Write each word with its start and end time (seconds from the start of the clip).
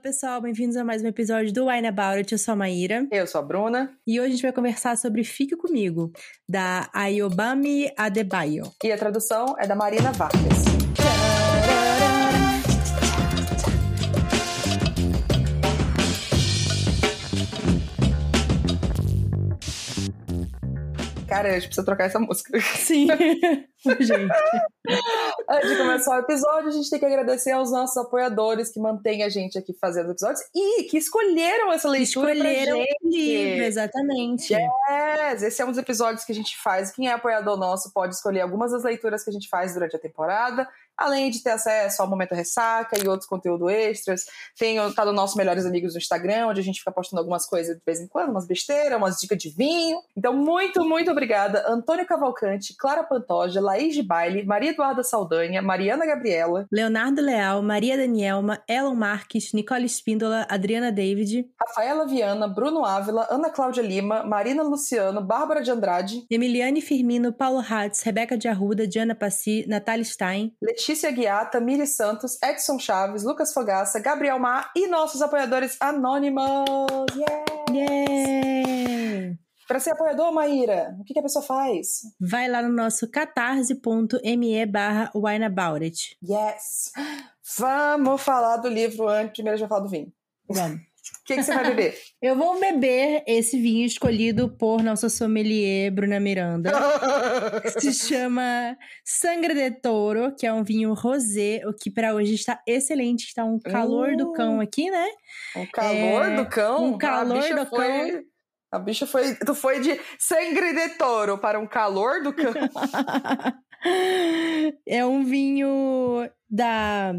pessoal, 0.00 0.40
bem-vindos 0.40 0.76
a 0.76 0.84
mais 0.84 1.02
um 1.02 1.06
episódio 1.06 1.52
do 1.52 1.66
Wine 1.66 1.86
About 1.86 2.16
It. 2.16 2.32
Eu 2.32 2.38
sou 2.38 2.52
a 2.52 2.56
Maíra. 2.56 3.06
Eu 3.12 3.26
sou 3.26 3.38
a 3.38 3.44
Bruna. 3.44 3.90
E 4.06 4.18
hoje 4.18 4.28
a 4.28 4.30
gente 4.32 4.42
vai 4.42 4.52
conversar 4.52 4.96
sobre 4.96 5.22
Fique 5.22 5.54
Comigo, 5.54 6.10
da 6.48 6.88
Ayobami 6.92 7.92
Adebayo. 7.96 8.64
E 8.82 8.90
a 8.90 8.96
tradução 8.96 9.54
é 9.58 9.66
da 9.66 9.76
Marina 9.76 10.10
Vargas. 10.12 10.79
Cara, 21.30 21.48
a 21.48 21.52
gente 21.52 21.66
precisa 21.66 21.86
trocar 21.86 22.06
essa 22.06 22.18
música. 22.18 22.58
Sim, 22.76 23.06
gente. 24.00 24.34
Antes 25.48 25.70
de 25.70 25.76
começar 25.76 26.16
o 26.16 26.18
episódio, 26.18 26.68
a 26.68 26.72
gente 26.72 26.90
tem 26.90 26.98
que 26.98 27.06
agradecer 27.06 27.52
aos 27.52 27.70
nossos 27.70 27.96
apoiadores 27.96 28.68
que 28.70 28.80
mantêm 28.80 29.22
a 29.22 29.28
gente 29.28 29.56
aqui 29.56 29.72
fazendo 29.80 30.10
episódios 30.10 30.40
e 30.52 30.82
que 30.84 30.98
escolheram 30.98 31.72
essa 31.72 31.88
leitura 31.88 32.32
Escolheram 32.32 32.80
o 32.80 33.08
livro, 33.08 33.64
exatamente. 33.64 34.52
Yes, 34.52 35.44
esse 35.44 35.62
é 35.62 35.64
um 35.64 35.68
dos 35.68 35.78
episódios 35.78 36.24
que 36.24 36.32
a 36.32 36.34
gente 36.34 36.60
faz. 36.60 36.90
Quem 36.90 37.06
é 37.06 37.12
apoiador 37.12 37.56
nosso 37.56 37.92
pode 37.92 38.16
escolher 38.16 38.40
algumas 38.40 38.72
das 38.72 38.82
leituras 38.82 39.22
que 39.22 39.30
a 39.30 39.32
gente 39.32 39.48
faz 39.48 39.72
durante 39.72 39.94
a 39.94 40.00
temporada, 40.00 40.68
além 41.00 41.30
de 41.30 41.42
ter 41.42 41.50
acesso 41.50 42.02
ao 42.02 42.08
Momento 42.08 42.34
Ressaca 42.34 43.02
e 43.02 43.08
outros 43.08 43.26
conteúdos 43.26 43.72
extras. 43.72 44.26
Tem 44.58 44.78
o 44.78 44.92
tá 44.92 45.02
do 45.04 45.12
nosso 45.12 45.38
Melhores 45.38 45.64
Amigos 45.64 45.94
no 45.94 45.98
Instagram, 45.98 46.48
onde 46.48 46.60
a 46.60 46.62
gente 46.62 46.80
fica 46.80 46.92
postando 46.92 47.20
algumas 47.20 47.46
coisas 47.46 47.74
de 47.74 47.82
vez 47.84 48.00
em 48.00 48.06
quando, 48.06 48.30
umas 48.30 48.46
besteiras, 48.46 48.98
umas 48.98 49.16
dicas 49.16 49.38
de 49.38 49.48
vinho. 49.48 49.98
Então, 50.14 50.34
muito, 50.34 50.84
muito 50.84 51.10
obrigada, 51.10 51.64
Antônio 51.66 52.06
Cavalcante, 52.06 52.76
Clara 52.76 53.02
Pantoja, 53.02 53.60
Laís 53.60 53.94
de 53.94 54.02
Baile, 54.02 54.44
Maria 54.44 54.70
Eduarda 54.70 55.02
Saldanha, 55.02 55.62
Mariana 55.62 56.04
Gabriela, 56.04 56.66
Leonardo 56.70 57.22
Leal, 57.22 57.62
Maria 57.62 57.96
Danielma, 57.96 58.62
Elon 58.68 58.94
Marques, 58.94 59.54
Nicole 59.54 59.86
Espíndola, 59.86 60.46
Adriana 60.50 60.92
David, 60.92 61.48
Rafaela 61.58 62.06
Viana, 62.06 62.46
Bruno 62.46 62.84
Ávila, 62.84 63.26
Ana 63.30 63.48
Cláudia 63.48 63.82
Lima, 63.82 64.22
Marina 64.22 64.62
Luciano, 64.62 65.22
Bárbara 65.22 65.62
de 65.62 65.70
Andrade, 65.70 66.26
Emiliane 66.30 66.82
Firmino, 66.82 67.32
Paulo 67.32 67.64
Hatz, 67.66 68.02
Rebeca 68.02 68.36
de 68.36 68.48
Arruda, 68.48 68.86
Diana 68.86 69.14
Passi, 69.14 69.64
Natália 69.66 70.04
Stein, 70.04 70.52
Letícia 70.60 70.89
Guiata, 71.12 71.60
Miri 71.60 71.86
Santos, 71.86 72.36
Edson 72.42 72.78
Chaves, 72.78 73.22
Lucas 73.22 73.52
Fogaça, 73.52 74.00
Gabriel 74.00 74.38
Mar 74.38 74.70
e 74.74 74.88
nossos 74.88 75.22
apoiadores 75.22 75.76
anônimos. 75.80 76.66
Yeah! 77.14 77.44
Yeah! 77.70 79.38
Para 79.68 79.78
ser 79.78 79.92
apoiador, 79.92 80.32
Maíra, 80.32 80.96
o 80.98 81.04
que, 81.04 81.16
a 81.16 81.22
pessoa 81.22 81.44
faz? 81.44 82.00
Vai 82.20 82.48
lá 82.48 82.60
no 82.60 82.72
nosso 82.72 83.08
catarse.me 83.08 84.66
barra. 84.66 85.12
Yes! 86.22 86.90
Vamos 87.56 88.20
falar 88.20 88.56
do 88.56 88.68
livro 88.68 89.08
antes. 89.08 89.34
Primeiro 89.34 89.54
a 89.54 89.58
gente 89.58 89.68
vai 89.68 89.78
falar 89.78 89.86
do 89.86 89.90
vinho. 89.90 90.12
Vamos. 90.48 90.89
O 91.30 91.34
que, 91.34 91.36
que 91.36 91.42
você 91.44 91.54
vai 91.54 91.64
beber? 91.64 91.94
Eu 92.20 92.36
vou 92.36 92.58
beber 92.58 93.22
esse 93.26 93.58
vinho 93.60 93.86
escolhido 93.86 94.48
por 94.58 94.82
nossa 94.82 95.08
sommelier 95.08 95.90
Bruna 95.92 96.18
Miranda. 96.20 96.72
que 97.62 97.70
se 97.80 97.92
chama 97.94 98.76
Sangre 99.04 99.54
de 99.54 99.70
Toro, 99.80 100.34
que 100.36 100.46
é 100.46 100.52
um 100.52 100.64
vinho 100.64 100.92
rosé, 100.94 101.62
o 101.66 101.72
que 101.72 101.90
para 101.90 102.14
hoje 102.14 102.34
está 102.34 102.60
excelente, 102.66 103.26
está 103.26 103.44
um 103.44 103.58
calor 103.58 104.16
do 104.16 104.30
Uh. 104.30 104.32
cão 104.32 104.60
aqui, 104.60 104.90
né? 104.90 105.06
Um 105.56 105.66
calor 105.66 106.24
É, 106.26 106.36
do 106.36 106.46
cão. 106.48 106.84
um 106.84 106.98
calor 106.98 107.42
do 107.54 107.66
foi, 107.66 108.10
cão. 108.10 108.22
A 108.72 108.78
bicha 108.78 109.06
foi. 109.06 109.34
Tu 109.34 109.54
foi 109.54 109.80
de 109.80 110.00
sangre 110.18 110.72
de 110.72 110.90
touro 110.90 111.38
para 111.38 111.58
um 111.58 111.66
calor 111.66 112.22
do 112.22 112.32
cão. 112.32 112.52
é 114.86 115.04
um 115.04 115.24
vinho 115.24 116.28
da 116.48 117.12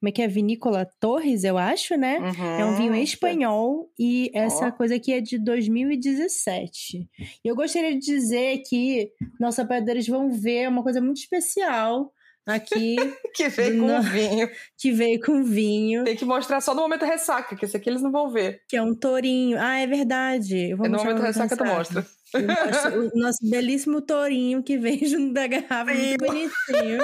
como 0.00 0.08
é 0.08 0.12
que 0.12 0.22
é? 0.22 0.28
Vinícola 0.28 0.88
Torres, 1.00 1.44
eu 1.44 1.58
acho, 1.58 1.96
né? 1.96 2.18
É 2.58 2.64
um 2.64 2.74
vinho 2.76 2.92
Uhum. 2.92 2.98
espanhol 3.02 3.90
e 3.98 4.30
essa 4.34 4.70
coisa 4.72 4.94
aqui 4.96 5.12
é 5.12 5.20
de 5.20 5.38
2017. 5.38 7.08
E 7.44 7.48
eu 7.48 7.54
gostaria 7.56 7.92
de 7.92 7.98
dizer 8.00 8.62
que 8.68 9.10
nossos 9.40 9.58
apoiadores 9.60 10.06
vão 10.06 10.30
ver 10.30 10.68
uma 10.68 10.82
coisa 10.82 11.00
muito 11.00 11.18
especial 11.18 12.12
aqui 12.46 12.96
Que 13.34 13.48
veio 13.48 13.78
com 13.80 13.86
Não. 13.86 14.02
vinho. 14.02 14.48
que 14.78 14.90
veio 14.92 15.20
com 15.20 15.42
vinho, 15.44 16.04
Tem 16.04 16.16
que 16.16 16.24
mostrar 16.24 16.60
só 16.60 16.74
no 16.74 16.80
momento 16.82 17.04
ressaca, 17.04 17.54
que 17.56 17.64
esse 17.64 17.76
aqui 17.76 17.90
eles 17.90 18.00
não 18.02 18.10
vão 18.10 18.30
ver. 18.30 18.62
que 18.68 18.76
é 18.76 18.82
um 18.82 18.94
tourinho. 18.94 19.58
Ah, 19.60 19.78
é 19.80 19.86
verdade. 19.86 20.70
Eu 20.70 20.76
vou 20.76 20.86
no 20.86 20.92
mostrar 20.92 21.10
momento 21.10 21.20
no 21.22 21.26
ressaca 21.26 21.56
tu 21.56 21.64
mostra. 21.64 22.06
Eu 22.34 22.42
mostro 22.46 23.08
o 23.14 23.18
nosso 23.18 23.38
belíssimo 23.42 24.02
tourinho 24.02 24.62
que 24.62 24.76
vem 24.76 24.98
junto 25.06 25.32
da 25.32 25.46
garrafa, 25.46 25.92
muito 25.94 26.24
bonitinho. 26.26 26.98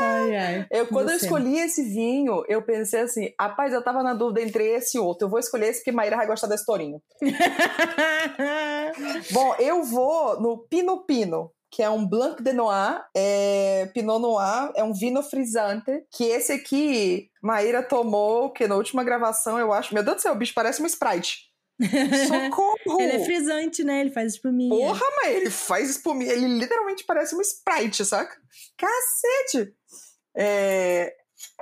Ai, 0.00 0.36
ai. 0.36 0.66
Eu, 0.70 0.86
quando 0.86 1.10
eu 1.10 1.16
escolhi 1.16 1.58
esse 1.58 1.82
vinho, 1.82 2.44
eu 2.48 2.62
pensei 2.62 3.00
assim, 3.00 3.32
rapaz, 3.40 3.72
eu 3.72 3.82
tava 3.82 4.02
na 4.02 4.14
dúvida 4.14 4.42
entre 4.42 4.64
esse 4.64 4.96
e 4.96 5.00
outro. 5.00 5.26
Eu 5.26 5.30
vou 5.30 5.38
escolher 5.38 5.68
esse 5.68 5.80
porque 5.80 5.92
Maíra 5.92 6.16
vai 6.16 6.26
gostar 6.26 6.46
desse 6.46 6.66
tourinho. 6.66 7.00
Bom, 9.32 9.54
eu 9.58 9.82
vou 9.82 10.40
no 10.40 10.58
Pino 10.68 11.04
Pino, 11.04 11.50
que 11.70 11.82
é 11.82 11.90
um 11.90 12.06
Blanc 12.06 12.42
de 12.42 12.52
Noir, 12.52 13.04
é 13.14 13.90
Pinot 13.94 14.20
Noir, 14.20 14.72
é 14.74 14.82
um 14.82 14.92
vinho 14.92 15.22
frisante, 15.22 16.04
que 16.10 16.24
esse 16.24 16.52
aqui, 16.52 17.30
Maíra 17.42 17.82
tomou, 17.82 18.50
que 18.50 18.66
na 18.66 18.76
última 18.76 19.04
gravação, 19.04 19.58
eu 19.58 19.72
acho, 19.72 19.94
meu 19.94 20.02
Deus 20.02 20.16
do 20.16 20.22
céu, 20.22 20.32
o 20.32 20.36
bicho 20.36 20.54
parece 20.54 20.82
um 20.82 20.86
Sprite. 20.86 21.47
Socorro! 22.26 23.00
Ele 23.00 23.12
é 23.12 23.24
frisante, 23.24 23.84
né? 23.84 24.00
Ele 24.00 24.10
faz 24.10 24.34
espuminha. 24.34 24.70
Porra, 24.70 25.06
mas 25.22 25.34
ele 25.36 25.50
faz 25.50 25.90
espuminha, 25.90 26.32
ele 26.32 26.46
literalmente 26.46 27.04
parece 27.04 27.34
um 27.34 27.40
Sprite, 27.40 28.04
saca? 28.04 28.36
Cacete! 28.76 29.72
É, 30.36 31.14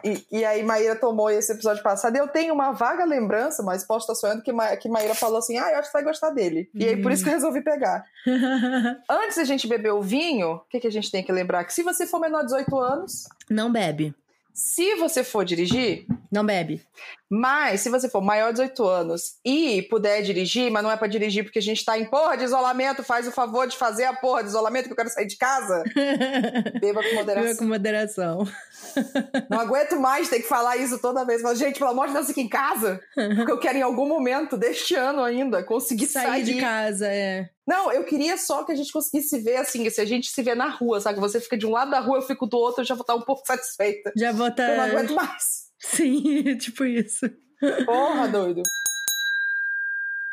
E, 0.03 0.27
e 0.33 0.45
aí 0.45 0.63
Maíra 0.63 0.97
tomou 0.97 1.29
esse 1.31 1.53
episódio 1.53 1.83
passado. 1.83 2.17
Eu 2.17 2.29
tenho 2.29 2.55
uma 2.55 2.73
vaga 2.73 3.05
lembrança, 3.05 3.63
mas 3.63 3.85
posso 3.85 4.05
estar 4.05 4.15
sonhando 4.15 4.43
que, 4.43 4.53
Ma... 4.53 4.75
que 4.77 4.89
Maíra 4.89 5.15
falou 5.15 5.39
assim: 5.39 5.59
ah, 5.59 5.71
eu 5.71 5.79
acho 5.79 5.89
que 5.89 5.93
vai 5.93 6.05
gostar 6.05 6.31
dele. 6.31 6.71
E 6.75 6.87
aí 6.87 7.03
por 7.03 7.13
isso 7.13 7.23
que 7.23 7.29
eu 7.29 7.35
resolvi 7.35 7.63
pegar. 7.63 8.05
Antes 9.09 9.37
da 9.37 9.45
gente 9.45 9.67
beber 9.67 9.93
o 9.93 10.01
vinho, 10.03 10.53
o 10.55 10.61
que, 10.71 10.81
que 10.81 10.87
a 10.87 10.93
gente 10.93 11.11
tem 11.11 11.23
que 11.23 11.33
lembrar? 11.33 11.65
Que 11.65 11.75
se 11.75 11.83
você 11.83 12.07
for 12.07 12.21
menor 12.21 12.41
de 12.41 12.47
18 12.47 12.79
anos, 12.79 13.29
Não 13.51 13.71
bebe. 13.71 14.15
se 14.53 14.95
você 14.97 15.23
for 15.23 15.45
dirigir, 15.45 16.07
Não 16.33 16.45
bebe. 16.45 16.83
Mas 17.31 17.81
se 17.81 17.89
você 17.91 18.09
for 18.09 18.21
maior 18.21 18.49
de 18.53 18.61
18 18.61 18.85
anos 18.87 19.23
e 19.45 19.83
puder 19.91 20.23
dirigir, 20.23 20.71
mas 20.71 20.83
não 20.83 20.91
é 20.91 20.97
pra 20.97 21.09
dirigir 21.09 21.45
porque 21.45 21.59
a 21.59 21.63
gente 21.63 21.85
tá 21.85 21.99
em 21.99 22.05
porra 22.05 22.37
de 22.37 22.45
isolamento, 22.45 23.03
faz 23.03 23.27
o 23.27 23.33
favor 23.33 23.67
de 23.67 23.77
fazer 23.77 24.05
a 24.05 24.13
porra 24.15 24.43
de 24.43 24.49
isolamento 24.51 24.87
que 24.87 24.93
eu 24.93 24.97
quero 24.97 25.09
sair 25.11 25.27
de 25.27 25.37
casa, 25.37 25.83
beba 26.81 27.03
com 27.03 27.09
Beba 27.09 27.15
moderação. 27.15 27.57
com 27.57 27.65
moderação. 27.65 28.49
Não 29.51 29.61
aguento 29.61 29.99
mais 30.01 30.29
ter 30.29 30.41
que 30.41 30.49
falar 30.49 30.77
isso 30.77 30.99
toda 31.01 31.25
vez. 31.25 31.43
Mas, 31.43 31.59
gente, 31.59 31.79
pelo 31.79 31.91
amor 31.91 32.07
de 32.09 32.15
Deus, 32.15 32.27
fique 32.27 32.41
em 32.41 32.49
casa. 32.49 33.01
Porque 33.37 33.53
eu 33.53 33.59
quero, 33.59 33.79
em 33.79 33.83
algum 33.83 34.07
momento 34.07 34.57
deste 34.57 34.95
ano 34.95 35.23
ainda, 35.23 35.63
conseguir 35.63 36.07
Sair 36.07 36.27
sair. 36.27 36.45
de 36.45 36.61
casa, 36.61 37.07
é. 37.09 37.49
Não, 37.67 37.91
eu 37.93 38.05
queria 38.05 38.37
só 38.37 38.63
que 38.65 38.73
a 38.73 38.77
gente 38.77 38.93
conseguisse 38.93 39.29
se 39.31 39.41
ver 39.41 39.57
assim, 39.57 39.89
se 39.91 40.01
a 40.01 40.05
gente 40.05 40.31
se 40.31 40.43
vê 40.43 40.55
na 40.55 40.69
rua, 40.69 41.01
sabe? 41.01 41.19
Você 41.19 41.41
fica 41.41 41.57
de 41.59 41.67
um 41.67 41.71
lado 41.73 41.91
da 41.91 41.99
rua, 42.01 42.19
eu 42.19 42.23
fico 42.23 42.47
do 42.47 42.57
outro, 42.57 42.83
eu 42.83 42.87
já 42.87 42.95
vou 42.95 43.03
estar 43.03 43.15
um 43.17 43.23
pouco 43.23 43.43
satisfeita. 43.47 44.13
Já 44.17 44.33
bota. 44.33 44.63
Eu 44.63 44.77
não 44.77 44.85
aguento 44.85 45.15
mais. 45.15 45.66
Sim, 45.79 46.57
tipo 46.59 46.85
isso. 46.85 47.29
Porra, 47.85 48.29
doido. 48.29 48.63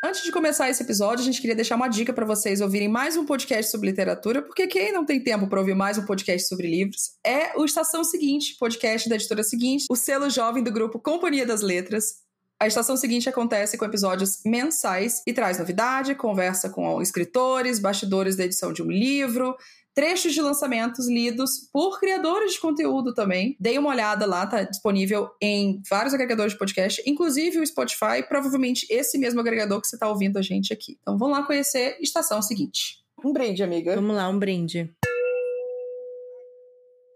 Antes 0.06 0.22
de 0.22 0.34
começar 0.34 0.70
esse 0.70 0.84
episódio, 0.84 1.22
a 1.22 1.26
gente 1.26 1.40
queria 1.40 1.56
deixar 1.56 1.78
uma 1.78 1.88
dica 1.88 2.12
para 2.12 2.26
vocês 2.26 2.60
ouvirem 2.60 2.90
mais 2.90 3.16
um 3.16 3.26
podcast 3.26 3.72
sobre 3.72 3.90
literatura, 3.90 4.42
porque 4.42 4.68
quem 4.68 4.92
não 4.92 5.06
tem 5.06 5.24
tempo 5.24 5.48
para 5.48 5.60
ouvir 5.62 5.76
mais 5.76 5.98
um 5.98 6.06
podcast 6.06 6.50
sobre 6.50 6.68
livros 6.68 7.12
é 7.26 7.58
o 7.58 7.64
Estação 7.64 8.04
Seguinte, 8.04 8.58
podcast 8.60 9.08
da 9.08 9.16
editora 9.16 9.44
Seguinte, 9.44 9.86
o 9.90 9.96
selo 9.96 10.30
jovem 10.30 10.62
do 10.62 10.74
grupo 10.74 11.00
Companhia 11.00 11.46
das 11.46 11.62
Letras. 11.62 12.23
A 12.64 12.68
Estação 12.68 12.96
Seguinte 12.96 13.28
acontece 13.28 13.78
com 13.78 13.84
episódios 13.84 14.40
mensais 14.46 15.22
e 15.28 15.34
traz 15.34 15.60
novidade, 15.60 16.16
conversa 16.16 16.70
com 16.70 17.02
escritores, 17.02 17.78
bastidores 17.78 18.38
da 18.38 18.46
edição 18.46 18.72
de 18.72 18.82
um 18.82 18.90
livro, 18.90 19.54
trechos 19.94 20.34
de 20.34 20.42
lançamentos 20.42 21.10
lidos 21.10 21.70
por 21.74 22.00
criadores 22.00 22.54
de 22.54 22.62
conteúdo 22.62 23.14
também. 23.14 23.58
Dei 23.60 23.78
uma 23.78 23.90
olhada 23.90 24.26
lá, 24.26 24.48
tá 24.48 24.64
disponível 24.64 25.30
em 25.42 25.82
vários 25.90 26.14
agregadores 26.14 26.54
de 26.54 26.58
podcast, 26.58 27.04
inclusive 27.06 27.60
o 27.60 27.68
Spotify, 27.68 28.24
provavelmente 28.26 28.88
esse 28.90 29.18
mesmo 29.18 29.42
agregador 29.42 29.82
que 29.82 29.88
você 29.90 29.98
tá 29.98 30.08
ouvindo 30.08 30.40
a 30.40 30.42
gente 30.42 30.72
aqui. 30.72 30.98
Então 31.02 31.18
vamos 31.18 31.38
lá 31.38 31.46
conhecer 31.46 31.98
Estação 32.00 32.42
Seguinte. 32.42 33.04
Um 33.26 33.34
brinde, 33.34 33.62
amiga. 33.62 33.94
Vamos 33.96 34.16
lá, 34.16 34.30
um 34.30 34.40
brinde. 34.40 34.90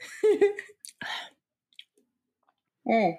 Hum. 2.89 3.17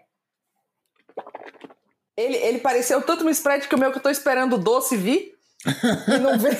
Ele, 2.18 2.36
ele 2.38 2.58
pareceu 2.58 3.00
tanto 3.00 3.22
no 3.22 3.30
Sprite 3.30 3.68
que 3.68 3.74
o 3.76 3.78
meu 3.78 3.92
que 3.92 3.98
eu 3.98 4.02
tô 4.02 4.10
esperando 4.10 4.56
o 4.56 4.58
doce 4.58 4.96
vir. 4.96 5.36
e 5.64 6.18
não 6.18 6.34
veio. 6.36 6.58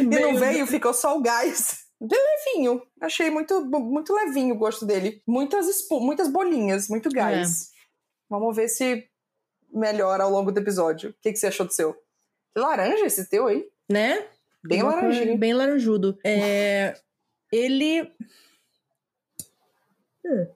e 0.00 0.20
não 0.20 0.36
veio, 0.36 0.66
ficou 0.66 0.92
só 0.92 1.16
o 1.16 1.22
gás. 1.22 1.84
De 2.00 2.16
levinho. 2.16 2.82
Achei 3.00 3.30
muito, 3.30 3.64
muito 3.64 4.12
levinho 4.12 4.56
o 4.56 4.58
gosto 4.58 4.84
dele. 4.84 5.22
Muitas, 5.24 5.66
muitas 5.92 6.26
bolinhas, 6.28 6.88
muito 6.88 7.08
gás. 7.08 7.70
Vamos 8.28 8.56
ver 8.56 8.66
se 8.66 9.08
melhora 9.72 10.24
ao 10.24 10.30
longo 10.30 10.50
do 10.50 10.58
episódio. 10.58 11.10
O 11.10 11.14
que, 11.22 11.30
que 11.30 11.38
você 11.38 11.46
achou 11.46 11.66
do 11.66 11.72
seu? 11.72 11.96
Laranja 12.56 13.06
esse 13.06 13.28
teu 13.30 13.46
aí? 13.46 13.64
Né? 13.88 14.26
Bem 14.64 14.82
laranjinho. 14.82 15.38
Bem 15.38 15.54
laranjudo. 15.54 16.18
É, 16.24 16.98
ele. 17.52 18.12
Hum. 20.26 20.46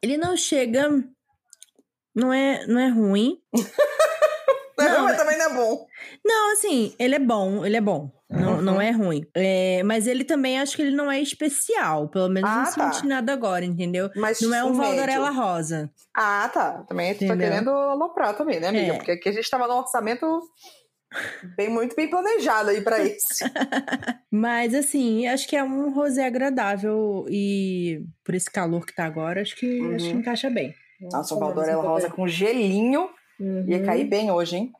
Ele 0.00 0.16
não 0.16 0.34
chega. 0.34 0.88
Não 2.14 2.32
é, 2.32 2.66
não 2.66 2.80
é 2.80 2.88
ruim. 2.88 3.38
não, 4.78 4.88
não, 4.88 5.04
mas 5.04 5.16
também 5.16 5.36
não 5.38 5.46
é 5.46 5.54
bom. 5.54 5.86
Não, 6.24 6.52
assim, 6.52 6.94
ele 6.98 7.14
é 7.16 7.18
bom, 7.18 7.64
ele 7.64 7.76
é 7.76 7.80
bom. 7.80 8.10
Não, 8.30 8.54
uhum. 8.54 8.62
não 8.62 8.80
é 8.80 8.90
ruim. 8.90 9.26
É, 9.34 9.82
mas 9.84 10.06
ele 10.06 10.24
também 10.24 10.58
acho 10.58 10.76
que 10.76 10.82
ele 10.82 10.96
não 10.96 11.10
é 11.10 11.20
especial. 11.20 12.08
Pelo 12.08 12.28
menos 12.28 12.50
ah, 12.50 12.64
não 12.64 12.72
tá. 12.72 12.92
senti 12.92 13.06
nada 13.06 13.32
agora, 13.32 13.64
entendeu? 13.64 14.10
Mas 14.16 14.40
não 14.40 14.54
é 14.54 14.64
um 14.64 14.72
Valdorella 14.72 15.30
Rosa. 15.30 15.90
Ah, 16.14 16.50
tá. 16.52 16.84
Também 16.88 17.14
tá 17.14 17.36
querendo 17.36 17.70
aloprar 17.70 18.36
também, 18.36 18.58
né, 18.58 18.68
amiga? 18.68 18.94
É. 18.94 18.96
Porque 18.96 19.12
aqui 19.12 19.28
a 19.28 19.32
gente 19.32 19.48
tava 19.48 19.68
no 19.68 19.74
orçamento 19.74 20.26
bem 21.56 21.68
muito 21.68 21.94
bem 21.94 22.08
planejado 22.08 22.70
aí 22.70 22.80
para 22.80 22.98
isso. 23.04 23.44
Mas 24.30 24.74
assim, 24.74 25.26
acho 25.28 25.46
que 25.46 25.56
é 25.56 25.62
um 25.62 25.92
rosé 25.92 26.26
agradável 26.26 27.24
e 27.28 28.04
por 28.24 28.34
esse 28.34 28.50
calor 28.50 28.84
que 28.84 28.94
tá 28.94 29.04
agora, 29.04 29.42
acho 29.42 29.54
que 29.54 29.80
uhum. 29.80 29.94
acho 29.94 30.06
que 30.06 30.16
encaixa 30.16 30.50
bem. 30.50 30.74
Nossa, 31.10 31.34
o 31.34 31.38
Valdorella 31.38 31.82
Rosa 31.82 32.10
com 32.10 32.26
gelinho 32.26 33.08
uhum. 33.38 33.64
ia 33.66 33.84
cair 33.84 34.04
bem 34.04 34.30
hoje, 34.30 34.56
hein? 34.56 34.72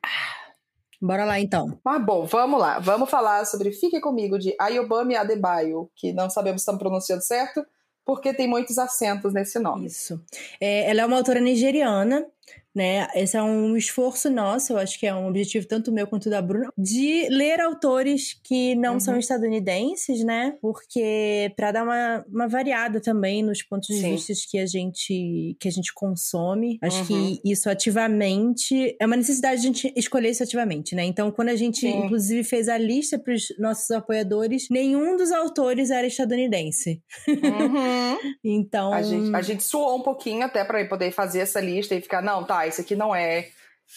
Bora 1.00 1.24
lá 1.24 1.38
então. 1.38 1.78
Mas 1.84 2.04
bom, 2.04 2.24
vamos 2.24 2.58
lá. 2.58 2.78
Vamos 2.78 3.10
falar 3.10 3.44
sobre 3.44 3.72
Fique 3.72 4.00
Comigo 4.00 4.38
de 4.38 4.54
Ayobami 4.58 5.16
Adebayo, 5.16 5.90
que 5.94 6.12
não 6.12 6.30
sabemos 6.30 6.62
se 6.62 6.64
estamos 6.64 6.78
pronunciando 6.78 7.22
certo, 7.22 7.64
porque 8.04 8.32
tem 8.32 8.48
muitos 8.48 8.78
acentos 8.78 9.32
nesse 9.32 9.58
nome. 9.58 9.86
Isso. 9.86 10.22
É, 10.60 10.90
ela 10.90 11.02
é 11.02 11.06
uma 11.06 11.16
autora 11.16 11.40
nigeriana 11.40 12.26
né? 12.74 13.06
Esse 13.14 13.36
é 13.36 13.42
um 13.42 13.76
esforço 13.76 14.28
nosso, 14.30 14.72
eu 14.72 14.78
acho 14.78 14.98
que 14.98 15.06
é 15.06 15.14
um 15.14 15.28
objetivo 15.28 15.66
tanto 15.66 15.92
meu 15.92 16.06
quanto 16.06 16.28
da 16.28 16.42
Bruna, 16.42 16.70
de 16.76 17.28
ler 17.28 17.60
autores 17.60 18.38
que 18.42 18.74
não 18.74 18.94
uhum. 18.94 19.00
são 19.00 19.18
estadunidenses, 19.18 20.24
né? 20.24 20.54
Porque 20.60 21.52
para 21.56 21.72
dar 21.72 21.84
uma, 21.84 22.24
uma 22.28 22.48
variada 22.48 23.00
também 23.00 23.42
nos 23.42 23.62
pontos 23.62 23.88
Sim. 23.88 24.00
de 24.00 24.10
vista 24.10 24.32
que 24.50 24.58
a 24.58 24.66
gente 24.66 25.56
que 25.60 25.68
a 25.68 25.70
gente 25.70 25.92
consome, 25.94 26.78
acho 26.82 27.00
uhum. 27.00 27.06
que 27.06 27.40
isso 27.44 27.70
ativamente 27.70 28.96
é 28.98 29.06
uma 29.06 29.16
necessidade 29.16 29.60
de 29.60 29.68
a 29.68 29.72
gente 29.72 29.92
escolher 29.96 30.30
isso 30.30 30.42
ativamente, 30.42 30.94
né? 30.94 31.04
Então, 31.04 31.30
quando 31.30 31.50
a 31.50 31.56
gente 31.56 31.80
Sim. 31.80 32.04
inclusive 32.04 32.42
fez 32.44 32.68
a 32.68 32.76
lista 32.76 33.18
para 33.18 33.34
os 33.34 33.54
nossos 33.58 33.90
apoiadores, 33.90 34.66
nenhum 34.70 35.16
dos 35.16 35.30
autores 35.30 35.90
era 35.90 36.06
estadunidense. 36.06 37.02
Uhum. 37.28 38.18
então, 38.44 38.92
a 38.92 39.02
gente, 39.02 39.34
a 39.34 39.42
gente 39.42 39.62
suou 39.62 39.96
um 39.96 40.02
pouquinho 40.02 40.44
até 40.44 40.64
para 40.64 40.84
poder 40.86 41.12
fazer 41.12 41.40
essa 41.40 41.60
lista 41.60 41.94
e 41.94 42.00
ficar, 42.00 42.22
não, 42.22 42.44
tá, 42.44 42.63
esse 42.66 42.80
aqui 42.80 42.96
não 42.96 43.14
é. 43.14 43.48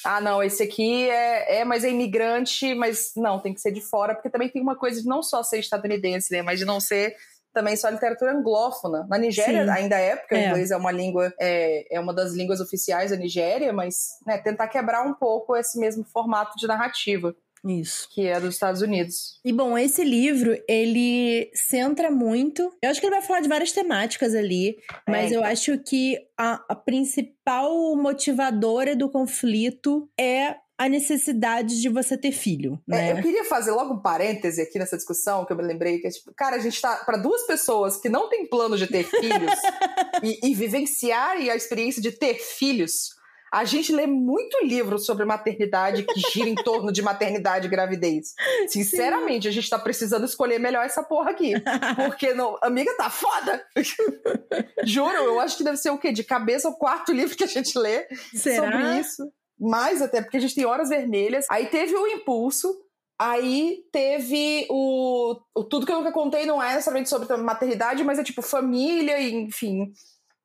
Ah, 0.04 0.22
não, 0.22 0.44
esse 0.44 0.62
aqui 0.62 1.10
é, 1.10 1.60
é, 1.60 1.66
mas 1.66 1.84
é 1.84 1.90
imigrante, 1.90 2.74
mas 2.76 3.14
não, 3.16 3.40
tem 3.40 3.54
que 3.54 3.62
ser 3.62 3.72
de 3.72 3.82
fora, 3.82 4.14
porque 4.14 4.30
também 4.30 4.50
tem 4.50 4.62
uma 4.62 4.76
coisa 4.76 5.02
de 5.02 5.08
não 5.08 5.24
só 5.24 5.42
ser 5.44 5.60
estadunidense, 5.60 6.32
né, 6.32 6.42
mas 6.42 6.60
de 6.60 6.66
não 6.66 6.80
ser 6.80 7.16
também 7.54 7.76
só 7.76 7.90
literatura 7.90 8.34
anglófona. 8.34 9.08
Na 9.10 9.18
Nigéria 9.18 9.64
Sim. 9.64 9.70
ainda 9.72 9.98
é, 9.98 10.16
porque 10.16 10.36
é. 10.36 10.38
o 10.38 10.50
inglês 10.50 10.70
é 10.70 10.78
uma 10.78 10.92
língua, 10.92 11.34
é, 11.40 11.96
é 11.96 12.00
uma 12.00 12.14
das 12.14 12.34
línguas 12.34 12.60
oficiais 12.60 13.10
da 13.10 13.18
Nigéria, 13.18 13.74
mas 13.74 14.20
né, 14.26 14.38
tentar 14.38 14.68
quebrar 14.68 15.04
um 15.04 15.14
pouco 15.14 15.56
esse 15.56 15.80
mesmo 15.80 16.04
formato 16.04 16.56
de 16.58 16.68
narrativa. 16.68 17.36
Isso. 17.66 18.08
Que 18.12 18.28
é 18.28 18.40
dos 18.40 18.54
Estados 18.54 18.82
Unidos. 18.82 19.40
E 19.44 19.52
bom, 19.52 19.78
esse 19.78 20.04
livro, 20.04 20.58
ele 20.68 21.50
centra 21.54 22.10
muito. 22.12 22.72
Eu 22.82 22.90
acho 22.90 23.00
que 23.00 23.06
ele 23.06 23.16
vai 23.16 23.24
falar 23.24 23.42
de 23.42 23.50
várias 23.50 23.72
temáticas 23.72 24.36
ali, 24.36 24.78
mas 25.08 25.32
é, 25.32 25.36
eu 25.36 25.44
acho 25.44 25.78
que 25.80 26.18
a, 26.38 26.64
a 26.70 26.76
principal 26.76 27.96
motivadora 27.96 28.96
do 28.96 29.10
conflito 29.10 30.10
é 30.20 30.56
a 30.78 30.88
necessidade 30.88 31.82
de 31.82 31.90
você 31.90 32.16
ter 32.16 32.32
filho. 32.32 32.80
É, 32.88 32.92
né? 32.92 33.10
É, 33.10 33.12
eu 33.14 33.22
queria 33.22 33.44
fazer 33.44 33.72
logo 33.72 33.96
um 33.96 34.02
parêntese 34.02 34.62
aqui 34.62 34.78
nessa 34.78 34.96
discussão, 34.96 35.44
que 35.44 35.52
eu 35.52 35.58
me 35.58 35.64
lembrei, 35.64 35.98
que 35.98 36.08
é 36.08 36.12
tipo, 36.12 36.32
cara, 36.36 36.56
a 36.56 36.60
gente 36.60 36.80
tá. 36.80 36.98
para 36.98 37.18
duas 37.18 37.48
pessoas 37.48 37.98
que 37.98 38.08
não 38.08 38.30
têm 38.30 38.48
plano 38.48 38.78
de 38.78 38.86
ter 38.86 39.04
filhos 39.04 39.52
e, 40.22 40.52
e 40.52 40.54
vivenciarem 40.54 41.50
a 41.50 41.56
experiência 41.56 42.00
de 42.02 42.12
ter 42.12 42.36
filhos, 42.36 43.16
a 43.52 43.64
gente 43.64 43.92
lê 43.94 44.06
muito 44.06 44.66
livro 44.66 45.00
sobre 45.00 45.26
maternidade 45.26 46.04
que 46.04 46.20
gira 46.32 46.50
em 46.50 46.56
torno 46.56 46.92
de 46.92 47.02
maternidade 47.02 47.68
e 47.68 47.70
gravidez. 47.70 48.34
Sinceramente, 48.68 49.44
Sim. 49.44 49.50
a 49.50 49.52
gente 49.52 49.70
tá 49.70 49.80
precisando 49.80 50.26
escolher 50.26 50.60
melhor 50.60 50.86
essa 50.86 51.04
porra 51.04 51.32
aqui. 51.32 51.54
Porque, 51.96 52.34
não, 52.34 52.58
amiga, 52.62 52.96
tá 52.98 53.10
foda! 53.10 53.66
Juro, 54.84 55.16
eu 55.16 55.40
acho 55.40 55.58
que 55.58 55.64
deve 55.64 55.78
ser 55.78 55.90
o 55.90 55.98
quê? 55.98 56.12
De 56.12 56.24
cabeça 56.24 56.70
o 56.70 56.78
quarto 56.78 57.12
livro 57.12 57.36
que 57.36 57.44
a 57.44 57.48
gente 57.48 57.78
lê 57.78 58.08
Será? 58.34 58.72
sobre 58.72 59.00
isso. 59.00 59.32
Mais 59.60 60.02
até, 60.02 60.22
porque 60.22 60.38
a 60.38 60.40
gente 60.40 60.56
tem 60.56 60.66
horas 60.66 60.90
vermelhas. 60.90 61.46
Aí 61.50 61.68
teve 61.68 61.96
o 61.96 62.08
impulso, 62.08 62.76
Aí 63.20 63.84
teve 63.92 64.68
o, 64.70 65.36
o, 65.56 65.64
Tudo 65.64 65.88
que 65.88 65.92
eu 65.92 65.98
nunca 65.98 66.12
contei 66.12 66.46
não 66.46 66.62
é 66.62 66.74
necessariamente 66.74 67.10
sobre 67.10 67.36
maternidade, 67.36 68.04
mas 68.04 68.20
é 68.20 68.24
tipo 68.24 68.44
família, 68.44 69.20
enfim. 69.20 69.92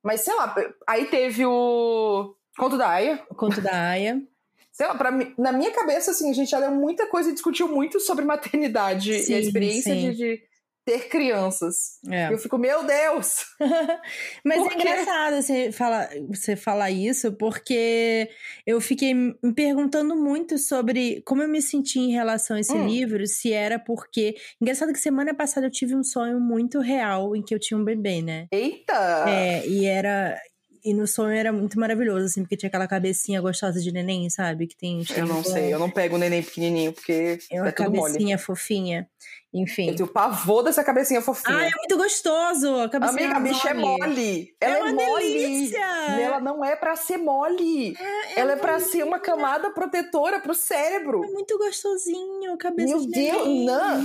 Mas 0.02 0.22
sei 0.22 0.34
lá, 0.34 0.54
aí 0.88 1.06
teve 1.06 1.44
o. 1.44 2.34
Conto 2.56 2.76
da 2.76 2.88
Aya. 2.88 3.18
Conto 3.36 3.60
da 3.60 3.90
Aya. 3.90 4.22
Sei 4.72 4.86
lá, 4.86 4.94
pra, 4.94 5.10
na 5.38 5.52
minha 5.52 5.70
cabeça, 5.70 6.10
assim, 6.10 6.30
a 6.30 6.34
gente 6.34 6.50
já 6.50 6.58
leu 6.58 6.70
muita 6.70 7.06
coisa 7.06 7.30
e 7.30 7.34
discutiu 7.34 7.68
muito 7.68 8.00
sobre 8.00 8.24
maternidade 8.24 9.20
sim, 9.20 9.32
e 9.32 9.36
a 9.36 9.40
experiência 9.40 9.94
de, 9.94 10.14
de, 10.14 10.42
ter 10.84 11.08
crianças. 11.08 11.98
É. 12.10 12.32
Eu 12.32 12.38
fico, 12.38 12.58
meu 12.58 12.84
Deus! 12.84 13.44
Mas 14.44 14.66
é 14.66 14.74
engraçado 14.74 15.40
você 15.40 15.70
falar, 15.70 16.10
você 16.28 16.56
falar 16.56 16.90
isso, 16.90 17.32
porque 17.32 18.28
eu 18.66 18.80
fiquei 18.80 19.14
me 19.14 19.54
perguntando 19.54 20.16
muito 20.16 20.58
sobre 20.58 21.22
como 21.24 21.42
eu 21.42 21.48
me 21.48 21.62
senti 21.62 22.00
em 22.00 22.12
relação 22.12 22.56
a 22.56 22.60
esse 22.60 22.74
hum. 22.74 22.86
livro, 22.86 23.26
se 23.26 23.52
era 23.52 23.78
porque. 23.78 24.34
Engraçado 24.60 24.92
que 24.92 24.98
semana 24.98 25.34
passada 25.34 25.66
eu 25.66 25.70
tive 25.70 25.94
um 25.94 26.02
sonho 26.02 26.40
muito 26.40 26.80
real 26.80 27.36
em 27.36 27.42
que 27.42 27.54
eu 27.54 27.60
tinha 27.60 27.78
um 27.78 27.84
bebê, 27.84 28.20
né? 28.20 28.48
Eita! 28.50 29.24
É, 29.28 29.66
e 29.66 29.86
era. 29.86 30.36
E 30.84 30.92
no 30.92 31.06
sonho 31.06 31.36
era 31.36 31.52
muito 31.52 31.78
maravilhoso, 31.78 32.26
assim, 32.26 32.42
porque 32.42 32.56
tinha 32.56 32.68
aquela 32.68 32.88
cabecinha 32.88 33.40
gostosa 33.40 33.80
de 33.80 33.92
neném, 33.92 34.28
sabe? 34.28 34.66
Que 34.66 34.76
tem. 34.76 35.04
Eu 35.16 35.26
não 35.26 35.44
sei, 35.44 35.72
eu 35.72 35.78
não 35.78 35.88
pego 35.88 36.16
o 36.16 36.18
neném 36.18 36.42
pequenininho, 36.42 36.92
porque. 36.92 37.38
É 37.50 37.60
uma 37.60 37.68
é 37.68 37.72
cabecinha 37.72 38.36
mole. 38.36 38.38
fofinha. 38.38 39.08
Enfim. 39.54 39.90
Eu 39.90 39.96
tenho 39.96 40.08
pavor 40.08 40.64
dessa 40.64 40.82
cabecinha 40.82 41.20
fofinha. 41.20 41.56
Ah, 41.56 41.66
é 41.66 41.70
muito 41.76 41.96
gostoso. 41.96 42.80
A 42.80 42.88
cabecinha 42.88 43.30
Amiga, 43.30 43.36
a 43.36 43.40
bicha 43.40 43.68
é 43.68 43.74
mole. 43.74 44.56
Ela 44.60 44.86
é, 44.86 44.88
é 44.88 44.92
mole. 44.92 45.32
Delícia. 45.32 45.86
Ela 46.20 46.40
não 46.40 46.64
é 46.64 46.74
para 46.74 46.96
ser 46.96 47.18
mole. 47.18 47.94
É, 47.96 48.32
é 48.32 48.40
ela 48.40 48.52
é 48.52 48.56
para 48.56 48.80
ser 48.80 49.04
uma 49.04 49.20
camada 49.20 49.70
protetora 49.70 50.40
pro 50.40 50.54
cérebro. 50.54 51.22
É 51.22 51.28
muito 51.28 51.56
gostosinho, 51.58 52.54
a 52.54 52.56
cabeça 52.56 52.96
Meu 52.96 53.06
Deus, 53.06 53.46
não. 53.46 54.04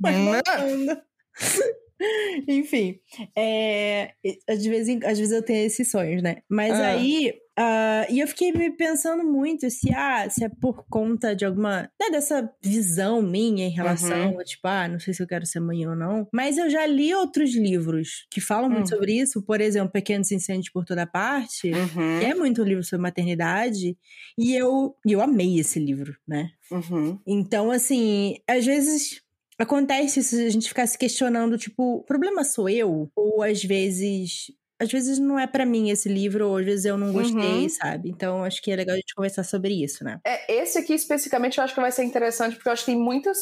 não. 0.00 1.02
Enfim, 2.48 2.98
é, 3.36 4.12
às, 4.48 4.64
vezes, 4.64 4.98
às 5.04 5.18
vezes 5.18 5.32
eu 5.32 5.42
tenho 5.42 5.66
esses 5.66 5.90
sonhos, 5.90 6.22
né? 6.22 6.38
Mas 6.48 6.72
ah. 6.72 6.88
aí. 6.88 7.32
Uh, 7.58 8.08
e 8.08 8.20
eu 8.20 8.28
fiquei 8.28 8.52
me 8.52 8.70
pensando 8.70 9.22
muito 9.22 9.68
se, 9.68 9.92
ah, 9.92 10.26
se 10.30 10.42
é 10.42 10.48
por 10.48 10.86
conta 10.88 11.36
de 11.36 11.44
alguma. 11.44 11.82
Né, 12.00 12.08
dessa 12.10 12.50
visão 12.62 13.20
minha 13.20 13.66
em 13.66 13.70
relação 13.70 14.32
uhum. 14.32 14.40
a, 14.40 14.44
tipo, 14.44 14.66
ah, 14.66 14.88
não 14.88 14.98
sei 14.98 15.12
se 15.12 15.22
eu 15.22 15.26
quero 15.26 15.44
ser 15.44 15.60
mãe 15.60 15.86
ou 15.86 15.94
não. 15.94 16.26
Mas 16.32 16.56
eu 16.56 16.70
já 16.70 16.86
li 16.86 17.12
outros 17.12 17.54
livros 17.54 18.26
que 18.30 18.40
falam 18.40 18.70
muito 18.70 18.86
hum. 18.86 18.96
sobre 18.96 19.12
isso. 19.12 19.42
Por 19.42 19.60
exemplo, 19.60 19.92
Pequenos 19.92 20.32
Incêndios 20.32 20.72
por 20.72 20.86
Toda 20.86 21.06
Parte, 21.06 21.70
uhum. 21.70 22.20
que 22.20 22.24
é 22.24 22.34
muito 22.34 22.62
um 22.62 22.64
livro 22.64 22.84
sobre 22.84 23.02
maternidade. 23.02 23.94
E 24.38 24.54
eu, 24.54 24.94
eu 25.06 25.20
amei 25.20 25.58
esse 25.58 25.78
livro, 25.78 26.16
né? 26.26 26.48
Uhum. 26.70 27.18
Então, 27.26 27.70
assim, 27.70 28.36
às 28.48 28.64
vezes 28.64 29.20
Acontece 29.60 30.22
se 30.22 30.46
a 30.46 30.50
gente 30.50 30.68
ficar 30.68 30.86
se 30.86 30.96
questionando, 30.96 31.58
tipo, 31.58 31.96
o 31.96 32.02
problema 32.02 32.42
sou 32.44 32.68
eu? 32.68 33.10
Ou 33.14 33.42
às 33.42 33.62
vezes. 33.62 34.50
Às 34.80 34.90
vezes 34.90 35.18
não 35.18 35.38
é 35.38 35.46
para 35.46 35.66
mim 35.66 35.90
esse 35.90 36.08
livro, 36.08 36.48
ou 36.48 36.56
às 36.56 36.64
vezes 36.64 36.86
eu 36.86 36.96
não 36.96 37.12
gostei, 37.12 37.64
uhum. 37.64 37.68
sabe? 37.68 38.08
Então 38.08 38.42
acho 38.42 38.62
que 38.62 38.72
é 38.72 38.76
legal 38.76 38.94
a 38.94 38.96
gente 38.96 39.14
conversar 39.14 39.44
sobre 39.44 39.74
isso, 39.74 40.02
né? 40.02 40.18
É, 40.24 40.54
esse 40.54 40.78
aqui 40.78 40.94
especificamente 40.94 41.58
eu 41.58 41.64
acho 41.64 41.74
que 41.74 41.80
vai 41.80 41.92
ser 41.92 42.02
interessante, 42.02 42.54
porque 42.54 42.66
eu 42.66 42.72
acho 42.72 42.86
que 42.86 42.92
tem 42.92 42.98
muitas 42.98 43.40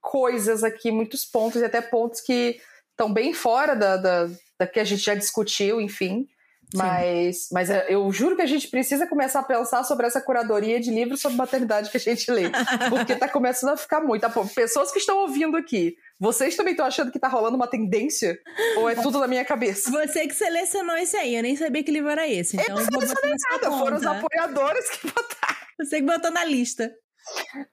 coisas 0.00 0.64
aqui, 0.64 0.90
muitos 0.90 1.24
pontos, 1.24 1.62
e 1.62 1.64
até 1.64 1.80
pontos 1.80 2.20
que 2.20 2.60
estão 2.90 3.12
bem 3.12 3.32
fora 3.32 3.76
da, 3.76 3.96
da, 3.96 4.30
da 4.58 4.66
que 4.66 4.80
a 4.80 4.84
gente 4.84 5.04
já 5.04 5.14
discutiu, 5.14 5.80
enfim. 5.80 6.26
Mas, 6.74 7.48
mas 7.52 7.70
é, 7.70 7.86
eu 7.88 8.10
juro 8.12 8.36
que 8.36 8.42
a 8.42 8.46
gente 8.46 8.68
precisa 8.68 9.06
começar 9.06 9.40
a 9.40 9.44
pensar 9.44 9.84
sobre 9.84 10.06
essa 10.06 10.20
curadoria 10.20 10.80
de 10.80 10.90
livros 10.90 11.20
sobre 11.20 11.36
maternidade 11.36 11.90
que 11.90 11.96
a 11.96 12.00
gente 12.00 12.30
lê. 12.30 12.50
Porque 12.88 13.14
tá 13.16 13.28
começando 13.28 13.70
a 13.70 13.76
ficar 13.76 14.00
muito. 14.00 14.28
Pessoas 14.54 14.90
que 14.90 14.98
estão 14.98 15.18
ouvindo 15.18 15.56
aqui, 15.56 15.96
vocês 16.18 16.56
também 16.56 16.72
estão 16.72 16.86
achando 16.86 17.10
que 17.10 17.18
tá 17.18 17.28
rolando 17.28 17.56
uma 17.56 17.66
tendência? 17.66 18.38
Ou 18.76 18.88
é 18.88 18.94
tudo 18.94 19.18
na 19.18 19.26
minha 19.26 19.44
cabeça? 19.44 19.90
Você 19.90 20.26
que 20.26 20.34
selecionou 20.34 20.96
isso 20.96 21.16
aí, 21.16 21.36
eu 21.36 21.42
nem 21.42 21.56
sabia 21.56 21.82
que 21.82 21.90
livro 21.90 22.10
era 22.10 22.28
esse. 22.28 22.56
Então 22.56 22.78
eu 22.78 22.86
não 22.90 23.00
selecionei 23.00 23.36
nada, 23.50 23.70
foram 23.70 23.96
os 23.96 24.06
apoiadores 24.06 24.88
que 24.90 25.06
botaram. 25.06 25.56
Você 25.80 25.96
que 25.96 26.06
botou 26.06 26.30
na 26.30 26.44
lista. 26.44 26.92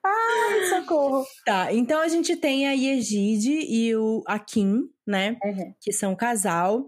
Ai, 0.03 0.65
socorro. 0.69 1.25
Tá, 1.45 1.73
então 1.73 1.99
a 2.01 2.07
gente 2.07 2.35
tem 2.35 2.67
a 2.67 2.71
Yegide 2.71 3.51
e 3.51 3.95
o 3.95 4.23
Akin, 4.27 4.83
né? 5.05 5.37
Uhum. 5.43 5.73
Que 5.81 5.91
são 5.91 6.13
um 6.13 6.15
casal. 6.15 6.85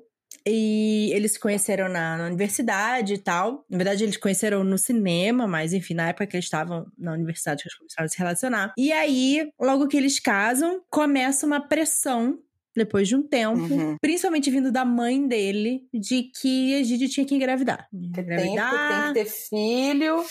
E 0.48 1.12
eles 1.14 1.34
se 1.34 1.40
conheceram 1.40 1.88
na, 1.90 2.18
na, 2.18 2.26
universidade 2.26 3.14
e 3.14 3.18
tal. 3.18 3.66
Na 3.70 3.78
verdade, 3.78 4.04
eles 4.04 4.18
conheceram 4.18 4.64
no 4.64 4.78
cinema, 4.78 5.46
mas 5.48 5.74
enfim, 5.74 5.94
na 5.94 6.10
época 6.10 6.26
que 6.28 6.36
eles 6.36 6.46
estavam 6.46 6.86
na 6.98 7.14
universidade, 7.14 7.64
eles 7.64 7.76
começaram 7.78 8.06
a 8.06 8.10
se 8.10 8.18
relacionar. 8.18 8.74
E 8.78 8.92
aí, 8.92 9.50
logo 9.60 9.88
que 9.88 9.98
eles 9.98 10.20
casam, 10.20 10.82
começa 10.90 11.46
uma 11.46 11.60
pressão 11.60 12.40
depois 12.76 13.06
de 13.08 13.16
um 13.18 13.22
tempo, 13.22 13.60
Uhum. 13.74 13.98
principalmente 14.02 14.50
vindo 14.50 14.72
da 14.72 14.86
mãe 14.86 15.28
dele, 15.28 15.82
de 15.94 16.24
que 16.40 16.74
Egídio 16.76 17.10
tinha 17.10 17.26
que 17.26 17.36
engravidar. 17.36 17.86
Porque 17.92 18.24
tem, 18.24 18.38
que- 18.38 18.48
Engravidar. 18.48 19.14
tem 19.14 19.24
que 19.26 19.30
ter 19.30 19.30
filho. 19.30 20.24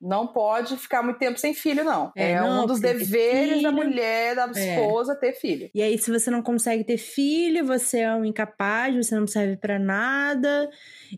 Não 0.00 0.26
pode 0.26 0.76
ficar 0.76 1.02
muito 1.02 1.18
tempo 1.18 1.38
sem 1.38 1.54
filho, 1.54 1.82
não. 1.82 2.12
É, 2.16 2.32
É, 2.32 2.40
não, 2.40 2.64
um 2.64 2.66
dos 2.66 2.80
deveres 2.80 3.62
da 3.62 3.70
filho. 3.70 3.72
mulher, 3.72 4.34
da 4.36 4.50
É. 4.54 4.74
esposa, 4.80 5.14
ter 5.16 5.32
filho. 5.32 5.70
E 5.74 5.80
aí, 5.82 5.96
se 5.98 6.10
você 6.10 6.30
não 6.30 6.42
consegue 6.42 6.84
ter 6.84 6.98
filho, 6.98 7.64
você 7.64 8.00
é 8.00 8.14
um 8.14 8.24
incapaz, 8.24 8.94
você 8.94 9.18
não 9.18 9.26
serve 9.26 9.56
pra 9.56 9.78
nada. 9.78 10.68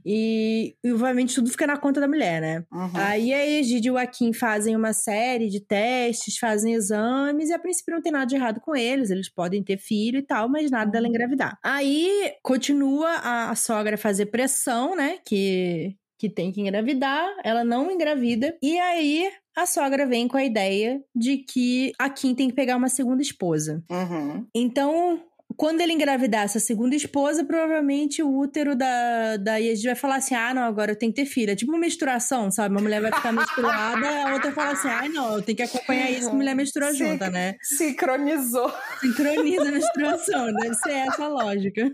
E, 0.04 0.76
e, 0.84 0.92
obviamente, 0.92 1.34
tudo 1.34 1.50
fica 1.50 1.66
na 1.66 1.76
conta 1.76 2.00
da 2.00 2.08
mulher, 2.08 2.40
né? 2.40 2.64
Uhum. 2.72 2.90
Aí 2.94 3.32
a 3.32 3.46
Egídio 3.46 3.90
e 3.90 3.94
o 3.94 3.98
Akin 3.98 4.32
fazem 4.32 4.76
uma 4.76 4.92
série 4.92 5.48
de 5.48 5.60
testes, 5.60 6.38
fazem 6.38 6.74
exames, 6.74 7.48
e 7.50 7.52
a 7.52 7.58
princípio 7.58 7.94
não 7.94 8.02
tem 8.02 8.12
nada 8.12 8.26
de 8.26 8.36
errado 8.36 8.60
com 8.60 8.76
eles, 8.76 9.10
eles 9.10 9.28
podem 9.28 9.62
ter 9.62 9.78
filho 9.78 10.18
e 10.18 10.22
tal, 10.22 10.48
mas 10.48 10.70
nada 10.70 10.90
dela 10.90 11.08
engravidar. 11.08 11.58
Aí 11.64 12.32
continua 12.42 13.08
a, 13.10 13.50
a 13.50 13.54
sogra 13.54 13.96
fazer 13.96 14.26
pressão, 14.26 14.94
né? 14.94 15.18
Que, 15.26 15.96
que 16.18 16.28
tem 16.28 16.50
que 16.50 16.60
engravidar, 16.60 17.26
ela 17.44 17.62
não 17.62 17.90
engravida, 17.90 18.56
e 18.60 18.78
aí 18.78 19.30
a 19.56 19.66
sogra 19.66 20.06
vem 20.06 20.28
com 20.28 20.36
a 20.36 20.44
ideia 20.44 21.02
de 21.14 21.38
que 21.38 21.92
a 21.98 22.10
Kim 22.10 22.34
tem 22.34 22.48
que 22.48 22.54
pegar 22.54 22.76
uma 22.76 22.88
segunda 22.88 23.22
esposa. 23.22 23.82
Uhum. 23.90 24.46
Então, 24.54 25.20
quando 25.58 25.80
ele 25.80 25.92
engravidar 25.92 26.44
essa 26.44 26.60
segunda 26.60 26.94
esposa, 26.94 27.44
provavelmente 27.44 28.22
o 28.22 28.32
útero 28.32 28.76
da, 28.76 29.36
da 29.38 29.56
Yedi 29.56 29.86
vai 29.86 29.96
falar 29.96 30.16
assim: 30.16 30.36
ah, 30.36 30.54
não, 30.54 30.62
agora 30.62 30.92
eu 30.92 30.96
tenho 30.96 31.12
que 31.12 31.20
ter 31.20 31.28
filha. 31.28 31.56
Tipo 31.56 31.72
uma 31.72 31.80
menstruação, 31.80 32.48
sabe? 32.48 32.72
Uma 32.76 32.80
mulher 32.80 33.02
vai 33.02 33.10
ficar 33.10 33.32
menstruada, 33.32 34.08
a 34.28 34.34
outra 34.34 34.52
fala 34.52 34.70
assim: 34.70 34.86
ai, 34.86 35.08
não, 35.08 35.34
eu 35.34 35.42
tenho 35.42 35.56
que 35.56 35.64
acompanhar 35.64 36.12
isso, 36.12 36.30
que 36.30 36.36
mulher 36.36 36.54
menstrua 36.54 36.92
Sim. 36.92 36.98
junta, 36.98 37.28
né? 37.28 37.56
Sincronizou. 37.60 38.72
Sincroniza 39.00 39.68
a 39.68 39.72
menstruação, 39.72 40.54
deve 40.54 40.74
ser 40.74 40.92
essa 40.92 41.24
a 41.24 41.28
lógica. 41.28 41.92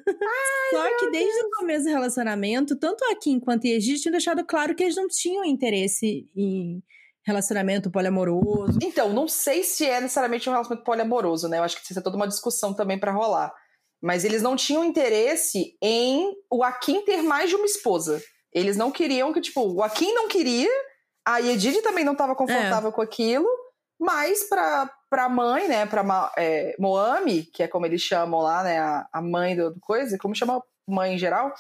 Só 0.71 0.99
que 0.99 1.11
desde 1.11 1.45
o 1.45 1.51
começo 1.57 1.85
do 1.85 1.91
relacionamento, 1.91 2.77
tanto 2.77 3.03
a 3.11 3.17
Kim 3.17 3.41
quanto 3.41 3.67
a 3.67 3.71
Yedi 3.71 3.99
tinham 3.99 4.13
deixado 4.13 4.45
claro 4.45 4.75
que 4.75 4.83
eles 4.83 4.95
não 4.95 5.09
tinham 5.09 5.43
interesse 5.43 6.29
em 6.37 6.83
relacionamento 7.27 7.91
poliamoroso. 7.91 8.79
Então, 8.83 9.13
não 9.13 9.27
sei 9.27 9.63
se 9.65 9.87
é 9.87 10.01
necessariamente 10.01 10.49
um 10.49 10.53
relacionamento 10.53 10.85
poliamoroso, 10.85 11.49
né? 11.49 11.59
Eu 11.59 11.63
acho 11.63 11.77
que 11.77 11.91
isso 11.91 11.99
é 11.99 12.03
toda 12.03 12.17
uma 12.17 12.29
discussão 12.29 12.75
também 12.75 12.99
pra 12.99 13.13
rolar. 13.13 13.53
Mas 14.03 14.25
eles 14.25 14.43
não 14.43 14.55
tinham 14.55 14.85
interesse 14.85 15.77
em 15.83 16.35
o 16.51 16.63
Akin 16.63 17.03
ter 17.05 17.23
mais 17.23 17.49
de 17.49 17.57
uma 17.57 17.65
esposa. 17.65 18.21
Eles 18.53 18.77
não 18.77 18.91
queriam 18.91 19.33
que, 19.33 19.41
tipo, 19.41 19.63
o 19.63 19.83
Akin 19.83 20.13
não 20.13 20.29
queria, 20.29 20.71
a 21.27 21.41
Edith 21.41 21.83
também 21.83 22.05
não 22.05 22.13
estava 22.13 22.37
confortável 22.37 22.93
com 22.93 23.01
aquilo, 23.01 23.49
mas 23.99 24.45
pra, 24.49 24.91
pra 25.09 25.29
mãe, 25.29 25.67
né, 25.67 25.87
pra 25.87 26.33
é, 26.37 26.77
Moami, 26.79 27.45
que 27.45 27.63
é 27.63 27.69
como 27.69 27.87
eles 27.87 28.03
chamam 28.03 28.41
lá, 28.41 28.63
né, 28.63 28.79
a, 28.79 29.09
a 29.13 29.23
mãe 29.23 29.57
do, 29.57 29.73
do 29.73 29.81
coisa, 29.81 30.19
como 30.19 30.35
chama 30.35 30.63
mãe 30.87 31.15
em 31.15 31.19
geral? 31.19 31.53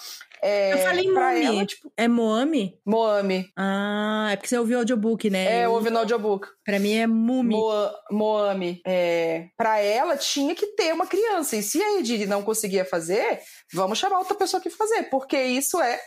É, 0.42 0.74
Eu 0.74 0.78
falei 0.78 1.04
pra 1.10 1.30
Moami. 1.32 1.44
ela, 1.46 1.66
tipo, 1.66 1.90
É 1.96 2.06
Moami? 2.06 2.78
Moami. 2.84 3.48
Ah, 3.56 4.28
é 4.32 4.36
porque 4.36 4.48
você 4.48 4.58
ouviu 4.58 4.76
o 4.76 4.80
audiobook, 4.80 5.30
né? 5.30 5.60
É, 5.60 5.64
Eu- 5.64 5.72
ouve 5.72 5.88
no 5.90 5.98
audiobook. 6.00 6.46
Pra 6.64 6.78
mim 6.78 6.92
é 6.94 7.06
Mumi. 7.06 7.54
Moa- 7.54 7.94
Moami, 8.10 8.80
é, 8.86 9.46
para 9.56 9.78
ela 9.78 10.16
tinha 10.18 10.54
que 10.54 10.66
ter 10.68 10.92
uma 10.92 11.06
criança. 11.06 11.56
E 11.56 11.62
se 11.62 11.82
a 11.82 11.98
Edith 11.98 12.26
não 12.26 12.42
conseguia 12.42 12.84
fazer, 12.84 13.40
vamos 13.72 13.98
chamar 13.98 14.18
outra 14.18 14.34
pessoa 14.34 14.60
que 14.62 14.68
fazer, 14.70 15.04
porque 15.04 15.40
isso 15.40 15.80
é 15.80 15.98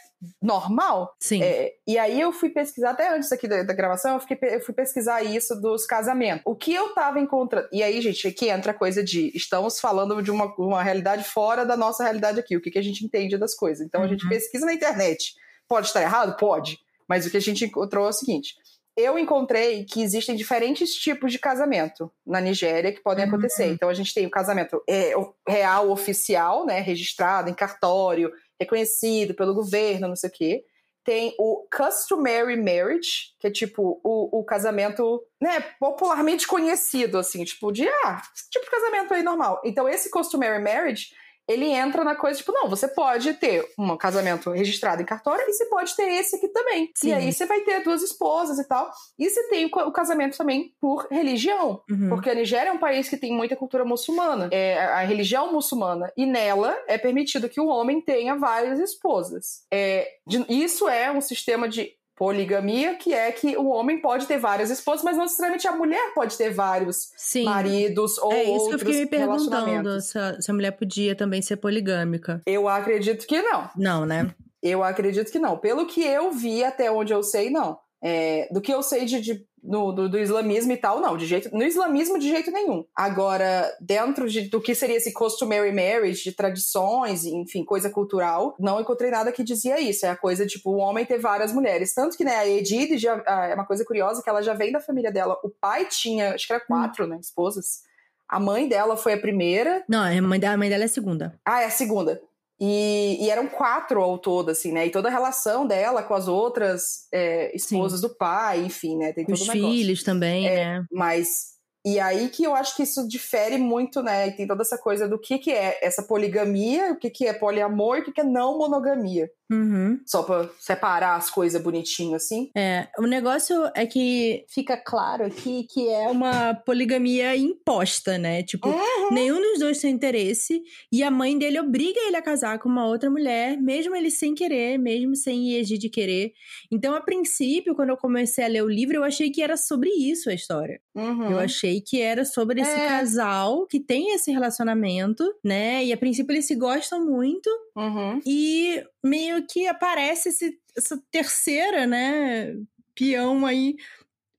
normal. 0.41 1.13
Sim. 1.19 1.41
É, 1.43 1.73
e 1.85 1.97
aí 1.97 2.19
eu 2.19 2.31
fui 2.31 2.49
pesquisar, 2.49 2.91
até 2.91 3.15
antes 3.15 3.31
aqui 3.31 3.47
da, 3.47 3.63
da 3.63 3.73
gravação, 3.73 4.15
eu, 4.15 4.19
fiquei 4.19 4.37
eu 4.55 4.61
fui 4.61 4.73
pesquisar 4.73 5.21
isso 5.23 5.55
dos 5.61 5.85
casamentos. 5.85 6.41
O 6.45 6.55
que 6.55 6.73
eu 6.73 6.93
tava 6.93 7.19
encontrando. 7.19 7.67
E 7.71 7.83
aí, 7.83 8.01
gente, 8.01 8.27
aqui 8.27 8.49
entra 8.49 8.71
a 8.71 8.75
coisa 8.75 9.03
de 9.03 9.31
estamos 9.35 9.79
falando 9.79 10.21
de 10.21 10.31
uma, 10.31 10.45
uma 10.57 10.81
realidade 10.83 11.23
fora 11.23 11.65
da 11.65 11.77
nossa 11.77 12.03
realidade 12.03 12.39
aqui, 12.39 12.57
o 12.57 12.61
que, 12.61 12.71
que 12.71 12.79
a 12.79 12.83
gente 12.83 13.05
entende 13.05 13.37
das 13.37 13.53
coisas. 13.55 13.85
Então 13.85 14.03
a 14.03 14.07
gente 14.07 14.23
Uhum. 14.23 14.29
pesquisa 14.29 14.65
na 14.65 14.73
internet. 14.73 15.35
Pode 15.67 15.87
estar 15.87 16.01
errado? 16.01 16.35
Pode. 16.37 16.79
Mas 17.07 17.25
o 17.25 17.29
que 17.31 17.37
a 17.37 17.41
gente 17.41 17.63
encontrou 17.65 18.05
é 18.05 18.09
o 18.09 18.13
seguinte. 18.13 18.55
Eu 18.95 19.19
encontrei 19.19 19.85
que 19.85 20.01
existem 20.01 20.35
diferentes 20.35 20.95
tipos 20.95 21.31
de 21.31 21.37
casamento 21.37 22.11
na 22.25 22.41
Nigéria 22.41 22.91
que 22.91 22.99
podem 23.03 23.25
Uhum. 23.25 23.31
acontecer. 23.31 23.67
Então 23.67 23.89
a 23.89 23.93
gente 23.93 24.11
tem 24.13 24.25
o 24.25 24.31
casamento 24.31 24.81
é, 24.89 25.13
real 25.47 25.91
oficial, 25.91 26.65
né, 26.65 26.79
registrado 26.79 27.47
em 27.49 27.53
cartório, 27.53 28.31
reconhecido 28.59 29.33
pelo 29.33 29.53
governo, 29.53 30.07
não 30.07 30.15
sei 30.15 30.29
o 30.29 30.33
quê. 30.33 30.65
Tem 31.03 31.33
o 31.39 31.65
customary 31.73 32.57
marriage, 32.57 33.33
que 33.39 33.47
é 33.47 33.51
tipo 33.51 34.01
o, 34.03 34.39
o 34.39 34.43
casamento, 34.43 35.23
né, 35.41 35.61
popularmente 35.79 36.45
conhecido, 36.45 37.17
assim, 37.17 37.45
tipo 37.45 37.71
de, 37.71 37.87
ah, 37.87 38.21
tipo 38.51 38.69
casamento 38.69 39.13
aí 39.13 39.23
normal. 39.23 39.61
Então 39.63 39.87
esse 39.87 40.09
customary 40.09 40.61
marriage, 40.61 41.07
ele 41.47 41.65
entra 41.65 42.03
na 42.03 42.15
coisa, 42.15 42.37
tipo, 42.37 42.51
não, 42.51 42.69
você 42.69 42.87
pode 42.87 43.33
ter 43.35 43.65
um 43.77 43.95
casamento 43.95 44.51
registrado 44.51 45.01
em 45.01 45.05
cartório 45.05 45.43
e 45.47 45.53
você 45.53 45.65
pode 45.67 45.95
ter 45.95 46.03
esse 46.03 46.35
aqui 46.35 46.47
também. 46.49 46.91
Sim. 46.95 47.09
E 47.09 47.13
aí 47.13 47.31
você 47.33 47.45
vai 47.45 47.61
ter 47.61 47.83
duas 47.83 48.01
esposas 48.01 48.59
e 48.59 48.67
tal. 48.67 48.91
E 49.17 49.29
você 49.29 49.47
tem 49.49 49.65
o 49.65 49.71
ca- 49.71 49.85
o 49.85 49.91
casamento 49.91 50.37
também 50.37 50.73
por 50.81 51.07
religião. 51.09 51.81
Uhum. 51.89 52.09
Porque 52.09 52.29
a 52.29 52.35
Nigéria 52.35 52.69
é 52.69 52.73
um 52.73 52.77
país 52.79 53.07
que 53.09 53.17
tem 53.17 53.31
muita 53.33 53.55
cultura 53.55 53.85
muçulmana, 53.85 54.49
é 54.51 54.77
a 54.79 55.01
religião 55.01 55.51
muçulmana, 55.53 56.11
e 56.17 56.25
nela 56.25 56.77
é 56.87 56.97
permitido 56.97 57.49
que 57.49 57.61
o 57.61 57.67
homem 57.67 58.01
tenha 58.01 58.35
várias 58.35 58.79
esposas. 58.79 59.63
É, 59.71 60.07
de- 60.27 60.45
isso 60.49 60.87
é 60.89 61.11
um 61.11 61.21
sistema 61.21 61.67
de 61.69 61.91
poligamia, 62.17 62.95
que 62.95 63.13
é 63.13 63.31
que 63.31 63.55
o 63.55 63.67
homem 63.67 64.01
pode 64.01 64.25
ter 64.25 64.39
várias 64.39 64.71
esposas, 64.71 65.03
mas 65.03 65.15
não 65.15 65.23
necessariamente 65.23 65.67
a 65.67 65.71
mulher 65.71 66.13
pode 66.15 66.35
ter 66.35 66.49
vários 66.49 67.11
Sim. 67.15 67.43
maridos 67.43 68.17
ou 68.17 68.33
é 68.33 68.43
isso 68.43 68.69
que 68.69 68.73
eu 68.73 68.79
fiquei 68.79 68.99
me 69.01 69.05
perguntando, 69.05 70.01
se 70.01 70.17
a, 70.17 70.41
se 70.41 70.49
a 70.49 70.53
mulher 70.53 70.71
podia 70.71 71.15
também 71.15 71.41
ser 71.41 71.57
poligâmica. 71.57 72.41
Eu 72.45 72.67
acredito 72.67 73.25
que 73.27 73.41
não. 73.41 73.69
Não, 73.75 74.05
né? 74.05 74.33
Eu 74.61 74.83
acredito 74.83 75.31
que 75.31 75.37
não. 75.37 75.57
Pelo 75.57 75.85
que 75.85 76.01
eu 76.03 76.31
vi 76.31 76.63
até 76.63 76.91
onde 76.91 77.13
eu 77.13 77.21
sei, 77.21 77.51
não. 77.51 77.77
É, 78.01 78.47
do 78.51 78.61
que 78.61 78.73
eu 78.73 78.81
sei 78.83 79.05
de, 79.05 79.21
de- 79.21 79.46
no- 79.63 79.91
do, 79.91 80.07
do 80.09 80.19
islamismo 80.19 80.71
e 80.71 80.77
tal, 80.77 80.99
não. 81.01 81.17
De 81.17 81.25
jeito, 81.25 81.49
no 81.55 81.63
islamismo, 81.63 82.17
de 82.19 82.29
jeito 82.29 82.51
nenhum. 82.51 82.85
Agora, 82.95 83.69
dentro 83.81 84.29
de- 84.29 84.49
do 84.49 84.61
que 84.61 84.73
seria 84.75 84.97
esse 84.97 85.11
customary 85.13 85.71
marriage, 85.71 86.23
de 86.23 86.31
tradições, 86.31 87.25
enfim, 87.25 87.63
coisa 87.65 87.89
cultural, 87.89 88.55
não 88.59 88.79
encontrei 88.79 89.09
nada 89.11 89.31
que 89.31 89.43
dizia 89.43 89.79
isso. 89.79 90.05
É 90.05 90.09
a 90.09 90.15
coisa, 90.17 90.45
tipo, 90.45 90.71
o 90.71 90.77
homem 90.77 91.05
ter 91.05 91.17
várias 91.19 91.51
mulheres. 91.51 91.93
Tanto 91.93 92.17
que, 92.17 92.23
né, 92.23 92.35
a 92.35 92.47
Edith 92.47 92.97
já, 92.97 93.21
é 93.49 93.53
uma 93.55 93.65
coisa 93.65 93.83
curiosa 93.85 94.21
que 94.23 94.29
ela 94.29 94.41
já 94.41 94.53
vem 94.53 94.71
da 94.71 94.79
família 94.79 95.11
dela. 95.11 95.37
O 95.43 95.49
pai 95.49 95.85
tinha, 95.85 96.33
acho 96.35 96.47
que 96.47 96.53
era 96.53 96.63
quatro, 96.65 97.07
né, 97.07 97.17
esposas. 97.19 97.81
A 98.29 98.39
mãe 98.39 98.67
dela 98.67 98.97
foi 98.97 99.13
a 99.13 99.17
primeira. 99.19 99.83
Não, 99.87 100.03
a 100.03 100.21
mãe, 100.21 100.39
da, 100.39 100.51
a 100.51 100.57
mãe 100.57 100.69
dela 100.69 100.83
é 100.83 100.85
a 100.85 100.89
segunda. 100.89 101.39
Ah, 101.45 101.61
é 101.61 101.65
a 101.65 101.69
segunda. 101.69 102.21
E, 102.59 103.23
e 103.23 103.29
eram 103.29 103.47
quatro 103.47 104.01
ao 104.01 104.17
todo, 104.17 104.49
assim, 104.49 104.71
né? 104.71 104.87
E 104.87 104.89
toda 104.89 105.09
a 105.09 105.11
relação 105.11 105.67
dela 105.67 106.01
com 106.01 106.13
as 106.15 106.27
outras 106.27 107.07
é, 107.13 107.55
esposas 107.55 108.01
do 108.01 108.09
pai, 108.09 108.61
enfim, 108.61 108.97
né? 108.97 109.13
Tem 109.13 109.25
todo 109.25 109.35
Os 109.35 109.47
negócio. 109.47 109.69
filhos 109.69 110.03
também, 110.03 110.45
né? 110.45 110.85
Mas. 110.91 111.55
E 111.85 112.01
aí 112.01 112.27
que 112.27 112.43
eu 112.43 112.53
acho 112.53 112.75
que 112.75 112.83
isso 112.83 113.07
difere 113.07 113.57
muito, 113.57 114.01
né? 114.01 114.27
E 114.27 114.31
tem 114.31 114.47
toda 114.47 114.61
essa 114.61 114.77
coisa 114.77 115.07
do 115.07 115.17
que, 115.17 115.37
que 115.37 115.51
é 115.51 115.79
essa 115.81 116.03
poligamia, 116.03 116.91
o 116.91 116.97
que, 116.97 117.09
que 117.09 117.25
é 117.25 117.31
poliamor 117.31 117.97
e 117.97 118.01
o 118.01 118.03
que, 118.03 118.11
que 118.11 118.21
é 118.21 118.25
não 118.25 118.57
monogamia. 118.57 119.29
Uhum. 119.51 119.99
Só 120.05 120.23
pra 120.23 120.49
separar 120.59 121.15
as 121.15 121.29
coisas 121.29 121.61
bonitinho, 121.61 122.15
assim. 122.15 122.49
É, 122.55 122.87
o 122.99 123.03
negócio 123.03 123.69
é 123.75 123.85
que 123.85 124.45
fica 124.49 124.75
claro 124.77 125.25
aqui 125.25 125.65
que 125.71 125.87
é 125.87 126.07
uma 126.09 126.53
poligamia 126.53 127.35
imposta, 127.35 128.17
né? 128.17 128.43
Tipo, 128.43 128.67
Uhum. 128.69 129.13
nenhum 129.13 129.39
dos 129.39 129.59
dois 129.59 129.79
tem 129.79 129.91
interesse 129.93 130.61
e 130.91 131.01
a 131.03 131.09
mãe 131.09 131.37
dele 131.37 131.59
obriga 131.59 131.99
ele 132.07 132.17
a 132.17 132.21
casar 132.21 132.59
com 132.59 132.67
uma 132.69 132.85
outra 132.85 133.09
mulher, 133.09 133.57
mesmo 133.61 133.95
ele 133.95 134.11
sem 134.11 134.35
querer, 134.35 134.77
mesmo 134.77 135.15
sem 135.15 135.51
Yeji 135.53 135.77
de 135.77 135.89
querer. 135.89 136.33
Então, 136.71 136.93
a 136.95 137.01
princípio, 137.01 137.75
quando 137.75 137.89
eu 137.89 137.97
comecei 137.97 138.43
a 138.43 138.47
ler 138.47 138.63
o 138.63 138.69
livro, 138.69 138.97
eu 138.97 139.03
achei 139.03 139.29
que 139.31 139.41
era 139.41 139.55
sobre 139.55 139.89
isso 139.89 140.29
a 140.29 140.33
história. 140.33 140.79
Uhum. 140.95 141.31
Eu 141.31 141.39
achei 141.39 141.79
que 141.81 142.01
era 142.01 142.25
sobre 142.25 142.61
esse 142.61 142.71
É. 142.71 142.87
casal 142.87 143.65
que 143.67 143.79
tem 143.79 144.13
esse 144.13 144.31
relacionamento, 144.31 145.23
né? 145.43 145.83
E 145.85 145.93
a 145.93 145.97
princípio 145.97 146.33
eles 146.33 146.45
se 146.47 146.55
gostam 146.55 147.05
muito 147.05 147.49
Uhum. 147.75 148.19
e 148.25 148.83
meio 149.03 149.36
que 149.45 149.67
aparece 149.67 150.29
esse- 150.29 150.57
essa 150.77 151.01
terceira, 151.11 151.85
né, 151.85 152.55
peão 152.95 153.45
aí 153.45 153.75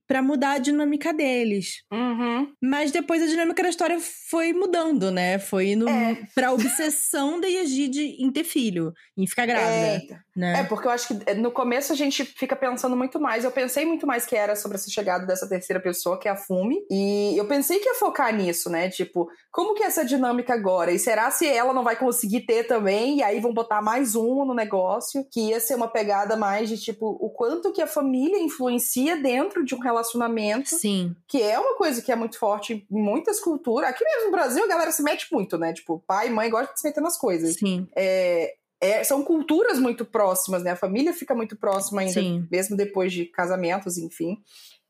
pra 0.07 0.23
mudar 0.23 0.53
a 0.53 0.59
dinâmica 0.59 1.13
deles. 1.13 1.83
Uhum. 1.93 2.51
Mas 2.63 2.91
depois 2.91 3.23
a 3.23 3.27
dinâmica 3.27 3.63
da 3.63 3.69
história 3.69 3.99
foi 4.01 4.55
mudando, 4.55 5.11
né? 5.11 5.39
Foi 5.39 5.73
indo 5.73 5.87
É. 5.87 6.17
pra 6.35 6.51
obsessão 6.53 7.39
da 7.39 7.47
Yegide 7.47 8.17
em 8.19 8.31
ter 8.33 8.45
filho, 8.45 8.95
em 9.17 9.27
ficar 9.27 9.45
grávida, 9.45 10.15
É, 10.15 10.19
né? 10.39 10.61
É, 10.61 10.63
porque 10.63 10.87
eu 10.87 10.93
acho 10.93 11.09
que 11.09 11.35
no 11.35 11.51
começo 11.51 11.93
a 11.93 11.97
gente 11.97 12.25
fica 12.25 12.55
pensando 12.55 12.97
muito 12.97 13.19
mais. 13.19 13.43
Eu 13.43 13.51
pensei 13.51 13.85
muito 13.85 14.07
mais 14.07 14.25
que 14.25 14.37
era 14.37 14.55
sobre 14.55 14.77
essa 14.77 14.89
chegada 14.89 15.27
dessa 15.27 15.49
terceira 15.49 15.83
pessoa, 15.83 16.17
que 16.17 16.29
é 16.29 16.31
a 16.31 16.37
Fumi. 16.37 16.79
E 16.89 17.35
eu 17.37 17.45
pensei 17.47 17.81
que 17.81 17.89
ia 17.89 17.97
focar 17.97 18.33
nisso, 18.33 18.71
né? 18.71 18.89
Tipo, 18.89 19.29
como 19.51 19.75
que 19.75 19.83
é 19.83 19.87
essa 19.87 20.05
dinâmica 20.05 20.55
agora? 20.55 20.93
E 20.93 20.99
será 20.99 21.29
se 21.33 21.45
ela 21.45 21.75
não 21.75 21.83
vai 21.83 21.97
conseguir 21.97 22.43
ter 22.43 22.69
também? 22.69 23.17
E 23.17 23.23
aí 23.23 23.41
vão 23.41 23.53
botar 23.53 23.83
mais 23.83 24.15
uma 24.15 24.45
no 24.45 24.55
negócio? 24.55 25.27
Que 25.29 25.49
ia 25.49 25.59
ser 25.59 25.75
uma 25.75 25.89
pegada 25.89 26.37
mais 26.37 26.69
de, 26.69 26.79
tipo, 26.79 27.19
o 27.21 27.31
quanto 27.31 27.73
que 27.73 27.83
a 27.83 27.87
família 27.89 28.39
influencia 28.39 29.17
dentro 29.17 29.65
de 29.65 29.75
um 29.75 29.81
relacionamento. 29.81 30.69
Sim. 30.69 31.17
Que 31.27 31.43
é 31.43 31.59
uma 31.59 31.75
coisa 31.75 32.01
que 32.01 32.13
é 32.13 32.17
muito 32.17 32.39
forte 32.39 32.87
em 32.89 33.03
muitas 33.03 33.41
culturas. 33.41 33.91
Aqui 33.91 34.05
mesmo 34.05 34.27
no 34.27 34.31
Brasil, 34.31 34.63
a 34.63 34.69
galera 34.69 34.93
se 34.93 35.03
mete 35.03 35.27
muito, 35.33 35.59
né? 35.59 35.73
Tipo, 35.73 36.01
pai 36.07 36.29
e 36.29 36.31
mãe 36.31 36.49
gostam 36.49 36.75
de 36.75 36.81
se 36.81 36.87
meter 36.87 37.01
nas 37.01 37.19
coisas. 37.19 37.57
Sim. 37.57 37.89
É, 37.97 38.55
é, 38.81 39.03
são 39.05 39.23
culturas 39.25 39.79
muito 39.79 40.05
próximas, 40.05 40.63
né? 40.63 40.71
A 40.73 40.77
família 40.77 41.13
fica 41.13 41.35
muito 41.35 41.57
próxima 41.57 42.01
ainda, 42.03 42.13
Sim. 42.21 42.47
mesmo 42.51 42.77
depois 42.77 43.13
de 43.13 43.25
casamentos, 43.27 43.99
enfim. 43.99 44.39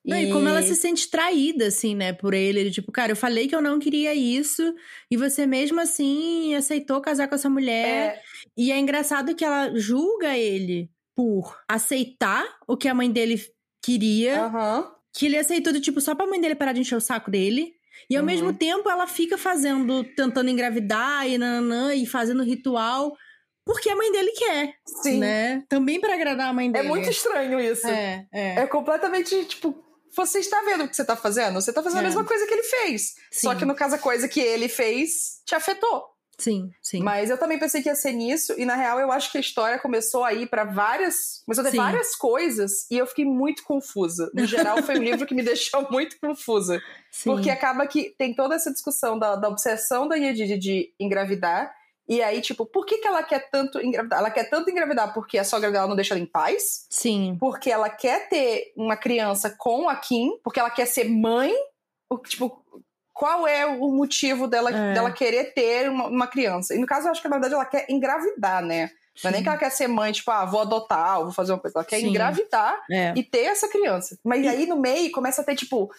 Não, 0.04 0.16
e... 0.16 0.30
como 0.33 0.49
ela 0.49 0.62
se 0.62 0.75
sente 0.76 1.11
traída, 1.11 1.66
assim, 1.66 1.95
né, 1.95 2.12
por 2.12 2.33
ele. 2.33 2.61
Ele, 2.61 2.71
tipo, 2.71 2.90
cara, 2.92 3.12
eu 3.12 3.16
falei 3.16 3.47
que 3.49 3.54
eu 3.54 3.61
não 3.61 3.78
queria 3.78 4.14
isso, 4.14 4.75
e 5.11 5.16
você 5.16 5.47
mesmo 5.47 5.80
assim 5.80 6.54
aceitou 6.54 7.00
casar 7.00 7.28
com 7.28 7.35
essa 7.35 7.50
mulher. 7.50 8.14
É, 8.16 8.21
E 8.57 8.73
é 8.73 8.78
engraçado 8.78 9.35
que 9.35 9.45
ela 9.45 9.75
julga 9.75 10.37
ele 10.37 10.90
por 11.14 11.59
aceitar 11.68 12.45
o 12.66 12.76
que 12.76 12.88
a 12.88 12.95
mãe 12.95 13.11
dele 13.11 13.42
queria, 13.83 14.45
aham. 14.45 14.90
que 15.12 15.26
ele 15.26 15.37
aceitou 15.37 15.73
de 15.73 15.80
tipo 15.80 16.00
só 16.00 16.14
pra 16.14 16.26
mãe 16.26 16.40
dele 16.40 16.54
parar 16.54 16.73
de 16.73 16.80
encher 16.80 16.97
o 16.97 17.00
saco 17.00 17.30
dele. 17.30 17.73
E 18.09 18.14
ao 18.16 18.21
Uhum. 18.23 18.26
mesmo 18.26 18.52
tempo 18.54 18.88
ela 18.88 19.07
fica 19.07 19.37
fazendo, 19.37 20.04
tentando 20.14 20.49
engravidar 20.49 21.28
e 21.28 21.37
nananã, 21.37 21.92
e 21.95 22.07
fazendo 22.07 22.42
ritual 22.45 23.16
porque 23.69 23.91
a 23.91 23.95
mãe 23.97 24.11
dele 24.11 24.31
quer, 24.33 24.75
Sim. 25.03 25.19
né? 25.19 25.63
Também 25.69 26.01
pra 26.01 26.15
agradar 26.15 26.49
a 26.49 26.53
mãe 26.55 26.69
É 26.69 26.73
dele. 26.73 26.89
muito 26.89 27.11
estranho 27.11 27.61
isso. 27.61 27.87
É, 27.87 28.27
é. 28.33 28.61
É 28.61 28.67
completamente, 28.67 29.45
tipo, 29.45 29.75
você 30.17 30.39
está 30.39 30.63
vendo 30.63 30.85
o 30.85 30.89
que 30.89 30.97
você 30.97 31.03
está 31.03 31.15
fazendo? 31.15 31.61
Você 31.61 31.71
está 31.71 31.83
fazendo 31.83 31.99
É. 31.99 32.05
a 32.05 32.09
mesma 32.09 32.25
coisa 32.25 32.47
que 32.47 32.55
ele 32.55 32.63
fez. 32.63 33.15
Só 33.31 33.53
Sim. 33.53 33.59
que 33.59 33.65
no 33.67 33.75
caso, 33.75 33.97
a 33.97 33.99
coisa 33.99 34.27
que 34.27 34.41
ele 34.41 34.69
fez 34.71 35.43
te 35.45 35.55
afetou. 35.55 36.03
Sim, 36.41 36.71
sim. 36.81 37.03
Mas 37.03 37.31
eu 37.31 37.37
também 37.37 37.59
pensei 37.59 37.83
que 37.83 37.89
ia 37.89 37.97
ser 37.97 38.13
nisso, 38.13 38.55
e 38.57 38.65
na 38.65 38.77
real 38.77 39.01
eu 39.01 39.11
acho 39.11 39.31
que 39.33 39.39
a 39.39 39.41
história 39.41 39.77
começou 39.79 40.25
a 40.25 40.33
ir 40.33 40.49
pra 40.49 40.63
várias. 40.65 41.43
Começou 41.45 41.63
a 41.63 41.65
ter 41.65 41.73
Sim. 41.73 41.77
várias 41.83 42.15
coisas, 42.15 42.87
e 42.91 42.97
eu 42.97 43.07
fiquei 43.09 43.25
muito 43.25 43.65
confusa. 43.65 44.31
No 44.33 44.47
geral, 44.47 44.81
foi 44.83 44.97
um 44.99 45.03
livro 45.03 45.27
que 45.27 45.35
me 45.35 45.43
deixou 45.43 45.87
muito 45.91 46.17
confusa. 46.21 46.81
Sim. 47.11 47.31
Porque 47.31 47.51
acaba 47.51 47.87
que 47.89 48.15
tem 48.17 48.35
toda 48.35 48.55
essa 48.55 48.73
discussão 48.73 49.19
da, 49.19 49.35
da 49.37 49.49
obsessão 49.49 50.07
da 50.07 50.15
Yedid 50.15 50.57
de 50.59 50.93
engravidar. 51.01 51.75
E 52.09 52.23
aí, 52.23 52.41
tipo, 52.41 52.65
por 52.65 52.87
que, 52.87 52.99
que 52.99 53.07
ela 53.07 53.23
quer 53.23 53.50
tanto 53.50 53.79
engravidar? 53.81 54.19
Ela 54.21 54.31
quer 54.31 54.45
tanto 54.49 54.71
engravidar 54.71 55.12
porque 55.12 55.37
a 55.38 55.45
sogra 55.45 55.71
dela 55.71 55.87
não 55.87 55.95
deixa 55.97 56.15
ela 56.15 56.23
em 56.23 56.27
paz? 56.27 56.87
Sim. 56.88 57.37
Porque 57.38 57.71
ela 57.71 57.91
quer 57.91 58.29
ter 58.31 58.73
uma 58.75 58.97
criança 58.97 59.55
com 59.59 59.88
a 59.88 59.95
Kim? 59.97 60.38
Porque 60.43 60.59
ela 60.59 60.71
quer 60.71 60.87
ser 60.87 61.05
mãe? 61.05 61.53
O, 62.09 62.17
tipo, 62.17 62.65
qual 63.12 63.47
é 63.47 63.67
o 63.67 63.91
motivo 63.91 64.47
dela, 64.49 64.71
É. 64.75 64.95
dela 64.95 65.11
querer 65.11 65.53
ter 65.53 65.91
uma, 65.91 66.07
uma 66.07 66.27
criança? 66.27 66.75
E 66.75 66.79
no 66.79 66.87
caso, 66.87 67.09
eu 67.09 67.11
acho 67.11 67.21
que 67.21 67.29
na 67.29 67.35
verdade 67.37 67.53
ela 67.55 67.67
quer 67.67 67.85
engravidar, 67.91 68.65
né? 68.65 68.91
Não 69.23 69.31
é 69.31 69.33
nem 69.33 69.43
que 69.43 69.49
ela 69.49 69.59
quer 69.59 69.71
ser 69.71 69.88
mãe, 69.88 70.12
tipo, 70.12 70.31
ah, 70.31 70.45
vou 70.47 70.61
adotar, 70.61 71.19
ou 71.19 71.25
vou 71.25 71.35
fazer 71.35 71.53
uma 71.53 71.59
coisa. 71.59 71.77
Ela 71.77 71.85
quer 71.85 71.99
Sim. 71.99 72.07
engravidar 72.09 72.81
É. 72.91 73.12
e 73.17 73.23
ter 73.25 73.47
essa 73.47 73.69
criança. 73.69 74.17
Mas 74.25 74.45
E- 74.45 74.49
aí 74.49 74.65
no 74.67 74.77
meio 74.81 75.11
começa 75.12 75.43
a 75.43 75.45
ter, 75.45 75.57
tipo, 75.57 75.91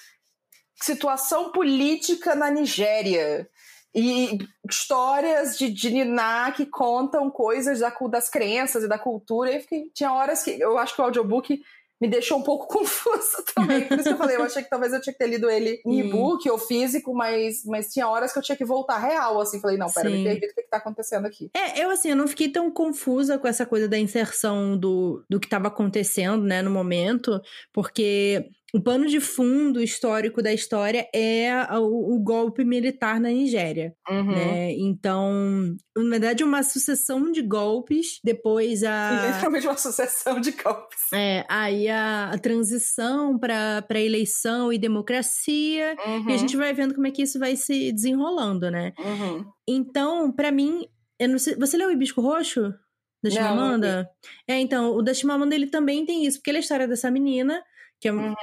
situação 0.81 1.51
política 1.51 2.33
na 2.33 2.49
Nigéria. 2.49 3.47
E 3.95 4.37
histórias 4.69 5.57
de, 5.57 5.69
de 5.69 5.89
Niná 5.89 6.51
que 6.51 6.65
contam 6.65 7.29
coisas 7.29 7.79
da, 7.79 7.91
das 8.09 8.29
crenças 8.29 8.83
e 8.83 8.87
da 8.87 8.99
cultura. 8.99 9.51
E 9.51 9.61
fiquei- 9.61 9.89
tinha 9.93 10.13
horas 10.13 10.43
que 10.43 10.51
eu 10.59 10.77
acho 10.77 10.95
que 10.95 11.01
o 11.01 11.05
audiobook 11.05 11.59
me 12.01 12.07
deixou 12.07 12.37
um 12.37 12.43
pouco 12.43 12.67
confusa 12.71 13.43
também. 13.53 13.85
Por 13.87 13.99
isso 13.99 14.07
que 14.07 14.13
eu 14.13 14.17
falei, 14.17 14.37
eu 14.37 14.43
achei 14.43 14.63
que 14.63 14.69
talvez 14.69 14.93
eu 14.93 15.01
tinha 15.01 15.11
que 15.11 15.19
ter 15.19 15.27
lido 15.27 15.49
ele 15.49 15.81
em 15.85 15.99
e-book 15.99 16.49
ou 16.49 16.57
físico, 16.57 17.13
mas, 17.13 17.65
mas 17.65 17.91
tinha 17.91 18.07
horas 18.07 18.31
que 18.31 18.39
eu 18.39 18.43
tinha 18.43 18.55
que 18.57 18.63
voltar 18.63 18.99
real, 18.99 19.39
assim. 19.41 19.59
Falei, 19.59 19.77
não, 19.77 19.91
pera, 19.91 20.09
me 20.09 20.17
Sim. 20.17 20.23
perdi 20.23 20.45
o 20.45 20.53
que, 20.55 20.61
que 20.61 20.69
tá 20.69 20.77
acontecendo 20.77 21.25
aqui. 21.25 21.49
É, 21.53 21.83
eu 21.83 21.89
assim, 21.89 22.09
eu 22.09 22.15
não 22.15 22.27
fiquei 22.27 22.49
tão 22.49 22.71
confusa 22.71 23.37
com 23.37 23.47
essa 23.47 23.65
coisa 23.65 23.87
da 23.87 23.97
inserção 23.97 24.77
do, 24.77 25.25
do 25.29 25.39
que 25.39 25.47
estava 25.47 25.67
acontecendo, 25.67 26.43
né, 26.43 26.61
no 26.61 26.71
momento, 26.71 27.41
porque 27.73 28.49
o 28.73 28.81
pano 28.81 29.07
de 29.07 29.19
fundo 29.19 29.81
histórico 29.81 30.41
da 30.41 30.53
história 30.53 31.07
é 31.13 31.51
o, 31.77 32.15
o 32.15 32.19
golpe 32.19 32.63
militar 32.63 33.19
na 33.19 33.29
Nigéria, 33.29 33.93
Uhum. 34.09 34.31
né? 34.31 34.71
Então, 34.73 35.75
na 35.97 36.09
verdade, 36.11 36.43
uma 36.43 36.61
sucessão 36.63 37.31
de 37.31 37.41
golpes, 37.41 38.19
depois 38.23 38.83
a... 38.83 39.31
Literalmente 39.33 39.67
uma 39.67 39.77
sucessão 39.77 40.39
de 40.39 40.51
golpes. 40.51 40.99
É, 41.13 41.45
aí 41.49 41.87
a, 41.89 42.31
a 42.31 42.37
transição 42.37 43.37
para 43.39 43.83
eleição 43.99 44.71
e 44.71 44.77
democracia, 44.77 45.93
e 45.95 46.09
a 46.09 46.17
Uhum. 46.17 46.37
gente 46.37 46.55
vai 46.57 46.73
vendo 46.73 46.93
como 46.93 47.07
é 47.07 47.11
que 47.11 47.23
isso 47.23 47.39
vai 47.39 47.55
se 47.55 47.91
desenrolando, 47.91 48.69
né? 48.69 48.93
Uhum. 48.99 49.45
Então, 49.67 50.31
pra 50.31 50.51
mim, 50.51 50.85
eu 51.19 51.29
não 51.29 51.39
sei, 51.39 51.55
você 51.55 51.75
leu 51.77 51.89
o 51.89 51.91
Hibisco 51.91 52.21
Roxo? 52.21 52.73
Da 53.21 53.29
Não, 53.29 53.35
Chimamanda? 53.35 54.09
É, 54.47 54.57
então, 54.59 54.95
o 54.95 55.01
da 55.01 55.13
Chimamanda 55.13 55.53
ele 55.53 55.67
também 55.67 56.05
tem 56.05 56.25
isso, 56.25 56.37
porque 56.37 56.49
ele 56.51 56.57
é 56.57 56.59
a 56.59 56.61
história 56.61 56.87
dessa 56.87 57.11
menina, 57.11 57.61
que 57.99 58.07
é 58.07 58.11
Uhum. 58.13 58.33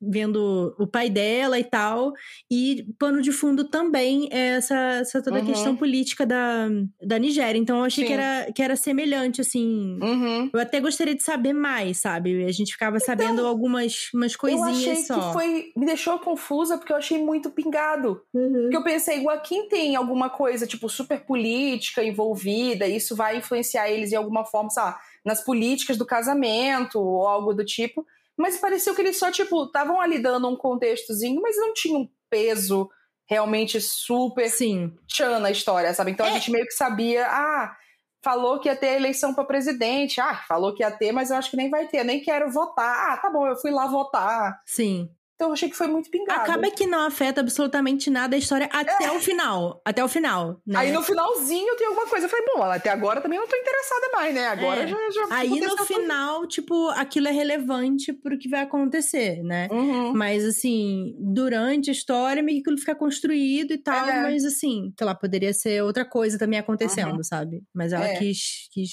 vendo 0.00 0.74
o 0.78 0.86
pai 0.86 1.08
dela 1.10 1.58
e 1.58 1.64
tal, 1.64 2.12
e 2.50 2.86
pano 2.98 3.20
de 3.22 3.32
fundo 3.32 3.64
também 3.68 4.28
é 4.30 4.56
essa, 4.56 4.74
essa 5.00 5.22
toda 5.22 5.36
a 5.38 5.40
Uhum. 5.40 5.46
questão 5.46 5.76
política 5.76 6.26
da, 6.26 6.68
da 7.02 7.18
Nigéria. 7.18 7.58
Então, 7.58 7.78
eu 7.78 7.84
achei 7.84 8.04
que 8.04 8.12
era, 8.12 8.52
que 8.52 8.62
era 8.62 8.76
semelhante, 8.76 9.40
assim. 9.40 9.98
Uhum. 10.02 10.50
Eu 10.52 10.60
até 10.60 10.80
gostaria 10.80 11.14
de 11.14 11.22
saber 11.22 11.52
mais, 11.52 11.98
sabe? 11.98 12.44
A 12.44 12.52
gente 12.52 12.72
ficava 12.72 12.98
sabendo 13.00 13.46
algumas 13.46 14.08
umas 14.14 14.34
Então, 14.34 14.48
Eu 14.50 14.58
coisinhas 14.58 14.98
achei 14.98 15.04
só. 15.04 15.28
que 15.28 15.32
foi. 15.32 15.72
Me 15.76 15.86
deixou 15.86 16.18
confusa 16.18 16.76
porque 16.78 16.92
eu 16.92 16.96
achei 16.96 17.18
muito 17.22 17.50
pingado. 17.50 18.20
Uhum. 18.34 18.62
Porque 18.62 18.76
eu 18.76 18.84
pensei, 18.84 19.20
o 19.20 19.30
Akin 19.30 19.68
tem 19.68 19.96
alguma 19.96 20.28
coisa, 20.30 20.66
tipo, 20.66 20.88
super 20.88 21.20
política 21.24 22.02
envolvida, 22.02 22.86
isso 22.86 23.14
vai 23.14 23.36
influenciar 23.38 23.90
eles 23.90 24.12
em 24.12 24.16
alguma 24.16 24.44
forma, 24.44 24.70
sei 24.70 24.82
lá, 24.82 24.98
nas 25.24 25.44
políticas 25.44 25.96
do 25.96 26.06
casamento 26.06 26.98
ou 27.00 27.26
algo 27.26 27.52
do 27.54 27.64
tipo. 27.64 28.06
Mas 28.38 28.56
pareceu 28.58 28.94
que 28.94 29.02
eles 29.02 29.18
só, 29.18 29.30
tipo, 29.32 29.64
estavam 29.64 30.00
ali 30.00 30.18
dando 30.20 30.48
um 30.48 30.56
contextozinho, 30.56 31.40
mas 31.42 31.56
não 31.56 31.72
tinha 31.74 31.98
um 31.98 32.08
peso 32.30 32.88
realmente 33.28 33.80
super 33.80 34.48
Sim. 34.48 34.94
tchan 35.06 35.38
na 35.40 35.50
história, 35.50 35.92
sabe? 35.92 36.12
Então 36.12 36.24
a 36.24 36.30
É. 36.30 36.32
gente 36.34 36.50
meio 36.50 36.64
que 36.64 36.72
sabia, 36.72 37.26
ah, 37.28 37.76
falou 38.24 38.58
que 38.60 38.68
ia 38.68 38.76
ter 38.76 38.96
eleição 38.96 39.34
pra 39.34 39.44
presidente, 39.44 40.20
ah, 40.20 40.34
falou 40.48 40.74
que 40.74 40.82
ia 40.82 40.90
ter, 40.90 41.12
mas 41.12 41.30
eu 41.30 41.36
acho 41.36 41.50
que 41.50 41.56
nem 41.56 41.68
vai 41.68 41.86
ter, 41.88 42.04
nem 42.04 42.20
quero 42.22 42.50
votar. 42.50 43.12
Ah, 43.12 43.16
tá 43.18 43.30
bom, 43.30 43.46
eu 43.46 43.56
fui 43.56 43.70
lá 43.70 43.86
votar. 43.86 44.60
Sim. 44.66 45.10
Então 45.38 45.50
eu 45.50 45.52
achei 45.52 45.68
que 45.70 45.76
foi 45.76 45.86
muito 45.86 46.10
pingado. 46.10 46.40
Acaba 46.40 46.68
que 46.68 46.84
não 46.84 47.06
afeta 47.06 47.40
absolutamente 47.40 48.10
nada 48.10 48.34
a 48.34 48.38
história 48.40 48.68
até 48.72 49.08
o 49.12 49.20
final. 49.20 49.80
Até 49.84 50.02
o 50.02 50.08
final, 50.08 50.60
né? 50.66 50.80
Aí 50.80 50.90
no 50.90 51.00
finalzinho 51.00 51.76
tem 51.76 51.86
alguma 51.86 52.08
coisa. 52.08 52.26
Eu 52.26 52.28
falei, 52.28 52.44
bom, 52.44 52.60
até 52.64 52.90
agora 52.90 53.20
também 53.20 53.38
não 53.38 53.46
tô 53.46 53.54
interessada 53.54 54.08
mais, 54.16 54.34
né? 54.34 54.48
Agora 54.48 54.82
É. 54.82 54.88
já, 54.88 54.96
já 55.10 55.26
Aí 55.30 55.60
no 55.60 55.76
final, 55.84 56.44
tipo, 56.48 56.88
aquilo 56.88 57.28
é 57.28 57.30
relevante 57.30 58.12
pro 58.12 58.36
que 58.36 58.48
vai 58.48 58.62
acontecer, 58.62 59.40
né? 59.44 59.68
Uhum. 59.70 60.12
Mas, 60.12 60.44
assim, 60.44 61.14
durante 61.20 61.88
a 61.88 61.92
história, 61.92 62.42
meio 62.42 62.56
que 62.56 62.62
aquilo 62.62 62.78
fica 62.78 62.96
construído 62.96 63.70
e 63.72 63.78
tal, 63.78 64.08
É. 64.08 64.20
mas, 64.20 64.44
assim, 64.44 64.92
sei 64.98 65.06
lá, 65.06 65.14
poderia 65.14 65.52
ser 65.52 65.84
outra 65.84 66.04
coisa 66.04 66.36
também 66.36 66.58
acontecendo, 66.58 67.22
sabe? 67.22 67.62
Mas 67.72 67.92
ela 67.92 68.08
É. 68.08 68.16
quis, 68.18 68.68
quis 68.72 68.90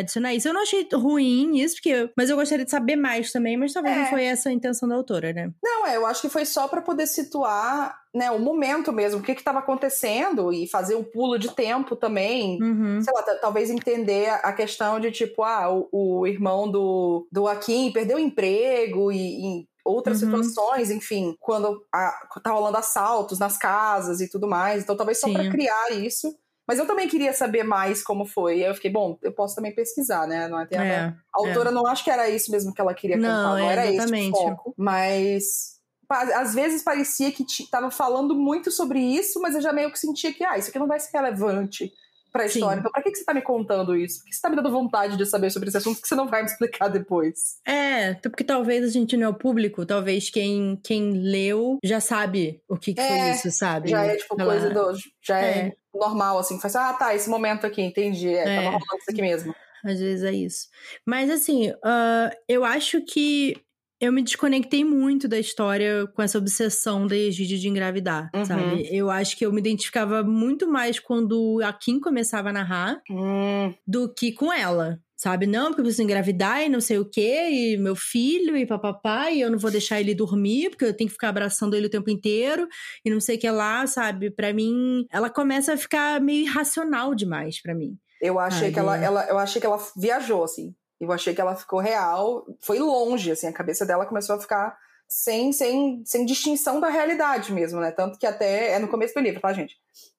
adicionar 0.00 0.34
isso. 0.34 0.48
Eu 0.48 0.54
não 0.54 0.62
achei 0.62 0.86
ruim 0.92 1.58
isso, 1.58 1.76
porque, 1.76 2.10
mas 2.16 2.28
eu 2.30 2.36
gostaria 2.36 2.64
de 2.64 2.70
saber 2.70 2.96
mais 2.96 3.32
também, 3.32 3.56
mas 3.56 3.72
talvez 3.72 3.96
É. 3.96 4.00
não 4.00 4.06
foi 4.06 4.24
essa 4.24 4.48
a 4.48 4.52
intenção 4.52 4.88
da 4.88 4.94
autora, 4.94 5.32
né? 5.32 5.50
Não, 5.62 5.86
é, 5.86 5.96
eu 5.96 6.06
acho 6.06 6.20
que 6.22 6.28
foi 6.28 6.44
só 6.44 6.68
pra 6.68 6.82
poder 6.82 7.06
situar, 7.06 7.98
né, 8.14 8.30
o 8.30 8.38
momento 8.38 8.92
mesmo, 8.92 9.20
o 9.20 9.22
que 9.22 9.34
que 9.34 9.42
tava 9.42 9.58
acontecendo 9.60 10.52
e 10.52 10.66
fazer 10.68 10.94
um 10.94 11.04
pulo 11.04 11.38
de 11.38 11.54
tempo 11.54 11.96
também. 11.96 12.62
Uhum. 12.62 13.00
Sei 13.02 13.12
lá, 13.14 13.22
talvez 13.40 13.70
entender 13.70 14.28
a 14.30 14.52
questão 14.52 14.98
de 15.00 15.10
tipo, 15.10 15.42
ah, 15.42 15.70
o, 15.70 15.88
o 16.20 16.26
irmão 16.26 16.70
do, 16.70 17.26
do 17.30 17.46
Akin 17.48 17.92
perdeu 17.92 18.16
o 18.16 18.20
emprego 18.20 19.10
e, 19.12 19.16
e 19.62 19.68
outras 19.84 20.20
Uhum. 20.22 20.42
situações, 20.42 20.90
enfim, 20.90 21.36
quando 21.40 21.80
a, 21.94 22.12
tá 22.42 22.50
rolando 22.50 22.76
assaltos 22.76 23.38
nas 23.38 23.56
casas 23.56 24.20
e 24.20 24.28
tudo 24.28 24.48
mais. 24.48 24.82
Então, 24.82 24.96
talvez 24.96 25.20
só 25.20 25.30
pra 25.32 25.48
criar 25.50 25.92
isso. 25.92 26.34
Mas 26.66 26.78
eu 26.78 26.86
também 26.86 27.06
queria 27.08 27.32
saber 27.32 27.62
mais 27.62 28.02
como 28.02 28.26
foi. 28.26 28.58
E 28.58 28.64
aí 28.64 28.70
eu 28.70 28.74
fiquei, 28.74 28.90
bom, 28.90 29.16
eu 29.22 29.32
posso 29.32 29.54
também 29.54 29.74
pesquisar, 29.74 30.26
né? 30.26 30.48
Não 30.48 30.58
é, 30.60 30.66
É. 30.72 30.98
A 31.06 31.14
autora 31.34 31.70
não 31.70 31.86
acho 31.86 32.02
que 32.02 32.10
era 32.10 32.28
isso 32.28 32.50
mesmo 32.50 32.74
que 32.74 32.80
ela 32.80 32.94
queria 32.94 33.16
Não, 33.16 33.28
contar, 33.28 33.48
não 33.60 33.68
é, 33.68 33.72
era 33.72 33.86
exatamente. 33.86 34.34
esse 34.36 34.44
o 34.44 34.48
foco. 34.48 34.74
Mas 34.76 35.76
às 36.08 36.54
vezes 36.54 36.82
parecia 36.82 37.32
que 37.32 37.44
tava 37.70 37.90
falando 37.90 38.34
muito 38.34 38.70
sobre 38.70 39.00
isso, 39.00 39.40
mas 39.40 39.54
eu 39.54 39.60
já 39.60 39.72
meio 39.72 39.90
que 39.90 39.98
sentia 39.98 40.32
que, 40.32 40.44
ah, 40.44 40.56
isso 40.56 40.70
aqui 40.70 40.78
não 40.78 40.86
vai 40.86 41.00
ser 41.00 41.10
relevante 41.16 41.92
pra 42.32 42.46
Sim. 42.48 42.58
história. 42.58 42.78
Então, 42.80 42.92
pra 42.92 43.02
que, 43.02 43.10
que 43.10 43.16
você 43.18 43.24
tá 43.24 43.32
me 43.34 43.40
contando 43.42 43.96
isso? 43.96 44.18
Por 44.20 44.26
que 44.26 44.34
você 44.34 44.40
tá 44.42 44.50
me 44.50 44.56
dando 44.56 44.70
vontade 44.70 45.16
de 45.16 45.24
saber 45.26 45.50
sobre 45.50 45.68
esse 45.68 45.78
assunto 45.78 46.00
que 46.00 46.06
você 46.06 46.14
não 46.14 46.28
vai 46.28 46.42
me 46.42 46.48
explicar 46.48 46.88
depois? 46.88 47.56
É, 47.66 48.14
porque 48.14 48.44
talvez 48.44 48.84
a 48.84 48.88
gente 48.88 49.16
não 49.16 49.26
é 49.26 49.28
o 49.30 49.34
público, 49.34 49.86
talvez 49.86 50.28
quem, 50.30 50.78
quem 50.84 51.12
leu 51.12 51.78
já 51.82 51.98
sabe 51.98 52.60
o 52.68 52.76
que, 52.76 52.92
que 52.94 53.00
foi 53.00 53.16
É, 53.18 53.30
isso, 53.32 53.50
sabe? 53.50 53.88
Já 53.88 54.04
é, 54.04 54.16
tipo, 54.16 54.36
Ela- 54.38 54.52
coisa 54.52 54.70
do. 54.70 54.92
Já 55.26 55.40
é, 55.40 55.58
É. 55.68 55.72
normal, 55.96 56.38
assim. 56.38 56.58
Faz, 56.60 56.76
ah, 56.76 56.92
tá, 56.94 57.14
esse 57.14 57.28
momento 57.28 57.66
aqui, 57.66 57.82
entendi. 57.82 58.28
É, 58.28 58.42
É. 58.42 58.56
tava 58.56 58.70
rolando 58.70 58.96
isso 59.00 59.10
aqui 59.10 59.22
mesmo. 59.22 59.54
Às 59.84 60.00
vezes 60.00 60.24
é 60.24 60.32
isso. 60.32 60.68
Mas 61.06 61.30
assim, 61.30 61.72
ah, 61.84 62.30
eu 62.48 62.64
acho 62.64 63.02
que 63.02 63.56
eu 64.00 64.12
me 64.12 64.22
desconectei 64.22 64.84
muito 64.84 65.26
da 65.26 65.38
história 65.38 66.06
com 66.08 66.20
essa 66.22 66.36
obsessão 66.38 67.06
da 67.06 67.16
Egídio 67.16 67.56
de 67.58 67.68
engravidar, 67.68 68.30
Uhum. 68.34 68.44
sabe? 68.44 68.88
Eu 68.94 69.10
acho 69.10 69.36
que 69.38 69.46
eu 69.46 69.52
me 69.52 69.58
identificava 69.60 70.22
muito 70.22 70.68
mais 70.68 70.98
quando 71.00 71.60
a 71.64 71.72
Kim 71.72 71.98
começava 72.00 72.50
a 72.50 72.52
narrar 72.52 73.00
Hum, 73.10 73.72
do 73.86 74.12
que 74.12 74.32
com 74.32 74.52
ela. 74.52 74.98
Sabe, 75.16 75.46
não, 75.46 75.68
porque 75.68 75.80
eu 75.80 75.84
preciso 75.84 76.02
engravidar 76.02 76.62
e 76.62 76.68
não 76.68 76.80
sei 76.80 76.98
o 76.98 77.04
quê, 77.04 77.48
e 77.50 77.76
meu 77.78 77.96
filho 77.96 78.54
e 78.54 78.66
papapá, 78.66 79.30
e 79.30 79.40
eu 79.40 79.50
não 79.50 79.58
vou 79.58 79.70
deixar 79.70 79.98
ele 79.98 80.14
dormir, 80.14 80.68
porque 80.68 80.84
eu 80.84 80.94
tenho 80.94 81.08
que 81.08 81.14
ficar 81.14 81.30
abraçando 81.30 81.74
ele 81.74 81.86
o 81.86 81.90
tempo 81.90 82.10
inteiro, 82.10 82.68
e 83.02 83.10
não 83.10 83.18
sei 83.18 83.36
o 83.36 83.38
que 83.38 83.50
lá, 83.50 83.86
sabe? 83.86 84.30
Para 84.30 84.52
mim, 84.52 85.06
ela 85.10 85.30
começa 85.30 85.72
a 85.72 85.76
ficar 85.76 86.20
meio 86.20 86.42
irracional 86.42 87.14
demais 87.14 87.62
para 87.62 87.74
mim. 87.74 87.96
Eu 88.20 88.38
achei 88.38 88.70
que 88.70 88.78
ela, 88.78 88.96
ela, 88.98 89.26
eu 89.26 89.38
achei 89.38 89.58
que 89.58 89.66
ela 89.66 89.78
viajou, 89.96 90.44
assim. 90.44 90.74
Eu 91.00 91.10
achei 91.10 91.34
que 91.34 91.40
ela 91.40 91.56
ficou 91.56 91.78
real, 91.78 92.46
foi 92.60 92.78
longe, 92.78 93.30
assim, 93.30 93.46
a 93.46 93.52
cabeça 93.52 93.86
dela 93.86 94.04
começou 94.04 94.36
a 94.36 94.40
ficar 94.40 94.76
sem, 95.08 95.52
sem, 95.52 96.02
sem 96.04 96.26
distinção 96.26 96.78
da 96.78 96.88
realidade 96.88 97.52
mesmo, 97.52 97.80
né? 97.80 97.90
Tanto 97.90 98.18
que 98.18 98.26
até 98.26 98.72
é 98.72 98.78
no 98.78 98.88
começo 98.88 99.14
do 99.14 99.20
livro, 99.20 99.40
tá, 99.40 99.52
gente? 99.52 99.76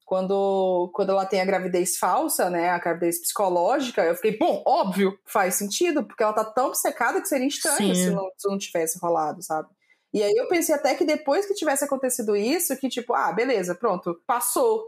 Quando, 0.07 0.89
quando 0.93 1.09
ela 1.09 1.25
tem 1.25 1.41
a 1.41 1.45
gravidez 1.45 1.97
falsa, 1.97 2.49
né, 2.49 2.69
a 2.69 2.79
gravidez 2.79 3.19
psicológica, 3.19 4.01
eu 4.05 4.15
fiquei, 4.15 4.37
bom, 4.37 4.63
óbvio, 4.65 5.19
faz 5.25 5.55
sentido, 5.55 6.01
porque 6.01 6.23
ela 6.23 6.31
tá 6.31 6.45
tão 6.45 6.73
secada 6.73 7.19
que 7.19 7.27
seria 7.27 7.45
estranho 7.45 7.93
se 7.93 8.09
não, 8.09 8.31
se 8.37 8.47
não 8.49 8.57
tivesse 8.57 8.97
rolado, 8.99 9.43
sabe? 9.43 9.67
E 10.13 10.23
aí 10.23 10.31
eu 10.33 10.47
pensei 10.47 10.73
até 10.73 10.95
que 10.95 11.03
depois 11.03 11.45
que 11.45 11.53
tivesse 11.53 11.83
acontecido 11.83 12.37
isso, 12.37 12.77
que 12.77 12.87
tipo, 12.87 13.13
ah, 13.13 13.33
beleza, 13.33 13.75
pronto, 13.75 14.17
passou. 14.25 14.81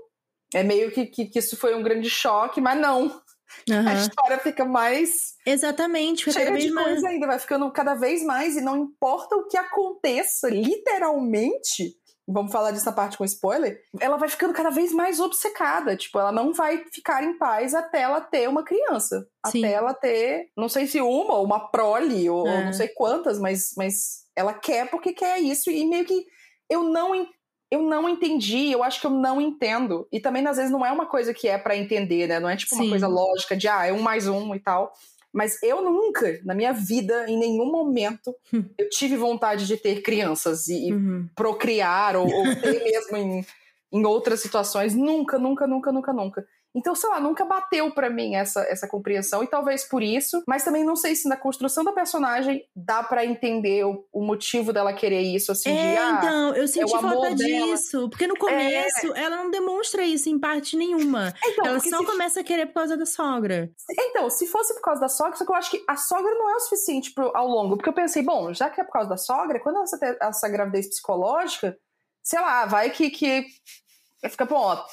É 0.54 0.64
meio 0.64 0.90
que, 0.90 1.06
que, 1.06 1.26
que 1.26 1.40
isso 1.40 1.58
foi 1.58 1.76
um 1.76 1.84
grande 1.84 2.10
choque, 2.10 2.62
mas 2.62 2.80
não. 2.80 3.08
Uhum. 3.08 3.12
A 3.90 3.96
história 3.96 4.40
fica 4.40 4.64
mais. 4.64 5.36
Exatamente, 5.46 6.24
fica 6.24 6.40
cheia 6.40 6.58
de 6.58 6.72
mais... 6.72 6.88
coisa 6.88 7.10
ainda, 7.10 7.28
vai 7.28 7.40
ficando 7.40 7.70
cada 7.74 7.94
vez 7.94 8.24
mais, 8.24 8.56
e 8.56 8.62
não 8.62 8.78
importa 8.78 9.36
o 9.36 9.48
que 9.48 9.58
aconteça, 9.58 10.50
literalmente, 10.50 11.99
vamos 12.32 12.52
falar 12.52 12.72
disso 12.72 12.86
na 12.86 12.92
parte 12.92 13.18
com 13.18 13.26
spoiler, 13.26 13.82
ela 14.00 14.18
vai 14.18 14.30
ficando 14.30 14.54
cada 14.54 14.70
vez 14.70 14.94
mais 14.94 15.20
obcecada. 15.20 15.96
Tipo, 15.96 16.20
ela 16.20 16.32
não 16.32 16.54
vai 16.54 16.86
ficar 16.92 17.24
em 17.24 17.38
paz 17.38 17.74
até 17.74 18.02
ela 18.02 18.22
ter 18.22 18.48
uma 18.48 18.64
criança. 18.64 19.28
Sim. 19.48 19.66
Até 19.66 19.74
ela 19.74 19.94
ter, 19.94 20.50
não 20.56 20.70
sei 20.70 20.86
se 20.86 21.02
uma, 21.02 21.36
ou 21.36 21.44
uma 21.44 21.72
prole, 21.72 22.30
ou, 22.30 22.48
é. 22.48 22.58
ou, 22.58 22.66
não 22.66 22.74
sei 22.74 22.88
quantas, 22.90 23.40
mas, 23.40 23.74
mas 23.76 24.26
ela 24.36 24.54
quer 24.54 24.90
porque 24.90 25.14
quer 25.14 25.40
isso. 25.40 25.72
E 25.72 25.86
meio 25.86 26.06
que 26.06 26.26
eu 26.70 26.84
não 26.84 27.28
eu 27.72 27.84
não 27.84 28.10
entendi, 28.10 28.72
eu 28.72 28.84
acho 28.84 29.00
que 29.00 29.06
eu 29.06 29.12
não 29.12 29.40
entendo. 29.40 30.08
E 30.12 30.20
também, 30.20 30.46
às 30.48 30.58
vezes, 30.58 30.72
não 30.72 30.84
é 30.84 30.92
uma 30.92 31.06
coisa 31.06 31.34
que 31.36 31.48
é 31.48 31.56
para 31.56 31.78
entender, 31.78 32.28
né? 32.28 32.40
Não 32.40 32.50
é 32.50 32.56
tipo 32.56 32.74
Sim. 32.74 32.82
uma 32.82 32.90
coisa 32.90 33.08
lógica 33.08 33.56
de, 33.56 33.68
ah, 33.68 33.86
é 33.86 33.94
um 33.94 34.02
mais 34.02 34.28
um 34.28 34.56
e 34.56 34.60
tal. 34.60 34.92
Mas 35.32 35.62
eu 35.62 35.82
nunca, 35.82 36.40
na 36.44 36.56
minha 36.56 36.74
vida, 36.74 37.30
em 37.30 37.38
nenhum 37.38 37.72
momento, 37.72 38.36
hum. 38.54 38.64
eu 38.78 38.90
tive 38.90 39.16
vontade 39.16 39.68
de 39.68 39.78
ter 39.78 40.02
crianças 40.02 40.68
e, 40.68 40.92
uhum. 40.92 41.30
procriar 41.36 42.16
ou, 42.16 42.28
ou 42.28 42.56
ter 42.56 42.84
mesmo 42.84 43.16
em, 43.18 43.46
em 43.92 44.06
outras 44.06 44.40
situações. 44.42 44.96
Nunca, 44.96 45.38
nunca, 45.38 45.68
nunca, 45.68 45.92
nunca, 45.92 46.14
nunca. 46.14 46.48
Então, 46.76 46.94
sei 46.94 47.10
lá, 47.10 47.20
nunca 47.20 47.44
bateu 47.46 47.92
para 47.92 48.10
mim 48.10 48.36
essa, 48.36 48.62
essa 48.62 48.88
compreensão, 48.88 49.44
e 49.44 49.48
talvez 49.48 49.84
por 49.84 50.04
isso, 50.04 50.44
mas 50.48 50.64
também 50.64 50.84
não 50.84 50.96
sei 50.96 51.16
se 51.16 51.28
na 51.28 51.36
construção 51.36 51.84
da 51.84 51.92
personagem 51.92 52.64
dá 52.76 53.02
para 53.02 53.26
entender 53.26 53.84
o, 53.86 54.06
o, 54.14 54.24
motivo 54.24 54.72
dela 54.72 54.94
querer 54.94 55.22
isso, 55.22 55.52
assim, 55.52 55.70
é, 55.70 55.92
de, 55.92 55.98
ah, 55.98 56.18
então, 56.18 56.56
eu 56.56 56.68
senti 56.68 56.96
é 56.96 57.00
falta 57.00 57.34
disso, 57.34 57.98
dela. 57.98 58.10
porque 58.10 58.28
no 58.28 58.38
começo 58.38 59.14
é... 59.14 59.24
ela 59.24 59.38
não 59.38 59.50
demonstra 59.50 60.04
isso 60.04 60.30
em 60.30 60.40
parte 60.40 60.76
nenhuma. 60.76 61.34
Então, 61.50 61.66
ela 61.66 61.80
só 61.80 61.98
se... 61.98 62.06
começa 62.06 62.40
a 62.42 62.44
querer 62.44 62.68
por 62.68 62.76
causa 62.76 62.96
da 62.96 63.06
sogra. 63.06 63.72
Então, 63.92 64.30
se 64.30 64.46
fosse 64.46 64.74
por 64.76 64.82
causa 64.82 65.02
da 65.02 65.10
sogra, 65.10 65.36
só 65.36 65.44
que 65.44 65.52
eu 65.52 65.56
acho 65.56 65.72
que 65.72 65.84
a 65.88 65.98
sogra 65.98 66.32
não 66.36 66.50
é 66.50 66.56
o 66.56 66.60
suficiente 66.60 67.12
pro, 67.12 67.36
ao 67.36 67.48
longo, 67.48 67.76
porque 67.76 67.90
eu 67.90 67.94
pensei, 67.94 68.22
bom, 68.22 68.54
já 68.54 68.70
que 68.70 68.80
é 68.80 68.84
por 68.84 68.94
causa 68.94 69.10
da 69.10 69.18
sogra, 69.18 69.60
quando 69.60 69.78
ela 69.78 69.86
tem 69.86 70.16
essa 70.22 70.48
gravidez 70.48 70.88
psicológica, 70.88 71.78
sei 72.22 72.40
lá, 72.40 72.66
vai 72.66 72.92
que, 72.92 73.10
que 73.10 73.48
fica, 74.30 74.46
bom, 74.46 74.58
ó, 74.58 74.86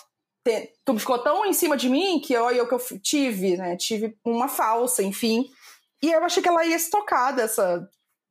tu 0.85 0.99
ficou 0.99 1.19
tão 1.19 1.45
em 1.47 1.53
cima 1.53 1.77
de 1.77 1.89
mim 1.89 2.21
que 2.21 2.37
olha 2.37 2.63
o 2.63 2.69
que 2.69 2.75
eu 2.75 3.01
tive, 3.01 3.57
né? 3.57 3.77
Tive 3.77 4.17
uma 4.25 4.49
falsa, 4.49 5.03
enfim. 5.03 5.49
E 6.03 6.11
eu 6.11 6.25
achei 6.25 6.43
que 6.43 6.49
ela 6.49 6.65
ia 6.65 6.79
se 6.79 6.91
tocar 6.91 7.33
dessa 7.33 7.89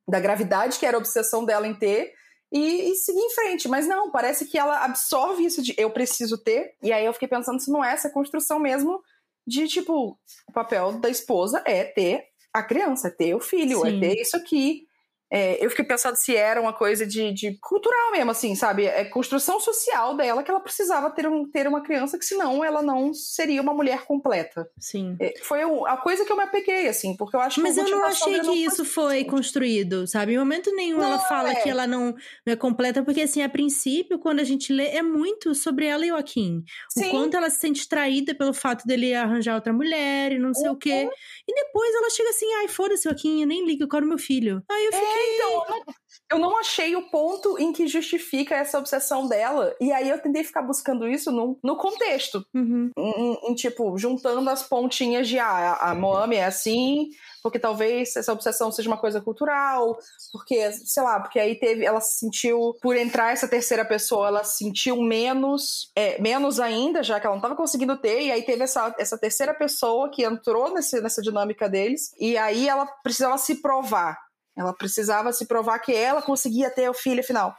da 0.08 0.20
gravidade 0.20 0.78
que 0.78 0.86
era 0.86 0.96
a 0.96 1.00
obsessão 1.00 1.44
dela 1.44 1.66
em 1.66 1.74
ter 1.74 2.12
e, 2.52 2.90
e, 2.90 2.94
seguir 2.94 3.18
em 3.18 3.34
frente. 3.34 3.68
Mas 3.68 3.86
não, 3.86 4.10
parece 4.10 4.46
que 4.46 4.58
ela 4.58 4.84
absorve 4.84 5.44
isso 5.44 5.62
de 5.62 5.74
eu 5.76 5.90
preciso 5.90 6.38
ter. 6.38 6.74
E 6.82 6.92
aí 6.92 7.04
eu 7.04 7.12
fiquei 7.12 7.28
pensando 7.28 7.60
se 7.60 7.70
não 7.70 7.84
é 7.84 7.92
essa 7.92 8.10
construção 8.10 8.58
mesmo 8.58 9.02
de 9.46 9.66
tipo, 9.68 10.18
o 10.48 10.52
papel 10.52 10.92
da 10.94 11.08
esposa 11.08 11.62
é 11.64 11.84
ter 11.84 12.24
a 12.52 12.62
criança, 12.62 13.08
é 13.08 13.10
ter 13.10 13.34
o 13.34 13.40
filho, 13.40 13.84
é 13.84 13.90
Sim. 13.90 13.96
é 13.96 14.00
ter 14.00 14.20
isso 14.20 14.36
aqui. 14.36 14.86
É, 15.32 15.64
eu 15.64 15.70
fiquei 15.70 15.84
pensando 15.84 16.16
se 16.16 16.36
era 16.36 16.60
uma 16.60 16.72
coisa 16.72 17.06
de, 17.06 17.32
de, 17.32 17.58
cultural 17.60 18.12
mesmo, 18.12 18.30
assim, 18.30 18.54
sabe? 18.54 18.86
É 18.86 19.04
construção 19.04 19.58
social 19.58 20.16
dela 20.16 20.42
que 20.42 20.50
ela 20.50 20.60
precisava 20.60 21.10
ter, 21.10 21.26
um, 21.26 21.48
ter 21.48 21.66
uma 21.66 21.82
criança, 21.82 22.18
que 22.18 22.24
senão 22.24 22.64
ela 22.64 22.82
não 22.82 23.14
seria 23.14 23.62
uma 23.62 23.74
mulher 23.74 24.04
completa. 24.04 24.68
Sim. 24.78 25.16
É, 25.20 25.34
foi 25.42 25.62
a 25.62 25.96
coisa 25.96 26.24
que 26.24 26.32
eu 26.32 26.36
me 26.36 26.42
apeguei, 26.42 26.88
assim, 26.88 27.16
porque 27.16 27.36
eu 27.36 27.40
acho 27.40 27.60
Mas 27.60 27.74
que. 27.74 27.80
Mas 27.80 27.90
eu 27.90 27.96
não 27.96 28.04
achei 28.04 28.40
que 28.40 28.64
isso 28.64 28.84
foi 28.84 29.24
construído, 29.24 30.06
sabe? 30.06 30.34
Em 30.34 30.38
momento 30.38 30.74
nenhum 30.74 30.98
não, 30.98 31.06
ela 31.06 31.18
fala 31.20 31.50
é. 31.50 31.54
que 31.56 31.68
ela 31.68 31.86
não, 31.86 32.14
não, 32.44 32.52
é 32.52 32.56
completa, 32.56 33.02
porque, 33.02 33.22
assim, 33.22 33.42
a 33.42 33.48
princípio, 33.48 34.18
quando 34.18 34.40
a 34.40 34.44
gente 34.44 34.72
lê, 34.72 34.88
é 34.88 35.02
muito 35.02 35.54
sobre 35.54 35.86
ela 35.86 36.04
e 36.04 36.12
o 36.12 36.16
Joaquim. 36.16 36.64
O 36.96 37.10
quanto 37.10 37.36
ela 37.36 37.50
se 37.50 37.60
sente 37.60 37.88
traída 37.88 38.34
pelo 38.34 38.52
fato 38.52 38.86
dele 38.86 39.14
arranjar 39.14 39.54
outra 39.54 39.72
mulher 39.72 40.32
e 40.32 40.38
não 40.38 40.52
sei 40.54 40.68
uhum. 40.68 40.74
o 40.74 40.78
quê. 40.78 41.08
E 41.46 41.54
depois 41.54 41.94
ela 41.94 42.10
chega 42.10 42.30
assim, 42.30 42.52
ai, 42.54 42.68
foda-se, 42.68 43.04
Joaquim, 43.04 43.42
eu 43.42 43.46
nem 43.46 43.64
ligo, 43.64 43.84
eu 43.84 43.88
quero 43.88 44.06
meu 44.06 44.18
filho. 44.18 44.62
Aí 44.70 44.84
eu 44.86 44.92
fiquei. 44.92 45.15
É, 45.16 45.34
então, 45.34 45.50
eu 45.50 45.70
não, 45.70 45.84
eu 46.32 46.38
não 46.38 46.58
achei 46.58 46.94
o 46.96 47.08
ponto 47.08 47.58
em 47.58 47.72
que 47.72 47.86
justifica 47.86 48.54
essa 48.54 48.78
obsessão 48.78 49.26
dela. 49.26 49.74
E 49.80 49.92
aí 49.92 50.08
eu 50.08 50.20
tentei 50.20 50.44
ficar 50.44 50.62
buscando 50.62 51.08
isso 51.08 51.32
no, 51.32 51.58
no 51.62 51.76
contexto. 51.76 52.44
Uhum. 52.54 52.90
Em, 52.96 53.50
em, 53.50 53.54
tipo, 53.54 53.96
juntando 53.96 54.48
as 54.50 54.62
pontinhas 54.62 55.28
de 55.28 55.38
ah, 55.38 55.78
a 55.80 55.94
Moami 55.94 56.36
é 56.36 56.44
assim, 56.44 57.08
porque 57.42 57.60
talvez 57.60 58.16
essa 58.16 58.32
obsessão 58.32 58.72
seja 58.72 58.88
uma 58.88 58.98
coisa 58.98 59.20
cultural, 59.20 59.96
porque, 60.32 60.72
sei 60.72 61.02
lá, 61.02 61.20
porque 61.20 61.38
aí 61.38 61.54
teve, 61.54 61.84
ela 61.84 62.00
se 62.00 62.18
sentiu, 62.18 62.76
por 62.82 62.96
entrar 62.96 63.32
essa 63.32 63.46
terceira 63.46 63.84
pessoa, 63.84 64.26
ela 64.26 64.42
se 64.42 64.64
sentiu 64.64 65.00
menos, 65.00 65.92
é, 65.94 66.20
menos 66.20 66.58
ainda, 66.58 67.04
já 67.04 67.20
que 67.20 67.26
ela 67.26 67.36
não 67.36 67.40
estava 67.40 67.54
conseguindo 67.54 67.96
ter, 67.96 68.22
e 68.22 68.32
aí 68.32 68.42
teve 68.42 68.64
essa, 68.64 68.92
essa 68.98 69.16
terceira 69.16 69.54
pessoa 69.54 70.10
que 70.10 70.24
entrou 70.24 70.74
nesse, 70.74 71.00
nessa 71.00 71.22
dinâmica 71.22 71.68
deles, 71.68 72.12
e 72.18 72.36
aí 72.36 72.68
ela 72.68 72.84
precisava 73.04 73.38
se 73.38 73.62
provar. 73.62 74.25
Ela 74.56 74.72
precisava 74.72 75.32
se 75.32 75.46
provar 75.46 75.78
que 75.78 75.94
ela 75.94 76.22
conseguia 76.22 76.70
ter 76.70 76.88
o 76.88 76.94
filho 76.94 77.22
final. 77.22 77.54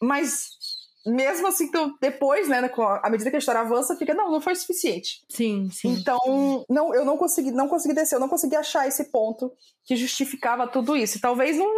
Mas 0.00 0.48
mesmo 1.06 1.46
assim, 1.46 1.64
então, 1.64 1.94
depois, 2.00 2.48
né, 2.48 2.70
à 3.02 3.10
medida 3.10 3.28
que 3.28 3.36
a 3.36 3.38
história 3.38 3.60
avança, 3.60 3.96
fica, 3.96 4.14
não, 4.14 4.30
não 4.30 4.40
foi 4.40 4.54
suficiente. 4.54 5.22
Sim, 5.28 5.68
sim. 5.70 5.88
Então, 5.88 6.64
não, 6.68 6.94
eu 6.94 7.04
não 7.04 7.18
consegui, 7.18 7.50
não 7.50 7.68
consegui 7.68 7.94
descer, 7.94 8.14
eu 8.16 8.20
não 8.20 8.28
consegui 8.28 8.56
achar 8.56 8.88
esse 8.88 9.04
ponto 9.04 9.52
que 9.84 9.96
justificava 9.96 10.66
tudo 10.66 10.96
isso. 10.96 11.18
E 11.18 11.20
talvez 11.20 11.58
não, 11.58 11.70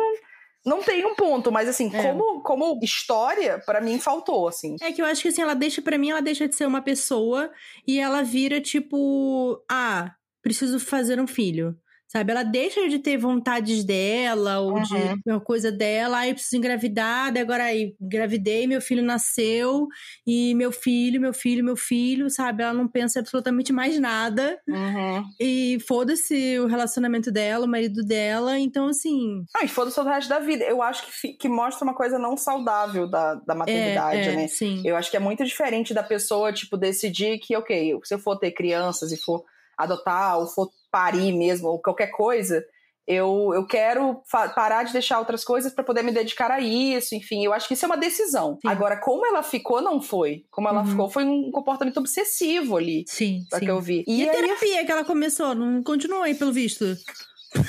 não 0.65 0.81
tenha 0.81 1.09
um 1.09 1.17
ponto, 1.17 1.51
mas 1.51 1.69
assim, 1.69 1.91
é. 1.93 2.03
como, 2.03 2.41
como 2.43 2.79
história, 2.83 3.61
para 3.67 3.81
mim 3.81 3.99
faltou, 3.99 4.47
assim. 4.47 4.77
É 4.81 4.93
que 4.93 5.03
eu 5.03 5.07
acho 5.07 5.23
que 5.23 5.29
assim, 5.29 5.43
ela 5.43 5.55
deixa, 5.55 5.83
para 5.83 5.99
mim, 5.99 6.11
ela 6.11 6.23
deixa 6.23 6.47
de 6.47 6.55
ser 6.55 6.67
uma 6.67 6.81
pessoa 6.81 7.51
e 7.87 7.99
ela 7.99 8.23
vira 8.23 8.61
tipo, 8.61 9.61
ah, 9.69 10.15
preciso 10.41 10.79
fazer 10.79 11.21
um 11.21 11.27
filho. 11.27 11.77
Sabe? 12.09 12.31
Ela 12.31 12.45
deixa 12.45 12.89
de 12.89 13.01
ter 13.01 13.17
vontades 13.17 13.85
dela 13.85 14.61
ou 14.61 14.75
uhum. 14.75 14.83
de 14.83 15.31
uma 15.31 15.41
coisa 15.41 15.73
dela. 15.73 16.19
Aí 16.19 16.31
eu 16.31 16.35
preciso 16.35 16.57
engravidar, 16.57 17.33
daí 17.33 17.43
agora 17.43 17.65
aí 17.65 17.97
engravidei, 18.01 18.67
meu 18.67 18.81
filho 18.81 19.03
nasceu, 19.03 19.89
e 20.25 20.55
meu 20.55 20.71
filho, 20.71 21.21
meu 21.21 21.35
filho, 21.35 21.65
meu 21.65 21.77
filho, 21.77 22.31
sabe? 22.31 22.63
Ela 22.63 22.73
não 22.73 22.87
pensa 22.87 23.19
absolutamente 23.19 23.73
mais 23.73 23.99
nada. 23.99 24.59
Uhum. 24.69 25.25
E 25.41 25.79
foda-se 25.87 26.59
o 26.61 26.67
relacionamento 26.67 27.33
dela, 27.33 27.67
o 27.67 27.69
marido 27.69 28.03
dela. 28.05 28.59
Então, 28.59 28.87
assim. 28.87 29.45
Ah, 29.57 29.65
e 29.65 29.69
foda-se 29.69 29.99
o 29.99 30.05
resto 30.05 30.29
da 30.29 30.39
vida. 30.39 30.65
Eu 30.65 30.83
acho 30.83 31.05
que, 31.07 31.33
que 31.33 31.49
mostra 31.49 31.85
uma 31.85 31.95
coisa 31.95 32.19
não 32.19 32.37
saudável 32.37 33.09
da, 33.09 33.35
da 33.35 33.55
maternidade, 33.55 34.29
é, 34.29 34.33
é, 34.33 34.37
né? 34.37 34.49
Sim. 34.49 34.81
Eu 34.85 34.97
acho 34.97 35.11
que 35.11 35.17
é 35.17 35.21
muito 35.21 35.45
diferente 35.45 35.93
da 35.93 36.03
pessoa, 36.03 36.53
tipo, 36.53 36.77
decidir 36.77 37.39
que, 37.39 37.57
ok, 37.57 37.99
se 38.05 38.15
eu 38.15 38.19
for 38.19 38.39
ter 38.39 38.53
crianças 38.53 39.11
e 39.11 39.17
for 39.17 39.45
adotar 39.77 40.39
ou 40.39 40.47
for 40.47 40.71
parir 40.91 41.33
mesmo, 41.33 41.69
ou 41.69 41.81
qualquer 41.81 42.09
coisa, 42.09 42.65
eu, 43.07 43.53
eu 43.55 43.65
quero 43.65 44.21
parar 44.55 44.83
de 44.83 44.93
deixar 44.93 45.21
outras 45.21 45.45
coisas 45.45 45.73
para 45.73 45.85
poder 45.85 46.03
me 46.03 46.11
dedicar 46.11 46.51
a 46.51 46.59
isso, 46.61 47.15
enfim, 47.15 47.45
eu 47.45 47.53
acho 47.53 47.69
que 47.69 47.75
isso 47.75 47.85
é 47.85 47.89
uma 47.89 47.97
decisão. 47.97 48.59
Sim. 48.61 48.69
Agora, 48.69 48.97
como 48.97 49.25
ela 49.25 49.45
ficou, 49.45 49.81
não 49.81 50.03
foi. 50.03 50.45
Como 50.51 50.69
ela 50.69 50.81
uhum. 50.81 50.87
ficou, 50.89 51.09
foi 51.09 51.25
um 51.25 51.51
comportamento 51.53 51.99
obsessivo 51.99 52.77
ali. 52.77 53.05
Sim. 53.07 53.43
sim. 53.49 53.61
que 53.61 53.71
eu 53.71 53.81
vi. 53.81 54.05
E, 54.09 54.25
e 54.25 54.29
a 54.29 54.33
terapia 54.33 54.85
que 54.85 54.91
ela 54.91 55.05
começou, 55.05 55.55
não 55.55 55.83
continuou 55.85 56.23
aí, 56.23 56.35
pelo 56.35 56.53
visto. 56.53 56.85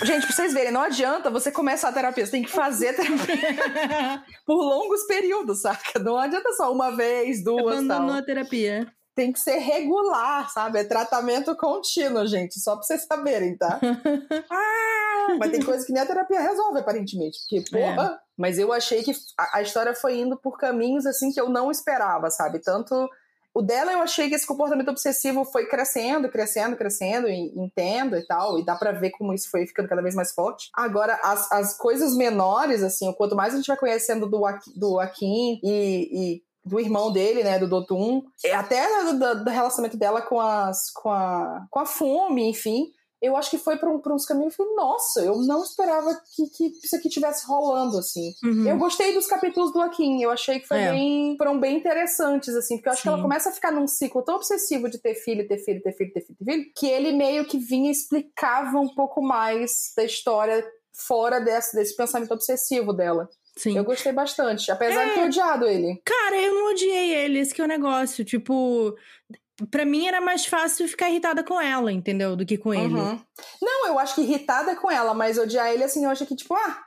Gente, 0.03 0.25
pra 0.25 0.35
vocês 0.35 0.53
verem, 0.53 0.71
não 0.71 0.81
adianta 0.81 1.29
você 1.29 1.51
começar 1.51 1.89
a 1.89 1.93
terapia, 1.93 2.25
você 2.25 2.31
tem 2.31 2.43
que 2.43 2.49
fazer 2.49 2.93
terapia 2.93 4.23
por 4.45 4.57
longos 4.57 5.05
períodos, 5.05 5.61
saca? 5.61 5.99
Não 5.99 6.17
adianta 6.17 6.51
só 6.53 6.73
uma 6.73 6.91
vez, 6.95 7.43
duas, 7.43 7.77
Abandonou 7.77 8.09
tal. 8.09 8.17
a 8.17 8.21
terapia 8.23 8.91
tem 9.17 9.33
que 9.33 9.39
ser 9.39 9.57
regular, 9.57 10.47
sabe? 10.51 10.77
É 10.77 10.83
tratamento 10.83 11.55
contínuo, 11.55 12.27
gente, 12.27 12.59
só 12.59 12.75
pra 12.75 12.83
vocês 12.83 13.03
saberem, 13.03 13.57
tá? 13.57 13.79
ah, 14.51 15.35
mas 15.39 15.49
tem 15.49 15.63
coisa 15.63 15.83
que 15.83 15.91
nem 15.91 16.03
a 16.03 16.05
terapia 16.05 16.39
resolve, 16.39 16.77
aparentemente. 16.77 17.39
Porque, 17.39 17.67
porra. 17.71 18.13
É. 18.13 18.27
Mas 18.37 18.59
eu 18.59 18.71
achei 18.71 19.01
que 19.01 19.11
a, 19.35 19.57
a, 19.57 19.61
história 19.63 19.95
foi 19.95 20.19
indo 20.19 20.37
por 20.37 20.59
caminhos 20.59 21.07
assim 21.07 21.31
que 21.31 21.41
eu 21.41 21.49
não 21.49 21.71
esperava, 21.71 22.29
sabe? 22.29 22.59
Tanto 22.59 23.09
O 23.55 23.63
dela 23.63 23.91
eu 23.91 24.01
achei 24.01 24.29
que 24.29 24.35
esse 24.35 24.45
comportamento 24.45 24.89
obsessivo 24.89 25.43
foi 25.43 25.65
crescendo, 25.65 26.29
crescendo, 26.29 26.77
crescendo, 26.77 27.27
e 27.27 27.51
entendo 27.59 28.15
e 28.15 28.27
tal, 28.27 28.59
e 28.59 28.63
dá 28.63 28.75
para 28.75 28.91
ver 28.91 29.09
como 29.09 29.33
isso 29.33 29.49
foi 29.49 29.65
ficando 29.65 29.89
cada 29.89 30.03
vez 30.03 30.13
mais 30.13 30.31
forte. 30.31 30.69
Agora, 30.75 31.19
as, 31.23 31.51
as 31.51 31.75
coisas 31.75 32.15
menores, 32.15 32.83
assim, 32.83 33.11
quanto 33.13 33.35
mais 33.35 33.55
a 33.55 33.57
gente 33.57 33.65
vai 33.65 33.77
conhecendo 33.77 34.29
do, 34.29 34.39
do 34.75 34.99
Akin 34.99 35.59
e, 35.63 35.63
e 36.13 36.46
do 36.67 36.79
irmão 36.79 37.11
dele, 37.11 37.43
né, 37.43 37.57
do 37.57 37.67
Dotun, 37.67 38.23
até 38.53 39.13
do, 39.13 39.43
do, 39.43 39.49
relacionamento 39.49 39.97
dela 39.97 40.21
com, 40.21 40.39
as, 40.39 40.91
com, 40.91 41.09
a, 41.09 41.65
com 41.69 41.79
a 41.79 41.85
Fome, 41.85 42.49
enfim, 42.49 42.91
eu 43.21 43.35
acho 43.35 43.49
que 43.49 43.57
foi 43.57 43.77
para 43.77 43.89
um, 43.89 43.99
uns 44.13 44.25
caminhos 44.25 44.53
e 44.53 44.57
falei, 44.57 44.75
nossa, 44.75 45.21
eu 45.21 45.37
não 45.39 45.63
esperava 45.63 46.13
que, 46.35 46.47
que 46.49 46.65
isso 46.83 46.95
aqui 46.95 47.09
tivesse 47.09 47.47
rolando, 47.47 47.97
assim. 47.97 48.33
Uhum. 48.43 48.67
Eu 48.67 48.77
gostei 48.77 49.13
dos 49.13 49.25
capítulos 49.25 49.73
do 49.73 49.81
Akin, 49.81 50.21
eu 50.21 50.29
achei 50.29 50.59
que 50.59 50.71
é. 50.71 50.91
bem, 50.91 51.35
foram 51.35 51.59
bem 51.59 51.77
interessantes, 51.77 52.53
assim, 52.55 52.75
porque 52.75 52.89
eu 52.89 52.93
acho 52.93 53.01
Sim. 53.01 53.09
que 53.09 53.13
ela 53.13 53.21
começa 53.21 53.49
a 53.49 53.51
ficar 53.51 53.71
num 53.71 53.87
ciclo 53.87 54.21
tão 54.21 54.35
obsessivo 54.35 54.87
de 54.87 54.99
ter 54.99 55.15
filho, 55.15 55.47
ter 55.47 55.57
filho, 55.57 55.81
ter 55.81 55.93
filho, 55.93 56.13
ter 56.13 56.21
filho, 56.21 56.37
ter 56.37 56.45
filho, 56.45 56.71
que 56.75 56.87
ele 56.87 57.11
meio 57.11 57.45
que 57.45 57.57
vinha 57.57 57.89
e 57.89 57.91
explicava 57.91 58.79
um 58.79 58.93
pouco 58.93 59.21
mais 59.21 59.93
da 59.95 60.03
história 60.03 60.63
fora 60.93 61.39
desse, 61.39 61.75
desse 61.75 61.95
pensamento 61.95 62.33
obsessivo 62.33 62.93
dela. 62.93 63.27
Sim. 63.57 63.77
Eu 63.77 63.83
gostei 63.83 64.11
bastante, 64.11 64.71
apesar 64.71 65.03
é... 65.03 65.09
de 65.09 65.13
ter 65.15 65.25
odiado 65.25 65.65
ele. 65.65 66.01
Cara, 66.05 66.39
eu 66.39 66.53
não 66.53 66.71
odiei 66.71 67.13
ele, 67.15 67.39
esse 67.39 67.53
que 67.53 67.61
é 67.61 67.63
o 67.65 67.67
negócio. 67.67 68.23
Tipo, 68.23 68.95
Pra 69.71 69.85
mim 69.85 70.05
era 70.05 70.21
mais 70.21 70.45
fácil 70.45 70.87
ficar 70.87 71.09
irritada 71.09 71.43
com 71.43 71.59
ela, 71.59 71.91
entendeu? 71.91 72.35
Do 72.35 72.45
que 72.45 72.59
com 72.59 72.71
ele. 72.71 72.93
Uhum. 72.93 73.19
Não, 73.59 73.87
eu 73.87 73.97
acho 73.97 74.13
que 74.13 74.21
irritada 74.21 74.75
com 74.75 74.89
ela, 74.89 75.15
mas 75.15 75.39
odiar 75.39 75.71
ele 75.71 75.83
assim, 75.83 76.05
eu 76.05 76.11
achei 76.11 76.27
que, 76.27 76.35
tipo, 76.35 76.53
ah. 76.53 76.83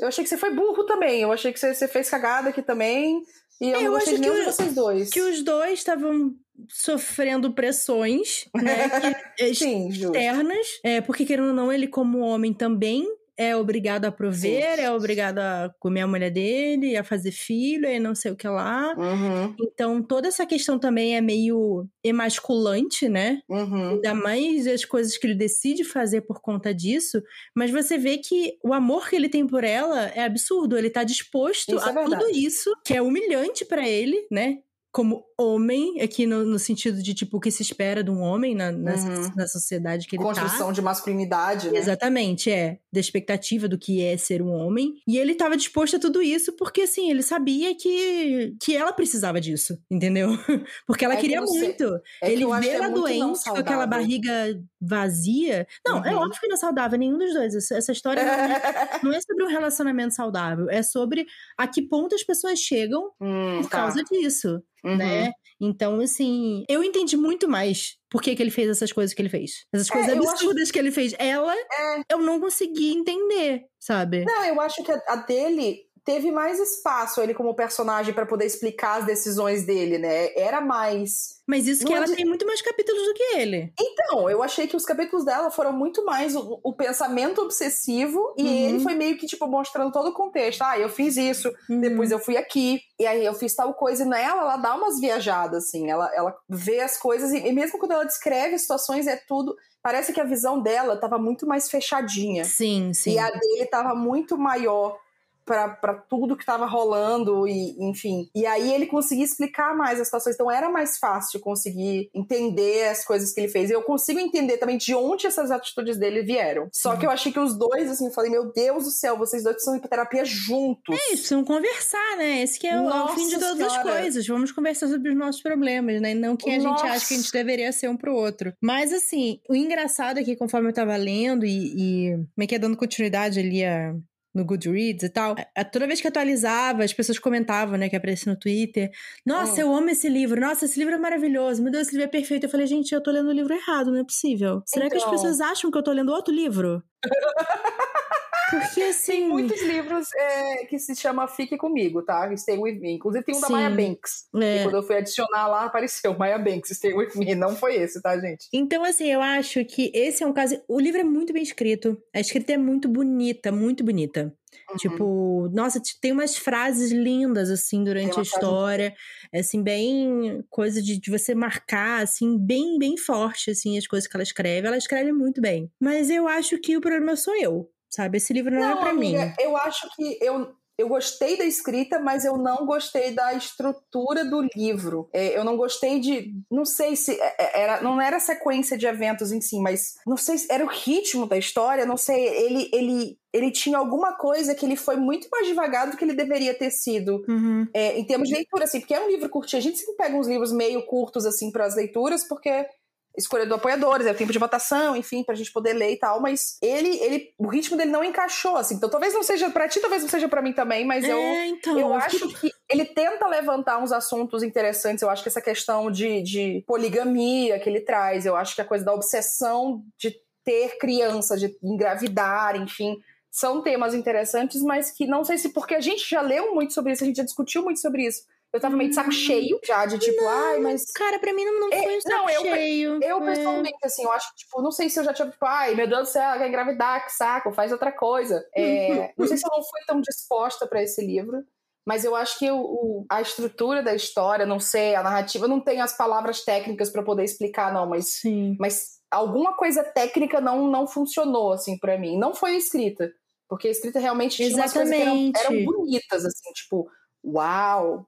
Eu 0.00 0.08
achei 0.08 0.24
que 0.24 0.30
você 0.30 0.38
foi 0.38 0.54
burro 0.54 0.84
também. 0.84 1.20
Eu 1.20 1.32
achei 1.32 1.52
que 1.52 1.60
você, 1.60 1.74
você 1.74 1.86
fez 1.86 2.08
cagada 2.08 2.48
aqui 2.48 2.62
também. 2.62 3.22
E 3.60 3.70
eu, 3.70 3.80
eu 3.80 3.82
não 3.84 3.90
gostei 3.92 4.14
de 4.14 4.20
nenhum 4.20 4.34
de 4.36 4.44
vocês 4.44 4.74
dois. 4.74 5.10
Que 5.10 5.20
os 5.20 5.42
dois 5.42 5.78
estavam 5.78 6.34
sofrendo 6.68 7.52
pressões, 7.52 8.46
né? 8.54 8.88
Sim, 9.54 9.88
externas. 9.88 10.66
É, 10.82 11.02
porque, 11.02 11.26
querendo 11.26 11.48
ou 11.48 11.54
não, 11.54 11.70
ele, 11.70 11.88
como 11.88 12.20
homem, 12.20 12.54
também 12.54 13.06
é 13.36 13.56
obrigado 13.56 14.04
a 14.06 14.12
prover, 14.12 14.76
Sim. 14.76 14.82
é 14.82 14.90
obrigado 14.90 15.38
a 15.38 15.70
comer 15.78 16.02
a 16.02 16.06
mulher 16.06 16.30
dele, 16.30 16.96
a 16.96 17.04
fazer 17.04 17.32
filho, 17.32 17.86
e 17.86 17.98
não 17.98 18.14
sei 18.14 18.32
o 18.32 18.36
que 18.36 18.48
lá. 18.48 18.94
Uhum. 18.96 19.54
Então, 19.60 20.02
toda 20.02 20.28
essa 20.28 20.46
questão 20.46 20.78
também 20.78 21.16
é 21.16 21.20
meio 21.20 21.86
emasculante, 22.02 23.08
né? 23.08 23.40
Uhum. 23.48 23.90
Ainda 23.90 24.14
mais 24.14 24.66
as 24.66 24.84
coisas 24.84 25.18
que 25.18 25.26
ele 25.26 25.34
decide 25.34 25.84
fazer 25.84 26.22
por 26.22 26.40
conta 26.40 26.74
disso. 26.74 27.22
Mas 27.54 27.70
você 27.70 27.98
vê 27.98 28.18
que 28.18 28.56
o 28.62 28.72
amor 28.72 29.08
que 29.08 29.16
ele 29.16 29.28
tem 29.28 29.46
por 29.46 29.64
ela 29.64 30.06
é 30.08 30.24
absurdo. 30.24 30.78
Ele 30.78 30.90
tá 30.90 31.04
disposto 31.04 31.76
isso 31.76 31.88
a 31.88 31.92
é 31.92 32.04
tudo 32.04 32.28
isso, 32.30 32.72
que 32.84 32.94
é 32.94 33.02
humilhante 33.02 33.64
para 33.64 33.86
ele, 33.86 34.26
né? 34.30 34.58
Como 34.96 35.26
homem, 35.38 36.00
aqui 36.00 36.24
no, 36.26 36.42
no, 36.42 36.58
sentido 36.58 37.02
de, 37.02 37.12
tipo, 37.12 37.36
o 37.36 37.40
que 37.40 37.50
se 37.50 37.60
espera 37.60 38.02
de 38.02 38.10
um 38.10 38.22
homem 38.22 38.54
na, 38.54 38.72
na, 38.72 38.94
uhum. 38.94 39.30
na 39.36 39.46
sociedade 39.46 40.06
que 40.06 40.16
ele 40.16 40.22
Construção 40.22 40.42
tá. 40.42 40.48
Construção 40.48 40.72
de 40.72 40.80
masculinidade, 40.80 41.70
né? 41.70 41.78
Exatamente, 41.78 42.50
é. 42.50 42.78
Da 42.90 42.98
expectativa 42.98 43.68
do 43.68 43.76
que 43.76 44.02
é 44.02 44.16
ser 44.16 44.40
um 44.40 44.50
homem. 44.50 44.94
E 45.06 45.18
ele 45.18 45.32
estava 45.32 45.54
disposto 45.54 45.96
a 45.96 45.98
tudo 45.98 46.22
isso 46.22 46.56
porque, 46.56 46.80
assim, 46.80 47.10
ele 47.10 47.22
sabia 47.22 47.74
que, 47.74 48.56
que 48.58 48.74
ela 48.74 48.90
precisava 48.90 49.38
disso, 49.38 49.78
entendeu? 49.90 50.30
Porque 50.86 51.04
ela 51.04 51.12
é 51.12 51.18
queria 51.18 51.42
que 51.42 51.46
muito. 51.46 52.00
É 52.22 52.32
ele 52.32 52.46
vê 52.46 52.68
ela 52.70 52.86
é 52.86 52.90
doente, 52.90 53.44
com 53.44 53.56
aquela 53.56 53.86
barriga 53.86 54.58
vazia. 54.80 55.66
Não, 55.86 55.98
é 55.98 56.00
uhum. 56.00 56.06
é 56.06 56.14
óbvio 56.14 56.40
que 56.40 56.48
não 56.48 56.54
é 56.54 56.58
saudável, 56.58 56.98
nenhum 56.98 57.18
dos 57.18 57.34
dois. 57.34 57.54
Essa, 57.54 57.76
essa 57.76 57.92
história 57.92 58.24
não 58.24 58.32
é, 58.32 59.00
não 59.04 59.12
é, 59.12 59.20
sobre 59.20 59.44
um 59.44 59.48
relacionamento 59.48 60.14
saudável. 60.14 60.70
É 60.70 60.82
sobre 60.82 61.26
a 61.58 61.66
que 61.66 61.82
ponto 61.82 62.14
as 62.14 62.22
pessoas 62.22 62.58
chegam 62.58 63.10
hum, 63.20 63.60
por 63.60 63.68
tá. 63.68 63.78
causa 63.78 64.02
disso 64.04 64.62
uhum. 64.86 64.96
né? 64.96 65.32
Então, 65.60 66.00
assim, 66.00 66.64
eu 66.68 66.84
entendi 66.84 67.16
muito 67.16 67.48
mais 67.48 67.96
por 68.10 68.20
que, 68.20 68.36
que 68.36 68.42
ele 68.42 68.50
fez 68.50 68.68
essas 68.68 68.92
coisas 68.92 69.14
que 69.14 69.22
ele 69.22 69.28
fez. 69.28 69.64
Essas 69.72 69.88
é, 69.88 69.92
coisas 69.92 70.16
absurdas 70.16 70.64
acho... 70.64 70.72
que 70.72 70.78
ele 70.78 70.90
fez. 70.90 71.14
Ela, 71.18 71.54
é. 71.54 72.02
eu 72.10 72.18
não 72.18 72.38
consegui 72.38 72.92
entender, 72.92 73.62
sabe? 73.80 74.24
Não, 74.24 74.44
eu 74.44 74.60
acho 74.60 74.82
que 74.82 74.92
a 74.92 75.16
dele 75.16 75.85
teve 76.06 76.30
mais 76.30 76.60
espaço 76.60 77.20
ele 77.20 77.34
como 77.34 77.52
personagem 77.52 78.14
para 78.14 78.24
poder 78.24 78.46
explicar 78.46 79.00
as 79.00 79.04
decisões 79.04 79.66
dele, 79.66 79.98
né? 79.98 80.32
Era 80.36 80.60
mais. 80.60 81.42
Mas 81.44 81.66
isso 81.66 81.84
que 81.84 81.92
ela 81.92 82.06
tem 82.06 82.24
muito 82.24 82.46
mais 82.46 82.62
capítulos 82.62 83.02
do 83.02 83.14
que 83.14 83.22
ele. 83.36 83.72
Então, 83.78 84.30
eu 84.30 84.40
achei 84.42 84.68
que 84.68 84.76
os 84.76 84.84
capítulos 84.84 85.24
dela 85.24 85.50
foram 85.50 85.72
muito 85.72 86.04
mais 86.04 86.36
o, 86.36 86.60
o 86.62 86.72
pensamento 86.72 87.42
obsessivo 87.42 88.34
e 88.36 88.42
uhum. 88.42 88.68
ele 88.68 88.80
foi 88.80 88.94
meio 88.94 89.18
que, 89.18 89.26
tipo, 89.26 89.46
mostrando 89.48 89.92
todo 89.92 90.10
o 90.10 90.14
contexto. 90.14 90.62
Ah, 90.62 90.78
eu 90.78 90.88
fiz 90.88 91.16
isso, 91.16 91.52
uhum. 91.68 91.80
depois 91.80 92.12
eu 92.12 92.20
fui 92.20 92.36
aqui, 92.36 92.80
e 92.98 93.06
aí 93.06 93.24
eu 93.24 93.34
fiz 93.34 93.54
tal 93.54 93.74
coisa. 93.74 94.04
E 94.04 94.06
nela, 94.06 94.42
ela 94.42 94.56
dá 94.56 94.76
umas 94.76 95.00
viajadas, 95.00 95.64
assim. 95.64 95.90
Ela, 95.90 96.08
ela 96.14 96.36
vê 96.48 96.80
as 96.80 96.96
coisas 96.96 97.32
e, 97.32 97.38
e 97.38 97.52
mesmo 97.52 97.80
quando 97.80 97.92
ela 97.92 98.04
descreve 98.04 98.56
situações, 98.58 99.08
é 99.08 99.16
tudo 99.16 99.56
parece 99.82 100.12
que 100.12 100.20
a 100.20 100.24
visão 100.24 100.60
dela 100.60 100.94
estava 100.94 101.16
muito 101.16 101.46
mais 101.46 101.70
fechadinha. 101.70 102.44
Sim, 102.44 102.92
sim. 102.92 103.12
E 103.12 103.18
a 103.20 103.30
dele 103.30 103.62
estava 103.62 103.94
muito 103.94 104.36
maior 104.36 104.98
para 105.46 105.94
tudo 106.08 106.36
que 106.36 106.42
estava 106.42 106.66
rolando 106.66 107.46
e 107.46 107.76
enfim. 107.78 108.28
E 108.34 108.44
aí 108.44 108.72
ele 108.72 108.86
conseguia 108.86 109.24
explicar 109.24 109.76
mais 109.76 110.00
as 110.00 110.08
situações, 110.08 110.34
então 110.34 110.50
era 110.50 110.68
mais 110.68 110.98
fácil 110.98 111.38
conseguir 111.38 112.10
entender 112.12 112.88
as 112.88 113.04
coisas 113.04 113.32
que 113.32 113.40
ele 113.40 113.48
fez. 113.48 113.70
E 113.70 113.72
eu 113.72 113.82
consigo 113.82 114.18
entender 114.18 114.58
também 114.58 114.76
de 114.76 114.94
onde 114.94 115.26
essas 115.26 115.50
atitudes 115.52 115.96
dele 115.96 116.22
vieram. 116.22 116.68
Só 116.72 116.96
que 116.96 117.06
eu 117.06 117.10
achei 117.10 117.30
que 117.30 117.38
os 117.38 117.56
dois 117.56 117.88
assim, 117.88 118.06
eu 118.06 118.12
falei, 118.12 118.30
meu 118.30 118.52
Deus 118.52 118.84
do 118.84 118.90
céu, 118.90 119.16
vocês 119.16 119.44
dois 119.44 119.54
precisam 119.54 119.76
ir 119.76 119.80
pra 119.80 119.88
terapia 119.88 120.24
juntos. 120.24 120.94
É, 120.94 121.10
precisam 121.10 121.44
conversar, 121.44 122.16
né? 122.16 122.42
Esse 122.42 122.58
que 122.58 122.66
é 122.66 122.78
o, 122.78 122.86
o 122.86 123.08
fim 123.08 123.28
de 123.28 123.38
todas 123.38 123.60
as 123.60 123.82
coisas. 123.82 124.26
Vamos 124.26 124.50
conversar 124.50 124.88
sobre 124.88 125.10
os 125.10 125.16
nossos 125.16 125.40
problemas, 125.40 126.00
né? 126.00 126.12
Não 126.12 126.36
que 126.36 126.50
a 126.50 126.58
Nossa. 126.58 126.82
gente 126.82 126.92
acha 126.92 127.08
que 127.08 127.14
a 127.14 127.16
gente 127.16 127.32
deveria 127.32 127.72
ser 127.72 127.88
um 127.88 127.96
pro 127.96 128.14
outro. 128.14 128.52
Mas 128.60 128.92
assim, 128.92 129.40
o 129.48 129.54
engraçado 129.54 130.18
é 130.18 130.24
que 130.24 130.34
conforme 130.34 130.68
eu 130.68 130.74
tava 130.74 130.96
lendo 130.96 131.46
e, 131.46 132.10
e 132.10 132.26
meio 132.36 132.48
que 132.48 132.58
dando 132.58 132.76
continuidade 132.76 133.38
ali 133.38 133.64
a 133.64 133.94
no 134.36 134.44
Goodreads 134.44 135.02
e 135.02 135.08
tal. 135.08 135.34
A, 135.54 135.64
toda 135.64 135.86
vez 135.86 136.00
que 136.00 136.06
atualizava, 136.06 136.84
as 136.84 136.92
pessoas 136.92 137.18
comentavam, 137.18 137.78
né, 137.78 137.88
que 137.88 137.96
aparecia 137.96 138.30
no 138.30 138.38
Twitter. 138.38 138.90
Nossa, 139.24 139.56
oh. 139.56 139.60
eu 139.60 139.74
amo 139.74 139.90
esse 139.90 140.08
livro. 140.08 140.40
Nossa, 140.40 140.66
esse 140.66 140.78
livro 140.78 140.94
é 140.94 140.98
maravilhoso. 140.98 141.62
Meu 141.62 141.72
Deus, 141.72 141.86
esse 141.86 141.96
livro 141.96 142.08
é 142.08 142.10
perfeito. 142.10 142.44
Eu 142.44 142.50
falei, 142.50 142.66
gente, 142.66 142.92
eu 142.92 143.02
tô 143.02 143.10
lendo 143.10 143.28
o 143.28 143.32
livro 143.32 143.54
errado, 143.54 143.90
não 143.90 144.00
é 144.00 144.04
possível. 144.04 144.62
Será 144.66 144.86
então... 144.86 144.98
que 144.98 145.04
as 145.04 145.08
então. 145.08 145.14
pessoas 145.14 145.40
acham 145.40 145.70
que 145.70 145.78
eu 145.78 145.82
tô 145.82 145.92
lendo 145.92 146.12
outro 146.12 146.32
livro? 146.32 146.82
Porque 148.50 148.82
assim. 148.82 149.12
Tem 149.12 149.28
muitos 149.28 149.62
livros 149.62 150.08
é, 150.14 150.66
que 150.66 150.78
se 150.78 150.94
chama 150.94 151.26
Fique 151.26 151.56
Comigo, 151.56 152.02
tá? 152.02 152.34
Stay 152.36 152.58
With 152.58 152.78
Me. 152.78 152.92
Inclusive 152.92 153.24
tem 153.24 153.34
um 153.34 153.38
Sim. 153.38 153.46
da 153.46 153.50
Maya 153.50 153.70
Banks. 153.70 154.28
É. 154.36 154.62
Quando 154.62 154.76
eu 154.76 154.82
fui 154.82 154.96
adicionar 154.96 155.46
lá, 155.48 155.64
apareceu 155.64 156.16
Maya 156.16 156.38
Banks, 156.38 156.70
Stay 156.76 156.92
With 156.92 157.10
Me. 157.16 157.34
Não 157.34 157.56
foi 157.56 157.76
esse, 157.76 158.00
tá, 158.00 158.18
gente? 158.18 158.46
Então, 158.52 158.84
assim, 158.84 159.10
eu 159.10 159.20
acho 159.20 159.64
que 159.64 159.90
esse 159.94 160.22
é 160.22 160.26
um 160.26 160.32
caso. 160.32 160.60
O 160.68 160.80
livro 160.80 161.00
é 161.00 161.04
muito 161.04 161.32
bem 161.32 161.42
escrito. 161.42 162.00
A 162.14 162.20
escrita 162.20 162.52
é 162.52 162.58
muito 162.58 162.88
bonita, 162.88 163.50
muito 163.50 163.84
bonita. 163.84 164.34
Uhum. 164.70 164.76
Tipo, 164.76 165.50
nossa, 165.52 165.80
tem 166.00 166.12
umas 166.12 166.36
frases 166.36 166.90
lindas, 166.90 167.50
assim, 167.50 167.84
durante 167.84 168.18
a 168.18 168.22
história. 168.22 168.94
Frase... 169.30 169.46
Assim, 169.46 169.62
bem. 169.62 170.44
Coisa 170.48 170.82
de, 170.82 170.98
de, 170.98 171.10
você 171.10 171.34
marcar, 171.34 172.02
assim, 172.02 172.38
bem, 172.38 172.78
bem 172.78 172.96
forte, 172.96 173.50
assim, 173.50 173.76
as 173.76 173.86
coisas 173.86 174.08
que 174.08 174.16
ela 174.16 174.22
escreve. 174.22 174.66
Ela 174.66 174.78
escreve 174.78 175.12
muito 175.12 175.40
bem. 175.40 175.70
Mas 175.80 176.10
eu 176.10 176.26
acho 176.26 176.58
que 176.58 176.76
o 176.76 176.80
problema 176.80 177.16
sou 177.16 177.34
eu 177.36 177.68
sabe? 177.96 178.18
Esse 178.18 178.32
livro 178.32 178.54
não, 178.54 178.62
é 178.62 178.70
não 178.70 178.78
é 178.78 178.80
para 178.80 178.92
mim. 178.92 179.14
Eu 179.40 179.56
acho 179.56 179.88
que 179.96 180.18
eu, 180.20 180.54
eu 180.78 180.88
gostei 180.88 181.38
da 181.38 181.44
escrita, 181.44 181.98
mas 181.98 182.26
eu 182.26 182.36
não 182.36 182.66
gostei 182.66 183.10
da 183.10 183.32
estrutura 183.32 184.26
do 184.26 184.46
livro. 184.54 185.08
É, 185.12 185.36
eu 185.36 185.42
não 185.42 185.56
gostei 185.56 185.98
de. 185.98 186.34
Não 186.50 186.66
sei 186.66 186.94
se. 186.94 187.18
É, 187.18 187.62
era, 187.62 187.80
não 187.80 187.98
era 187.98 188.20
sequência 188.20 188.76
de 188.76 188.86
eventos 188.86 189.32
em 189.32 189.40
si, 189.40 189.58
mas 189.58 189.94
não 190.06 190.18
sei 190.18 190.36
se 190.36 190.52
era 190.52 190.62
o 190.62 190.68
ritmo 190.68 191.26
da 191.26 191.38
história, 191.38 191.86
não 191.86 191.96
sei. 191.96 192.26
Ele, 192.26 192.70
ele, 192.74 193.18
ele 193.32 193.50
tinha 193.50 193.78
alguma 193.78 194.12
coisa 194.12 194.54
que 194.54 194.66
ele 194.66 194.76
foi 194.76 194.96
muito 194.96 195.28
mais 195.32 195.46
devagar 195.46 195.90
do 195.90 195.96
que 195.96 196.04
ele 196.04 196.14
deveria 196.14 196.52
ter 196.52 196.70
sido. 196.70 197.24
Uhum. 197.26 197.66
É, 197.72 197.98
em 197.98 198.04
termos 198.04 198.28
de 198.28 198.34
leitura, 198.34 198.64
assim, 198.64 198.80
porque 198.80 198.94
é 198.94 199.00
um 199.00 199.08
livro 199.08 199.30
curtinho. 199.30 199.60
A 199.60 199.62
gente 199.62 199.78
sempre 199.78 199.96
pega 199.96 200.14
uns 200.14 200.28
livros 200.28 200.52
meio 200.52 200.84
curtos, 200.84 201.24
assim, 201.24 201.50
para 201.50 201.64
as 201.64 201.74
leituras, 201.74 202.28
porque 202.28 202.66
escolha 203.16 203.46
do 203.46 203.54
apoiadores, 203.54 204.06
é 204.06 204.12
o 204.12 204.14
tempo 204.14 204.32
de 204.32 204.38
votação, 204.38 204.96
enfim, 204.96 205.22
pra 205.22 205.34
gente 205.34 205.52
poder 205.52 205.72
ler 205.72 205.92
e 205.92 205.98
tal, 205.98 206.20
mas 206.20 206.58
ele, 206.60 206.96
ele 207.02 207.34
o 207.38 207.48
ritmo 207.48 207.76
dele 207.76 207.90
não 207.90 208.04
encaixou, 208.04 208.56
assim. 208.56 208.74
Então 208.74 208.90
talvez 208.90 209.14
não 209.14 209.22
seja 209.22 209.50
para 209.50 209.68
ti, 209.68 209.80
talvez 209.80 210.02
não 210.02 210.08
seja 210.08 210.28
para 210.28 210.42
mim 210.42 210.52
também, 210.52 210.84
mas 210.84 211.04
é, 211.04 211.12
eu, 211.12 211.54
então, 211.54 211.78
eu 211.78 211.94
acho 211.94 212.28
que... 212.28 212.50
que 212.50 212.52
ele 212.68 212.84
tenta 212.84 213.26
levantar 213.26 213.78
uns 213.78 213.92
assuntos 213.92 214.42
interessantes. 214.42 215.02
Eu 215.02 215.10
acho 215.10 215.22
que 215.22 215.28
essa 215.28 215.40
questão 215.40 215.90
de, 215.90 216.22
de 216.22 216.64
poligamia 216.66 217.58
que 217.58 217.68
ele 217.68 217.80
traz, 217.80 218.26
eu 218.26 218.36
acho 218.36 218.54
que 218.54 218.60
a 218.60 218.64
coisa 218.64 218.84
da 218.84 218.92
obsessão 218.92 219.82
de 219.98 220.14
ter 220.44 220.78
criança, 220.78 221.36
de 221.36 221.56
engravidar, 221.62 222.56
enfim, 222.56 222.96
são 223.30 223.60
temas 223.60 223.94
interessantes, 223.94 224.62
mas 224.62 224.90
que 224.90 225.06
não 225.06 225.24
sei 225.24 225.36
se 225.36 225.50
porque 225.50 225.74
a 225.74 225.80
gente 225.80 226.08
já 226.08 226.20
leu 226.20 226.54
muito 226.54 226.72
sobre 226.72 226.92
isso, 226.92 227.04
a 227.04 227.06
gente 227.06 227.16
já 227.16 227.24
discutiu 227.24 227.62
muito 227.62 227.80
sobre 227.80 228.06
isso. 228.06 228.22
Eu 228.56 228.60
tava 228.60 228.74
meio 228.74 228.88
de 228.88 228.94
saco 228.94 229.12
cheio 229.12 229.60
já, 229.62 229.84
de 229.84 229.98
tipo, 229.98 230.22
não, 230.22 230.28
ai, 230.28 230.58
mas. 230.60 230.84
Cara, 230.92 231.18
pra 231.18 231.32
mim 231.34 231.44
não, 231.44 231.60
não 231.60 231.68
é, 231.70 231.82
foi 231.82 231.96
um 231.96 232.00
saco 232.00 232.16
não, 232.16 232.30
eu, 232.30 232.40
cheio. 232.40 232.98
Eu, 233.02 233.22
é. 233.22 233.34
pessoalmente, 233.34 233.78
assim, 233.84 234.02
eu 234.02 234.12
acho 234.12 234.30
que, 234.30 234.36
tipo, 234.38 234.62
não 234.62 234.70
sei 234.70 234.88
se 234.88 234.98
eu 234.98 235.04
já 235.04 235.12
tinha, 235.12 235.30
tipo, 235.30 235.44
ai, 235.44 235.74
meu 235.74 235.86
Deus 235.86 236.08
do 236.08 236.12
céu, 236.12 236.22
ela 236.22 236.38
quer 236.38 236.48
engravidar, 236.48 237.04
que 237.04 237.12
saco, 237.12 237.52
faz 237.52 237.70
outra 237.70 237.92
coisa. 237.92 238.42
É, 238.56 239.12
não 239.18 239.26
sei 239.26 239.36
se 239.36 239.46
eu 239.46 239.50
não 239.50 239.62
fui 239.62 239.80
tão 239.86 240.00
disposta 240.00 240.66
para 240.66 240.82
esse 240.82 241.04
livro. 241.04 241.44
mas 241.86 242.04
eu 242.04 242.16
acho 242.16 242.38
que 242.38 242.50
o, 242.50 242.58
o, 242.58 243.06
a 243.10 243.20
estrutura 243.20 243.82
da 243.82 243.94
história, 243.94 244.46
não 244.46 244.58
sei, 244.58 244.94
a 244.94 245.02
narrativa, 245.02 245.46
não 245.46 245.60
tem 245.60 245.80
as 245.80 245.96
palavras 245.96 246.42
técnicas 246.42 246.90
para 246.90 247.02
poder 247.02 247.24
explicar, 247.24 247.72
não, 247.72 247.86
mas, 247.86 248.20
Sim. 248.20 248.56
mas 248.58 248.96
alguma 249.10 249.54
coisa 249.54 249.84
técnica 249.84 250.40
não, 250.40 250.66
não 250.68 250.86
funcionou, 250.86 251.52
assim, 251.52 251.78
para 251.78 251.98
mim. 251.98 252.18
Não 252.18 252.34
foi 252.34 252.52
a 252.52 252.58
escrita, 252.58 253.12
porque 253.48 253.68
a 253.68 253.70
escrita 253.70 254.00
realmente 254.00 254.36
tinha 254.36 254.56
umas 254.56 254.72
coisas 254.72 254.94
que 254.94 255.02
eram, 255.02 255.32
eram 255.36 255.64
bonitas, 255.64 256.24
assim, 256.24 256.52
tipo, 256.52 256.88
uau, 257.24 258.06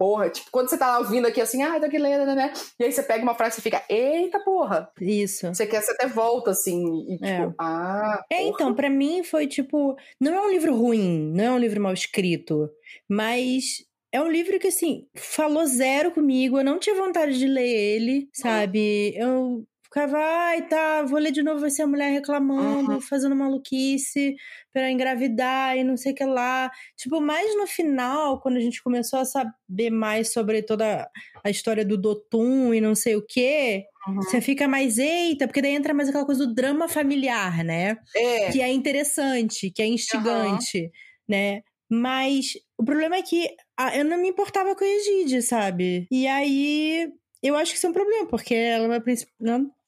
porra, 0.00 0.30
tipo, 0.30 0.50
quando 0.50 0.70
você 0.70 0.78
tá 0.78 0.86
lá 0.86 0.98
ouvindo 1.00 1.26
aqui 1.26 1.42
assim, 1.42 1.62
ah, 1.62 1.76
aqui 1.76 1.98
lendo, 1.98 2.24
né, 2.24 2.34
né? 2.34 2.52
E 2.78 2.84
aí 2.84 2.90
você 2.90 3.02
pega 3.02 3.22
uma 3.22 3.34
frase 3.34 3.58
e 3.58 3.62
fica, 3.62 3.84
eita 3.86 4.40
porra. 4.40 4.90
Isso. 4.98 5.46
Você 5.48 5.66
quer, 5.66 5.82
você 5.82 5.92
até 5.92 6.06
volta 6.06 6.52
assim, 6.52 7.04
e 7.06 7.16
tipo, 7.18 7.26
é. 7.26 7.52
ah. 7.58 8.24
É, 8.32 8.42
então, 8.42 8.74
para 8.74 8.88
mim 8.88 9.22
foi 9.22 9.46
tipo, 9.46 9.94
não 10.18 10.32
é 10.32 10.40
um 10.40 10.50
livro 10.50 10.74
ruim, 10.74 11.30
não 11.34 11.44
é 11.44 11.50
um 11.50 11.58
livro 11.58 11.82
mal 11.82 11.92
escrito, 11.92 12.70
mas 13.06 13.84
é 14.10 14.22
um 14.22 14.30
livro 14.30 14.58
que, 14.58 14.68
assim, 14.68 15.06
falou 15.14 15.66
zero 15.66 16.12
comigo. 16.12 16.58
Eu 16.58 16.64
não 16.64 16.78
tinha 16.78 16.96
vontade 16.96 17.38
de 17.38 17.46
ler 17.46 17.68
ele, 17.68 18.26
sabe? 18.32 19.14
Eu 19.14 19.66
ficava, 19.84 20.16
ai, 20.16 20.66
tá, 20.66 21.02
vou 21.02 21.18
ler 21.18 21.30
de 21.30 21.42
novo, 21.42 21.60
vai 21.60 21.70
ser 21.70 21.82
a 21.82 21.86
mulher 21.86 22.10
reclamando, 22.10 22.92
uhum. 22.92 23.00
fazendo 23.02 23.36
maluquice 23.36 24.34
para 24.72 24.90
engravidar 24.90 25.76
e 25.76 25.84
não 25.84 25.96
sei 25.96 26.12
o 26.12 26.14
que 26.14 26.24
lá. 26.24 26.70
Tipo, 26.96 27.20
mais 27.20 27.56
no 27.56 27.66
final, 27.66 28.40
quando 28.40 28.56
a 28.56 28.60
gente 28.60 28.82
começou 28.82 29.18
a 29.18 29.24
saber 29.24 29.90
mais 29.90 30.32
sobre 30.32 30.62
toda 30.62 31.08
a 31.44 31.50
história 31.50 31.84
do 31.84 31.96
Dotum 31.96 32.72
e 32.72 32.80
não 32.80 32.94
sei 32.94 33.16
o 33.16 33.26
que, 33.26 33.84
uhum. 34.06 34.14
você 34.16 34.40
fica 34.40 34.68
mais, 34.68 34.98
eita, 34.98 35.46
porque 35.46 35.62
daí 35.62 35.74
entra 35.74 35.94
mais 35.94 36.08
aquela 36.08 36.26
coisa 36.26 36.46
do 36.46 36.54
drama 36.54 36.88
familiar, 36.88 37.64
né? 37.64 37.96
É. 38.14 38.50
Que 38.50 38.62
é 38.62 38.70
interessante, 38.70 39.70
que 39.70 39.82
é 39.82 39.86
instigante, 39.86 40.78
uhum. 40.78 40.90
né? 41.28 41.62
Mas 41.90 42.52
o 42.78 42.84
problema 42.84 43.16
é 43.16 43.22
que 43.22 43.48
eu 43.94 44.04
não 44.04 44.18
me 44.18 44.28
importava 44.28 44.76
com 44.76 44.84
a 44.84 44.86
Egide, 44.86 45.42
sabe? 45.42 46.06
E 46.10 46.26
aí 46.26 47.08
eu 47.42 47.56
acho 47.56 47.72
que 47.72 47.78
isso 47.78 47.86
é 47.86 47.90
um 47.90 47.94
problema, 47.94 48.26
porque 48.26 48.54
ela 48.54 48.94
é 48.94 48.96
a 48.98 49.00
principal 49.00 49.34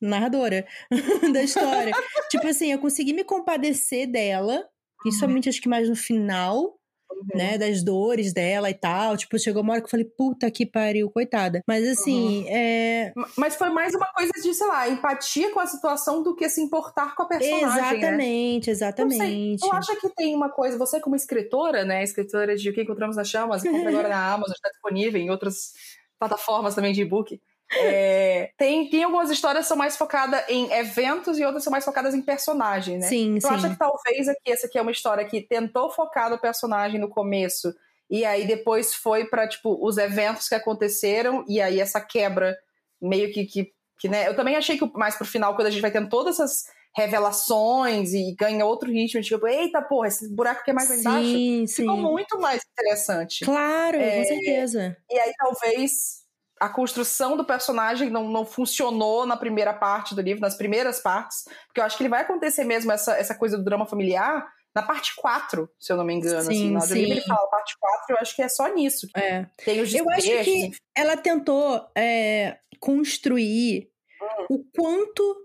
narradora 0.02 0.66
da 1.32 1.42
história. 1.42 1.92
tipo 2.30 2.46
assim, 2.46 2.72
eu 2.72 2.78
consegui 2.78 3.12
me 3.12 3.24
compadecer 3.24 4.10
dela, 4.10 4.64
principalmente 5.02 5.48
acho 5.48 5.60
que 5.60 5.68
mais 5.68 5.88
no 5.88 5.96
final, 5.96 6.78
uhum. 7.10 7.38
né, 7.38 7.56
das 7.56 7.82
dores 7.82 8.32
dela 8.32 8.68
e 8.68 8.74
tal. 8.74 9.16
Tipo, 9.16 9.38
chegou 9.38 9.62
uma 9.62 9.74
hora 9.74 9.80
que 9.80 9.86
eu 9.86 9.90
falei, 9.90 10.06
puta 10.06 10.50
que 10.50 10.66
pariu, 10.66 11.10
coitada. 11.10 11.60
Mas 11.66 11.86
assim, 11.88 12.42
uhum. 12.42 12.48
é. 12.48 13.12
Mas 13.36 13.56
foi 13.56 13.70
mais 13.70 13.94
uma 13.94 14.06
coisa 14.12 14.32
de, 14.42 14.54
sei 14.54 14.66
lá, 14.66 14.88
empatia 14.88 15.50
com 15.52 15.60
a 15.60 15.66
situação 15.66 16.22
do 16.22 16.34
que 16.34 16.48
se 16.48 16.60
importar 16.60 17.14
com 17.14 17.22
a 17.22 17.26
personagem. 17.26 17.66
Né? 17.66 17.96
Exatamente, 17.98 18.66
né? 18.66 18.72
exatamente. 18.72 19.64
Eu 19.64 19.72
acho 19.72 20.00
que 20.00 20.08
tem 20.10 20.34
uma 20.34 20.50
coisa, 20.50 20.76
você 20.76 21.00
como 21.00 21.16
escritora, 21.16 21.84
né, 21.84 22.02
escritora 22.02 22.56
de 22.56 22.68
O 22.68 22.74
que 22.74 22.82
Encontramos 22.82 23.16
nas 23.16 23.28
Chamas, 23.28 23.64
encontra 23.64 23.90
agora 23.90 24.08
na 24.08 24.32
Amazon, 24.32 24.54
está 24.54 24.68
disponível 24.68 25.20
em 25.20 25.30
outras 25.30 25.72
plataformas 26.18 26.74
também 26.74 26.92
de 26.92 27.02
e-book. 27.02 27.40
É, 27.74 28.50
tem, 28.58 28.88
tem 28.90 29.04
algumas 29.04 29.30
histórias 29.30 29.64
que 29.64 29.68
são 29.68 29.76
mais 29.76 29.96
focadas 29.96 30.44
em 30.48 30.70
eventos 30.72 31.38
e 31.38 31.44
outras 31.44 31.64
são 31.64 31.70
mais 31.70 31.84
focadas 31.84 32.14
em 32.14 32.22
personagem, 32.22 32.98
né? 32.98 33.06
Sim, 33.06 33.38
tu 33.40 33.48
sim. 33.48 33.54
acha 33.54 33.70
que 33.70 33.76
talvez 33.76 34.28
aqui 34.28 34.52
essa 34.52 34.66
aqui 34.66 34.78
é 34.78 34.82
uma 34.82 34.90
história 34.90 35.24
que 35.24 35.40
tentou 35.40 35.90
focar 35.90 36.28
no 36.30 36.38
personagem 36.38 37.00
no 37.00 37.08
começo 37.08 37.74
e 38.10 38.24
aí 38.24 38.46
depois 38.46 38.94
foi 38.94 39.24
para 39.24 39.48
tipo 39.48 39.78
os 39.80 39.96
eventos 39.96 40.48
que 40.48 40.54
aconteceram 40.54 41.44
e 41.48 41.60
aí 41.60 41.80
essa 41.80 42.00
quebra 42.00 42.56
meio 43.00 43.32
que, 43.32 43.46
que, 43.46 43.72
que 43.98 44.08
né? 44.08 44.28
Eu 44.28 44.36
também 44.36 44.56
achei 44.56 44.76
que 44.76 44.86
mais 44.94 45.14
pro 45.14 45.26
final 45.26 45.54
quando 45.54 45.68
a 45.68 45.70
gente 45.70 45.82
vai 45.82 45.90
tendo 45.90 46.08
todas 46.08 46.38
essas 46.38 46.64
revelações 46.94 48.12
e 48.12 48.34
ganha 48.38 48.66
outro 48.66 48.90
ritmo, 48.90 49.22
tipo, 49.22 49.46
eita 49.46 49.80
porra, 49.80 50.08
esse 50.08 50.28
buraco 50.28 50.60
aqui 50.60 50.70
é 50.70 50.74
mais 50.74 50.90
lá 50.90 50.96
embaixo. 50.96 51.26
Sim, 51.26 51.64
ficou 51.66 51.96
muito 51.96 52.38
mais 52.38 52.62
interessante. 52.70 53.46
Claro, 53.46 53.96
é, 53.96 54.18
com 54.18 54.24
certeza. 54.26 54.96
E 55.10 55.18
aí 55.18 55.32
talvez 55.38 56.21
a 56.62 56.68
construção 56.68 57.36
do 57.36 57.44
personagem 57.44 58.08
não, 58.08 58.28
não 58.28 58.46
funcionou 58.46 59.26
na 59.26 59.36
primeira 59.36 59.74
parte 59.74 60.14
do 60.14 60.20
livro, 60.20 60.40
nas 60.40 60.54
primeiras 60.54 61.00
partes, 61.00 61.42
porque 61.66 61.80
eu 61.80 61.84
acho 61.84 61.96
que 61.96 62.04
ele 62.04 62.08
vai 62.08 62.22
acontecer 62.22 62.62
mesmo 62.62 62.92
essa, 62.92 63.16
essa 63.16 63.34
coisa 63.34 63.58
do 63.58 63.64
drama 63.64 63.84
familiar 63.84 64.46
na 64.72 64.80
parte 64.80 65.12
4, 65.16 65.68
se 65.76 65.92
eu 65.92 65.96
não 65.96 66.04
me 66.04 66.14
engano. 66.14 66.40
Sim, 66.42 66.76
assim, 66.76 66.86
sim. 66.86 67.00
livro 67.00 67.12
ele 67.14 67.20
fala 67.22 67.48
parte 67.48 67.76
4, 67.80 68.14
eu 68.14 68.16
acho 68.18 68.36
que 68.36 68.42
é 68.42 68.48
só 68.48 68.68
nisso. 68.68 69.08
É. 69.16 69.44
Tem 69.64 69.80
os 69.80 69.92
Eu 69.92 70.08
acho 70.08 70.44
que 70.44 70.70
ela 70.96 71.16
tentou 71.16 71.84
é, 71.96 72.56
construir 72.78 73.90
hum. 74.22 74.46
o 74.50 74.64
quanto 74.72 75.36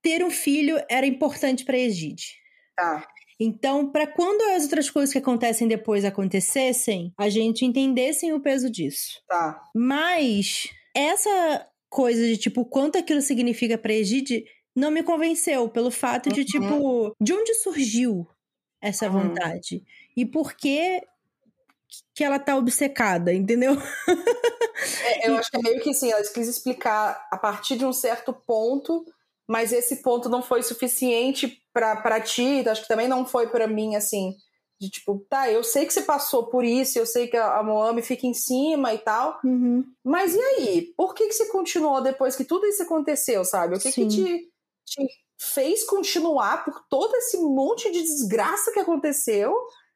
ter 0.00 0.24
um 0.24 0.30
filho 0.30 0.82
era 0.88 1.04
importante 1.04 1.66
para 1.66 1.76
Egide. 1.76 2.40
Tá. 2.74 3.06
Então, 3.44 3.90
para 3.90 4.06
quando 4.06 4.40
as 4.54 4.62
outras 4.62 4.88
coisas 4.88 5.12
que 5.12 5.18
acontecem 5.18 5.66
depois 5.66 6.04
acontecessem, 6.04 7.12
a 7.18 7.28
gente 7.28 7.64
entendesse 7.64 8.32
o 8.32 8.38
peso 8.38 8.70
disso. 8.70 9.20
Tá. 9.26 9.60
Mas 9.74 10.68
essa 10.94 11.66
coisa 11.90 12.24
de 12.24 12.36
tipo 12.36 12.64
quanto 12.64 12.98
aquilo 12.98 13.20
significa 13.20 13.76
para 13.76 13.92
Egide 13.92 14.44
não 14.74 14.92
me 14.92 15.02
convenceu 15.02 15.68
pelo 15.68 15.90
fato 15.90 16.30
de 16.30 16.40
uhum. 16.40 16.46
tipo 16.46 17.16
de 17.20 17.32
onde 17.34 17.52
surgiu 17.54 18.26
essa 18.80 19.06
uhum. 19.06 19.28
vontade 19.28 19.82
e 20.16 20.24
por 20.24 20.54
que 20.54 21.02
que 22.14 22.24
ela 22.24 22.38
tá 22.38 22.56
obcecada, 22.56 23.34
entendeu? 23.34 23.76
É, 25.04 25.28
eu 25.28 25.36
acho 25.36 25.50
que 25.50 25.58
é 25.58 25.60
meio 25.60 25.80
que 25.82 25.90
assim, 25.90 26.10
ela 26.10 26.22
quis 26.22 26.48
explicar 26.48 27.28
a 27.30 27.36
partir 27.36 27.76
de 27.76 27.84
um 27.84 27.92
certo 27.92 28.32
ponto 28.32 29.04
mas 29.48 29.72
esse 29.72 30.02
ponto 30.02 30.28
não 30.28 30.42
foi 30.42 30.62
suficiente 30.62 31.60
para 31.72 32.20
ti, 32.20 32.64
acho 32.68 32.82
que 32.82 32.88
também 32.88 33.08
não 33.08 33.26
foi 33.26 33.48
para 33.48 33.66
mim, 33.66 33.96
assim, 33.96 34.34
de 34.80 34.90
tipo, 34.90 35.24
tá, 35.28 35.50
eu 35.50 35.62
sei 35.62 35.86
que 35.86 35.92
você 35.92 36.02
passou 36.02 36.46
por 36.46 36.64
isso, 36.64 36.98
eu 36.98 37.06
sei 37.06 37.28
que 37.28 37.36
a, 37.36 37.58
a 37.58 37.62
Moami 37.62 38.02
fica 38.02 38.26
em 38.26 38.34
cima 38.34 38.92
e 38.92 38.98
tal, 38.98 39.38
uhum. 39.44 39.84
mas 40.04 40.34
e 40.34 40.40
aí? 40.40 40.92
Por 40.96 41.14
que, 41.14 41.28
que 41.28 41.34
você 41.34 41.46
continuou 41.46 42.00
depois 42.00 42.34
que 42.34 42.44
tudo 42.44 42.66
isso 42.66 42.82
aconteceu, 42.82 43.44
sabe? 43.44 43.76
O 43.76 43.78
que, 43.78 43.92
que 43.92 44.08
te, 44.08 44.50
te 44.84 45.06
fez 45.38 45.84
continuar 45.84 46.64
por 46.64 46.84
todo 46.90 47.14
esse 47.16 47.38
monte 47.38 47.92
de 47.92 48.02
desgraça 48.02 48.72
que 48.72 48.80
aconteceu? 48.80 49.54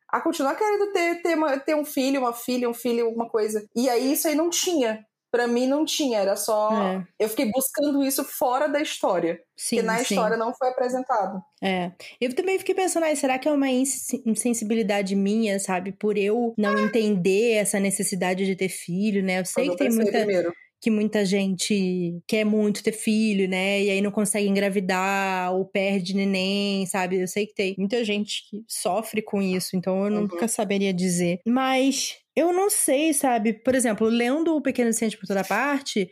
A 0.08 0.20
continuar 0.20 0.54
querendo 0.54 0.92
ter, 0.92 1.20
ter, 1.20 1.36
uma, 1.36 1.58
ter 1.58 1.74
um 1.74 1.84
filho, 1.84 2.20
uma 2.20 2.32
filha, 2.32 2.70
um 2.70 2.74
filho, 2.74 3.06
alguma 3.06 3.28
coisa. 3.28 3.66
E 3.74 3.90
aí 3.90 4.12
isso 4.12 4.28
aí 4.28 4.36
não 4.36 4.48
tinha 4.48 5.04
para 5.36 5.46
mim 5.46 5.66
não 5.66 5.84
tinha, 5.84 6.18
era 6.18 6.34
só. 6.34 6.70
É. 6.72 7.06
Eu 7.20 7.28
fiquei 7.28 7.50
buscando 7.50 8.02
isso 8.02 8.24
fora 8.24 8.66
da 8.66 8.80
história. 8.80 9.38
Sim, 9.54 9.76
que 9.76 9.82
na 9.82 9.98
sim. 9.98 10.14
história 10.14 10.34
não 10.34 10.54
foi 10.54 10.70
apresentado. 10.70 11.42
É. 11.62 11.92
Eu 12.18 12.34
também 12.34 12.58
fiquei 12.58 12.74
pensando, 12.74 13.04
ah, 13.04 13.14
será 13.14 13.38
que 13.38 13.46
é 13.46 13.52
uma 13.52 13.68
insensibilidade 13.68 15.14
minha, 15.14 15.60
sabe? 15.60 15.92
Por 15.92 16.16
eu 16.16 16.54
não 16.56 16.78
entender 16.78 17.52
essa 17.52 17.78
necessidade 17.78 18.46
de 18.46 18.56
ter 18.56 18.70
filho, 18.70 19.22
né? 19.22 19.40
Eu 19.40 19.44
sei 19.44 19.68
eu 19.68 19.72
que 19.72 19.78
tem 19.78 19.90
muita. 19.90 20.10
Primeiro 20.10 20.52
que 20.78 20.90
muita 20.90 21.24
gente 21.24 22.20
quer 22.28 22.44
muito 22.44 22.82
ter 22.82 22.92
filho, 22.92 23.48
né? 23.48 23.82
E 23.82 23.90
aí 23.90 24.00
não 24.00 24.10
consegue 24.10 24.46
engravidar 24.46 25.52
ou 25.54 25.64
perde 25.64 26.14
neném, 26.14 26.86
sabe? 26.86 27.20
Eu 27.20 27.26
sei 27.26 27.46
que 27.46 27.54
tem 27.54 27.74
muita 27.78 28.04
gente 28.04 28.48
que 28.48 28.62
sofre 28.68 29.22
com 29.22 29.42
isso, 29.42 29.74
então 29.74 30.06
eu 30.06 30.12
uhum. 30.12 30.20
nunca 30.22 30.46
saberia 30.46 30.92
dizer. 30.92 31.40
Mas 31.46 32.18
eu 32.36 32.52
não 32.52 32.68
sei, 32.68 33.14
sabe? 33.14 33.54
Por 33.54 33.74
exemplo, 33.74 34.06
lendo 34.06 34.54
O 34.54 34.60
Pequeno 34.60 34.92
Ciente 34.92 35.16
por 35.16 35.26
toda 35.26 35.42
parte, 35.42 36.10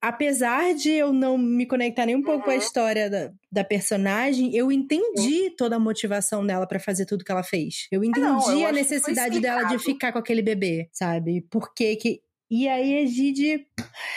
apesar 0.00 0.72
de 0.74 0.92
eu 0.92 1.12
não 1.12 1.36
me 1.36 1.66
conectar 1.66 2.06
nem 2.06 2.14
um 2.14 2.22
pouco 2.22 2.38
uhum. 2.38 2.44
com 2.44 2.50
a 2.50 2.54
uhum. 2.54 2.60
história 2.60 3.10
da, 3.10 3.32
da 3.50 3.64
personagem, 3.64 4.54
eu 4.54 4.70
entendi 4.70 5.48
uhum. 5.48 5.56
toda 5.56 5.76
a 5.76 5.80
motivação 5.80 6.46
dela 6.46 6.66
para 6.66 6.78
fazer 6.78 7.04
tudo 7.04 7.24
que 7.24 7.32
ela 7.32 7.42
fez. 7.42 7.88
Eu 7.90 8.04
entendi 8.04 8.24
não, 8.24 8.60
eu 8.60 8.68
a 8.68 8.72
necessidade 8.72 9.40
dela 9.40 9.64
de 9.64 9.78
ficar 9.80 10.12
com 10.12 10.18
aquele 10.18 10.40
bebê, 10.40 10.88
sabe? 10.92 11.40
Por 11.50 11.74
que 11.74 11.96
que. 11.96 12.20
E 12.48 12.68
aí, 12.68 12.98
Egide, 12.98 13.66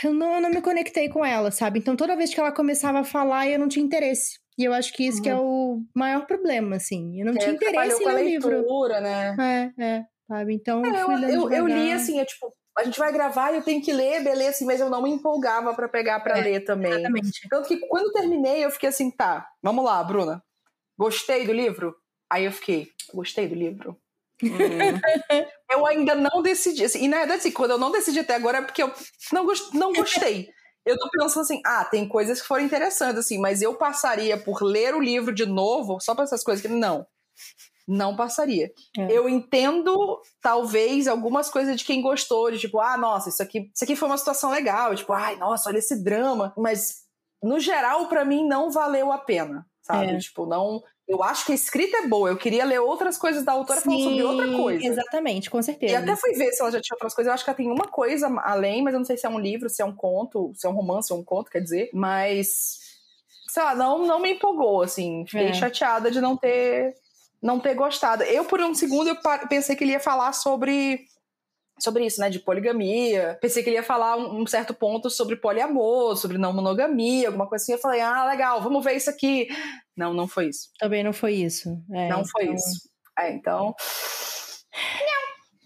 eu 0.04 0.14
não, 0.14 0.36
eu 0.36 0.42
não 0.42 0.52
me 0.52 0.62
conectei 0.62 1.10
com 1.10 1.26
ela, 1.26 1.50
sabe? 1.50 1.80
Então, 1.80 1.96
toda 1.96 2.16
vez 2.16 2.32
que 2.32 2.40
ela 2.40 2.52
começava 2.52 3.00
a 3.00 3.04
falar, 3.04 3.48
eu 3.48 3.58
não 3.58 3.68
tinha 3.68 3.84
interesse. 3.84 4.38
E 4.56 4.64
eu 4.64 4.72
acho 4.72 4.94
que 4.94 5.04
isso 5.04 5.18
uhum. 5.18 5.24
que 5.24 5.30
é 5.30 5.36
uhum. 5.36 5.42
o 5.42 5.86
maior 5.96 6.28
problema, 6.28 6.76
assim. 6.76 7.20
Eu 7.20 7.26
não 7.26 7.34
tinha 7.34 7.54
interesse 7.54 8.06
no 8.06 8.20
livro. 8.20 8.64
né? 9.02 9.72
É, 9.80 9.84
é 9.84 10.06
sabe? 10.30 10.54
Então, 10.54 10.86
é, 10.86 11.02
eu, 11.02 11.12
eu, 11.30 11.52
eu, 11.52 11.68
li 11.68 11.92
assim, 11.92 12.20
é 12.20 12.26
tipo, 12.26 12.54
a 12.78 12.84
gente 12.84 13.00
vai 13.00 13.12
gravar 13.12 13.52
e 13.52 13.58
eu 13.58 13.64
tenho 13.64 13.82
que 13.82 13.92
ler, 13.92 14.24
beleza, 14.24 14.52
assim, 14.52 14.66
mas 14.66 14.80
eu 14.80 14.90
não 14.90 15.02
me 15.02 15.10
empolgava 15.10 15.74
para 15.74 15.90
pegar 15.90 16.20
para 16.20 16.38
é, 16.38 16.42
ler 16.42 16.60
também. 16.62 16.92
Exatamente. 16.92 17.50
Tanto 17.50 17.68
que 17.68 17.78
quando 17.88 18.14
terminei, 18.14 18.64
eu 18.64 18.70
fiquei 18.70 18.90
assim, 18.90 19.10
tá, 19.10 19.50
vamos 19.62 19.84
lá, 19.84 20.02
Bruna. 20.04 20.44
Gostei 20.98 21.48
do 21.48 21.52
livro? 21.52 21.96
Aí 22.30 22.46
eu 22.46 22.52
fiquei, 22.52 22.90
gostei 23.12 23.48
do 23.48 23.56
livro. 23.56 23.98
Hum. 24.44 24.50
eu 25.72 25.86
ainda 25.86 26.14
não 26.14 26.44
decidi. 26.44 26.86
Assim, 26.86 27.04
e 27.04 27.08
na 27.08 27.18
verdade, 27.18 27.40
assim, 27.40 27.52
quando 27.52 27.72
eu 27.72 27.78
não 27.78 27.92
decidi 27.92 28.20
até 28.20 28.36
agora 28.36 28.60
é 28.60 28.62
porque 28.62 28.84
eu 28.84 28.94
não, 29.34 29.46
gost, 29.46 29.74
não 29.76 29.92
gostei. 29.92 30.50
eu 30.86 30.98
tô 30.98 31.10
pensando 31.10 31.42
assim, 31.42 31.62
ah, 31.66 31.84
tem 31.84 32.08
coisas 32.08 32.40
que 32.40 32.48
foram 32.48 32.64
interessantes, 32.64 33.18
assim, 33.18 33.40
mas 33.40 33.64
eu 33.64 33.74
passaria 33.74 34.38
por 34.38 34.62
ler 34.62 34.94
o 34.94 35.02
livro 35.02 35.34
de 35.34 35.46
novo 35.46 36.00
só 36.00 36.14
para 36.14 36.26
essas 36.26 36.44
coisas 36.44 36.62
que 36.62 36.72
não 36.72 37.06
não 37.90 38.16
passaria. 38.16 38.72
É. 38.98 39.12
Eu 39.12 39.28
entendo, 39.28 40.22
talvez, 40.42 41.08
algumas 41.08 41.50
coisas 41.50 41.76
de 41.78 41.84
quem 41.86 42.02
gostou, 42.02 42.52
de 42.52 42.60
tipo, 42.60 42.80
ah, 42.80 42.98
nossa, 42.98 43.30
isso 43.30 43.42
aqui, 43.42 43.70
isso 43.74 43.84
aqui 43.84 43.96
foi 43.96 44.08
uma 44.08 44.18
situação 44.18 44.52
legal, 44.52 44.96
tipo, 44.96 45.12
ai, 45.12 45.36
nossa, 45.38 45.70
olha 45.70 45.80
esse 45.80 46.04
drama. 46.04 46.54
Mas, 46.58 47.04
no 47.42 47.60
geral, 47.60 48.08
para 48.08 48.24
mim, 48.24 48.48
não 48.48 48.72
valeu 48.72 49.12
a 49.12 49.18
pena 49.18 49.66
sabe? 49.90 50.12
É. 50.14 50.18
Tipo, 50.18 50.46
não. 50.46 50.82
Eu 51.08 51.24
acho 51.24 51.44
que 51.44 51.52
a 51.52 51.56
escrita 51.56 51.98
é 51.98 52.08
boa. 52.08 52.30
Eu 52.30 52.38
queria 52.38 52.64
ler 52.64 52.80
outras 52.80 53.18
coisas 53.18 53.44
da 53.44 53.52
autora 53.54 53.82
falando 53.82 54.04
sobre 54.04 54.24
outra 54.24 54.46
Sim, 54.48 54.58
coisa. 54.58 54.86
Exatamente, 54.86 55.50
com 55.50 55.60
certeza. 55.60 55.94
E 55.94 55.96
até 55.96 56.16
fui 56.16 56.34
ver 56.34 56.52
se 56.52 56.62
ela 56.62 56.72
já 56.72 56.80
tinha 56.80 56.96
outras 56.96 57.16
coisas. 57.16 57.30
Eu 57.30 57.34
acho 57.34 57.44
que 57.44 57.50
ela 57.50 57.58
tem 57.58 57.72
uma 57.72 57.88
coisa 57.88 58.28
além, 58.44 58.84
mas 58.84 58.94
eu 58.94 59.00
não 59.00 59.06
sei 59.06 59.18
se 59.18 59.26
é 59.26 59.30
um 59.30 59.40
livro, 59.40 59.68
se 59.70 59.82
é 59.82 59.86
um 59.86 59.96
conto, 59.96 60.52
se 60.54 60.68
é 60.68 60.70
um 60.70 60.74
romance 60.74 61.12
ou 61.12 61.20
um 61.20 61.24
conto, 61.24 61.50
quer 61.50 61.62
dizer. 61.62 61.90
Mas, 61.92 62.78
sei 63.48 63.64
lá, 63.64 63.74
não, 63.74 64.06
não 64.06 64.20
me 64.20 64.34
empolgou, 64.34 64.84
assim. 64.84 65.26
Fiquei 65.26 65.48
É. 65.48 65.54
chateada 65.54 66.12
de 66.12 66.22
não 66.22 66.38
ter, 66.38 66.94
não 67.42 67.60
ter 67.60 67.74
gostado. 67.74 68.24
Eu, 68.24 68.46
por 68.46 68.60
um 68.62 68.74
segundo, 68.74 69.10
eu 69.10 69.18
pensei 69.48 69.76
que 69.76 69.84
ele 69.84 69.94
ia 69.94 70.00
falar 70.00 70.34
sobre. 70.34 71.06
Sobre 71.82 72.06
isso, 72.06 72.20
né? 72.20 72.30
De 72.30 72.40
poligamia. 72.40 73.38
Pensei 73.42 73.64
que 73.64 73.70
ele 73.70 73.78
ia 73.78 73.84
falar 73.84 74.18
um, 74.18 74.42
um 74.42 74.46
certo 74.46 74.74
ponto 74.74 75.10
sobre 75.10 75.38
poliamor, 75.38 76.18
sobre 76.18 76.38
não 76.38 76.52
monogamia, 76.52 77.28
alguma 77.28 77.48
coisa 77.48 77.64
assim. 77.64 77.72
Eu 77.72 77.80
falei, 77.80 78.02
ah, 78.02 78.26
legal, 78.26 78.62
vamos 78.62 78.84
ver 78.84 78.98
isso 78.98 79.10
aqui. 79.10 79.48
Não, 79.96 80.14
não 80.14 80.28
foi 80.28 80.48
isso. 80.50 80.70
Também 80.78 81.04
não 81.06 81.14
foi 81.14 81.36
isso. 81.36 81.82
É, 81.94 82.10
não 82.10 82.26
foi 82.26 82.44
então- 82.44 82.56
isso. 82.56 82.90
É, 83.18 83.32
então. 83.32 83.74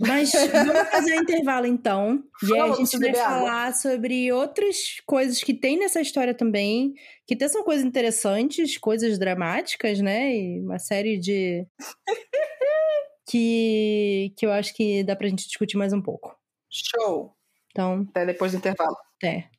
Mas 0.07 0.31
vamos 0.51 0.89
fazer 0.89 1.17
um 1.17 1.21
intervalo 1.21 1.65
então. 1.65 2.23
E 2.43 2.53
aí 2.53 2.59
a 2.71 2.73
gente 2.75 2.91
vai 2.97 3.11
beber 3.11 3.19
água. 3.19 3.37
falar 3.37 3.73
sobre 3.73 4.31
outras 4.31 4.99
coisas 5.05 5.43
que 5.43 5.53
tem 5.53 5.77
nessa 5.77 6.01
história 6.01 6.33
também. 6.33 6.93
Que 7.25 7.33
até 7.33 7.47
são 7.47 7.63
coisas 7.63 7.85
interessantes, 7.85 8.77
coisas 8.77 9.17
dramáticas, 9.17 9.99
né? 9.99 10.35
E 10.35 10.61
uma 10.61 10.79
série 10.79 11.17
de. 11.17 11.65
que, 13.29 14.33
que 14.37 14.45
eu 14.45 14.51
acho 14.51 14.73
que 14.73 15.03
dá 15.03 15.15
pra 15.15 15.27
gente 15.27 15.47
discutir 15.47 15.77
mais 15.77 15.93
um 15.93 16.01
pouco. 16.01 16.37
Show. 16.69 17.35
Então, 17.71 18.05
Até 18.09 18.25
depois 18.25 18.51
do 18.51 18.57
intervalo. 18.57 18.95
até. 19.17 19.49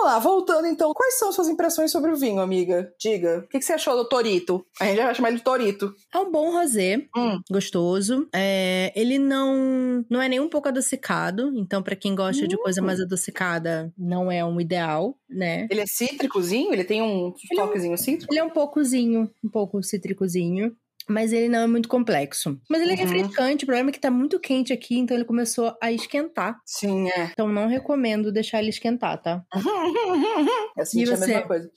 Vamos 0.00 0.12
lá, 0.14 0.18
voltando 0.18 0.66
então. 0.66 0.94
Quais 0.94 1.18
são 1.18 1.30
suas 1.30 1.46
impressões 1.48 1.90
sobre 1.90 2.10
o 2.10 2.16
vinho, 2.16 2.40
amiga? 2.40 2.90
Diga. 2.98 3.40
O 3.44 3.48
que, 3.48 3.58
que 3.58 3.64
você 3.64 3.74
achou 3.74 3.94
do 3.94 4.08
Torito? 4.08 4.64
A 4.80 4.86
gente 4.86 4.96
já 4.96 5.04
vai 5.04 5.14
chamar 5.14 5.28
ele 5.28 5.36
de 5.36 5.44
Torito. 5.44 5.94
É 6.14 6.18
um 6.18 6.30
bom 6.30 6.50
rosé, 6.52 7.06
Hum. 7.14 7.38
gostoso. 7.50 8.26
É, 8.34 8.90
ele 8.96 9.18
não 9.18 10.02
não 10.08 10.22
é 10.22 10.28
nem 10.28 10.40
um 10.40 10.48
pouco 10.48 10.68
adocicado, 10.68 11.52
então 11.54 11.82
pra 11.82 11.94
quem 11.94 12.14
gosta 12.14 12.48
de 12.48 12.56
coisa 12.56 12.80
Hum. 12.80 12.86
mais 12.86 12.98
adocicada, 12.98 13.92
não 13.98 14.32
é 14.32 14.42
um 14.42 14.58
ideal, 14.58 15.14
né? 15.28 15.68
Ele 15.70 15.80
é 15.82 15.86
cítricozinho? 15.86 16.72
Ele 16.72 16.84
tem 16.84 17.02
um 17.02 17.34
Ele 17.50 17.60
é 17.60 17.62
um- 17.62 17.66
toquezinho 17.66 17.98
cítrico? 17.98 18.32
Ele 18.32 18.40
é 18.40 18.44
um 18.44 18.50
poucozinho, 18.50 19.30
um 19.44 19.48
pouco 19.50 19.82
cítricozinho. 19.82 20.74
Mas 21.10 21.32
ele 21.32 21.48
não 21.48 21.60
é 21.60 21.66
muito 21.66 21.88
complexo. 21.88 22.58
Mas 22.70 22.80
ele 22.82 22.92
é 22.92 22.94
Uhum. 22.94 23.00
refrescante, 23.00 23.64
o 23.64 23.66
problema 23.66 23.90
é 23.90 23.92
que 23.92 23.98
tá 24.00 24.10
muito 24.10 24.38
quente 24.38 24.72
aqui, 24.72 24.96
então 24.98 25.16
ele 25.16 25.24
começou 25.24 25.76
a 25.82 25.90
esquentar. 25.92 26.58
Sim, 26.64 27.08
é. 27.10 27.24
Então 27.32 27.48
não 27.48 27.66
recomendo 27.66 28.30
deixar 28.32 28.60
ele 28.60 28.70
esquentar, 28.70 29.20
tá? 29.20 29.42
Eu 30.76 30.86
senti 30.86 31.04
E 31.08 31.12
a 31.12 31.16
você? 31.16 31.26
mesma 31.26 31.42
coisa. 31.46 31.70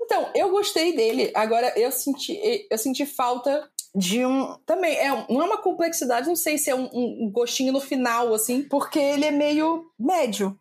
Então, 0.00 0.30
eu 0.34 0.50
gostei 0.50 0.94
dele. 0.94 1.30
Agora, 1.34 1.72
eu 1.78 1.90
senti, 1.90 2.38
eu 2.70 2.76
senti 2.76 3.06
falta 3.06 3.66
de 3.94 4.24
um. 4.26 4.54
Também, 4.66 4.94
é, 4.96 5.08
não 5.08 5.40
é 5.42 5.44
uma 5.46 5.56
complexidade, 5.62 6.28
não 6.28 6.36
sei 6.36 6.58
se 6.58 6.68
é 6.68 6.74
um, 6.74 6.90
um 6.92 7.30
gostinho 7.32 7.72
no 7.72 7.80
final, 7.80 8.34
assim, 8.34 8.62
porque 8.68 8.98
ele 8.98 9.24
é 9.24 9.30
meio 9.30 9.86
médio. 9.98 10.58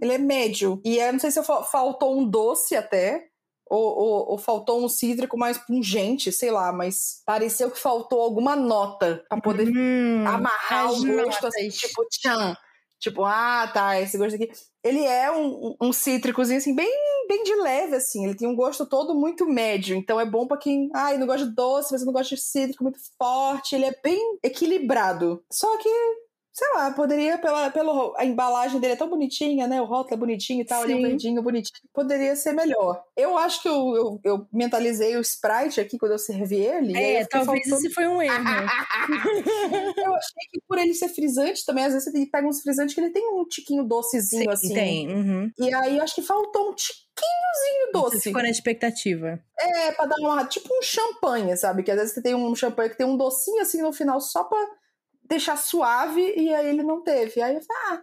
Ele 0.00 0.12
é 0.12 0.18
médio. 0.18 0.80
E 0.84 0.98
eu 0.98 1.12
não 1.12 1.18
sei 1.18 1.30
se 1.32 1.42
fa- 1.42 1.64
faltou 1.64 2.16
um 2.16 2.28
doce 2.28 2.76
até. 2.76 3.26
Ou, 3.70 3.80
ou- 3.98 4.30
ou 4.32 4.38
faltou 4.38 4.84
um 4.84 4.88
cítrico 4.88 5.38
mais 5.38 5.58
pungente, 5.58 6.30
sei 6.32 6.50
lá, 6.50 6.72
mas 6.72 7.22
pareceu 7.26 7.70
que 7.70 7.78
faltou 7.78 8.20
alguma 8.20 8.54
nota 8.56 9.24
pra 9.28 9.38
poder 9.38 9.74
Hum, 9.74 10.24
amarrar 10.24 10.92
o 10.92 11.04
gosto, 11.06 11.46
assim, 11.46 11.70
tipo, 11.70 12.04
tchan. 12.08 12.56
Tipo, 12.98 13.24
ah, 13.24 13.70
tá, 13.72 14.00
esse 14.00 14.16
gosto 14.16 14.34
aqui. 14.36 14.50
Ele 14.82 15.04
é 15.04 15.30
um, 15.30 15.76
um 15.80 15.92
cítricozinho, 15.92 16.58
assim, 16.58 16.74
bem, 16.74 16.90
bem 17.28 17.42
de 17.42 17.54
leve, 17.56 17.96
assim. 17.96 18.24
Ele 18.24 18.34
tem 18.34 18.48
um 18.48 18.56
gosto 18.56 18.86
todo 18.86 19.14
muito 19.14 19.46
médio. 19.46 19.94
Então 19.96 20.18
é 20.18 20.24
bom 20.24 20.46
pra 20.46 20.56
quem, 20.56 20.88
ai, 20.94 21.18
não 21.18 21.26
gosta 21.26 21.46
de 21.46 21.54
doce, 21.54 21.92
mas 21.92 22.04
não 22.04 22.12
gosta 22.12 22.34
de 22.34 22.40
cítrico 22.40 22.82
muito 22.82 22.98
forte. 23.18 23.74
Ele 23.74 23.84
é 23.86 23.94
bem 24.02 24.38
equilibrado. 24.42 25.44
Só 25.52 25.76
que, 25.78 25.88
sei 26.54 26.68
lá, 26.72 26.92
poderia, 26.92 27.36
pela, 27.36 27.68
pela 27.68 28.14
a 28.16 28.24
embalagem 28.24 28.78
dele 28.78 28.92
é 28.92 28.96
tão 28.96 29.10
bonitinha, 29.10 29.66
né? 29.66 29.82
O 29.82 29.86
rótulo 29.86 30.14
é 30.14 30.16
bonitinho 30.16 30.62
e 30.62 30.64
tal, 30.64 30.84
ele 30.84 30.92
é 30.92 30.96
um 30.96 31.00
Sim. 31.00 31.06
verdinho 31.08 31.42
bonitinho. 31.42 31.80
Poderia 31.92 32.36
ser 32.36 32.52
melhor. 32.52 33.02
Eu 33.16 33.36
acho 33.36 33.60
que 33.60 33.68
eu, 33.68 33.96
eu, 33.96 34.20
eu 34.22 34.46
mentalizei 34.52 35.16
o 35.16 35.20
Sprite 35.20 35.80
aqui 35.80 35.98
quando 35.98 36.12
eu 36.12 36.18
servi 36.18 36.60
ele. 36.60 36.96
É, 36.96 37.24
talvez 37.24 37.66
esse 37.66 37.90
foi 37.90 38.06
um 38.06 38.22
erro. 38.22 38.34
eu 39.98 40.14
achei 40.14 40.48
que 40.52 40.60
por 40.68 40.78
ele 40.78 40.94
ser 40.94 41.08
frisante 41.08 41.66
também, 41.66 41.86
às 41.86 41.92
vezes 41.92 42.12
você 42.12 42.26
pega 42.26 42.46
uns 42.46 42.62
frisantes 42.62 42.94
que 42.94 43.00
ele 43.00 43.10
tem 43.10 43.26
um 43.34 43.44
tiquinho 43.48 43.82
docezinho 43.82 44.44
Sim, 44.44 44.48
assim. 44.50 44.74
tem. 44.74 45.12
uhum. 45.12 45.50
E 45.58 45.74
aí 45.74 45.96
eu 45.98 46.04
acho 46.04 46.14
que 46.14 46.22
faltou 46.22 46.70
um 46.70 46.74
tiquinhozinho 46.74 47.86
Você 47.86 47.92
doce. 47.92 48.20
ficou 48.20 48.42
na 48.42 48.50
expectativa. 48.50 49.40
É, 49.58 49.90
pra 49.90 50.06
dar 50.06 50.16
uma. 50.20 50.44
Tipo 50.44 50.68
um 50.72 50.82
champanhe, 50.82 51.56
sabe? 51.56 51.82
Que 51.82 51.90
às 51.90 51.98
vezes 51.98 52.14
você 52.14 52.22
tem 52.22 52.36
um 52.36 52.54
champanhe 52.54 52.90
que 52.90 52.96
tem 52.96 53.06
um 53.06 53.16
docinho 53.16 53.60
assim 53.60 53.82
no 53.82 53.92
final 53.92 54.20
só 54.20 54.44
pra 54.44 54.64
deixar 55.24 55.56
suave 55.56 56.34
e 56.36 56.52
aí 56.54 56.68
ele 56.68 56.82
não 56.82 57.02
teve. 57.02 57.40
Aí 57.42 57.54
eu 57.54 57.62
falei, 57.62 57.82
ah, 57.92 58.02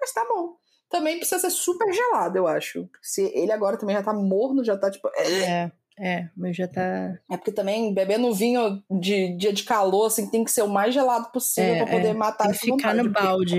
mas 0.00 0.12
tá 0.12 0.24
bom. 0.28 0.56
Também 0.88 1.16
precisa 1.16 1.40
ser 1.40 1.50
super 1.50 1.90
gelado, 1.92 2.36
eu 2.36 2.46
acho. 2.46 2.88
Se 3.00 3.22
ele 3.34 3.50
agora 3.52 3.78
também 3.78 3.96
já 3.96 4.02
tá 4.02 4.12
morno, 4.12 4.62
já 4.64 4.76
tá 4.76 4.90
tipo. 4.90 5.08
É, 5.16 5.22
É, 5.42 5.72
é, 5.98 6.28
mas 6.36 6.56
já 6.56 6.68
tá. 6.68 7.18
é 7.30 7.36
porque 7.36 7.52
também 7.52 7.94
bebendo 7.94 8.32
vinho 8.34 8.82
de 8.90 9.36
dia 9.36 9.52
de 9.52 9.62
calor, 9.64 10.06
assim, 10.06 10.30
tem 10.30 10.44
que 10.44 10.50
ser 10.50 10.62
o 10.62 10.68
mais 10.68 10.92
gelado 10.92 11.30
possível 11.32 11.74
É, 11.74 11.78
pra 11.78 11.86
poder 11.86 12.08
é. 12.08 12.14
matar 12.14 12.44
Tem 12.44 12.52
que 12.52 12.58
ficar 12.58 12.94
no 12.94 13.04
vontade, 13.04 13.12
porque, 13.12 13.58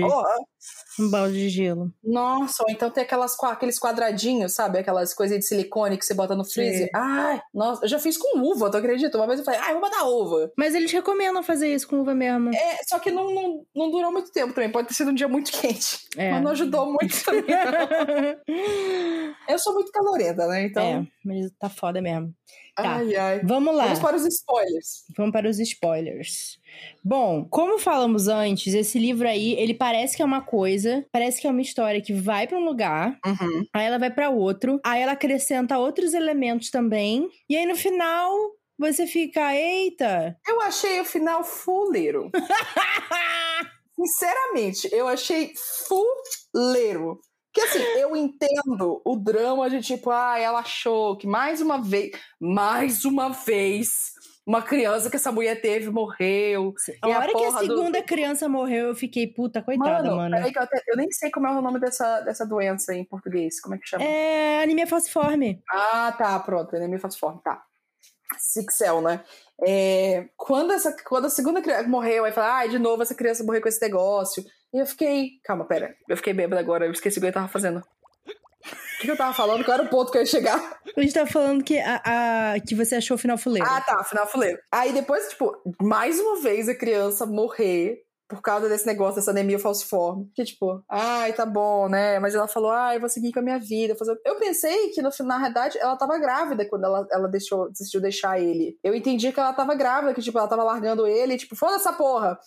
Um 0.98 1.10
balde 1.10 1.34
de 1.34 1.48
gelo. 1.48 1.92
Nossa, 2.02 2.62
ou 2.62 2.70
então 2.70 2.90
tem 2.90 3.02
aquelas, 3.02 3.36
aqueles 3.42 3.78
quadradinhos, 3.78 4.52
sabe? 4.52 4.78
Aquelas 4.78 5.12
coisinhas 5.12 5.42
de 5.42 5.48
silicone 5.48 5.98
que 5.98 6.04
você 6.04 6.14
bota 6.14 6.36
no 6.36 6.44
freezer. 6.44 6.86
Sim. 6.86 6.90
Ai, 6.94 7.40
nossa, 7.52 7.84
eu 7.84 7.88
já 7.88 7.98
fiz 7.98 8.16
com 8.16 8.38
uva, 8.38 8.70
tu 8.70 8.76
acredita? 8.76 9.18
Uma 9.18 9.26
vez 9.26 9.40
eu 9.40 9.44
falei, 9.44 9.60
ai, 9.60 9.72
vou 9.72 9.80
botar 9.80 10.04
uva. 10.04 10.52
Mas 10.56 10.74
eles 10.74 10.92
recomendam 10.92 11.42
fazer 11.42 11.72
isso 11.74 11.88
com 11.88 12.00
uva 12.00 12.14
mesmo. 12.14 12.54
É, 12.54 12.78
só 12.86 12.98
que 12.98 13.10
não, 13.10 13.32
não, 13.34 13.66
não 13.74 13.90
durou 13.90 14.12
muito 14.12 14.30
tempo 14.30 14.54
também. 14.54 14.70
Pode 14.70 14.88
ter 14.88 14.94
sido 14.94 15.10
um 15.10 15.14
dia 15.14 15.28
muito 15.28 15.50
quente. 15.50 15.98
É. 16.16 16.30
Mas 16.30 16.42
não 16.42 16.52
ajudou 16.52 16.86
muito 16.86 17.14
também. 17.24 17.44
Eu 19.48 19.58
sou 19.58 19.74
muito 19.74 19.90
calorenta, 19.90 20.46
né? 20.46 20.66
Então. 20.66 20.82
É, 20.82 21.06
mas 21.24 21.50
tá 21.58 21.68
foda 21.68 22.00
mesmo. 22.00 22.32
Tá. 22.74 22.96
Ai, 22.96 23.14
ai. 23.16 23.40
Vamos 23.44 23.74
lá. 23.74 23.84
Vamos 23.84 23.98
para 24.00 24.16
os 24.16 24.24
spoilers. 24.26 25.04
Vamos 25.16 25.32
para 25.32 25.48
os 25.48 25.58
spoilers. 25.58 26.58
Bom, 27.04 27.44
como 27.48 27.78
falamos 27.78 28.28
antes, 28.28 28.74
esse 28.74 28.98
livro 28.98 29.28
aí, 29.28 29.52
ele 29.54 29.74
parece 29.74 30.16
que 30.16 30.22
é 30.22 30.24
uma 30.24 30.42
coisa, 30.42 31.04
parece 31.12 31.40
que 31.40 31.46
é 31.46 31.50
uma 31.50 31.60
história 31.62 32.00
que 32.00 32.12
vai 32.12 32.46
pra 32.46 32.58
um 32.58 32.64
lugar, 32.64 33.18
Uhum. 33.24 33.64
aí 33.72 33.86
ela 33.86 33.98
vai 33.98 34.10
pra 34.10 34.30
outro, 34.30 34.80
aí 34.84 35.00
ela 35.02 35.12
acrescenta 35.12 35.78
outros 35.78 36.14
elementos 36.14 36.70
também, 36.70 37.28
e 37.48 37.56
aí 37.56 37.64
no 37.66 37.76
final 37.76 38.30
você 38.76 39.06
fica, 39.06 39.54
eita. 39.54 40.36
Eu 40.48 40.60
achei 40.62 41.00
o 41.00 41.04
final 41.04 41.44
fuleiro. 41.44 42.28
Sinceramente, 43.94 44.88
eu 44.92 45.06
achei 45.06 45.52
fuleiro. 45.86 47.20
Porque 47.54 47.68
assim, 47.68 47.82
eu 48.00 48.16
entendo 48.16 49.00
o 49.04 49.16
drama 49.16 49.70
de 49.70 49.80
tipo, 49.80 50.10
ah, 50.10 50.36
ela 50.38 50.58
achou 50.58 51.16
que 51.16 51.24
mais 51.26 51.60
uma 51.60 51.80
vez, 51.80 52.10
mais 52.40 53.04
uma 53.04 53.28
vez, 53.28 54.12
uma 54.44 54.60
criança 54.60 55.08
que 55.08 55.14
essa 55.14 55.30
mulher 55.30 55.60
teve 55.60 55.88
morreu. 55.88 56.74
A 57.00 57.08
E 57.08 57.12
a 57.12 57.18
hora 57.18 57.28
que 57.28 57.32
a 57.44 57.46
porra 57.50 57.60
do- 57.64 57.76
segunda 57.76 58.02
criança 58.02 58.48
morreu, 58.48 58.88
eu 58.88 58.94
fiquei, 58.96 59.28
puta, 59.28 59.62
coitada, 59.62 60.02
Mano, 60.02 60.16
mano. 60.36 60.52
que 60.52 60.58
eu, 60.58 60.62
até- 60.62 60.82
eu 60.88 60.96
nem 60.96 61.10
sei 61.12 61.30
como 61.30 61.46
é 61.46 61.50
o 61.56 61.62
nome 61.62 61.78
dessa, 61.78 62.20
dessa 62.22 62.44
doença 62.44 62.92
em 62.92 63.04
português. 63.04 63.60
Como 63.60 63.76
é 63.76 63.78
que 63.78 63.86
chama? 63.88 64.04
É 64.04 64.62
anemia 64.64 64.86
falciforme. 64.88 65.62
Ah, 65.70 66.12
tá, 66.18 66.36
pronto. 66.40 66.74
Anemia 66.74 66.98
falciforme, 66.98 67.40
tá. 67.44 67.62
Sixel, 68.52 69.00
né? 69.00 69.22
É, 69.66 70.26
quando, 70.36 70.72
essa, 70.72 70.94
quando 71.06 71.26
a 71.26 71.30
segunda 71.30 71.62
criança 71.62 71.88
morreu, 71.88 72.24
aí 72.24 72.32
fala, 72.32 72.54
ai, 72.56 72.68
de 72.68 72.78
novo 72.78 73.02
essa 73.02 73.14
criança 73.14 73.42
morreu 73.44 73.62
com 73.62 73.68
esse 73.68 73.80
negócio. 73.80 74.44
E 74.72 74.78
eu 74.78 74.86
fiquei. 74.86 75.30
Calma, 75.44 75.64
pera. 75.64 75.94
Eu 76.08 76.16
fiquei 76.16 76.32
bêbada 76.32 76.60
agora, 76.60 76.84
eu 76.86 76.92
esqueci 76.92 77.18
o 77.18 77.20
que 77.22 77.28
eu 77.28 77.32
tava 77.32 77.48
fazendo. 77.48 77.78
O 77.78 79.00
que, 79.06 79.10
eu 79.10 79.16
tava 79.16 79.34
falando? 79.34 79.62
Qual 79.64 79.74
era 79.74 79.82
o 79.86 79.90
ponto 79.90 80.10
que 80.10 80.16
eu 80.16 80.22
ia 80.22 80.26
chegar? 80.26 80.78
A 80.96 81.00
gente 81.00 81.12
tá 81.12 81.26
falando 81.26 81.62
que, 81.62 81.78
a, 81.78 82.00
a- 82.54 82.60
que 82.60 82.74
você 82.74 82.94
achou 82.94 83.16
o 83.16 83.18
final 83.18 83.36
fuleiro. 83.36 83.68
Ah, 83.68 83.80
tá, 83.82 84.02
final 84.04 84.26
fuleiro. 84.26 84.58
Aí 84.72 84.92
depois, 84.94 85.28
tipo, 85.28 85.52
mais 85.82 86.18
uma 86.18 86.40
vez 86.40 86.68
a 86.68 86.74
criança 86.74 87.26
morrer 87.26 87.98
por 88.34 88.42
causa 88.42 88.68
desse 88.68 88.86
negócio, 88.86 89.16
dessa 89.16 89.30
anemia 89.30 89.58
falciforme. 89.58 90.30
Que, 90.34 90.44
tipo, 90.44 90.82
ai, 90.88 91.32
tá 91.32 91.46
bom, 91.46 91.88
né? 91.88 92.18
Mas 92.18 92.34
ela 92.34 92.48
falou, 92.48 92.70
ai, 92.70 92.98
vou 92.98 93.08
seguir 93.08 93.32
com 93.32 93.40
a 93.40 93.42
minha 93.42 93.58
vida. 93.58 93.94
Fazer... 93.94 94.18
Eu 94.24 94.36
pensei 94.36 94.90
que, 94.90 95.00
no, 95.00 95.10
na 95.20 95.38
realidade, 95.38 95.78
ela 95.78 95.96
tava 95.96 96.18
grávida 96.18 96.68
quando 96.68 96.84
ela, 96.84 97.06
ela 97.10 97.28
deixou, 97.28 97.68
decidiu 97.68 98.00
deixar 98.00 98.40
ele. 98.40 98.78
Eu 98.82 98.94
entendi 98.94 99.32
que 99.32 99.40
ela 99.40 99.52
tava 99.52 99.74
grávida, 99.74 100.14
que, 100.14 100.22
tipo, 100.22 100.38
ela 100.38 100.48
tava 100.48 100.62
largando 100.62 101.06
ele, 101.06 101.36
tipo, 101.36 101.56
foda 101.56 101.76
essa 101.76 101.92
porra. 101.92 102.38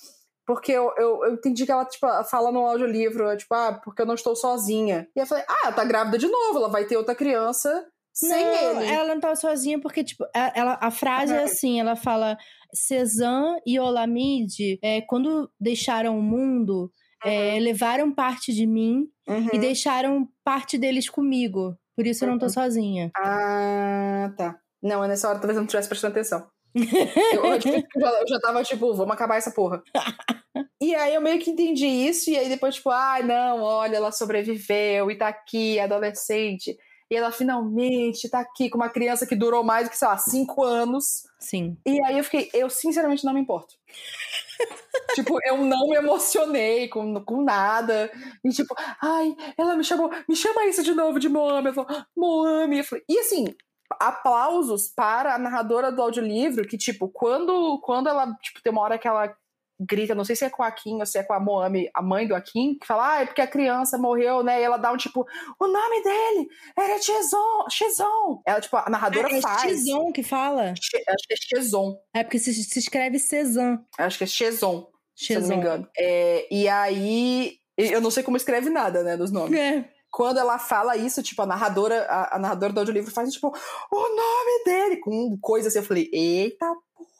Porque 0.46 0.72
eu, 0.72 0.94
eu, 0.98 1.26
eu 1.26 1.34
entendi 1.34 1.66
que 1.66 1.72
ela, 1.72 1.84
tipo, 1.86 2.08
fala 2.24 2.52
no 2.52 2.66
audiolivro, 2.66 3.36
tipo, 3.36 3.54
ah, 3.54 3.82
porque 3.84 4.02
eu 4.02 4.06
não 4.06 4.16
estou 4.16 4.36
sozinha. 4.36 5.08
E 5.16 5.20
eu 5.20 5.28
falei, 5.28 5.44
ah, 5.48 5.66
ela 5.66 5.74
tá 5.74 5.84
grávida 5.84 6.18
de 6.18 6.28
novo, 6.28 6.60
ela 6.60 6.70
vai 6.70 6.86
ter 6.86 6.96
outra 6.96 7.14
criança 7.14 7.86
sem 8.18 8.30
não, 8.44 8.82
ele. 8.82 8.92
ela 8.92 9.14
não 9.14 9.22
tava 9.22 9.36
sozinha 9.36 9.80
porque, 9.80 10.04
tipo, 10.04 10.26
ela, 10.34 10.76
a 10.82 10.90
frase 10.90 11.36
é 11.36 11.44
assim, 11.44 11.80
ela 11.80 11.96
fala 11.96 12.36
Cezanne 12.74 13.60
e 13.66 13.80
Olamide, 13.80 14.80
é, 14.82 15.02
quando 15.02 15.50
deixaram 15.60 16.18
o 16.18 16.22
mundo, 16.22 16.92
é, 17.24 17.60
levaram 17.60 18.14
parte 18.14 18.54
de 18.54 18.66
mim 18.66 19.08
Uhum. 19.28 19.50
e 19.52 19.60
deixaram 19.60 20.28
parte 20.44 20.78
deles 20.78 21.10
comigo. 21.10 21.76
Por 21.96 22.08
isso 22.08 22.24
eu 22.24 22.30
não 22.30 22.38
tô 22.38 22.48
sozinha. 22.50 23.12
Ah, 23.18 24.32
tá. 24.38 24.58
Não, 24.82 25.04
é 25.04 25.08
nessa 25.08 25.28
hora 25.28 25.38
talvez 25.40 25.58
eu 25.58 25.62
não 25.62 25.66
estivesse 25.66 25.90
prestando 25.90 26.12
atenção. 26.14 26.48
eu, 27.34 27.46
eu, 27.46 27.60
tipo, 27.60 27.76
eu 27.76 28.02
já, 28.02 28.10
eu 28.22 28.28
já 28.28 28.40
tava 28.40 28.64
tipo, 28.64 28.94
vamos 28.94 29.14
acabar 29.14 29.38
essa 29.38 29.52
porra. 29.52 29.82
e 30.82 30.94
aí 30.96 31.14
eu 31.16 31.22
meio 31.22 31.40
que 31.40 31.50
entendi 31.50 31.88
isso, 31.88 32.30
e 32.30 32.38
aí 32.38 32.48
depois, 32.50 32.76
tipo, 32.76 32.90
ai, 32.90 33.22
ah, 33.22 33.26
não, 33.26 33.64
olha, 33.64 33.98
ela 33.98 34.12
sobreviveu 34.12 35.10
e 35.10 35.16
tá 35.18 35.28
aqui, 35.28 35.80
adolescente. 35.80 36.78
E 37.10 37.16
ela 37.16 37.32
finalmente 37.32 38.30
tá 38.30 38.40
aqui 38.40 38.70
com 38.70 38.78
uma 38.78 38.90
criança 38.90 39.26
que 39.26 39.36
durou 39.36 39.64
mais 39.64 39.88
do 39.88 39.92
que, 39.92 39.98
sei 39.98 40.08
lá, 40.08 40.18
cinco 40.18 40.64
anos. 40.64 41.26
Sim. 41.40 41.78
E 41.86 42.04
aí 42.04 42.18
eu 42.18 42.24
fiquei, 42.24 42.50
eu 42.54 42.70
sinceramente 42.70 43.24
não 43.24 43.34
me 43.34 43.40
importo. 43.40 43.76
tipo, 45.16 45.40
eu 45.46 45.58
não 45.58 45.88
me 45.88 45.96
emocionei 45.96 46.90
com, 46.90 47.24
com 47.24 47.42
nada. 47.44 48.12
E 48.44 48.50
tipo, 48.50 48.76
ai, 49.02 49.36
ela 49.58 49.76
me 49.76 49.84
chamou, 49.84 50.12
me 50.28 50.36
chama 50.36 50.66
isso 50.66 50.84
de 50.84 50.94
novo 50.94 51.20
de 51.20 51.30
Moami. 51.30 51.68
Ela 51.68 51.74
falou, 51.74 52.06
Moami. 52.16 52.80
Eu 52.80 52.84
falei, 52.84 53.06
e 53.08 53.20
assim, 53.20 53.46
aplausos 54.00 54.90
para 54.90 55.34
a 55.34 55.40
narradora 55.40 55.92
do 55.92 56.02
audiolivro, 56.02 56.68
que, 56.68 56.78
tipo, 56.78 57.08
quando, 57.10 57.80
quando 57.84 58.10
ela, 58.10 58.34
tipo, 58.42 58.62
tem 58.62 58.72
uma 58.72 58.82
hora 58.82 58.98
que 58.98 59.08
ela 59.08 59.34
grita, 59.80 60.16
não 60.16 60.26
sei 60.26 60.36
se 60.36 60.46
é 60.46 60.50
com 60.50 60.64
a 60.64 60.72
Kim 60.72 61.00
ou 61.00 61.06
se 61.06 61.18
é 61.18 61.24
com 61.24 61.34
a 61.34 61.40
Moami, 61.40 61.90
a 61.94 62.02
mãe 62.02 62.28
do 62.28 62.36
Akin, 62.36 62.78
que 62.80 62.88
fala, 62.88 63.14
ah, 63.14 63.22
é 63.22 63.26
porque 63.26 63.42
a 63.42 63.48
criança 63.48 63.98
morreu, 63.98 64.44
né? 64.44 64.60
E 64.60 64.64
ela 64.64 64.78
dá 64.78 64.92
um 64.92 64.98
tipo, 64.98 65.26
o 65.60 65.68
nome 65.68 66.04
dele 66.04 66.48
era 66.78 67.00
Chezon, 67.02 67.70
Chezon. 67.70 68.42
Ela, 68.46 68.60
tipo, 68.60 68.76
a 68.78 68.90
narradora 68.90 69.28
ah, 69.28 69.38
é 69.38 69.42
faz. 69.42 69.64
É 69.64 69.68
Chezon 69.70 70.12
que 70.12 70.24
fala? 70.24 70.74
Che, 70.76 70.98
acho 70.98 71.28
que 71.28 71.34
é 71.34 71.38
Chezon. 71.38 71.98
É 72.14 72.24
porque 72.24 72.40
se, 72.40 72.54
se 72.54 72.80
escreve 72.80 73.20
Cezan. 73.20 73.84
Acho 73.98 74.18
que 74.18 74.24
é 74.24 74.28
Chezon, 74.28 74.90
Chezon. 75.16 75.16
se 75.16 75.34
eu 75.34 75.42
não 75.42 75.48
me 75.50 75.56
engano. 75.56 75.90
É, 75.98 76.48
e 76.52 76.68
aí, 76.68 77.58
eu 77.78 78.02
não 78.02 78.12
sei 78.12 78.24
como 78.24 78.38
escreve 78.38 78.70
nada, 78.70 79.04
né, 79.04 79.16
dos 79.16 79.32
nomes. 79.32 79.58
É 79.60 79.86
quando 80.10 80.40
ela 80.40 80.58
fala 80.58 80.98
isso, 80.98 81.22
tipo, 81.22 81.42
a 81.44 81.46
narradora, 81.46 82.06
a, 82.10 82.38
a 82.38 82.40
narradora 82.40 82.74
do 82.74 82.80
audiolivro 82.80 83.12
faz, 83.12 83.32
tipo, 83.32 83.50
o 83.92 84.00
nome 84.00 84.64
dele, 84.66 84.98
com 84.98 85.38
coisa 85.40 85.68
assim, 85.68 85.78
eu 85.78 85.84
falei, 85.84 86.10
eita 86.12 86.66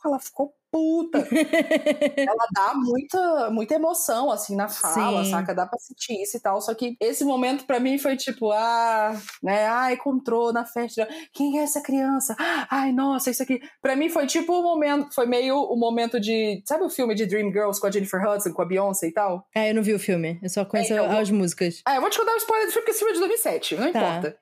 ela 0.08 0.20
ficou 0.20 0.54
puta. 0.72 1.20
ela 2.18 2.48
dá 2.54 2.74
muita, 2.76 3.50
muita 3.50 3.76
emoção, 3.76 4.32
assim, 4.32 4.56
na 4.56 4.68
fala, 4.68 5.24
Sim. 5.24 5.32
saca? 5.32 5.54
Dá 5.54 5.66
pra 5.66 5.80
sentir 5.80 6.22
isso 6.22 6.38
e 6.38 6.40
tal. 6.40 6.62
Só 6.62 6.74
que 6.74 6.96
esse 7.00 7.24
momento 7.24 7.66
para 7.66 7.80
mim 7.80 7.98
foi 7.98 8.16
tipo, 8.16 8.52
ah, 8.52 9.14
né? 9.42 9.68
Ah, 9.68 9.94
encontrou 9.94 10.52
na 10.54 10.66
festa. 10.66 11.08
Quem 11.34 11.60
é 11.60 11.64
essa 11.64 11.82
criança? 11.82 12.36
Ai, 12.70 12.92
nossa, 12.92 13.32
isso 13.32 13.44
aqui. 13.44 13.60
Pra 13.82 13.96
mim 13.96 14.10
foi 14.10 14.28
tipo 14.28 14.54
o 14.54 14.64
momento, 14.64 15.14
foi 15.14 15.26
meio 15.26 15.58
o 15.58 15.76
momento 15.76 16.20
de. 16.20 16.62
Sabe 16.66 16.84
o 16.84 16.90
filme 16.90 17.16
de 17.16 17.26
Dreamgirls 17.26 17.80
com 17.80 17.88
a 17.88 17.92
Jennifer 17.92 18.22
Hudson, 18.22 18.54
com 18.54 18.62
a 18.62 18.66
Beyoncé 18.66 19.08
e 19.08 19.14
tal? 19.14 19.48
É, 19.56 19.72
eu 19.72 19.76
não 19.76 19.84
vi 19.84 19.94
o 19.94 20.00
filme. 20.00 20.40
Eu 20.42 20.50
só 20.50 20.66
conheço 20.66 20.94
é, 20.94 21.00
eu 21.00 21.06
as 21.06 21.30
vou... 21.30 21.40
músicas. 21.40 21.82
Ah, 21.86 21.96
eu 21.96 22.02
vou 22.02 22.10
te 22.10 22.18
contar 22.18 22.34
um 22.34 22.38
spoiler 22.38 22.68
do 22.68 22.72
filme, 22.72 22.86
porque 22.86 22.92
esse 22.92 23.00
filme 23.00 23.12
é 23.12 23.16
de 23.16 23.20
2007, 23.20 23.76
não 23.76 23.92
tá. 23.92 24.00
importa. 24.00 24.38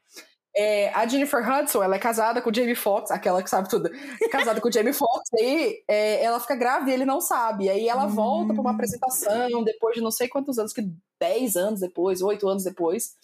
É, 0.57 0.89
a 0.93 1.05
Jennifer 1.05 1.41
Hudson, 1.41 1.83
ela 1.83 1.95
é 1.95 1.99
casada 1.99 2.41
com 2.41 2.49
o 2.49 2.53
Jamie 2.53 2.75
Foxx, 2.75 3.11
aquela 3.11 3.43
que 3.43 3.49
sabe 3.49 3.67
tudo. 3.67 3.89
Casada 4.31 4.61
com 4.61 4.69
o 4.69 4.71
Jamie 4.71 4.93
Foxx, 4.93 5.29
aí 5.37 5.83
é, 5.87 6.23
ela 6.23 6.39
fica 6.39 6.55
grávida 6.55 6.91
e 6.91 6.93
ele 6.93 7.05
não 7.05 7.19
sabe. 7.19 7.69
Aí 7.69 7.89
ela 7.89 8.05
volta 8.05 8.53
para 8.53 8.61
uma 8.61 8.71
hum. 8.71 8.73
apresentação 8.73 9.63
depois 9.63 9.95
de 9.95 10.01
não 10.01 10.11
sei 10.11 10.29
quantos 10.29 10.57
anos, 10.57 10.71
que 10.71 10.89
10 11.19 11.57
anos 11.57 11.79
depois, 11.81 12.21
8 12.21 12.47
anos 12.47 12.63
depois. 12.63 13.15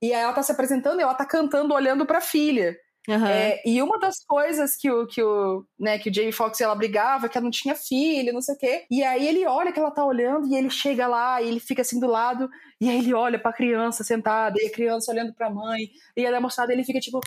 E 0.00 0.14
aí 0.14 0.22
ela 0.22 0.32
tá 0.32 0.42
se 0.42 0.52
apresentando 0.52 1.00
e 1.00 1.02
ela 1.02 1.14
tá 1.14 1.26
cantando 1.26 1.74
olhando 1.74 2.06
pra 2.06 2.20
filha. 2.20 2.76
Uhum. 3.08 3.26
É, 3.26 3.62
e 3.64 3.82
uma 3.82 3.98
das 3.98 4.22
coisas 4.22 4.76
que 4.76 4.90
o, 4.90 5.06
que 5.06 5.22
o, 5.22 5.64
né, 5.78 5.98
que 5.98 6.10
o 6.10 6.14
Jamie 6.14 6.30
Foxx 6.30 6.60
ela 6.60 6.74
brigava, 6.74 7.26
que 7.26 7.38
ela 7.38 7.44
não 7.44 7.50
tinha 7.50 7.74
filho, 7.74 8.34
não 8.34 8.42
sei 8.42 8.54
o 8.54 8.58
quê. 8.58 8.84
E 8.90 9.02
aí 9.02 9.26
ele 9.26 9.46
olha 9.46 9.72
que 9.72 9.80
ela 9.80 9.90
tá 9.90 10.04
olhando 10.04 10.46
e 10.46 10.54
ele 10.54 10.68
chega 10.68 11.06
lá 11.06 11.40
e 11.40 11.48
ele 11.48 11.58
fica 11.58 11.80
assim 11.80 11.98
do 11.98 12.06
lado, 12.06 12.50
e 12.80 12.88
aí 12.88 12.98
ele 12.98 13.14
olha 13.14 13.38
pra 13.38 13.52
criança 13.52 14.04
sentada, 14.04 14.56
e 14.60 14.66
a 14.66 14.72
criança 14.72 15.10
olhando 15.12 15.32
pra 15.34 15.50
mãe, 15.50 15.90
e 16.16 16.24
ela 16.24 16.36
é 16.36 16.40
mostrada, 16.40 16.72
ele 16.72 16.84
fica 16.84 17.00
tipo, 17.00 17.20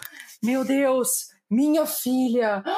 meu 0.44 0.64
Deus, 0.64 1.30
minha 1.50 1.86
filha! 1.86 2.64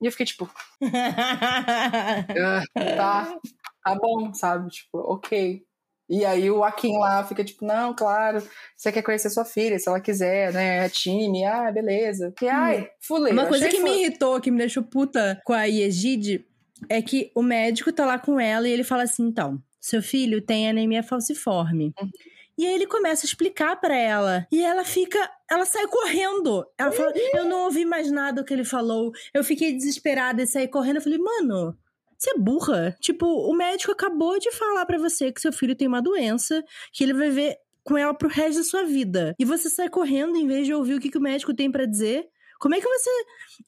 E 0.00 0.06
eu 0.06 0.12
fiquei 0.12 0.26
tipo. 0.26 0.48
ah, 0.82 2.62
tá, 2.96 3.38
tá 3.82 3.94
bom, 3.94 4.32
sabe? 4.34 4.68
Tipo, 4.68 4.98
ok. 4.98 5.64
E 6.08 6.24
aí 6.24 6.50
o 6.50 6.62
Akin 6.62 6.98
lá 6.98 7.24
fica 7.24 7.42
tipo, 7.42 7.64
não, 7.64 7.94
claro, 7.94 8.42
você 8.76 8.92
quer 8.92 9.02
conhecer 9.02 9.30
sua 9.30 9.44
filha, 9.44 9.78
se 9.78 9.88
ela 9.88 10.00
quiser, 10.00 10.52
né? 10.52 10.84
É 10.84 10.88
time, 10.88 11.44
ah, 11.44 11.72
beleza. 11.72 12.32
Que, 12.36 12.46
ai, 12.46 12.82
hum. 12.82 12.86
fuleiro. 13.00 13.38
Uma 13.38 13.48
coisa 13.48 13.68
que 13.68 13.80
me 13.80 14.02
irritou, 14.02 14.40
que 14.40 14.50
me 14.50 14.58
deixou 14.58 14.82
puta 14.82 15.40
com 15.44 15.54
a 15.54 15.64
Yegide, 15.64 16.46
é 16.88 17.00
que 17.00 17.32
o 17.34 17.42
médico 17.42 17.92
tá 17.92 18.04
lá 18.04 18.18
com 18.18 18.38
ela 18.38 18.68
e 18.68 18.72
ele 18.72 18.84
fala 18.84 19.04
assim, 19.04 19.24
então, 19.24 19.60
seu 19.84 20.02
filho 20.02 20.40
tem 20.40 20.66
anemia 20.66 21.02
falciforme. 21.02 21.92
Uhum. 22.00 22.10
E 22.56 22.64
aí 22.64 22.74
ele 22.74 22.86
começa 22.86 23.26
a 23.26 23.28
explicar 23.28 23.76
para 23.76 23.94
ela. 23.94 24.46
E 24.50 24.64
ela 24.64 24.82
fica. 24.82 25.30
Ela 25.50 25.66
sai 25.66 25.86
correndo. 25.88 26.64
Ela 26.78 26.90
fala: 26.90 27.12
Eu 27.34 27.44
não 27.44 27.64
ouvi 27.64 27.84
mais 27.84 28.10
nada 28.10 28.40
do 28.40 28.46
que 28.46 28.54
ele 28.54 28.64
falou. 28.64 29.12
Eu 29.34 29.44
fiquei 29.44 29.72
desesperada 29.72 30.42
e 30.42 30.46
saí 30.46 30.68
correndo. 30.68 30.96
Eu 30.96 31.02
falei, 31.02 31.18
mano, 31.18 31.76
você 32.16 32.30
é 32.30 32.38
burra. 32.38 32.96
Tipo, 32.98 33.26
o 33.26 33.54
médico 33.54 33.92
acabou 33.92 34.38
de 34.38 34.50
falar 34.52 34.86
para 34.86 34.96
você 34.96 35.30
que 35.30 35.40
seu 35.40 35.52
filho 35.52 35.76
tem 35.76 35.86
uma 35.86 36.00
doença, 36.00 36.64
que 36.90 37.04
ele 37.04 37.12
vai 37.12 37.28
ver 37.28 37.58
com 37.82 37.98
ela 37.98 38.14
pro 38.14 38.28
resto 38.28 38.58
da 38.58 38.64
sua 38.64 38.84
vida. 38.84 39.34
E 39.38 39.44
você 39.44 39.68
sai 39.68 39.90
correndo 39.90 40.38
em 40.38 40.46
vez 40.46 40.64
de 40.64 40.72
ouvir 40.72 40.94
o 40.94 41.00
que, 41.00 41.10
que 41.10 41.18
o 41.18 41.22
médico 41.22 41.52
tem 41.52 41.70
para 41.70 41.84
dizer. 41.84 42.26
Como 42.58 42.74
é 42.74 42.80
que 42.80 42.88
você 42.88 43.10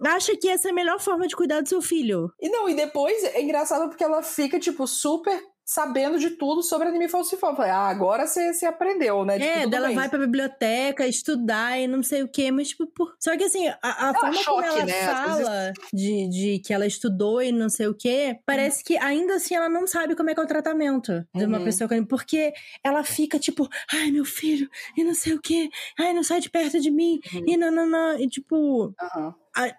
acha 0.07 0.35
que 0.35 0.49
essa 0.49 0.69
é 0.69 0.71
a 0.71 0.75
melhor 0.75 0.99
forma 0.99 1.27
de 1.27 1.37
cuidar 1.37 1.61
do 1.61 1.69
seu 1.69 1.83
filho? 1.83 2.33
E 2.41 2.49
não, 2.49 2.67
e 2.67 2.75
depois 2.75 3.23
é 3.23 3.43
engraçado 3.43 3.91
porque 3.91 4.03
ela 4.03 4.23
fica, 4.23 4.59
tipo, 4.59 4.87
super 4.87 5.39
sabendo 5.67 6.17
de 6.17 6.31
tudo 6.31 6.63
sobre 6.63 6.87
anime 6.87 7.09
falciforme. 7.09 7.57
Falei, 7.57 7.73
ah, 7.73 7.89
agora 7.89 8.25
você 8.29 8.65
aprendeu, 8.65 9.25
né? 9.25 9.37
Tipo, 9.37 9.51
é, 9.51 9.67
dela 9.67 9.91
vai 9.91 10.09
pra 10.09 10.21
biblioteca 10.21 11.07
estudar 11.07 11.79
e 11.81 11.89
não 11.89 12.05
sei 12.05 12.23
o 12.23 12.29
quê, 12.29 12.53
mas 12.53 12.69
tipo, 12.69 12.87
por... 12.87 13.15
só 13.19 13.37
que 13.37 13.43
assim, 13.43 13.67
a, 13.67 14.11
a 14.11 14.15
forma 14.15 14.33
choque, 14.35 14.47
como 14.47 14.63
ela 14.63 14.87
né? 14.87 15.07
fala 15.07 15.35
vezes... 15.35 15.75
de, 15.93 16.29
de 16.29 16.59
que 16.61 16.73
ela 16.73 16.87
estudou 16.87 17.43
e 17.43 17.51
não 17.51 17.69
sei 17.69 17.89
o 17.89 17.95
quê, 17.95 18.39
parece 18.47 18.79
uhum. 18.79 18.85
que 18.85 18.97
ainda 18.99 19.35
assim 19.35 19.57
ela 19.57 19.69
não 19.69 19.89
sabe 19.89 20.15
como 20.15 20.31
é 20.31 20.35
que 20.35 20.41
é 20.41 20.45
o 20.45 20.47
tratamento 20.47 21.27
de 21.35 21.45
uma 21.45 21.59
uhum. 21.59 21.65
pessoa 21.65 21.89
com 21.89 22.05
porque 22.05 22.53
ela 22.85 23.03
fica 23.03 23.37
tipo, 23.37 23.69
ai, 23.93 24.13
meu 24.13 24.25
filho, 24.25 24.71
e 24.97 25.03
não 25.03 25.15
sei 25.15 25.35
o 25.35 25.41
quê, 25.41 25.69
ai, 25.99 26.13
não 26.13 26.23
sai 26.23 26.41
de 26.41 26.49
perto 26.49 26.79
de 26.79 26.93
mim, 26.93 27.19
uhum. 27.35 27.45
e 27.45 27.57
não, 27.57 27.73
não, 27.73 27.87
não, 27.87 28.21
e 28.21 28.29
tipo. 28.29 28.95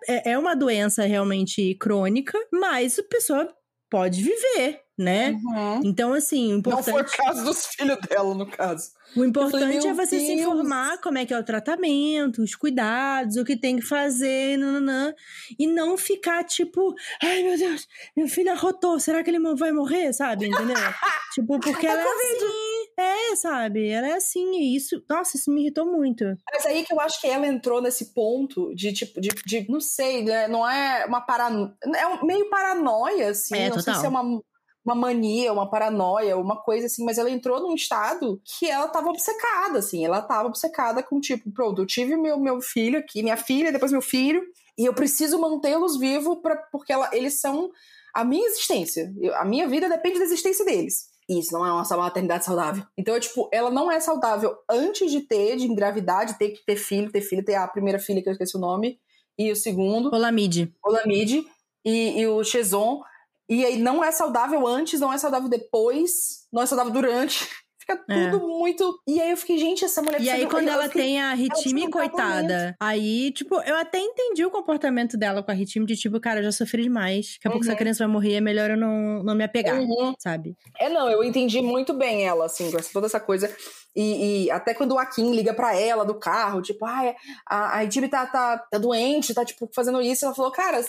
É, 0.07 0.31
é 0.31 0.38
uma 0.39 0.55
doença 0.55 1.03
realmente 1.03 1.75
crônica, 1.75 2.35
mas 2.51 2.97
a 2.97 3.03
pessoa 3.03 3.55
pode 3.89 4.21
viver, 4.21 4.81
né? 4.97 5.31
Uhum. 5.31 5.81
Então, 5.83 6.13
assim, 6.13 6.51
importante... 6.51 6.88
Não 6.88 6.93
foi 6.93 7.01
o 7.03 7.05
caso 7.05 7.43
dos 7.45 7.65
filhos 7.67 7.97
dela, 8.07 8.33
no 8.33 8.45
caso. 8.45 8.91
O 9.15 9.23
importante 9.23 9.61
falei, 9.61 9.77
é 9.77 9.93
você 9.93 10.17
Deus. 10.17 10.27
se 10.27 10.33
informar 10.33 10.99
como 10.99 11.17
é 11.17 11.25
que 11.25 11.33
é 11.33 11.39
o 11.39 11.43
tratamento, 11.43 12.41
os 12.43 12.55
cuidados, 12.55 13.38
o 13.38 13.45
que 13.45 13.55
tem 13.55 13.77
que 13.77 13.81
fazer, 13.81 14.57
nananã, 14.57 15.13
e 15.57 15.65
não 15.65 15.97
ficar 15.97 16.43
tipo, 16.43 16.93
ai 17.21 17.41
meu 17.43 17.57
Deus, 17.57 17.88
meu 18.15 18.27
filho 18.27 18.51
arrotou, 18.51 18.99
será 18.99 19.23
que 19.23 19.29
ele 19.29 19.39
vai 19.55 19.71
morrer, 19.71 20.13
sabe? 20.13 20.47
Entendeu? 20.47 20.75
tipo, 21.33 21.59
porque 21.59 21.88
ela 21.88 22.01
é 22.01 22.03
assim, 22.03 22.66
é, 22.98 23.36
sabe? 23.36 23.89
Ela 23.89 24.08
é 24.08 24.14
assim, 24.14 24.60
e 24.60 24.76
isso, 24.76 25.04
nossa, 25.10 25.38
isso 25.38 25.52
me 25.52 25.62
irritou 25.62 25.86
muito. 25.86 26.26
Mas 26.52 26.66
aí 26.66 26.84
que 26.84 26.91
eu 26.91 27.00
acho 27.00 27.22
que 27.22 27.28
ela 27.28 27.45
entrou 27.45 27.82
nesse 27.82 28.14
ponto 28.14 28.74
de 28.74 28.91
tipo, 28.91 29.22
de, 29.22 29.30
de 29.45 29.70
não 29.70 29.80
sei, 29.80 30.24
né? 30.24 30.48
Não 30.48 30.68
é 30.68 31.06
uma 31.06 31.22
paranoia, 31.22 31.74
é 31.86 32.26
meio 32.26 32.50
paranoia, 32.50 33.30
assim, 33.30 33.56
é, 33.56 33.70
não 33.70 33.78
total. 33.78 33.93
sei 33.93 34.02
se 34.02 34.06
é 34.06 34.10
uma 34.10 34.41
uma 34.88 34.95
mania, 34.95 35.52
uma 35.52 35.70
paranoia, 35.70 36.38
uma 36.38 36.56
coisa 36.64 36.86
assim, 36.86 37.04
mas 37.04 37.18
ela 37.18 37.30
entrou 37.30 37.60
num 37.60 37.76
estado 37.76 38.41
que 38.45 38.70
ela 38.70 38.88
tava 38.88 39.10
obcecada, 39.10 39.80
assim, 39.80 40.06
ela 40.06 40.22
tava 40.22 40.48
obcecada 40.48 41.04
com 41.04 41.20
tipo, 41.20 41.52
pronto, 41.52 41.82
eu 41.82 41.86
tive 41.86 42.16
meu, 42.16 42.39
meu 42.39 42.62
filho 42.62 42.98
aqui, 42.98 43.22
minha 43.22 43.36
filha, 43.36 43.70
depois 43.70 43.91
meu 43.91 44.02
filho, 44.02 44.41
e 44.78 44.86
eu 44.86 44.93
preciso 44.93 45.38
mantê-los 45.39 46.00
vivos 46.00 46.38
porque 46.72 46.93
ela, 46.93 47.10
eles 47.12 47.41
são 47.41 47.70
a 48.14 48.24
minha 48.24 48.48
existência, 48.48 49.14
a 49.36 49.43
minha 49.43 49.68
vida 49.68 49.89
depende 49.89 50.20
da 50.20 50.26
existência 50.26 50.64
deles. 50.64 51.10
Isso 51.30 51.51
não 51.53 51.65
é 51.65 51.71
uma 51.71 51.84
maternidade 51.97 52.45
saudável. 52.45 52.84
Então, 52.97 53.15
é, 53.15 53.19
tipo, 53.19 53.49
ela 53.51 53.69
não 53.69 53.91
é 53.91 53.99
saudável 53.99 54.55
antes 54.69 55.11
de 55.11 55.21
ter, 55.21 55.57
de 55.57 55.65
engravidar, 55.65 56.25
de 56.25 56.38
ter 56.38 56.51
que 56.51 56.65
ter 56.65 56.78
filho, 56.78 57.11
ter 57.11 57.21
filho, 57.21 57.43
ter 57.43 57.55
a 57.55 57.67
primeira 57.67 57.99
filha, 57.99 58.21
que 58.21 58.30
eu 58.30 58.34
esqueci 58.34 58.55
o 58.55 58.61
nome, 58.61 58.99
e 59.38 59.51
o 59.51 59.55
segundo. 59.55 60.13
Olamide. 60.13 60.73
Olamide. 60.84 61.45
E, 61.86 62.19
e 62.19 62.28
o 62.28 62.43
Chezon 62.43 63.01
e 63.49 63.65
aí 63.65 63.78
não 63.78 64.03
é 64.03 64.11
saudável 64.11 64.67
antes, 64.67 64.99
não 64.99 65.11
é 65.11 65.17
saudável 65.17 65.49
depois, 65.49 66.47
não 66.51 66.61
é 66.61 66.65
saudável 66.65 66.91
durante. 66.91 67.47
Fica 67.88 68.03
é. 68.09 68.29
tudo 68.29 68.43
é. 68.43 68.47
muito. 68.47 68.99
E 69.07 69.21
aí 69.21 69.31
eu 69.31 69.38
fiquei, 69.38 69.57
gente, 69.57 69.85
essa 69.85 70.01
mulher 70.01 70.19
E 70.19 70.29
aí, 70.29 70.45
quando 70.45 70.67
ela 70.67 70.83
fiquei... 70.83 71.03
tem 71.03 71.21
a 71.21 71.33
ritme, 71.33 71.89
coitada, 71.89 72.75
aí, 72.81 73.31
tipo, 73.31 73.55
eu 73.61 73.77
até 73.77 73.97
entendi 73.97 74.43
o 74.43 74.51
comportamento 74.51 75.15
dela 75.15 75.41
com 75.41 75.49
a 75.49 75.53
ritme 75.53 75.85
de 75.85 75.95
tipo, 75.95 76.19
cara, 76.19 76.41
eu 76.41 76.43
já 76.43 76.51
sofri 76.51 76.83
demais. 76.83 77.35
Daqui 77.35 77.47
a 77.47 77.49
uhum. 77.49 77.53
pouco 77.53 77.65
essa 77.65 77.71
uhum. 77.71 77.77
criança 77.77 78.03
vai 78.03 78.13
morrer, 78.13 78.33
é 78.35 78.41
melhor 78.41 78.71
eu 78.71 78.77
não, 78.77 79.23
não 79.23 79.33
me 79.33 79.43
apegar, 79.45 79.79
uhum. 79.79 80.13
sabe? 80.19 80.57
É, 80.77 80.89
não, 80.89 81.09
eu 81.09 81.23
entendi 81.23 81.61
muito 81.61 81.93
bem 81.93 82.27
ela, 82.27 82.45
assim, 82.45 82.69
com 82.69 82.77
toda 82.91 83.07
essa 83.07 83.21
coisa. 83.21 83.49
E, 83.95 84.45
e, 84.45 84.51
até 84.51 84.73
quando 84.73 84.91
o 84.91 84.99
Akin 84.99 85.33
liga 85.33 85.53
para 85.53 85.79
ela 85.79 86.03
do 86.03 86.19
carro, 86.19 86.61
tipo, 86.61 86.85
ah, 86.85 87.15
a, 87.47 87.79
a 87.81 87.88
tá, 88.09 88.25
tá, 88.25 88.57
tá 88.57 88.77
doente, 88.77 89.33
tá, 89.33 89.45
tipo, 89.45 89.69
fazendo 89.73 90.01
isso, 90.01 90.25
ela 90.25 90.35
falou, 90.35 90.51
cara, 90.51 90.83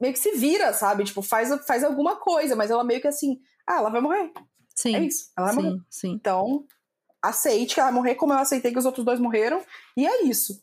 meio 0.00 0.14
que 0.14 0.18
se 0.18 0.32
vira, 0.32 0.72
sabe? 0.72 1.04
Tipo, 1.04 1.20
faz, 1.20 1.50
faz 1.66 1.84
alguma 1.84 2.16
coisa, 2.16 2.56
mas 2.56 2.70
ela 2.70 2.82
meio 2.82 3.00
que 3.00 3.08
assim, 3.08 3.38
ah, 3.68 3.76
ela 3.76 3.90
vai 3.90 4.00
morrer. 4.00 4.32
Sim. 4.74 4.96
É 4.96 5.00
isso, 5.00 5.30
ela 5.36 5.46
vai 5.48 5.54
sim, 5.56 5.62
morrer. 5.62 5.80
Sim. 5.90 6.12
Então, 6.12 6.64
aceite 7.22 7.74
que 7.74 7.80
ela 7.80 7.90
vai 7.90 7.98
morrer 8.00 8.14
como 8.16 8.32
eu 8.32 8.38
aceitei 8.38 8.72
que 8.72 8.78
os 8.78 8.86
outros 8.86 9.04
dois 9.04 9.18
morreram, 9.20 9.62
e 9.96 10.06
é 10.06 10.24
isso. 10.24 10.60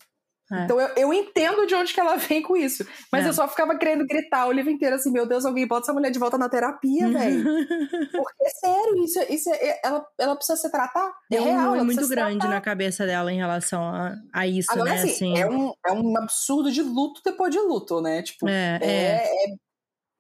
É. 0.54 0.66
Então 0.66 0.82
eu, 0.82 0.90
eu 0.98 1.14
entendo 1.14 1.66
de 1.66 1.74
onde 1.74 1.94
que 1.94 2.00
ela 2.02 2.18
vem 2.20 2.42
com 2.42 2.58
isso. 2.58 2.86
Mas 3.10 3.26
É. 3.26 3.30
eu 3.30 3.34
só 3.34 3.48
ficava 3.48 3.74
querendo 3.78 4.06
gritar 4.06 4.48
o 4.48 4.52
livro 4.52 4.70
inteiro 4.70 4.96
assim: 4.98 5.10
meu 5.10 5.26
Deus, 5.26 5.46
alguém 5.46 5.66
bota 5.66 5.86
essa 5.86 5.94
mulher 5.94 6.12
de 6.12 6.20
volta 6.20 6.38
na 6.38 6.50
terapia, 6.50 7.08
velho. 7.10 7.42
Porque, 8.12 8.50
sério, 8.60 8.98
isso, 9.02 9.20
isso 9.30 9.50
é, 9.50 9.80
ela, 9.82 10.06
ela 10.20 10.36
precisa 10.36 10.58
se 10.58 10.70
tratar. 10.70 11.10
É, 11.32 11.38
É, 11.38 11.42
um, 11.42 11.46
real, 11.46 11.76
é 11.78 11.84
muito 11.84 12.06
grande 12.10 12.40
tratar. 12.40 12.54
na 12.54 12.60
cabeça 12.60 13.06
dela 13.06 13.32
em 13.32 13.38
relação 13.38 13.82
a, 13.82 14.14
a 14.34 14.46
isso, 14.46 14.70
Agora, 14.74 14.90
né? 14.94 15.04
assim, 15.04 15.38
é, 15.38 15.48
um, 15.50 15.72
é 15.88 15.92
um 15.94 16.18
absurdo 16.18 16.70
de 16.70 16.82
luto 16.82 17.22
depois 17.24 17.50
de 17.54 17.60
luto, 17.60 18.02
né? 18.02 18.22
Tipo, 18.22 18.50
é, 18.50 18.78
é, 18.82 19.24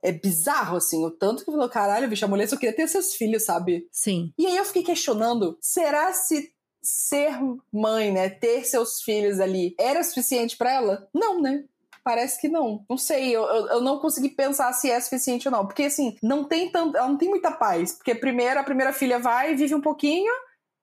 é, 0.03 0.11
bizarro, 0.11 0.77
assim. 0.77 1.03
O 1.05 1.11
tanto 1.11 1.43
que 1.45 1.51
falou, 1.51 1.69
caralho, 1.69 2.07
bicho, 2.09 2.25
a 2.25 2.27
mulher 2.27 2.47
só 2.47 2.57
queria 2.57 2.75
ter 2.75 2.87
seus 2.87 3.13
filhos, 3.15 3.43
sabe? 3.45 3.87
sim. 3.91 4.33
E 4.37 4.47
aí 4.47 4.57
eu 4.57 4.65
fiquei 4.65 4.83
questionando, 4.83 5.57
será 5.61 6.11
se 6.13 6.51
ser 6.83 7.31
mãe, 7.71 8.11
né, 8.11 8.29
ter 8.29 8.65
seus 8.65 9.01
filhos 9.01 9.39
ali, 9.39 9.75
era 9.79 10.03
suficiente 10.03 10.57
pra 10.57 10.73
ela? 10.73 11.07
Não, 11.13 11.39
né? 11.39 11.63
Parece 12.03 12.41
que 12.41 12.49
não. 12.49 12.83
Não 12.89 12.97
sei, 12.97 13.29
eu, 13.35 13.43
eu, 13.43 13.67
eu 13.67 13.81
não 13.81 13.99
consegui 13.99 14.29
pensar 14.29 14.73
se 14.73 14.89
é 14.89 14.99
suficiente 14.99 15.47
ou 15.47 15.51
não. 15.51 15.67
Porque, 15.67 15.83
assim, 15.83 16.17
não 16.23 16.43
tem 16.43 16.71
tanto. 16.71 16.97
Ela 16.97 17.07
não 17.07 17.17
tem 17.17 17.29
muita 17.29 17.51
paz. 17.51 17.93
Porque 17.93 18.15
primeiro 18.15 18.59
a 18.59 18.63
primeira 18.63 18.91
filha 18.91 19.19
vai, 19.19 19.53
vive 19.53 19.75
um 19.75 19.81
pouquinho, 19.81 20.33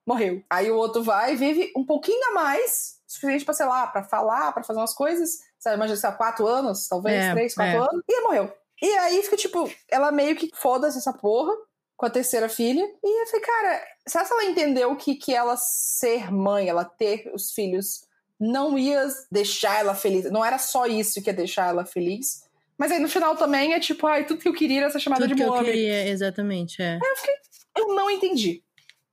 morreu. 0.07 0.41
Aí 0.49 0.71
o 0.71 0.77
outro 0.77 1.03
vai, 1.03 1.35
vive 1.35 1.73
um 1.77 1.85
pouquinho 1.85 2.25
a 2.31 2.35
mais, 2.35 3.01
suficiente 3.05 3.45
pra, 3.45 3.53
sei 3.53 3.67
lá, 3.67 3.89
pra 3.89 4.05
falar, 4.05 4.53
pra 4.53 4.63
fazer 4.63 4.79
umas 4.79 4.95
coisas. 4.95 5.41
Sabe, 5.59 5.75
imagina, 5.75 5.97
sei 5.97 6.09
lá, 6.09 6.15
quatro 6.15 6.47
anos, 6.47 6.87
talvez, 6.87 7.25
É, 7.25 7.33
três, 7.33 7.53
quatro 7.57 7.75
é. 7.75 7.79
anos, 7.81 8.03
e 8.09 8.21
morreu. 8.23 8.53
E 8.83 8.87
aí 8.99 9.23
fica, 9.23 9.37
tipo, 9.37 9.71
ela 9.91 10.13
meio 10.13 10.37
que 10.37 10.51
foda-se 10.55 10.99
essa 10.99 11.13
porra 11.13 11.53
com 11.97 12.07
a 12.07 12.11
terceira 12.11 12.49
filha. 12.49 12.85
E 13.03 13.23
eu 13.23 13.27
falei, 13.27 13.45
cara, 13.45 13.85
será 14.07 14.25
que 14.25 14.33
ela 14.33 14.45
entendeu 14.45 14.95
que, 14.97 15.17
que 15.17 15.35
ela 15.35 15.57
ser 15.57 16.33
mãe, 16.33 16.69
ela 16.69 16.85
ter 16.85 17.31
os 17.35 17.53
filhos, 17.53 18.07
não 18.39 18.79
ia 18.79 19.07
deixar 19.33 19.81
ela 19.81 19.95
feliz? 19.95 20.31
Não 20.31 20.45
era 20.45 20.59
só 20.59 20.87
isso 20.87 21.21
que 21.23 21.29
ia 21.29 21.35
deixar 21.35 21.69
ela 21.69 21.85
feliz. 21.85 22.45
Mas 22.79 22.93
aí 22.93 23.01
no 23.01 23.09
final 23.09 23.37
também 23.37 23.75
é 23.75 23.81
tipo, 23.81 24.07
ai, 24.07 24.25
tudo 24.25 24.41
que 24.41 24.49
eu 24.49 24.55
queria 24.55 24.83
era 24.83 24.91
ser 24.91 25.01
chamada 25.01 25.25
Tudo 25.25 25.35
de 25.35 25.43
que 25.43 25.49
eu 25.49 25.53
mãe. 25.53 25.65
queria, 25.65 26.09
exatamente, 26.09 26.81
é. 26.81 27.01
Eu 27.77 27.89
não 27.89 28.09
entendi. 28.09 28.63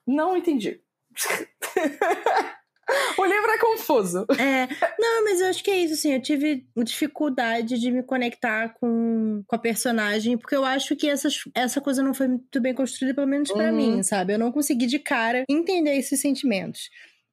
Não 0.05 0.37
entendi. 0.37 0.79
o 3.17 3.25
livro 3.25 3.49
é 3.51 3.57
confuso. 3.57 4.25
É, 4.37 4.67
não, 4.99 5.23
mas 5.23 5.41
eu 5.41 5.47
acho 5.47 5.63
que 5.63 5.71
é 5.71 5.77
isso, 5.79 5.93
assim, 5.95 6.13
eu 6.13 6.21
tive 6.21 6.65
dificuldade 6.83 7.79
de 7.79 7.91
me 7.91 8.03
conectar 8.03 8.69
com, 8.79 9.43
com 9.47 9.55
a 9.55 9.59
personagem, 9.59 10.37
porque 10.37 10.55
eu 10.55 10.63
acho 10.65 10.95
que 10.95 11.09
essas, 11.09 11.43
essa 11.53 11.81
coisa 11.81 12.03
não 12.03 12.13
foi 12.13 12.27
muito 12.27 12.61
bem 12.61 12.73
construída, 12.73 13.15
pelo 13.15 13.27
menos 13.27 13.51
pra 13.51 13.69
Uhum. 13.71 13.75
mim, 13.75 14.03
sabe? 14.03 14.33
Eu 14.33 14.39
não 14.39 14.51
consegui 14.51 14.85
de 14.85 14.99
cara 14.99 15.43
entender 15.49 15.95
esses 15.97 16.19
sentimentos. 16.19 16.89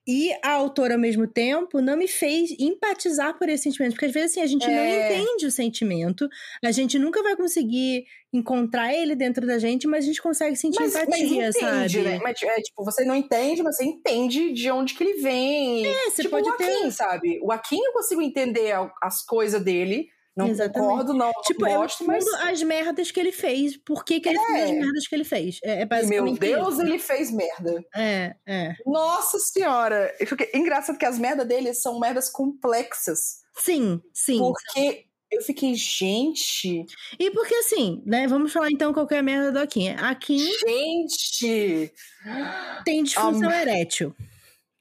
E 0.07 0.32
a 0.42 0.53
autora, 0.53 0.94
ao 0.94 1.00
mesmo 1.00 1.26
tempo, 1.28 1.80
não 1.80 1.96
me 1.96 2.09
fez 2.09 2.50
empatizar 2.59 3.38
por 3.38 3.48
esse 3.48 3.64
sentimento. 3.64 3.92
Porque 3.92 4.07
às 4.07 4.12
vezes, 4.12 4.32
assim, 4.32 4.40
a 4.40 4.46
gente 4.46 4.66
não 4.66 4.72
É. 4.74 5.14
entende 5.20 5.46
o 5.46 5.50
sentimento, 5.50 6.28
a 6.64 6.72
gente 6.72 6.98
nunca 6.98 7.22
vai 7.22 7.36
conseguir 7.36 8.05
encontrar 8.32 8.92
ele 8.94 9.14
dentro 9.14 9.46
da 9.46 9.59
gente, 9.59 9.86
mas 9.86 10.05
a 10.05 10.07
gente 10.09 10.20
consegue 10.22 10.57
sentir 10.57 10.80
Mas, 10.80 10.92
mas 10.94 11.03
empatia, 11.05 11.48
entende, 11.50 11.53
sabe? 11.94 12.03
né? 12.03 12.18
Mas, 12.22 12.42
é, 12.42 12.55
tipo, 12.62 12.84
você 12.84 13.05
não 13.05 13.14
entende, 13.14 13.62
mas 13.62 13.76
você 13.76 13.84
entende 13.84 14.53
de 14.53 14.70
onde 14.70 14.94
que 14.94 15.05
ele 15.05 15.20
vem. 15.22 15.86
É, 15.86 16.11
você 16.11 16.22
tipo 16.22 16.30
pode 16.30 16.48
o 16.48 16.57
ter. 16.57 16.64
Akin, 16.64 16.90
sabe? 16.90 17.38
O 17.42 17.53
Akin 17.53 17.78
eu 17.80 17.92
consigo 17.92 18.22
entender 18.22 18.72
as 19.00 19.24
coisas 19.24 19.62
dele. 19.62 20.09
Não 20.35 20.49
Exatamente. 20.49 20.89
concordo, 20.91 21.12
não 21.12 21.30
Tipo, 21.43 21.66
eu 21.66 21.80
gosto, 21.80 22.07
mas... 22.07 22.24
entendo 22.26 22.49
as 22.49 22.62
merdas 22.62 23.11
que 23.11 23.20
ele 23.20 23.33
fez, 23.33 23.76
por 23.76 24.03
que, 24.05 24.18
que 24.18 24.30
ele 24.30 24.39
fez 24.39 24.62
as 24.64 24.70
É. 24.70 24.72
merdas 24.72 25.07
que 25.07 25.14
ele 25.14 25.24
fez. 25.24 25.59
É, 25.62 25.83
é 25.83 26.03
Meu 26.05 26.35
Deus, 26.35 26.72
isso. 26.74 26.83
ele 26.83 26.99
fez 26.99 27.30
merda. 27.30 27.85
É, 27.95 28.35
é. 28.47 28.74
Nossa 28.87 29.39
senhora! 29.39 30.14
Eu 30.18 30.26
fiquei- 30.26 30.49
Engraçado 30.55 30.97
que 30.99 31.05
as 31.05 31.18
merdas 31.18 31.47
dele 31.47 31.74
são 31.74 32.01
merdas 32.01 32.30
complexas. 32.30 33.43
Sim, 33.59 34.01
sim. 34.14 34.39
Porque 34.39 35.05
eu 35.30 35.43
fiquei, 35.43 35.74
gente... 35.74 36.85
E 37.18 37.30
porque 37.30 37.55
assim, 37.57 38.03
né? 38.07 38.26
Vamos 38.26 38.53
falar 38.53 38.70
então 38.70 38.93
qual 38.95 39.07
que 39.07 39.14
é 39.14 39.18
a 39.18 39.22
merda 39.22 39.53
do 39.53 39.59
Akin. 39.59 39.91
Akin 39.91 40.39
Gente! 40.39 41.93
tem 42.85 43.03
disfunção 43.03 43.51
Ah, 43.51 43.61
erétil. 43.62 44.14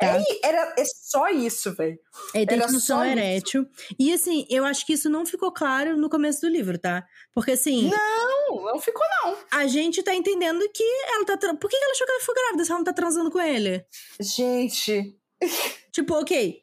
Tá? 0.02 0.18
E 0.20 0.40
era, 0.44 0.74
é 0.78 0.84
só 0.84 1.28
isso, 1.30 1.74
velho. 1.76 1.98
Tem 2.34 2.42
era 2.42 2.56
disfunção 2.58 2.98
só 2.98 3.06
isso. 3.06 3.12
erétil. 3.12 3.68
E 4.00 4.12
assim, 4.12 4.48
eu 4.50 4.66
acho 4.66 4.84
que 4.86 4.94
isso 4.94 5.10
não 5.10 5.26
ficou 5.28 5.52
claro 5.52 5.96
no 5.96 6.10
começo 6.10 6.42
do 6.42 6.50
livro, 6.50 6.78
tá? 6.80 7.06
Porque 7.36 7.52
assim, 7.52 7.90
Não, 7.90 8.64
não 8.66 8.80
ficou 8.80 9.06
não. 9.24 9.38
a 9.52 9.68
gente 9.68 10.02
tá 10.02 10.16
entendendo 10.16 10.68
que 10.74 10.84
ela 11.14 11.24
tá. 11.26 11.38
Por 11.54 11.70
que 11.70 11.76
ela 11.76 11.92
achou 11.92 12.08
que 12.08 12.14
ela 12.14 12.22
foi 12.22 12.36
grávida 12.36 12.66
se 12.66 12.72
ela 12.72 12.80
não 12.80 12.86
tá 12.86 12.94
transando 12.94 13.30
com 13.30 13.40
ele? 13.40 13.86
Gente, 14.20 15.16
Tipo, 15.92 16.16
ok, 16.16 16.58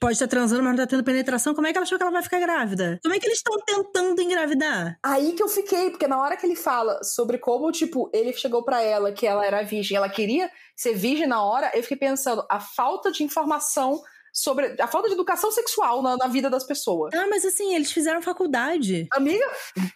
pode 0.00 0.12
estar 0.12 0.28
transando, 0.28 0.62
mas 0.62 0.72
não 0.76 0.84
tá 0.84 0.86
tendo 0.86 1.02
penetração. 1.04 1.54
Como 1.54 1.66
é 1.66 1.72
que 1.72 1.78
ela 1.78 1.84
achou 1.84 1.96
que 1.98 2.02
ela 2.04 2.12
vai 2.12 2.22
ficar 2.22 2.38
grávida? 2.38 2.98
Como 3.02 3.14
é 3.14 3.18
que 3.18 3.26
eles 3.26 3.38
estão 3.38 3.56
tentando 3.64 4.20
engravidar? 4.20 4.98
Aí 5.02 5.32
que 5.32 5.42
eu 5.42 5.48
fiquei, 5.48 5.90
porque 5.90 6.06
na 6.06 6.20
hora 6.20 6.36
que 6.36 6.46
ele 6.46 6.56
fala 6.56 7.02
sobre 7.02 7.38
como, 7.38 7.70
tipo, 7.72 8.10
ele 8.12 8.32
chegou 8.32 8.62
pra 8.64 8.82
ela 8.82 9.12
que 9.12 9.26
ela 9.26 9.44
era 9.44 9.62
virgem, 9.62 9.96
ela 9.96 10.08
queria 10.08 10.50
ser 10.76 10.94
virgem 10.94 11.26
na 11.26 11.42
hora, 11.42 11.70
eu 11.74 11.82
fiquei 11.82 11.96
pensando, 11.96 12.44
a 12.50 12.58
falta 12.60 13.10
de 13.12 13.22
informação 13.24 14.00
sobre. 14.32 14.74
a 14.80 14.86
falta 14.88 15.08
de 15.08 15.14
educação 15.14 15.50
sexual 15.52 16.02
na, 16.02 16.16
na 16.16 16.26
vida 16.26 16.50
das 16.50 16.64
pessoas. 16.64 17.14
Ah, 17.14 17.26
mas 17.28 17.44
assim, 17.44 17.74
eles 17.74 17.92
fizeram 17.92 18.20
faculdade. 18.20 19.06
Amiga, 19.12 19.44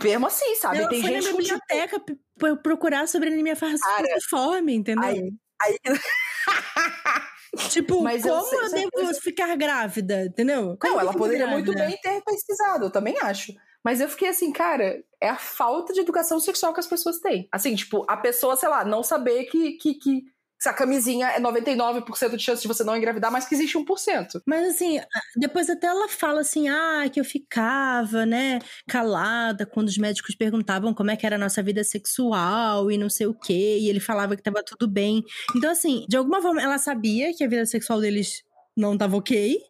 mesmo 0.03 0.27
assim, 0.27 0.55
sabe? 0.57 0.89
Tem 0.89 1.03
gente 1.03 1.25
na 1.25 1.31
com, 1.33 1.37
biblioteca 1.39 2.01
p- 2.01 2.57
procurar 2.63 3.09
sobre 3.09 3.29
anemia 3.29 3.57
falciforme, 3.57 4.75
entendeu? 4.75 5.05
Aí, 5.05 5.33
aí, 5.61 5.77
tipo, 7.71 8.01
Mas 8.03 8.25
eu 8.25 8.35
como 8.35 8.47
sei- 8.49 8.59
eu, 8.61 8.69
sei- 8.69 8.89
devo 8.95 9.15
ficar 9.21 9.57
grávida, 9.57 10.27
entendeu? 10.27 10.77
Como 10.81 10.95
não, 10.95 11.01
ela 11.01 11.13
poderia 11.13 11.47
muito 11.47 11.73
grávida? 11.73 11.87
bem 11.91 12.01
ter 12.01 12.23
pesquisado, 12.25 12.87
eu 12.87 12.91
também 12.91 13.17
acho. 13.23 13.53
Mas 13.85 14.01
eu 14.01 14.09
fiquei 14.09 14.29
assim, 14.29 14.53
cara, 14.53 15.03
é 15.21 15.29
a 15.29 15.37
falta 15.37 15.93
de 15.93 16.01
educação 16.01 16.39
sexual 16.41 16.75
que 16.75 16.81
as 16.81 16.87
pessoas 16.87 17.21
têm. 17.21 17.49
Assim, 17.51 17.75
tipo, 17.75 18.05
a 18.09 18.17
pessoa, 18.17 18.57
sei 18.57 18.69
lá, 18.69 18.85
não 18.85 19.03
saber 19.03 19.45
que, 19.45 19.73
que, 19.73 19.95
que 19.95 20.23
se 20.59 20.69
a 20.69 20.73
camisinha 20.73 21.29
é 21.29 21.41
99% 21.41 22.37
de 22.37 22.43
chance 22.43 22.63
de 22.63 22.69
você 22.69 22.83
não 22.83 22.97
engravidar, 22.97 23.31
mas 23.31 23.47
que 23.47 23.55
existe 23.55 23.79
1%. 23.79 24.43
Mas 24.45 24.69
assim, 24.69 25.01
depois 25.37 25.71
até 25.71 25.87
ela 25.87 26.09
fala 26.09 26.41
assim, 26.41 26.69
ah, 26.69 27.09
que 27.13 27.21
eu 27.21 27.25
ficava, 27.25 28.27
né, 28.27 28.59
calada 28.89 29.65
quando 29.65 29.89
os 29.89 29.97
médicos 29.97 30.35
perguntavam 30.35 30.93
como 30.93 31.11
é 31.11 31.17
que 31.17 31.25
era 31.25 31.37
a 31.37 31.39
nossa 31.39 31.63
vida 31.63 31.85
sexual 31.85 32.91
e 32.91 32.99
não 32.99 33.09
sei 33.09 33.27
o 33.27 33.35
quê, 33.35 33.79
e 33.81 33.89
ele 33.89 34.01
falava 34.01 34.37
que 34.37 34.43
tava 34.43 34.63
tudo 34.65 34.89
bem. 34.89 35.23
Então 35.55 35.71
assim, 35.71 36.05
de 36.09 36.17
alguma 36.17 36.43
forma 36.43 36.61
ela 36.61 36.79
sabia 36.79 37.33
que 37.33 37.45
a 37.45 37.49
vida 37.49 37.65
sexual 37.65 38.01
deles 38.01 38.43
não 38.77 38.99
tava 38.99 39.17
ok, 39.17 39.61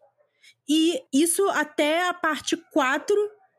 e 0.68 1.02
isso 1.12 1.48
até 1.50 2.08
a 2.08 2.14
parte 2.14 2.56
4 2.72 3.14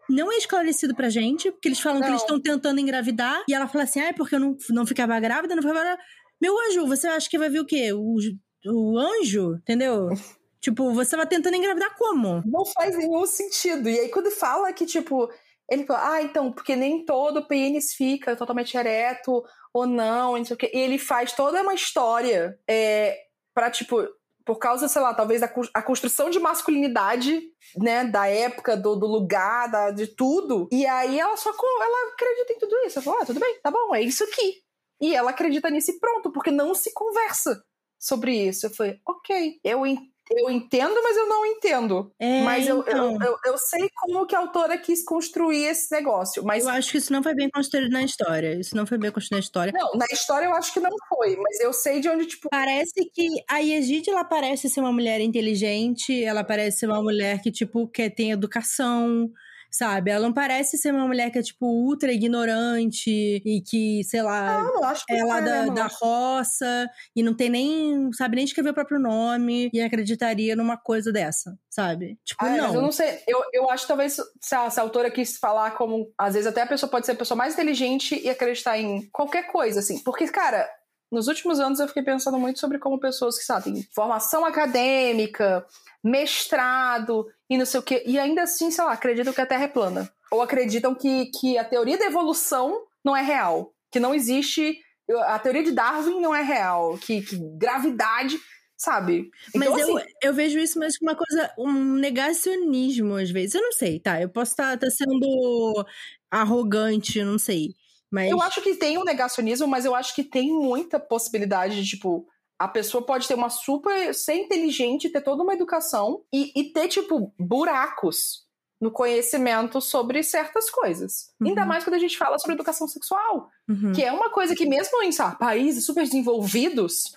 não 0.10 0.32
é 0.32 0.38
esclarecido 0.38 0.96
pra 0.96 1.10
gente, 1.10 1.52
porque 1.52 1.68
eles 1.68 1.80
falam 1.80 2.00
que 2.00 2.08
Não. 2.08 2.14
eles 2.14 2.22
estão 2.22 2.42
tentando 2.42 2.80
engravidar, 2.80 3.44
e 3.48 3.54
ela 3.54 3.68
fala 3.68 3.84
assim, 3.84 4.00
ah, 4.00 4.08
é 4.08 4.14
porque 4.14 4.34
eu 4.36 4.40
não, 4.40 4.58
não 4.72 4.86
ficava 4.86 5.20
grávida, 5.20 5.56
não 5.56 5.62
ficava... 5.62 5.98
Meu 6.42 6.56
anjo, 6.68 6.88
você 6.88 7.08
acha 7.08 7.30
que 7.30 7.38
vai 7.38 7.50
vir 7.50 7.60
o 7.60 7.66
quê? 7.66 7.92
O, 7.94 8.18
o 8.66 8.98
anjo? 8.98 9.56
Entendeu? 9.56 10.10
Tipo, 10.62 10.94
você 10.94 11.16
vai 11.16 11.26
tentando 11.26 11.56
engravidar 11.56 11.96
como? 11.98 12.44
Não 12.46 12.66
faz 12.66 12.98
nenhum 12.98 13.26
sentido. 13.26 13.88
E 13.88 13.98
aí, 13.98 14.10
quando 14.10 14.30
fala 14.30 14.74
que, 14.74 14.86
tipo, 14.86 15.30
ele 15.70 15.86
fala, 15.86 16.16
ah, 16.16 16.22
então, 16.22 16.52
porque 16.52 16.76
nem 16.76 17.06
todo 17.06 17.48
pênis 17.48 17.94
fica 17.94 18.36
totalmente 18.36 18.76
ereto 18.76 19.42
ou 19.74 19.86
não, 19.86 20.38
não 20.38 20.44
sei 20.44 20.56
o 20.56 20.58
quê. 20.58 20.70
E 20.74 20.78
ele 20.78 20.98
faz 20.98 21.32
toda 21.32 21.62
uma 21.62 21.74
história 21.74 22.60
é, 22.68 23.18
pra, 23.54 23.72
tipo, 23.72 24.06
por 24.46 24.58
causa, 24.58 24.88
sei 24.88 25.02
lá, 25.02 25.14
talvez 25.14 25.42
da 25.42 25.48
construção 25.48 26.30
de 26.30 26.40
masculinidade, 26.40 27.40
né, 27.78 28.04
da 28.04 28.28
época, 28.28 28.76
do, 28.76 28.96
do 28.96 29.06
lugar, 29.06 29.70
da, 29.70 29.92
de 29.92 30.08
tudo. 30.08 30.68
E 30.72 30.86
aí 30.86 31.20
ela 31.20 31.38
só 31.38 31.52
ela 31.52 32.14
acredita 32.14 32.54
em 32.54 32.58
tudo 32.58 32.76
isso. 32.86 32.98
Ela 33.00 33.06
fala, 33.06 33.22
ah, 33.22 33.26
tudo 33.26 33.40
bem, 33.40 33.60
tá 33.62 33.70
bom, 33.70 33.94
é 33.94 34.02
isso 34.02 34.24
aqui. 34.24 34.64
E 35.02 35.16
ela 35.16 35.32
acredita 35.32 35.70
nisso 35.70 35.92
e 35.92 36.00
pronto, 36.00 36.32
porque 36.32 36.52
não 36.52 36.74
se 36.76 36.94
conversa 36.94 37.64
sobre 37.98 38.48
isso. 38.48 38.66
Eu 38.66 38.70
falei, 38.72 39.00
ok, 39.08 39.60
eu, 39.64 39.86
en- 39.86 39.98
eu 40.32 40.50
entendo, 40.50 40.94
mas 41.04 41.18
eu 41.18 41.28
não 41.28 41.46
entendo. 41.46 42.14
É, 42.20 42.44
Mas 42.44 42.68
eu, 42.68 42.82
então, 42.82 43.14
eu, 43.16 43.20
eu, 43.22 43.38
eu 43.46 43.58
sei 43.58 43.90
como 43.96 44.26
que 44.28 44.36
a 44.36 44.40
autora 44.40 44.78
quis 44.78 45.04
construir 45.04 45.64
esse 45.66 45.92
negócio. 45.94 46.44
Mas 46.44 46.64
eu 46.66 46.70
acho 46.70 46.92
que 46.92 46.98
isso 47.00 47.12
não 47.12 47.24
foi 47.24 47.34
bem 47.34 47.50
construído 47.50 47.90
na 47.92 48.04
história. 48.04 48.54
Isso 48.60 48.76
não 48.76 48.86
foi 48.86 48.98
bem 48.98 49.12
construído 49.12 49.40
na 49.40 49.44
história. 49.44 49.74
não, 49.76 49.94
na 49.96 50.06
história 50.12 50.46
eu 50.46 50.54
acho 50.54 50.72
que 50.72 50.80
não 50.80 50.92
foi. 51.10 51.36
Mas 51.38 51.60
eu 51.60 51.74
sei 51.74 52.00
de 52.00 52.08
onde, 52.10 52.26
tipo. 52.28 52.48
Parece 52.50 53.06
que 53.12 53.28
a 53.50 53.58
Yegid, 53.58 54.08
ela 54.10 54.24
parece 54.24 54.70
ser 54.70 54.82
uma 54.82 54.92
mulher 54.94 55.20
inteligente, 55.20 56.24
ela 56.24 56.44
parece 56.44 56.80
ser 56.80 56.86
uma 56.88 57.02
mulher 57.02 57.42
que, 57.42 57.52
tipo, 57.52 57.88
quer 57.88 58.10
ter 58.12 58.30
educação, 58.30 59.32
sabe? 59.70 60.12
Ela 60.12 60.26
não 60.26 60.34
parece 60.34 60.78
ser 60.78 60.94
uma 60.94 61.08
mulher 61.08 61.30
que 61.32 61.40
é, 61.40 61.44
tipo, 61.44 61.66
ultra 61.66 62.12
ignorante 62.12 63.10
e 63.10 63.62
que, 63.62 64.04
sei 64.04 64.22
lá, 64.22 64.64
Não, 64.64 64.76
eu 64.76 64.84
acho 64.86 65.06
que 65.06 65.14
é 65.14 65.24
lá 65.24 65.40
da, 65.40 65.62
mesmo, 65.62 65.76
da 65.76 65.88
roça 65.88 66.90
e 67.16 67.22
não 67.22 67.34
tem 67.34 67.50
nem, 67.50 68.12
sabe 68.14 68.36
nem 68.36 68.46
escrever 68.46 68.72
o 68.72 68.74
próprio 68.74 69.00
nome 69.00 69.70
e 69.74 69.82
acreditaria 69.82 70.56
numa 70.56 70.78
coisa 70.78 71.12
dessa, 71.12 71.58
sabe? 71.70 72.18
Tipo, 72.26 72.44
Ah, 72.44 72.50
não. 72.50 72.74
Eu 72.74 72.82
não 72.82 72.92
sei. 72.92 73.20
Eu, 73.28 73.44
eu 73.54 73.70
acho 73.70 73.84
que 73.84 73.88
talvez 73.88 74.18
se 74.42 74.56
a, 74.56 74.70
se 74.70 74.80
a 74.80 74.84
autora 74.84 75.12
quis 75.12 75.38
falar 75.38 75.72
como. 75.72 76.12
Às 76.18 76.34
vezes 76.34 76.48
até 76.48 76.62
a 76.62 76.68
pessoa 76.68 76.90
pode 76.90 77.06
ser 77.06 77.14
a 77.14 77.16
pessoa 77.16 77.38
mais 77.38 77.54
inteligente 77.54 78.20
e 78.20 78.30
acreditar 78.30 78.78
em 78.78 79.08
qualquer 79.12 79.52
coisa, 79.52 79.80
assim. 79.80 80.00
Porque, 80.00 80.28
cara, 80.28 80.68
nos 81.12 81.28
últimos 81.28 81.60
anos 81.60 81.80
eu 81.80 81.88
fiquei 81.88 82.04
pensando 82.04 82.40
muito 82.40 82.60
sobre 82.60 82.78
como 82.78 83.00
pessoas 83.00 83.38
que, 83.38 83.44
sabe, 83.44 83.66
têm 83.66 83.88
formação 83.94 84.46
acadêmica, 84.46 85.66
mestrado 86.04 87.26
e 87.50 87.58
não 87.58 87.66
sei 87.66 87.80
o 87.80 87.84
quê. 87.84 88.04
E 88.06 88.20
ainda 88.20 88.44
assim, 88.44 88.70
sei 88.70 88.84
lá, 88.84 88.94
acreditam 88.94 89.34
que 89.34 89.42
a 89.42 89.46
Terra 89.46 89.64
é 89.64 89.68
plana. 89.68 90.12
Ou 90.32 90.42
acreditam 90.42 90.94
que, 90.94 91.26
que 91.32 91.58
a 91.58 91.64
teoria 91.64 91.98
da 91.98 92.06
evolução 92.06 92.86
não 93.04 93.16
é 93.16 93.22
real. 93.22 93.74
Que 93.92 94.00
não 94.00 94.14
existe. 94.14 94.78
A 95.26 95.40
teoria 95.40 95.64
de 95.64 95.72
Darwin 95.72 96.22
não 96.22 96.36
é 96.36 96.44
real. 96.44 96.98
Que, 96.98 97.22
que 97.22 97.38
gravidade 97.58 98.40
sabe? 98.80 99.30
Então, 99.54 99.74
mas 99.74 99.82
eu, 99.82 99.98
assim... 99.98 100.08
eu 100.24 100.34
vejo 100.34 100.58
isso 100.58 100.80
mais 100.80 100.98
como 100.98 101.12
uma 101.12 101.18
coisa, 101.18 101.54
um 101.58 101.96
negacionismo 101.96 103.16
às 103.16 103.30
vezes. 103.30 103.56
Eu 103.56 103.62
não 103.62 103.74
sei, 103.74 104.00
tá? 104.00 104.22
Eu 104.22 104.30
posso 104.30 104.52
estar 104.52 104.78
tá, 104.78 104.86
tá 104.86 104.90
sendo 104.90 105.86
arrogante, 106.32 107.22
não 107.22 107.38
sei. 107.38 107.74
Mas... 108.10 108.32
Eu 108.32 108.42
acho 108.42 108.62
que 108.62 108.76
tem 108.76 108.98
um 108.98 109.04
negacionismo, 109.04 109.68
mas 109.68 109.84
eu 109.84 109.94
acho 109.94 110.16
que 110.16 110.24
tem 110.24 110.50
muita 110.50 111.00
possibilidade 111.00 111.76
de, 111.76 111.88
tipo, 111.88 112.26
a 112.60 112.68
pessoa 112.68 113.06
pode 113.06 113.28
ter 113.28 113.36
uma 113.36 113.50
super. 113.50 114.14
ser 114.14 114.34
inteligente, 114.34 115.10
ter 115.10 115.22
toda 115.22 115.42
uma 115.42 115.54
educação 115.54 116.24
e, 116.32 116.52
e 116.54 116.74
ter, 116.74 116.90
tipo, 116.90 117.34
buracos 117.40 118.48
no 118.82 118.92
conhecimento 118.92 119.82
sobre 119.82 120.22
certas 120.24 120.70
coisas. 120.70 121.32
Uhum. 121.40 121.48
Ainda 121.48 121.66
mais 121.66 121.84
quando 121.84 121.96
a 121.96 122.00
gente 122.00 122.18
fala 122.18 122.38
sobre 122.38 122.56
educação 122.56 122.88
sexual, 122.88 123.50
uhum. 123.68 123.92
que 123.94 124.04
é 124.04 124.12
uma 124.12 124.30
coisa 124.30 124.56
que, 124.56 124.66
mesmo 124.66 125.02
em 125.02 125.12
sabe, 125.12 125.38
países 125.38 125.86
super 125.86 126.04
desenvolvidos, 126.04 127.14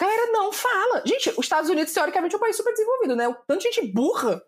a 0.00 0.04
galera 0.04 0.32
não 0.32 0.52
fala. 0.52 1.02
Gente, 1.06 1.30
os 1.30 1.44
Estados 1.44 1.70
Unidos, 1.70 1.92
teoricamente, 1.92 2.34
é 2.34 2.38
um 2.38 2.40
país 2.40 2.56
super 2.56 2.72
desenvolvido, 2.72 3.16
né? 3.16 3.28
O 3.28 3.34
tanto 3.46 3.60
de 3.60 3.72
gente 3.72 3.92
burra 3.92 4.42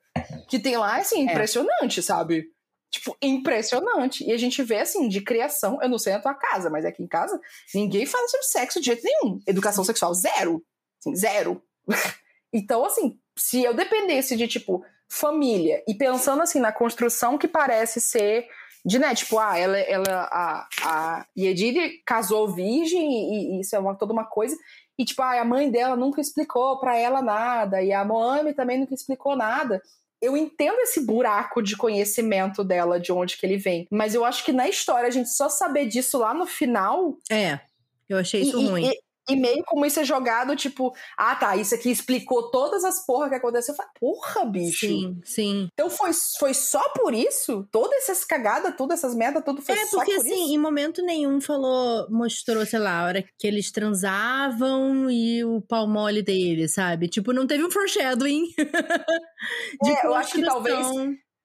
que 0.49 0.59
tem 0.59 0.77
lá 0.77 0.99
é, 0.99 1.01
assim, 1.01 1.29
é. 1.29 1.33
impressionante, 1.33 2.03
sabe? 2.03 2.51
Tipo, 2.91 3.17
impressionante. 3.21 4.25
E 4.25 4.33
a 4.33 4.37
gente 4.37 4.63
vê, 4.63 4.79
assim, 4.79 5.09
de 5.09 5.21
criação, 5.21 5.79
eu 5.83 5.89
não 5.89 5.99
sei 5.99 6.13
na 6.13 6.21
tua 6.21 6.35
casa, 6.35 6.71
mas 6.71 6.85
aqui 6.85 7.03
em 7.03 7.07
casa, 7.07 7.41
ninguém 7.75 8.07
fala 8.07 8.27
sobre 8.29 8.47
sexo 8.47 8.81
de 8.81 8.87
jeito 8.87 9.03
nenhum. 9.05 9.41
Educação 9.47 9.85
sexual, 9.85 10.15
zero. 10.15 10.65
Assim, 11.01 11.15
zero. 11.15 11.63
então, 12.53 12.85
assim, 12.85 13.19
se 13.37 13.63
eu 13.63 13.75
dependesse 13.75 14.37
de, 14.37 14.47
tipo, 14.49 14.85
família 15.09 15.83
e 15.87 15.95
pensando, 15.95 16.43
assim, 16.43 16.61
na 16.61 16.73
construção 16.73 17.39
que 17.39 17.49
parece 17.49 18.01
ser 18.01 18.47
de, 18.85 19.01
né, 19.01 19.15
tipo, 19.17 19.37
ah, 19.39 19.59
ela, 19.59 19.77
ela 19.79 20.29
a, 20.31 20.69
a 20.85 21.27
Yedid 21.37 22.03
casou 22.07 22.49
virgem 22.55 23.01
e, 23.03 23.57
e 23.57 23.61
isso 23.61 23.75
é 23.75 23.79
uma, 23.81 23.97
toda 23.97 24.13
uma 24.13 24.25
coisa. 24.25 24.57
E, 24.97 25.05
tipo, 25.05 25.21
ah, 25.23 25.41
a 25.41 25.45
mãe 25.45 25.71
dela 25.71 25.97
nunca 25.97 26.21
explicou 26.21 26.79
para 26.79 26.97
ela 26.97 27.21
nada, 27.21 27.83
e 27.83 27.93
a 27.93 28.05
Moami 28.05 28.55
também 28.55 28.79
nunca 28.79 28.95
explicou 28.95 29.37
nada. 29.37 29.83
Eu 30.21 30.37
entendo 30.37 30.79
esse 30.81 31.05
buraco 31.05 31.63
de 31.63 31.77
conhecimento 31.77 32.65
dela, 32.65 32.99
de 32.99 33.13
onde 33.13 33.37
que 33.37 33.45
ele 33.45 33.59
vem. 33.59 33.87
Mas 33.91 34.15
eu 34.15 34.25
acho 34.25 34.45
que 34.45 34.53
na 34.53 34.69
história, 34.69 35.09
a 35.09 35.11
gente 35.11 35.29
só 35.31 35.49
saber 35.49 35.87
disso 35.87 36.19
lá 36.19 36.33
no 36.33 36.47
final. 36.47 37.17
É, 37.31 37.61
eu 38.09 38.19
achei 38.19 38.43
isso 38.43 38.61
e, 38.61 38.67
ruim. 38.67 38.87
E, 38.87 39.01
e 39.29 39.37
meio 39.37 39.65
como 39.67 39.85
isso 39.85 40.01
é 40.01 40.05
jogado, 40.05 40.55
tipo, 40.55 40.95
ah 41.17 41.35
tá, 41.35 41.57
isso 41.57 41.75
aqui 41.75 41.91
explicou 41.91 42.51
todas 42.51 42.85
as 42.85 43.05
porra 43.05 43.29
que 43.29 43.35
aconteceu. 43.35 43.73
Eu 43.73 43.77
falei, 43.77 43.93
porra, 43.99 44.45
bicho. 44.47 44.87
Sim, 44.87 45.21
sim. 45.25 45.69
Então 45.73 45.91
foi, 45.91 46.11
foi 46.39 46.55
só 46.55 46.83
por 46.91 47.13
isso? 47.13 47.67
Todas 47.71 48.09
essas 48.09 48.25
cagadas, 48.25 48.77
todas 48.77 48.99
essas 48.99 49.15
merdas, 49.15 49.45
tudo 49.45 49.61
foi 49.63 49.75
é, 49.75 49.87
só 49.87 49.99
porque, 49.99 50.15
por 50.15 50.21
assim, 50.21 50.45
isso? 50.45 50.53
em 50.55 50.59
momento 50.59 51.03
nenhum 51.03 51.41
falou, 51.41 52.09
mostrou, 52.11 52.65
sei 52.65 52.79
lá, 52.79 53.01
a 53.01 53.05
hora 53.05 53.25
que 53.39 53.47
eles 53.47 53.71
transavam 53.71 55.11
e 55.11 55.45
o 55.45 55.61
pau 55.61 55.89
mole 55.89 56.23
dele, 56.23 56.69
sabe? 56.69 57.09
Tipo, 57.09 57.33
não 57.33 57.47
teve 57.47 57.65
um 57.65 57.71
foreshadowing. 57.71 58.47
de 59.83 59.91
é, 59.91 60.07
eu 60.07 60.15
acho 60.15 60.33
que 60.33 60.43
talvez 60.43 60.87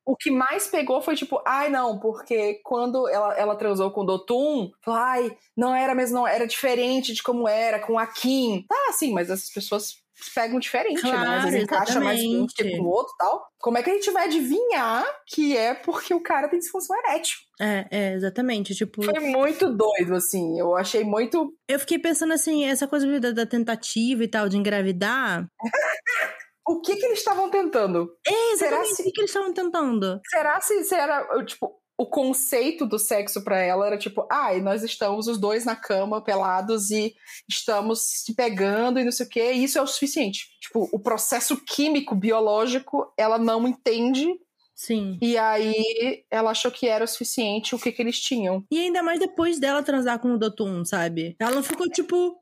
o 0.06 0.16
que 0.16 0.32
mais 0.32 0.68
pegou 0.68 1.02
foi 1.02 1.16
tipo, 1.16 1.42
ai 1.46 1.70
não, 1.70 2.00
porque 2.00 2.60
quando 2.64 3.08
ela, 3.08 3.34
ela 3.36 3.56
transou 3.56 3.92
com 3.92 4.02
o 4.02 4.06
Dotum, 4.06 4.72
falou, 4.84 5.00
ai, 5.00 5.38
não 5.56 5.76
era 5.76 5.94
mesmo, 5.96 6.16
não, 6.16 6.28
era 6.28 6.48
diferente 6.48 7.14
de 7.14 7.24
como 7.24 7.48
era 7.48 7.80
com 7.80 7.98
a 8.00 8.08
Kim. 8.08 8.66
Tá, 8.68 8.94
sim, 8.94 9.14
mas 9.14 9.30
essas 9.30 9.50
pessoas 9.50 10.02
pegam 10.36 10.60
diferente, 10.60 11.02
claro, 11.02 11.20
né? 11.20 11.38
Às 11.38 11.44
vezes 11.46 11.64
encaixa 11.64 12.00
mais 12.00 12.22
um 12.22 12.46
tipo 12.46 12.78
no 12.78 12.90
outro 12.90 13.14
tal. 13.18 13.48
Como 13.60 13.78
é 13.78 13.84
que 13.84 13.90
a 13.90 13.94
gente 13.94 14.12
vai 14.12 14.26
adivinhar 14.26 15.04
que 15.28 15.58
é 15.58 15.74
porque 15.74 16.14
o 16.14 16.22
cara 16.22 16.48
tem 16.48 16.60
disfunção 16.60 16.96
erétil? 16.98 17.40
É, 17.60 17.88
é, 17.92 18.14
exatamente. 18.14 18.76
Tipo. 18.76 19.04
Foi 19.04 19.20
muito 19.20 19.70
doido, 19.70 20.16
assim. 20.16 20.60
Eu 20.60 20.76
achei 20.76 21.04
muito. 21.04 21.54
Eu 21.68 21.80
fiquei 21.80 22.00
pensando 22.00 22.34
assim, 22.34 22.66
essa 22.66 22.88
coisa 22.88 23.20
da, 23.20 23.32
da 23.32 23.46
tentativa 23.46 24.24
e 24.24 24.28
tal 24.28 24.48
de 24.48 24.58
engravidar. 24.58 25.48
o 26.72 26.82
que 26.82 26.96
que 26.96 27.06
eles 27.06 27.20
estavam 27.20 27.50
tentando? 27.50 28.10
É, 28.26 28.58
será 28.58 28.84
se... 28.86 29.02
o 29.02 29.06
que, 29.06 29.12
que 29.12 29.22
eles 29.22 29.30
estavam 29.30 29.54
tentando? 29.54 30.20
Será 30.30 30.60
se, 30.62 30.84
se 30.84 30.96
era, 30.96 31.26
tipo, 31.46 31.82
o 32.02 32.06
conceito 32.08 32.86
do 32.86 32.98
sexo 32.98 33.44
para 33.44 33.60
ela 33.60 33.86
era 33.86 33.98
tipo, 33.98 34.26
ai, 34.32 34.58
ah, 34.58 34.64
nós 34.64 34.82
estamos 34.82 35.28
os 35.28 35.38
dois 35.38 35.66
na 35.66 35.76
cama, 35.76 36.24
pelados, 36.24 36.90
e 36.90 37.14
estamos 37.48 38.02
se 38.02 38.34
pegando 38.34 39.00
e 39.00 39.04
não 39.04 39.12
sei 39.12 39.28
o 39.28 39.30
quê, 39.30 39.52
e 39.54 39.64
isso 39.64 39.78
é 39.78 39.82
o 39.84 39.88
suficiente. 39.88 40.48
Tipo, 40.60 40.90
o 40.92 41.00
processo 41.00 41.64
químico, 41.64 42.16
biológico, 42.16 43.14
ela 43.16 43.38
não 43.38 43.68
entende. 43.68 44.28
Sim. 44.74 45.20
E 45.22 45.38
aí 45.38 46.24
ela 46.32 46.50
achou 46.50 46.72
que 46.72 46.88
era 46.88 47.06
o 47.06 47.08
suficiente 47.08 47.76
o 47.76 47.80
que, 47.80 47.92
que 47.92 48.02
eles 48.02 48.20
tinham. 48.20 48.66
E 48.72 48.80
ainda 48.80 49.04
mais 49.04 49.20
depois 49.20 49.60
dela 49.60 49.84
transar 49.84 50.18
com 50.18 50.34
o 50.34 50.40
Dotum, 50.40 50.84
sabe? 50.84 51.36
Ela 51.40 51.52
não 51.52 51.62
ficou 51.62 51.88
tipo, 51.88 52.41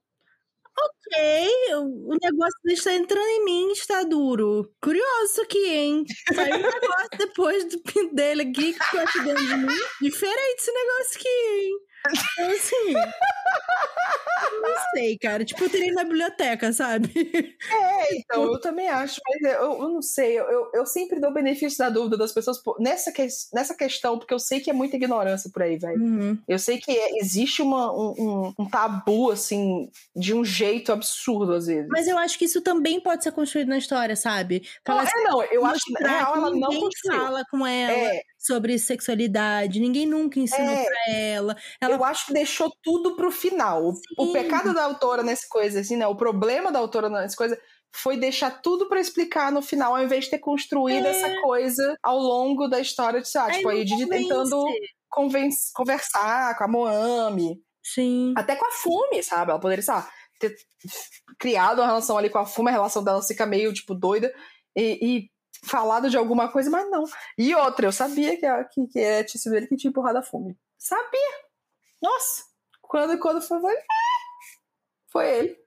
ok, 0.86 1.76
o 1.76 2.16
negócio 2.22 2.60
está 2.68 2.94
entrando 2.94 3.28
em 3.28 3.46
mim, 3.46 3.72
está 3.72 4.04
duro. 4.04 4.72
Curioso 4.82 5.42
aqui, 5.42 5.66
hein? 5.68 6.04
Saiu 6.34 6.56
um 6.58 6.62
negócio 6.62 7.10
depois 7.18 7.66
do 7.70 7.82
pinto 7.84 8.14
dele 8.16 8.44
aqui, 8.44 8.74
que 8.74 8.80
ficou 8.86 9.00
aqui 9.02 9.20
dentro 9.24 9.46
de 9.48 9.56
mim. 9.56 9.76
Diferente 10.02 10.56
esse 10.62 10.72
negócio 10.72 11.20
aqui, 11.20 11.28
hein? 11.30 11.89
Então, 12.08 12.52
assim. 12.52 12.94
não 14.62 14.76
sei, 14.94 15.18
cara. 15.18 15.44
Tipo, 15.44 15.64
eu 15.64 15.70
teria 15.70 15.94
na 15.94 16.04
biblioteca, 16.04 16.72
sabe? 16.72 17.12
É, 17.72 18.16
então, 18.18 18.44
eu 18.44 18.60
também 18.60 18.88
acho, 18.90 19.20
mas 19.28 19.54
eu, 19.54 19.74
eu 19.74 19.90
não 19.90 20.02
sei. 20.02 20.40
Eu, 20.40 20.72
eu 20.74 20.86
sempre 20.86 21.20
dou 21.20 21.34
benefício 21.34 21.78
da 21.78 21.90
dúvida 21.90 22.18
das 22.18 22.32
pessoas 22.32 22.62
nessa, 22.80 23.12
que, 23.12 23.28
nessa 23.54 23.76
questão, 23.76 24.18
porque 24.18 24.34
eu 24.34 24.40
sei 24.40 24.60
que 24.60 24.70
é 24.70 24.74
muita 24.74 24.96
ignorância 24.96 25.50
por 25.52 25.64
aí, 25.64 25.78
velho. 25.78 26.02
Uhum. 26.02 26.38
Eu 26.48 26.60
sei 26.60 26.78
que 26.78 26.92
é, 26.92 27.20
existe 27.20 27.62
uma, 27.62 27.92
um, 27.92 28.54
um, 28.58 28.70
tabu, 28.70 29.32
assim, 29.32 29.90
de 30.16 30.34
um 30.34 30.44
jeito 30.44 30.92
absurdo, 30.92 31.54
às 31.54 31.68
vezes. 31.68 31.88
Mas 31.90 32.08
eu 32.08 32.18
acho 32.18 32.38
que 32.38 32.46
isso 32.46 32.62
também 32.62 33.00
pode 33.00 33.24
ser 33.24 33.32
construído 33.32 33.70
na 33.70 33.78
história, 33.78 34.16
sabe? 34.16 34.68
Não, 34.88 35.02
é, 35.02 35.24
não. 35.24 35.44
Eu 35.44 35.66
acho 35.66 35.84
que, 35.86 35.94
na 35.94 36.10
real, 36.10 36.36
ela 36.36 36.52
não 36.52 36.72
fala 37.08 37.44
com 37.52 37.66
ela. 37.66 37.92
É 37.92 38.22
sobre 38.40 38.80
sexualidade, 38.80 39.82
ninguém 39.82 40.06
nunca 40.06 40.40
ensinou 40.40 40.74
é, 40.74 40.86
pra 40.86 41.14
ela. 41.14 41.58
ela. 41.82 41.96
Eu 41.96 42.04
acho 42.06 42.28
que 42.28 42.34
deixou 42.34 42.72
tudo 42.82 43.18
pro 43.18 43.30
final. 43.30 43.94
Sim. 43.94 44.02
O 44.18 44.32
pecado 44.32 44.74
da 44.74 44.86
autora 44.86 45.22
nessa 45.22 45.46
coisa, 45.50 45.82
assim, 45.82 45.98
né? 45.98 46.08
O 46.08 46.16
problema 46.16 46.72
da 46.72 46.80
autora 46.80 47.10
nessa 47.10 47.36
coisa 47.36 47.60
foi 47.94 48.16
deixar 48.18 48.62
tudo 48.62 48.88
para 48.88 49.02
explicar 49.02 49.52
no 49.52 49.62
final, 49.62 49.96
ao 49.96 50.04
invés 50.04 50.26
de 50.26 50.32
ter 50.32 50.40
construído 50.40 51.06
é. 51.06 51.10
essa 51.10 51.42
coisa 51.42 51.98
ao 52.02 52.18
longo 52.18 52.68
da 52.68 52.80
história 52.80 53.20
de, 53.22 53.28
sei 53.28 53.42
lá, 53.42 53.52
tipo, 53.52 53.68
a 53.68 53.76
Edith 53.76 54.08
tentando 54.08 54.66
conversar 55.10 56.58
com 56.58 56.64
a 56.64 56.68
Moami. 56.68 57.62
Sim. 57.84 58.34
Até 58.38 58.56
com 58.56 58.66
a 58.66 58.72
Fume, 58.72 59.24
sabe? 59.24 59.52
Ela 59.52 59.60
poderia, 59.60 59.84
sei 59.84 59.94
lá, 59.94 60.10
ter 60.40 60.56
criado 61.40 61.80
uma 61.80 61.88
relação 61.88 62.18
ali 62.18 62.30
com 62.30 62.38
a 62.38 62.46
Fume, 62.46 62.70
a 62.70 62.74
relação 62.74 63.04
dela 63.04 63.22
fica 63.22 63.46
meio, 63.46 63.74
tipo, 63.74 63.94
doida. 63.96 64.32
E, 64.76 65.00
e 65.02 65.30
falado 65.64 66.10
de 66.10 66.18
alguma 66.18 66.52
coisa, 66.52 66.70
mas 66.70 66.90
não. 66.90 67.06
E 67.38 67.54
outra, 67.56 67.88
eu 67.88 67.92
sabia 67.92 68.38
que, 68.38 68.46
a, 68.46 68.64
que, 68.64 68.88
que 68.88 69.00
é, 69.00 69.24
tinha 69.24 69.42
sido 69.42 69.56
ele 69.56 69.68
que 69.68 69.78
tinha 69.78 69.90
empurrado 69.90 70.18
a 70.18 70.24
fume. 70.24 70.58
Sabia! 70.78 71.40
Nossa! 72.02 72.44
Quando, 72.82 73.20
quando 73.20 73.42
foi, 73.42 73.60
foi, 73.62 73.76
foi 75.12 75.30
ele. 75.30 75.60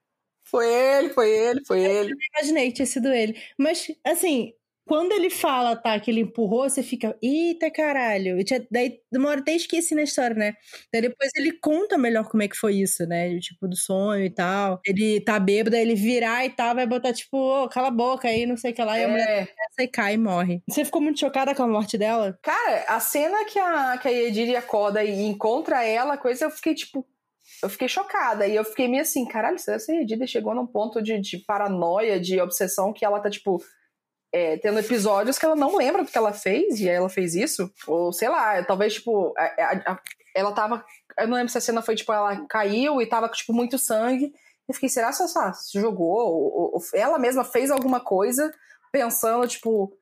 Foi 0.45 0.69
ele, 0.69 1.09
foi 1.11 1.31
ele, 1.31 1.65
foi 1.65 1.81
ele. 1.83 2.13
Eu 2.13 2.17
imaginei 2.37 2.69
que 2.69 2.75
tinha 2.75 2.87
sido 2.87 3.09
ele. 3.09 3.41
Mas, 3.57 3.87
assim, 4.05 4.53
quando 4.87 5.13
ele 5.13 5.31
fala, 5.31 5.77
tá, 5.77 5.99
que 5.99 6.11
ele 6.11 6.21
empurrou, 6.21 6.69
você 6.69 6.83
fica, 6.83 7.17
eita 7.23 7.71
caralho. 7.71 8.41
E 8.41 8.45
daí 8.71 8.99
demora 9.11 9.41
até 9.41 9.53
esqueci 9.53 9.95
na 9.95 10.03
história, 10.03 10.37
né? 10.37 10.55
Daí 10.93 11.03
depois 11.03 11.31
ele 11.37 11.53
conta 11.53 11.97
melhor 11.97 12.29
como 12.29 12.43
é 12.43 12.49
que 12.49 12.57
foi 12.57 12.77
isso, 12.77 13.07
né? 13.07 13.39
Tipo, 13.39 13.69
do 13.69 13.77
sonho 13.77 14.25
e 14.25 14.31
tal. 14.31 14.81
Ele 14.85 15.21
tá 15.21 15.39
bêbado, 15.39 15.77
aí 15.77 15.83
ele 15.83 15.95
virar 15.95 16.45
e 16.45 16.51
tal, 16.51 16.75
vai 16.75 16.87
botar 16.87 17.13
tipo, 17.13 17.37
oh, 17.37 17.69
cala 17.69 17.89
a 17.89 17.93
boca 17.93 18.29
aí, 18.29 18.45
não 18.45 18.57
sei 18.57 18.73
o 18.73 18.75
que 18.75 18.83
lá. 18.83 18.99
E 18.99 19.05
a 19.05 19.09
mulher 19.09 19.29
é. 19.29 19.47
começa 19.47 19.83
e 19.83 19.89
cai 19.89 20.15
e 20.15 20.19
morre. 20.19 20.63
Você 20.69 20.85
ficou 20.85 21.01
muito 21.01 21.21
chocada 21.21 21.55
com 21.55 21.63
a 21.63 21.69
morte 21.69 21.97
dela? 21.97 22.39
Cara, 22.43 22.85
a 22.89 22.99
cena 23.01 23.45
que 23.45 23.59
a, 23.59 23.99
que 23.99 24.09
a 24.09 24.13
Ediri 24.13 24.57
acorda 24.57 25.05
e 25.05 25.23
encontra 25.23 25.85
ela, 25.85 26.17
coisa, 26.17 26.47
eu 26.47 26.51
fiquei 26.51 26.75
tipo, 26.75 27.07
eu 27.63 27.69
fiquei 27.69 27.89
chocada. 27.89 28.47
E 28.47 28.57
eu 28.57 28.65
fiquei 28.65 28.89
meio 28.89 29.03
assim, 29.03 29.25
caralho, 29.27 29.59
será 29.59 29.79
que 29.79 29.93
a 29.93 30.03
Edith 30.03 30.27
chegou 30.27 30.55
num 30.55 30.67
ponto 30.67 31.01
de, 31.01 31.21
de 31.21 31.39
paranoia, 31.39 32.21
de 32.21 32.41
obsessão, 32.41 32.93
que 32.93 33.05
ela 33.05 33.21
tá, 33.21 33.31
tipo, 33.31 33.63
é, 34.33 34.57
tendo 34.57 34.79
episódios 34.79 35.39
que 35.39 35.45
ela 35.45 35.55
não 35.55 35.77
lembra 35.77 36.03
do 36.03 36.11
que 36.11 36.17
ela 36.17 36.33
fez, 36.33 36.81
e 36.81 36.89
aí 36.89 36.97
ela 36.97 37.11
fez 37.11 37.35
isso. 37.35 37.71
Ou 37.87 38.13
sei 38.13 38.29
lá, 38.29 38.65
talvez, 38.65 38.95
tipo, 38.95 39.35
a, 39.37 39.43
a, 39.43 39.93
a, 39.93 40.01
ela 40.35 40.53
tava. 40.53 40.85
Eu 41.19 41.29
não 41.29 41.37
lembro 41.37 41.53
se 41.53 41.59
a 41.59 41.61
cena 41.61 41.83
foi, 41.83 41.95
tipo, 41.95 42.13
ela 42.13 42.47
caiu 42.49 43.01
e 43.03 43.07
tava, 43.07 43.29
tipo, 43.29 43.53
muito 43.53 43.79
sangue. 43.79 44.33
Eu 44.67 44.75
fiquei, 44.75 44.89
será 44.89 45.13
que 45.13 45.23
ela 45.23 45.53
se 45.53 45.79
jogou? 45.79 46.17
Ou, 46.17 46.75
ou, 46.75 46.83
ela 46.95 47.19
mesma 47.19 47.45
fez 47.45 47.71
alguma 47.71 48.01
coisa 48.01 48.53
pensando, 48.91 49.47
tipo. 49.47 49.93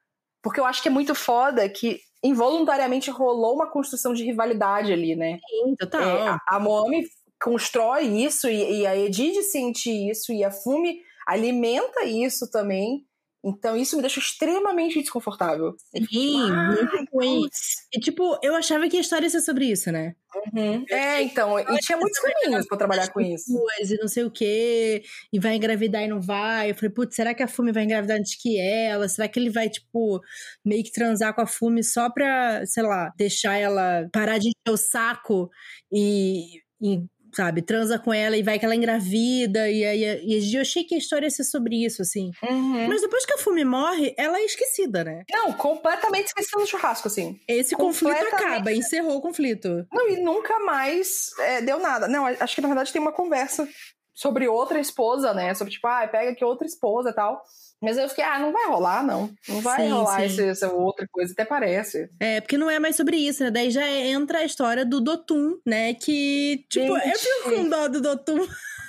Porque 0.43 0.61
eu 0.61 0.65
acho 0.65 0.81
que 0.81 0.89
é 0.89 0.93
muito 0.93 1.15
foda 1.15 1.69
que 1.69 2.01
involuntariamente 2.23 3.11
rolou 3.11 3.55
uma 3.55 3.71
construção 3.71 4.15
de 4.15 4.25
rivalidade 4.25 4.93
ali, 4.93 5.17
né? 5.17 5.39
Sim, 5.49 5.75
total. 5.77 6.01
É, 6.03 6.29
a, 6.29 6.41
a 6.47 6.59
Moami 6.61 7.07
constrói 7.43 8.05
isso, 8.05 8.49
e, 8.49 8.81
e 8.81 8.87
a 8.87 8.97
Edith 8.97 9.43
sente 9.43 9.91
isso, 9.91 10.33
e 10.33 10.45
a 10.45 10.51
Fumi 10.51 11.01
alimenta 11.27 12.05
isso 12.05 12.51
também. 12.51 13.07
Então 13.45 13.77
isso 13.77 13.97
me 13.97 14.03
deixou 14.03 14.23
extremamente 14.23 15.01
desconfortável. 15.01 15.75
Sim, 16.11 16.53
muito 16.53 17.09
ruim. 17.13 17.49
E 17.93 17.99
tipo, 17.99 18.39
eu 18.43 18.55
achava 18.55 18.89
que 18.89 18.97
a 18.97 19.01
história 19.01 19.27
ia 19.27 19.31
ser 19.31 19.41
sobre 19.41 19.67
isso, 19.67 19.91
né? 19.91 20.15
Uhum. 20.55 20.85
É, 20.89 21.23
então, 21.23 21.59
e 21.59 21.79
tinha 21.79 21.99
muitos 21.99 22.19
caminhos 22.21 22.67
pra 22.67 22.77
trabalhar 22.79 23.09
com 23.11 23.21
isso. 23.21 23.53
E 23.81 23.99
não 23.99 24.07
sei 24.09 24.25
o 24.25 24.31
quê, 24.31 25.03
e 25.33 25.41
vai 25.41 25.57
engravidar 25.57 26.03
e 26.03 26.09
não 26.09 26.21
vai. 26.21 26.71
Eu 26.71 26.75
falei, 26.75 26.91
putz, 26.91 27.17
será 27.17 27.35
que 27.35 27.43
a 27.43 27.49
Fumi 27.49 27.73
vai 27.73 27.85
engravidar 27.85 28.19
antes 28.19 28.41
que 28.41 28.59
ela? 28.61 29.09
Será 29.09 29.27
que 29.27 29.41
ele 29.41 29.51
vai, 29.51 29.69
tipo, 29.69 30.21
meio 30.65 30.85
que 30.85 30.93
transar 30.93 31.35
com 31.35 31.41
a 31.41 31.47
Fumi 31.47 31.83
só 31.83 32.11
pra, 32.11 32.65
sei 32.67 32.83
lá, 32.83 33.11
deixar 33.17 33.57
ela 33.57 34.09
parar 34.13 34.39
de 34.39 34.49
encher 34.49 34.73
o 34.73 34.77
saco 34.77 35.51
e, 35.91 36.61
e 36.81 37.03
sabe, 37.33 37.63
transa 37.63 37.99
com 37.99 38.13
ela 38.13 38.37
e 38.37 38.43
vai 38.43 38.59
que 38.59 38.65
ela 38.65 38.75
engravida. 38.75 39.71
E 39.71 39.85
aí 39.85 40.03
e 40.25 40.55
eu 40.55 40.61
achei 40.61 40.85
que 40.85 40.95
a 40.95 40.99
história 40.99 41.27
ia 41.27 41.31
ser 41.31 41.45
sobre 41.45 41.85
isso, 41.85 42.03
assim. 42.03 42.31
Uhum. 42.43 42.89
Mas 42.89 43.01
depois 43.01 43.25
que 43.25 43.35
a 43.35 43.39
Fumi 43.39 43.65
morre, 43.65 44.15
ela 44.17 44.39
é 44.39 44.45
esquecida, 44.45 45.05
né? 45.05 45.25
Não, 45.31 45.53
completamente 45.53 46.27
esquecida 46.27 46.61
no 46.61 46.67
churrasco, 46.67 47.09
assim. 47.09 47.41
Esse 47.47 47.75
conflito 47.75 48.23
acaba, 48.27 48.73
encerrou 48.73 49.17
o 49.17 49.21
conflito. 49.21 49.87
Não, 49.93 50.09
e 50.09 50.21
nunca 50.21 50.59
mais 50.61 51.31
é, 51.39 51.63
deu 51.63 51.79
nada. 51.79 52.09
Não, 52.09 52.27
acho 52.27 52.55
que 52.55 52.61
na 52.61 52.69
verdade 52.69 52.93
tem 52.93 53.01
uma 53.01 53.13
conversa 53.13 53.69
sobre 54.15 54.49
outra 54.49 54.79
esposa, 54.79 55.33
né? 55.33 55.55
Sobre 55.55 55.73
tipo, 55.73 55.87
ah, 55.87 56.07
pega 56.07 56.31
aqui 56.31 56.45
outra 56.45 56.67
esposa 56.67 57.11
e 57.11 57.15
tal. 57.15 57.43
Mas 57.81 57.97
eu 57.97 58.09
fiquei, 58.09 58.25
ah, 58.25 58.39
não 58.39 58.53
vai 58.53 58.67
rolar, 58.67 59.03
não. 59.03 59.31
Não 59.49 59.61
vai 59.61 59.83
sim, 59.83 59.89
rolar 59.89 60.29
sim. 60.29 60.49
essa 60.49 60.71
outra 60.71 61.07
coisa, 61.11 61.33
até 61.33 61.45
parece. 61.47 62.11
É, 62.21 62.41
porque 62.41 62.59
não 62.59 62.69
é 62.69 62.79
mais 62.79 62.95
sobre 62.95 63.17
isso, 63.17 63.43
né? 63.43 63.51
Daí 63.51 63.71
já 63.71 63.89
entra 63.89 64.41
a 64.41 64.45
história 64.45 64.85
do 64.85 65.01
Dotum, 65.01 65.59
né? 65.67 65.95
Que, 65.95 66.65
tipo, 66.69 66.95
Gente. 66.99 67.09
eu 67.09 67.19
fico 67.19 67.57
com 67.57 67.69
dó 67.69 67.89
do 67.89 68.01
Dotum. 68.03 68.47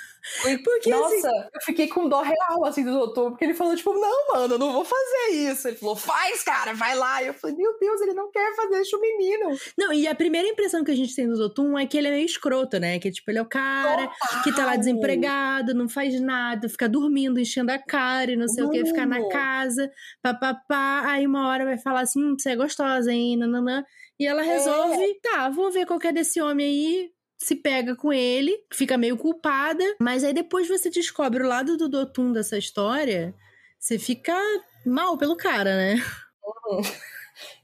Porque, 0.63 0.91
assim, 0.91 1.01
Nossa, 1.01 1.15
assim... 1.15 1.49
eu 1.53 1.61
fiquei 1.65 1.87
com 1.87 2.07
dó 2.07 2.21
real, 2.21 2.65
assim, 2.65 2.83
do 2.83 2.91
doutor, 2.91 3.31
porque 3.31 3.45
ele 3.45 3.53
falou, 3.53 3.75
tipo, 3.75 3.93
não, 3.93 4.27
mano, 4.33 4.55
eu 4.55 4.59
não 4.59 4.71
vou 4.71 4.85
fazer 4.85 5.51
isso. 5.51 5.67
Ele 5.67 5.77
falou, 5.77 5.95
faz, 5.95 6.43
cara, 6.43 6.73
vai 6.73 6.95
lá. 6.95 7.23
E 7.23 7.27
eu 7.27 7.33
falei, 7.33 7.55
meu 7.55 7.77
Deus, 7.79 8.01
ele 8.01 8.13
não 8.13 8.29
quer 8.31 8.55
fazer, 8.55 8.71
deixa 8.71 8.97
o 8.97 9.01
menino. 9.01 9.57
Não, 9.77 9.91
e 9.91 10.07
a 10.07 10.15
primeira 10.15 10.47
impressão 10.47 10.83
que 10.83 10.91
a 10.91 10.95
gente 10.95 11.15
tem 11.15 11.27
do 11.27 11.37
Dotum 11.37 11.77
é 11.77 11.85
que 11.85 11.97
ele 11.97 12.07
é 12.07 12.11
meio 12.11 12.25
escroto, 12.25 12.79
né? 12.79 12.99
Que, 12.99 13.11
tipo, 13.11 13.29
ele 13.31 13.39
é 13.39 13.41
o 13.41 13.45
cara 13.45 14.07
Total. 14.07 14.43
que 14.43 14.55
tá 14.55 14.65
lá 14.65 14.75
desempregado, 14.75 15.73
não 15.73 15.89
faz 15.89 16.19
nada, 16.21 16.69
fica 16.69 16.87
dormindo, 16.87 17.39
enchendo 17.39 17.71
a 17.71 17.79
cara 17.79 18.31
e 18.31 18.35
não 18.35 18.47
sei 18.47 18.63
o 18.63 18.69
que, 18.69 18.85
ficar 18.85 19.07
na 19.07 19.27
casa, 19.29 19.91
papapá. 20.21 21.03
Aí 21.05 21.25
uma 21.25 21.47
hora 21.47 21.65
vai 21.65 21.77
falar 21.77 22.01
assim, 22.01 22.23
hum, 22.23 22.35
você 22.37 22.51
é 22.51 22.55
gostosa, 22.55 23.11
hein, 23.11 23.37
nananã. 23.37 23.83
E 24.19 24.27
ela 24.27 24.43
resolve, 24.43 25.03
é. 25.03 25.19
tá, 25.19 25.49
vou 25.49 25.71
ver 25.71 25.85
qual 25.87 25.99
é 26.03 26.11
desse 26.11 26.39
homem 26.39 26.67
aí, 26.67 27.11
se 27.41 27.55
pega 27.55 27.95
com 27.95 28.13
ele, 28.13 28.55
fica 28.71 28.97
meio 28.97 29.17
culpada, 29.17 29.83
mas 29.99 30.23
aí 30.23 30.31
depois 30.31 30.67
você 30.67 30.91
descobre 30.91 31.43
o 31.43 31.47
lado 31.47 31.75
do 31.75 31.89
Dotum 31.89 32.31
dessa 32.31 32.55
história, 32.55 33.33
você 33.79 33.97
fica 33.97 34.37
mal 34.85 35.17
pelo 35.17 35.35
cara, 35.35 35.75
né? 35.75 35.95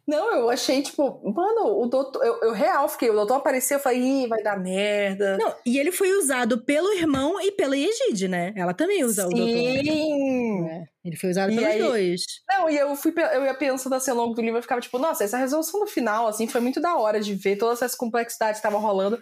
Não, 0.07 0.33
eu 0.33 0.49
achei, 0.49 0.81
tipo, 0.81 1.21
mano, 1.33 1.81
o 1.81 1.85
doutor. 1.85 2.23
Eu, 2.23 2.39
eu 2.43 2.53
real 2.53 2.87
fiquei, 2.87 3.09
o 3.09 3.13
doutor 3.13 3.35
apareceu, 3.35 3.77
eu 3.77 3.83
falei, 3.83 3.99
ih, 3.99 4.27
vai 4.27 4.41
dar 4.41 4.57
merda. 4.57 5.37
Não, 5.37 5.53
e 5.65 5.77
ele 5.77 5.91
foi 5.91 6.13
usado 6.13 6.63
pelo 6.63 6.93
irmão 6.93 7.39
e 7.41 7.51
pela 7.51 7.75
Egide, 7.77 8.29
né? 8.29 8.53
Ela 8.55 8.73
também 8.73 9.03
usa 9.03 9.23
Sim. 9.23 9.27
o 9.27 9.35
doutor. 9.35 9.83
Sim! 9.83 10.87
Ele 11.03 11.17
foi 11.17 11.29
usado 11.29 11.51
e 11.51 11.55
pelos 11.55 11.69
aí, 11.69 11.79
dois. 11.79 12.25
Não, 12.49 12.69
e 12.69 12.77
eu 12.77 12.95
fui 12.95 13.13
eu 13.33 13.43
ia 13.43 13.53
pensando 13.53 13.95
assim 13.95 14.11
ao 14.11 14.17
longo 14.17 14.33
do 14.33 14.41
livro, 14.41 14.57
eu 14.57 14.61
ficava 14.61 14.79
tipo, 14.79 14.97
nossa, 14.97 15.25
essa 15.25 15.37
resolução 15.37 15.81
do 15.81 15.87
final, 15.87 16.25
assim, 16.25 16.47
foi 16.47 16.61
muito 16.61 16.79
da 16.79 16.95
hora 16.95 17.19
de 17.19 17.35
ver 17.35 17.57
todas 17.57 17.81
essas 17.81 17.93
complexidades 17.93 18.61
que 18.61 18.65
estavam 18.65 18.79
rolando 18.79 19.21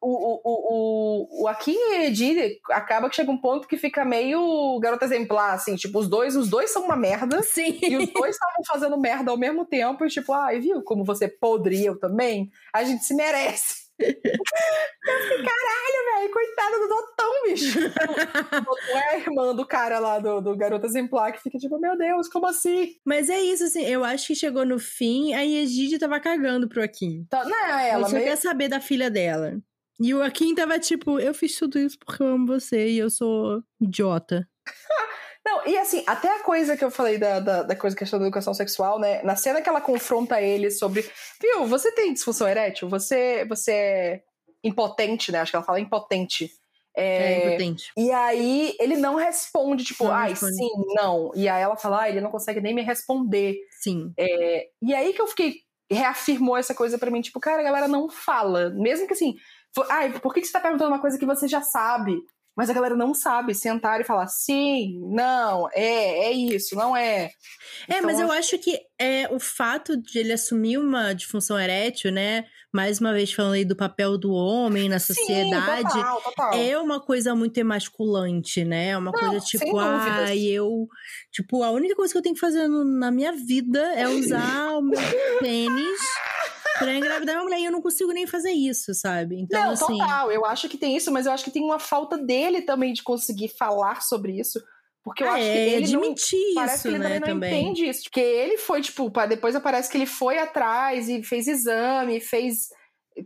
o, 0.00 0.08
o, 0.08 0.40
o, 0.44 1.42
o 1.42 1.48
Akin 1.48 1.74
e 1.74 2.06
Edir 2.06 2.58
acaba 2.70 3.08
que 3.08 3.16
chega 3.16 3.30
um 3.30 3.40
ponto 3.40 3.66
que 3.66 3.76
fica 3.76 4.04
meio 4.04 4.78
garota 4.80 5.04
exemplar, 5.04 5.54
assim, 5.54 5.76
tipo, 5.76 5.98
os 5.98 6.08
dois, 6.08 6.36
os 6.36 6.48
dois 6.48 6.70
são 6.70 6.84
uma 6.84 6.96
merda. 6.96 7.42
Sim. 7.42 7.78
E 7.82 7.96
os 7.96 8.12
dois 8.12 8.34
estavam 8.34 8.64
fazendo 8.66 8.98
merda 8.98 9.30
ao 9.30 9.38
mesmo 9.38 9.64
tempo, 9.64 10.04
e 10.04 10.08
tipo, 10.08 10.32
ai, 10.32 10.56
ah, 10.56 10.60
viu 10.60 10.82
como 10.82 11.04
você 11.04 11.28
podre 11.28 11.84
eu 11.84 11.98
também? 11.98 12.50
A 12.72 12.84
gente 12.84 13.04
se 13.04 13.14
merece. 13.14 13.86
eu 13.98 14.12
fiquei, 14.12 15.42
caralho, 15.42 16.14
velho, 16.14 16.30
coitada 16.30 16.78
do 16.78 16.88
Dotão, 16.88 17.42
bicho. 17.44 17.78
o 17.88 18.60
Dotão 18.60 18.98
é 18.98 19.14
a 19.14 19.18
irmã 19.18 19.54
do 19.54 19.66
cara 19.66 19.98
lá, 19.98 20.18
do, 20.18 20.40
do 20.42 20.56
garoto 20.56 20.84
exemplar, 20.84 21.32
que 21.32 21.42
fica 21.42 21.58
tipo, 21.58 21.78
meu 21.78 21.96
Deus, 21.96 22.28
como 22.28 22.46
assim? 22.46 22.94
Mas 23.04 23.30
é 23.30 23.40
isso, 23.40 23.64
assim, 23.64 23.84
eu 23.86 24.04
acho 24.04 24.26
que 24.26 24.34
chegou 24.34 24.66
no 24.66 24.78
fim, 24.78 25.32
a 25.32 25.44
Egide 25.44 25.98
tava 25.98 26.20
cagando 26.20 26.68
pro 26.68 26.82
Akin. 26.82 27.24
Tá, 27.30 27.44
não, 27.44 27.56
ela. 27.56 27.86
Ela 27.86 28.08
só 28.08 28.16
meio... 28.16 28.26
quer 28.26 28.36
saber 28.36 28.68
da 28.68 28.80
filha 28.80 29.10
dela. 29.10 29.58
E 30.00 30.14
o 30.14 30.22
Akin 30.22 30.54
tava 30.54 30.78
tipo, 30.78 31.18
eu 31.18 31.32
fiz 31.32 31.56
tudo 31.56 31.78
isso 31.78 31.98
porque 31.98 32.22
eu 32.22 32.28
amo 32.28 32.46
você 32.46 32.88
e 32.88 32.98
eu 32.98 33.10
sou 33.10 33.62
idiota. 33.80 34.46
Não, 35.46 35.64
e 35.64 35.78
assim, 35.78 36.02
até 36.08 36.28
a 36.28 36.42
coisa 36.42 36.76
que 36.76 36.84
eu 36.84 36.90
falei 36.90 37.18
da, 37.18 37.38
da, 37.38 37.62
da 37.62 37.76
coisa 37.76 37.96
questão 37.96 38.18
da 38.18 38.24
educação 38.24 38.52
sexual, 38.52 38.98
né? 38.98 39.22
Na 39.22 39.36
cena 39.36 39.62
que 39.62 39.68
ela 39.68 39.80
confronta 39.80 40.42
ele 40.42 40.72
sobre, 40.72 41.08
viu, 41.40 41.64
você 41.66 41.92
tem 41.92 42.12
disfunção 42.12 42.48
erétil? 42.48 42.88
Você, 42.88 43.44
você 43.44 43.72
é 43.72 44.22
impotente, 44.64 45.30
né? 45.30 45.38
Acho 45.38 45.52
que 45.52 45.56
ela 45.56 45.64
fala 45.64 45.78
impotente. 45.78 46.50
É, 46.96 47.04
é 47.04 47.46
impotente. 47.46 47.92
E 47.96 48.10
aí 48.10 48.74
ele 48.80 48.96
não 48.96 49.14
responde, 49.14 49.84
tipo, 49.84 50.04
não 50.04 50.12
ai, 50.12 50.30
responde. 50.30 50.56
sim, 50.56 50.70
não. 50.96 51.30
E 51.36 51.48
aí 51.48 51.62
ela 51.62 51.76
fala, 51.76 52.02
ah, 52.02 52.08
ele 52.08 52.20
não 52.20 52.30
consegue 52.30 52.60
nem 52.60 52.74
me 52.74 52.82
responder. 52.82 53.56
Sim. 53.80 54.12
É, 54.18 54.66
e 54.82 54.92
aí 54.92 55.12
que 55.12 55.22
eu 55.22 55.28
fiquei, 55.28 55.60
reafirmou 55.88 56.56
essa 56.56 56.74
coisa 56.74 56.98
para 56.98 57.10
mim, 57.10 57.20
tipo, 57.20 57.38
cara, 57.38 57.60
a 57.60 57.64
galera 57.64 57.86
não 57.86 58.08
fala. 58.08 58.70
Mesmo 58.70 59.06
que 59.06 59.12
assim, 59.12 59.36
Ai, 59.88 60.18
por 60.18 60.32
que 60.32 60.44
você 60.44 60.52
tá 60.52 60.60
perguntando 60.60 60.90
uma 60.90 61.00
coisa 61.00 61.18
que 61.18 61.26
você 61.26 61.46
já 61.48 61.62
sabe? 61.62 62.22
Mas 62.56 62.70
a 62.70 62.72
galera 62.72 62.96
não 62.96 63.12
sabe 63.12 63.54
sentar 63.54 64.00
e 64.00 64.04
falar 64.04 64.28
sim, 64.28 64.98
não, 65.10 65.68
é, 65.74 66.30
é 66.30 66.32
isso, 66.32 66.74
não 66.74 66.96
é. 66.96 67.24
É, 67.86 67.98
então, 67.98 68.04
mas 68.04 68.18
eu 68.18 68.32
acho 68.32 68.58
que 68.58 68.80
é 68.98 69.28
o 69.30 69.38
fato 69.38 69.94
de 69.94 70.18
ele 70.18 70.32
assumir 70.32 70.78
uma 70.78 71.12
disfunção 71.12 71.60
erétil, 71.60 72.10
né? 72.10 72.46
Mais 72.72 72.98
uma 72.98 73.12
vez 73.12 73.30
falando 73.30 73.52
aí 73.52 73.64
do 73.64 73.76
papel 73.76 74.16
do 74.16 74.32
homem 74.32 74.88
na 74.88 74.98
sociedade, 74.98 75.92
sim, 75.92 75.98
total, 75.98 76.22
total. 76.22 76.54
é 76.54 76.78
uma 76.78 76.98
coisa 76.98 77.34
muito 77.34 77.58
emasculante, 77.58 78.64
né? 78.64 78.88
É 78.88 78.96
uma 78.96 79.12
não, 79.12 79.20
coisa 79.20 79.44
tipo, 79.44 79.78
ai, 79.78 80.42
eu. 80.44 80.88
Tipo, 81.30 81.62
a 81.62 81.70
única 81.70 81.94
coisa 81.94 82.10
que 82.10 82.18
eu 82.18 82.22
tenho 82.22 82.34
que 82.34 82.40
fazer 82.40 82.66
na 82.68 83.10
minha 83.10 83.32
vida 83.32 83.80
é 83.94 84.08
usar 84.08 84.78
o 84.78 84.80
meu 84.80 84.98
pênis 85.40 86.00
pra 86.78 86.94
engravidar 86.94 87.34
minha 87.34 87.44
mulher 87.44 87.60
e 87.60 87.64
eu 87.64 87.72
não 87.72 87.82
consigo 87.82 88.12
nem 88.12 88.26
fazer 88.26 88.52
isso, 88.52 88.94
sabe? 88.94 89.40
Então, 89.40 89.62
não, 89.62 89.70
assim... 89.70 89.98
total. 89.98 90.30
Eu 90.30 90.44
acho 90.44 90.68
que 90.68 90.78
tem 90.78 90.96
isso, 90.96 91.10
mas 91.12 91.26
eu 91.26 91.32
acho 91.32 91.44
que 91.44 91.50
tem 91.50 91.62
uma 91.62 91.78
falta 91.78 92.18
dele 92.18 92.62
também 92.62 92.92
de 92.92 93.02
conseguir 93.02 93.48
falar 93.48 94.02
sobre 94.02 94.38
isso. 94.38 94.62
Porque 95.04 95.22
eu 95.22 95.28
ah, 95.28 95.34
acho 95.34 95.44
é, 95.44 95.52
que 95.52 95.74
ele 95.74 95.92
não, 95.92 96.14
isso, 96.14 96.36
parece 96.54 96.82
que 96.82 96.88
ele 96.88 96.98
né, 96.98 97.04
também 97.04 97.20
não 97.20 97.26
também. 97.28 97.62
entende 97.62 97.88
isso. 97.88 98.02
Porque 98.04 98.20
ele 98.20 98.58
foi, 98.58 98.80
tipo, 98.80 99.08
depois 99.28 99.54
aparece 99.54 99.88
que 99.88 99.96
ele 99.96 100.06
foi 100.06 100.38
atrás 100.38 101.08
e 101.08 101.22
fez 101.22 101.46
exame, 101.46 102.20
fez 102.20 102.68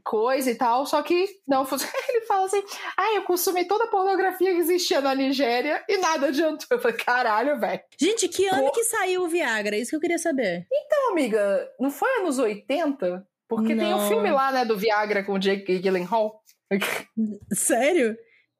coisa 0.05 0.51
e 0.51 0.55
tal, 0.55 0.87
só 0.87 1.03
que 1.03 1.27
não, 1.47 1.67
ele 2.09 2.21
fala 2.27 2.47
assim, 2.47 2.63
ah, 2.97 3.15
eu 3.15 3.23
consumi 3.23 3.65
toda 3.67 3.85
a 3.85 3.89
pornografia 3.89 4.53
que 4.53 4.61
existia 4.61 5.01
na 5.01 5.15
Nigéria 5.15 5.83
e 5.89 5.97
nada 5.99 6.29
adiantou. 6.29 6.67
Eu 6.71 6.79
falei, 6.79 6.97
caralho, 6.97 7.59
velho. 7.59 7.81
Gente, 7.99 8.29
que 8.29 8.47
ano 8.47 8.71
que 8.73 8.85
saiu 8.85 9.23
o 9.23 9.29
Viagra? 9.29 9.77
Isso 9.77 9.91
que 9.91 9.97
eu 9.97 10.01
queria 10.01 10.19
saber. 10.19 10.67
Então, 10.73 11.11
amiga, 11.11 11.69
não 11.79 11.91
foi 11.91 12.09
anos 12.21 12.39
80? 12.39 13.27
Porque 13.51 13.75
não. 13.75 13.85
tem 13.85 13.95
um 13.95 14.09
filme 14.09 14.31
lá, 14.31 14.53
né, 14.53 14.65
do 14.65 14.79
Viagra 14.79 15.25
com 15.25 15.33
o 15.33 15.39
Jake 15.39 15.81
Gyllenhaal. 15.81 16.41
Sério? 17.53 18.17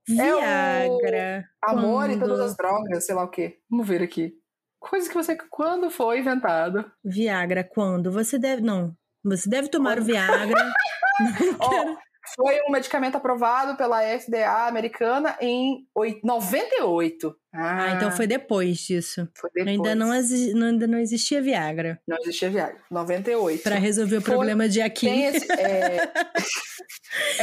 Viagra. 0.07 1.17
É 1.17 1.45
Amor 1.63 2.09
quando... 2.09 2.17
e 2.17 2.19
todas 2.19 2.41
as 2.41 2.57
drogas, 2.57 3.07
sei 3.07 3.15
lá 3.15 3.23
o 3.23 3.31
quê. 3.31 3.59
Vamos 3.71 3.87
ver 3.87 4.03
aqui. 4.03 4.35
Coisa 4.81 5.09
que 5.09 5.15
você. 5.15 5.39
Quando 5.49 5.93
foi 5.93 6.19
inventado? 6.19 6.91
Viagra, 7.05 7.63
quando? 7.63 8.11
Você 8.11 8.37
deve. 8.37 8.63
Não. 8.63 8.93
Você 9.25 9.49
deve 9.49 9.69
tomar 9.69 10.01
o 10.01 10.03
Viagra. 10.03 10.73
oh, 11.61 11.97
foi 12.35 12.61
um 12.67 12.73
medicamento 12.73 13.15
aprovado 13.17 13.77
pela 13.77 14.03
FDA 14.03 14.67
americana 14.67 15.37
em 15.41 15.87
98. 16.25 17.37
Ah, 17.53 17.85
ah, 17.85 17.91
então 17.97 18.13
foi 18.13 18.29
depois 18.29 18.79
disso. 18.79 19.29
Foi 19.35 19.51
depois. 19.53 19.77
Ainda 19.77 19.95
não, 19.95 20.13
ainda 20.13 20.87
não 20.87 20.99
existia 20.99 21.43
Viagra. 21.43 22.01
Não 22.07 22.17
existia 22.19 22.49
Viagra. 22.49 22.81
98. 22.89 23.63
Para 23.63 23.75
resolver 23.75 24.19
o 24.19 24.21
foi, 24.21 24.35
problema 24.35 24.69
de 24.69 24.81
aqui. 24.81 25.09
Esse, 25.09 25.51
é... 25.53 26.13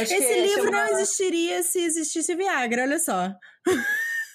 esse 0.00 0.40
livro 0.40 0.66
é 0.66 0.70
uma... 0.70 0.70
não 0.70 0.98
existiria 0.98 1.62
se 1.62 1.80
existisse 1.80 2.34
Viagra, 2.34 2.82
olha 2.84 2.98
só. 2.98 3.30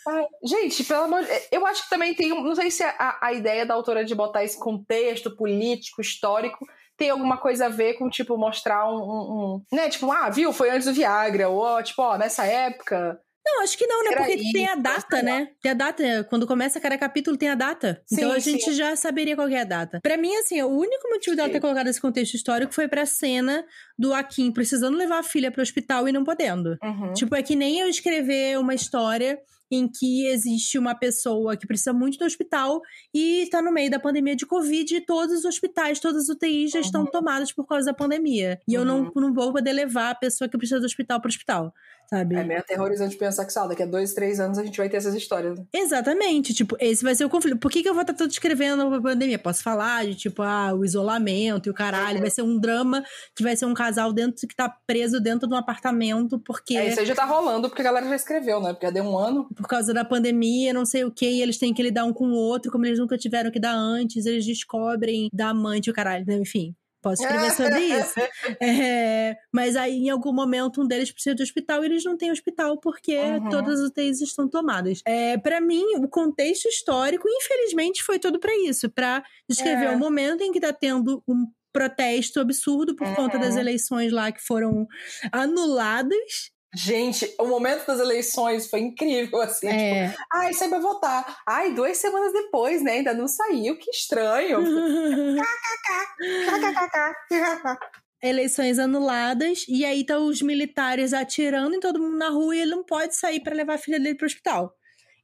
Ai, 0.08 0.26
gente, 0.44 0.84
pelo 0.84 1.06
amor 1.06 1.24
de... 1.24 1.30
Eu 1.52 1.66
acho 1.66 1.84
que 1.84 1.90
também 1.90 2.14
tem. 2.14 2.30
Não 2.30 2.56
sei 2.56 2.70
se 2.70 2.84
a, 2.84 3.18
a 3.20 3.34
ideia 3.34 3.66
da 3.66 3.74
autora 3.74 4.06
de 4.06 4.14
botar 4.14 4.44
esse 4.44 4.60
contexto 4.60 5.36
político, 5.36 6.02
histórico 6.02 6.68
tem 6.96 7.10
alguma 7.10 7.38
coisa 7.38 7.66
a 7.66 7.70
ver 7.70 7.96
com, 7.96 8.08
tipo, 8.10 8.38
mostrar 8.38 8.88
um, 8.88 8.98
um, 8.98 9.56
um, 9.56 9.66
né, 9.72 9.90
tipo, 9.90 10.12
ah, 10.12 10.30
viu, 10.30 10.54
foi 10.54 10.70
antes 10.70 10.86
do 10.86 10.94
Viagra, 10.94 11.50
ou, 11.50 11.82
tipo, 11.82 12.00
ó, 12.04 12.18
nessa 12.18 12.46
época 12.46 13.20
Não, 13.46 13.62
acho 13.62 13.78
que 13.78 13.86
não, 13.86 14.04
né? 14.04 14.16
Porque 14.16 14.36
isso, 14.36 14.54
tem 14.54 14.68
a 14.68 14.76
data, 14.76 15.22
né? 15.22 15.50
Tem 15.62 15.72
a 15.72 15.76
data. 15.76 16.24
Quando 16.30 16.48
começa 16.48 16.80
cada 16.80 16.98
capítulo, 16.98 17.36
tem 17.36 17.50
a 17.50 17.56
data. 17.56 18.02
então 18.12 18.30
Sim, 18.30 18.36
a 18.36 18.40
gente 18.40 18.64
sim. 18.66 18.74
já 18.74 18.96
saberia 18.96 19.36
qual 19.36 19.50
é 19.50 19.60
a 19.62 19.66
data. 19.66 20.00
Pra 20.02 20.16
mim, 20.18 20.34
assim, 20.38 20.62
o 20.62 20.68
único 20.70 21.10
motivo 21.10 21.36
dela 21.36 21.50
Sim. 21.50 21.54
ter 21.54 21.60
colocado 21.60 21.88
esse 21.88 22.00
contexto 22.00 22.36
histórico 22.36 22.74
foi 22.74 22.88
pra 22.88 23.06
cena 23.06 23.66
do 24.00 24.14
Akin 24.14 24.52
precisando 24.52 24.96
levar 24.98 25.20
a 25.20 25.24
filha 25.24 25.52
pro 25.52 25.62
hospital 25.62 26.08
e 26.08 26.12
não 26.14 26.24
podendo. 26.24 26.78
Uhum. 26.82 27.14
Tipo, 27.14 27.36
é 27.36 27.44
que 27.44 27.56
nem 27.56 27.80
eu 27.80 27.88
escrever 27.90 28.58
uma 28.58 28.74
história 28.74 29.38
em 29.72 29.88
que 29.92 30.28
existe 30.28 30.78
uma 30.78 30.94
pessoa 30.94 31.58
que 31.58 31.66
precisa 31.66 31.92
muito 31.92 32.20
do 32.20 32.26
hospital 32.26 32.80
e 33.12 33.48
tá 33.50 33.60
no 33.60 33.72
meio 33.72 33.90
da 33.90 34.00
pandemia 34.00 34.36
de 34.36 34.46
Covid 34.46 34.96
e 34.96 35.02
todos 35.02 35.40
os 35.40 35.46
hospitais, 35.46 36.00
todas 36.00 36.24
as 36.24 36.30
UTIs 36.30 36.72
já 36.72 36.80
estão 36.80 37.02
Uhum. 37.02 37.08
tomadas 37.12 37.52
por 37.52 37.66
causa 37.66 37.88
da 37.88 37.94
pandemia. 37.94 38.60
E 38.68 38.74
eu 38.76 38.86
não, 38.86 39.12
não 39.16 39.34
vou 39.34 39.52
poder 39.52 39.74
levar 39.74 40.12
a 40.12 40.16
pessoa 40.16 40.48
que 40.48 40.58
precisa 40.60 40.80
do 40.80 40.86
hospital 40.86 41.20
pro 41.20 41.28
hospital, 41.30 41.74
sabe? 42.14 42.36
É 42.36 42.44
meio 42.44 42.60
aterrorizante 42.60 43.16
pensar 43.18 43.46
que, 43.46 43.58
lá, 43.58 43.68
daqui 43.68 43.84
a 43.84 43.86
dois, 43.86 44.14
três 44.14 44.40
anos 44.40 44.58
a 44.58 44.64
gente 44.64 44.78
vai 44.78 44.88
ter 44.88 44.98
essas 44.98 45.16
histórias. 45.16 45.58
né? 45.58 45.66
Exatamente, 45.74 46.54
tipo, 46.54 46.78
esse 46.80 47.04
vai 47.04 47.16
ser 47.16 47.26
o 47.26 47.30
conflito. 47.30 47.58
Por 47.58 47.72
que, 47.72 47.82
que 47.82 47.90
eu 47.90 47.94
vou 47.94 48.02
estar 48.02 48.14
todo 48.14 48.30
escrevendo 48.30 48.82
a 48.84 49.02
pandemia? 49.02 49.40
Posso 49.40 49.64
falar 49.64 50.06
de, 50.06 50.16
tipo, 50.16 50.42
ah, 50.42 50.74
o 50.74 50.86
isolamento 50.86 51.68
e 51.68 51.72
o 51.72 51.74
caralho. 51.74 52.18
Uhum. 52.18 52.22
Vai 52.22 52.30
ser 52.30 52.44
um 52.44 52.60
drama 52.60 53.04
que 53.36 53.44
vai 53.44 53.56
ser 53.56 53.66
um 53.66 53.74
casal 53.74 54.14
dentro 54.14 54.48
que 54.48 54.56
tá 54.56 54.74
preso 54.86 55.20
dentro 55.20 55.48
de 55.48 55.54
um 55.54 55.58
apartamento 55.58 56.40
porque 56.40 56.78
É, 56.78 56.90
isso 56.90 57.00
aí 57.00 57.06
já 57.06 57.16
tá 57.16 57.26
rolando 57.26 57.70
porque 57.70 57.82
a 57.82 57.86
galera 57.86 58.08
já 58.08 58.16
escreveu, 58.16 58.62
né? 58.62 58.74
Porque 58.74 58.86
já 58.86 58.92
deu 58.92 59.04
um 59.04 59.18
ano. 59.18 59.48
por 59.56 59.68
causa 59.68 59.94
da 59.94 60.06
pandemia, 60.06 60.74
não 60.74 60.86
sei 60.86 61.04
o 61.04 61.12
que, 61.12 61.26
e 61.26 61.42
eles 61.42 61.58
têm 61.58 61.74
que 61.74 61.82
lidar 61.82 62.06
um 62.06 62.14
com 62.14 62.28
o 62.28 62.36
outro, 62.36 62.72
como 62.72 62.86
eles 62.86 63.00
nunca 63.00 63.18
tiveram 63.18 63.52
que 63.52 63.60
dar 63.60 63.76
antes, 63.76 64.26
eles 64.26 64.46
descobrem 64.46 65.30
da 65.34 65.50
amante 65.50 65.88
e 65.88 65.92
o 65.92 65.94
caralho, 65.94 66.26
né? 66.26 66.36
enfim. 66.36 66.76
Posso 67.04 67.22
escrever 67.22 67.52
sobre 67.52 67.80
isso. 68.00 68.14
É, 68.62 69.36
mas 69.52 69.76
aí, 69.76 69.98
em 69.98 70.10
algum 70.10 70.34
momento, 70.34 70.82
um 70.82 70.88
deles 70.88 71.12
precisa 71.12 71.36
de 71.36 71.44
hospital 71.44 71.84
e 71.84 71.88
eles 71.88 72.04
não 72.04 72.18
têm 72.18 72.32
hospital 72.32 72.78
porque 72.80 73.16
Uhum. 73.18 73.50
todas 73.50 73.80
as 73.82 73.90
UTIs 73.90 74.22
estão 74.22 74.48
tomadas. 74.50 75.02
É, 75.06 75.38
para 75.38 75.60
mim, 75.62 75.84
o 75.98 76.08
contexto 76.08 76.68
histórico, 76.68 77.28
infelizmente, 77.30 78.02
foi 78.02 78.18
todo 78.18 78.40
pra 78.40 78.56
isso 78.58 78.90
pra 78.90 79.24
descrever 79.50 79.86
É. 79.86 79.90
o 79.92 80.00
momento 80.00 80.42
em 80.42 80.52
que 80.52 80.60
tá 80.62 80.72
tendo 80.74 81.22
um 81.28 81.46
protesto 81.74 82.40
absurdo 82.40 82.96
por 82.96 83.14
conta 83.16 83.38
das 83.38 83.56
Uhum. 83.56 83.60
eleições 83.62 84.12
lá 84.14 84.32
que 84.32 84.42
foram 84.42 84.88
anuladas. 85.32 86.53
Gente, 86.76 87.32
o 87.40 87.46
momento 87.46 87.86
das 87.86 88.00
eleições 88.00 88.68
foi 88.68 88.80
incrível, 88.80 89.42
assim. 89.42 89.68
Tipo, 89.68 89.80
É. 89.80 90.16
ai, 90.34 90.54
sai 90.54 90.70
pra 90.70 90.80
votar. 90.80 91.38
Ai, 91.48 91.74
duas 91.74 91.98
semanas 91.98 92.34
depois, 92.34 92.82
né? 92.84 92.94
Ainda 92.94 93.14
não 93.14 93.28
saiu, 93.28 93.78
que 93.78 93.92
estranho. 93.92 94.60
eleições 98.22 98.80
anuladas 98.80 99.66
e 99.68 99.84
aí 99.84 100.06
tá 100.06 100.18
os 100.18 100.42
militares 100.42 101.14
atirando 101.14 101.76
em 101.76 101.80
todo 101.80 102.00
mundo 102.00 102.18
na 102.18 102.30
rua 102.30 102.56
e 102.56 102.62
ele 102.62 102.72
não 102.72 102.84
pode 102.84 103.16
sair 103.16 103.42
pra 103.42 103.54
levar 103.54 103.76
a 103.76 103.78
filha 103.78 104.00
dele 104.00 104.16
pro 104.16 104.26
hospital. 104.26 104.74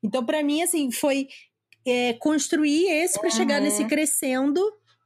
Então, 0.04 0.26
pra 0.26 0.44
mim, 0.44 0.62
assim, 0.62 0.92
foi 0.92 1.28
é, 1.88 2.14
construir 2.14 2.88
esse 2.90 3.20
pra 3.20 3.30
chegar 3.30 3.58
Uhum. 3.60 3.64
nesse 3.64 3.86
crescendo 3.86 4.62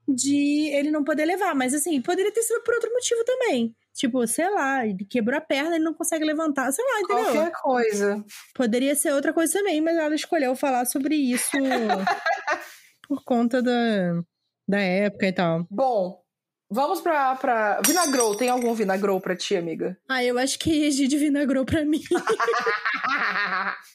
de 0.07 0.69
ele 0.73 0.91
não 0.91 1.03
poder 1.03 1.25
levar. 1.25 1.53
Mas, 1.55 1.73
assim, 1.73 2.01
poderia 2.01 2.31
ter 2.31 2.41
sido 2.41 2.61
por 2.63 2.73
outro 2.73 2.91
motivo 2.91 3.23
também. 3.23 3.75
Tipo, 3.93 4.25
sei 4.25 4.49
lá, 4.49 4.85
ele 4.85 5.05
quebrou 5.05 5.37
a 5.37 5.41
perna, 5.41 5.75
ele 5.75 5.83
não 5.83 5.93
consegue 5.93 6.25
levantar. 6.25 6.71
Sei 6.71 6.83
lá, 6.83 6.99
entendeu? 7.01 7.23
Qualquer 7.25 7.51
coisa. 7.51 8.25
Poderia 8.55 8.95
ser 8.95 9.13
outra 9.13 9.31
coisa 9.31 9.53
também, 9.53 9.79
mas 9.81 9.95
ela 9.95 10.15
escolheu 10.15 10.55
falar 10.55 10.85
sobre 10.85 11.15
isso 11.15 11.51
por 13.07 13.23
conta 13.23 13.61
da, 13.61 14.21
da 14.67 14.79
época 14.79 15.27
e 15.27 15.31
tal. 15.31 15.67
Bom, 15.69 16.23
vamos 16.71 17.01
pra, 17.01 17.35
pra. 17.35 17.81
Vinagrou. 17.85 18.35
Tem 18.35 18.49
algum 18.49 18.73
vinagrou 18.73 19.21
pra 19.21 19.35
ti, 19.35 19.55
amiga? 19.55 19.95
Ah, 20.09 20.23
eu 20.23 20.39
acho 20.39 20.57
que 20.57 20.85
Egide 20.85 21.17
vinagrou 21.17 21.63
pra 21.63 21.85
mim. 21.85 22.01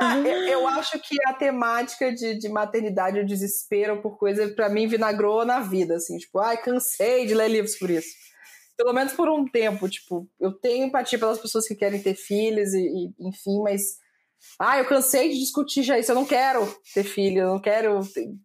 Ah, 0.00 0.16
eu, 0.16 0.48
eu 0.48 0.68
acho 0.68 0.98
que 1.00 1.16
a 1.26 1.34
temática 1.34 2.10
de, 2.12 2.38
de 2.38 2.48
maternidade, 2.48 3.20
o 3.20 3.26
desespero 3.26 4.00
por 4.00 4.16
coisa, 4.16 4.48
pra 4.48 4.70
mim, 4.70 4.86
vinagrou 4.86 5.44
na 5.44 5.60
vida, 5.60 5.96
assim, 5.96 6.16
tipo, 6.16 6.38
ai, 6.38 6.56
cansei 6.56 7.26
de 7.26 7.34
ler 7.34 7.48
livros 7.48 7.76
por 7.76 7.90
isso. 7.90 8.08
Pelo 8.82 8.92
menos 8.92 9.12
por 9.12 9.28
um 9.28 9.46
tempo, 9.46 9.88
tipo, 9.88 10.28
eu 10.40 10.52
tenho 10.52 10.86
empatia 10.86 11.16
pelas 11.16 11.38
pessoas 11.38 11.68
que 11.68 11.74
querem 11.76 12.02
ter 12.02 12.14
filhos 12.14 12.74
e, 12.74 12.80
e, 12.80 13.28
enfim, 13.28 13.62
mas. 13.62 14.00
Ah, 14.58 14.76
eu 14.76 14.84
cansei 14.86 15.28
de 15.30 15.38
discutir 15.38 15.84
já 15.84 15.96
isso, 15.96 16.10
eu 16.10 16.16
não 16.16 16.24
quero 16.24 16.66
ter 16.92 17.04
filho, 17.04 17.42
eu 17.42 17.46
não 17.46 17.60
quero 17.60 18.00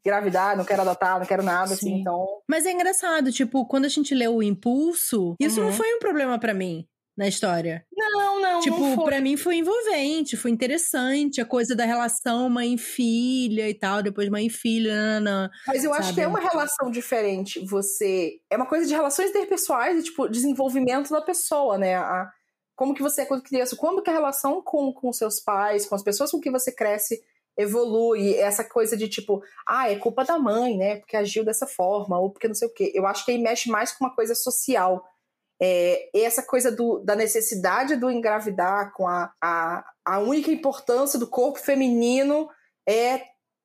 engravidar, 0.05 0.55
não 0.55 0.63
quero 0.63 0.83
adotar, 0.83 1.17
não 1.19 1.25
quero 1.25 1.41
nada, 1.41 1.73
assim, 1.73 1.89
Sim. 1.89 2.01
então. 2.01 2.23
Mas 2.47 2.67
é 2.67 2.71
engraçado, 2.71 3.31
tipo, 3.31 3.65
quando 3.65 3.85
a 3.85 3.89
gente 3.89 4.13
leu 4.13 4.35
o 4.35 4.43
Impulso, 4.43 5.33
isso 5.39 5.59
não 5.59 5.69
Uhum. 5.69 5.73
foi 5.73 5.91
um 5.95 5.99
problema 5.99 6.37
pra 6.37 6.53
mim 6.53 6.87
na 7.17 7.27
história. 7.27 7.83
Não, 7.91 8.39
não, 8.39 8.59
tipo, 8.59 8.79
não 8.79 9.03
pra 9.03 9.19
mim 9.19 9.35
foi 9.35 9.57
envolvente, 9.57 10.37
foi 10.37 10.51
interessante 10.51 11.41
a 11.41 11.45
coisa 11.45 11.75
da 11.75 11.83
relação 11.83 12.47
mãe-filha 12.47 13.67
e 13.67 13.73
tal, 13.73 14.03
depois 14.03 14.29
mãe-filho, 14.29 14.91
nananã. 14.91 15.49
Mas 15.65 15.83
eu 15.83 15.91
acho 15.91 16.03
sabe? 16.03 16.15
que 16.15 16.21
é 16.21 16.27
uma 16.27 16.39
relação 16.39 16.91
diferente. 16.91 17.59
Você. 17.65 18.39
É 18.49 18.55
uma 18.55 18.67
coisa 18.67 18.85
de 18.85 18.93
relações 18.93 19.31
interpessoais 19.31 19.99
e, 19.99 20.03
tipo, 20.03 20.29
desenvolvimento 20.29 21.09
da 21.09 21.21
pessoa, 21.21 21.77
né? 21.77 21.95
A... 21.95 22.29
Como 22.75 22.93
que 22.93 23.01
você 23.01 23.21
é 23.21 23.25
quando 23.25 23.41
criança, 23.41 23.75
como 23.75 24.03
que 24.03 24.09
a 24.11 24.13
relação 24.13 24.61
com, 24.61 24.93
com 24.93 25.11
seus 25.11 25.39
pais, 25.39 25.87
com 25.87 25.95
as 25.95 26.03
pessoas 26.03 26.29
com 26.29 26.39
que 26.39 26.51
você 26.51 26.71
cresce, 26.71 27.19
evolui. 27.57 28.35
Essa 28.35 28.63
coisa 28.63 28.95
de 28.95 29.07
tipo, 29.07 29.41
ah, 29.67 29.91
é 29.91 29.95
culpa 29.95 30.23
da 30.23 30.37
mãe, 30.37 30.77
né? 30.77 30.97
Porque 30.97 31.17
agiu 31.17 31.43
dessa 31.43 31.65
forma, 31.65 32.19
ou 32.19 32.29
porque 32.29 32.47
não 32.47 32.53
sei 32.53 32.67
o 32.67 32.73
quê. 32.73 32.91
Eu 32.93 33.07
acho 33.07 33.25
que 33.25 33.31
aí 33.31 33.39
mexe 33.39 33.71
mais 33.71 33.91
com 33.91 34.05
uma 34.05 34.13
coisa 34.13 34.35
social. 34.35 35.03
É, 35.61 36.09
essa 36.13 36.43
coisa 36.43 36.71
do, 36.71 36.99
da 36.99 37.15
necessidade 37.15 37.95
do 37.95 38.11
engravidar 38.11 38.93
com 38.93 39.07
a, 39.07 39.31
a, 39.41 39.83
a 40.05 40.19
única 40.19 40.51
importância 40.51 41.17
do 41.17 41.27
corpo 41.27 41.59
feminino 41.59 42.47
é 42.87 43.21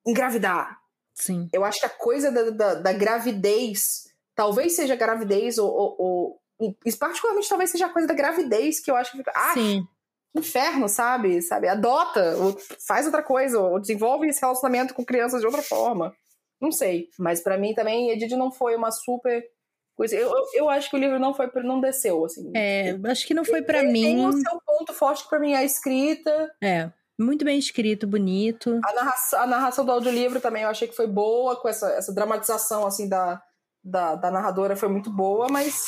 engravidar. 0.06 0.78
Sim. 1.14 1.48
Eu 1.52 1.64
acho 1.64 1.80
que 1.80 1.86
a 1.86 1.90
coisa 1.90 2.32
da, 2.32 2.50
da, 2.50 2.74
da 2.76 2.92
gravidez, 2.92 4.04
talvez 4.34 4.74
seja 4.74 4.96
gravidez, 4.96 5.58
ou, 5.58 5.70
ou, 5.70 6.40
ou- 6.58 6.76
particularmente 6.98 7.48
talvez 7.48 7.70
seja 7.70 7.86
a 7.86 7.92
coisa 7.92 8.08
da 8.08 8.14
gravidez 8.14 8.80
que 8.80 8.90
eu 8.90 8.96
acho 8.96 9.10
que 9.12 9.18
fica. 9.18 9.32
Ah, 9.34 9.52
Sim. 9.52 9.86
inferno, 10.34 10.88
sabe? 10.88 11.42
sabe? 11.42 11.68
Adota, 11.68 12.36
ou 12.38 12.56
faz 12.86 13.04
outra 13.04 13.22
coisa, 13.22 13.60
ou 13.60 13.78
desenvolve 13.78 14.26
esse 14.28 14.40
relacionamento 14.40 14.94
com 14.94 15.04
crianças 15.04 15.40
de 15.40 15.46
outra 15.46 15.62
forma. 15.62 16.14
Não 16.60 16.72
sei. 16.72 17.08
Mas 17.18 17.40
pra 17.40 17.58
mim 17.58 17.74
também, 17.74 18.10
Edith 18.10 18.36
não 18.36 18.50
foi 18.50 18.74
uma 18.76 18.90
super 18.90 19.44
coisa. 19.96 20.16
Eu, 20.16 20.28
eu, 20.30 20.44
eu 20.54 20.68
acho 20.68 20.88
que 20.90 20.96
o 20.96 20.98
livro 20.98 21.18
não 21.18 21.34
foi, 21.34 21.50
não 21.62 21.80
desceu, 21.80 22.24
assim. 22.24 22.50
É, 22.54 22.96
acho 23.10 23.26
que 23.26 23.34
não 23.34 23.44
foi 23.44 23.62
pra 23.62 23.80
Tem- 23.80 23.92
mim. 23.92 24.02
Tem 24.02 24.26
o 24.26 24.32
seu 24.32 24.60
ponto 24.66 24.92
forte 24.92 25.28
pra 25.28 25.38
mim 25.38 25.52
é 25.52 25.58
a 25.58 25.64
escrita. 25.64 26.50
É, 26.62 26.90
muito 27.18 27.44
bem 27.44 27.58
escrito, 27.58 28.06
bonito. 28.06 28.80
A 28.84 28.92
narração, 28.94 29.40
a 29.40 29.46
narração 29.46 29.84
do 29.84 29.92
audiolivro 29.92 30.40
também 30.40 30.62
eu 30.64 30.68
achei 30.70 30.88
que 30.88 30.96
foi 30.96 31.06
boa, 31.06 31.56
com 31.56 31.68
essa, 31.68 31.88
essa 31.92 32.12
dramatização 32.14 32.86
assim 32.86 33.08
da, 33.08 33.40
da, 33.84 34.14
da 34.16 34.30
narradora 34.30 34.74
foi 34.76 34.88
muito 34.88 35.10
boa, 35.10 35.48
mas 35.48 35.84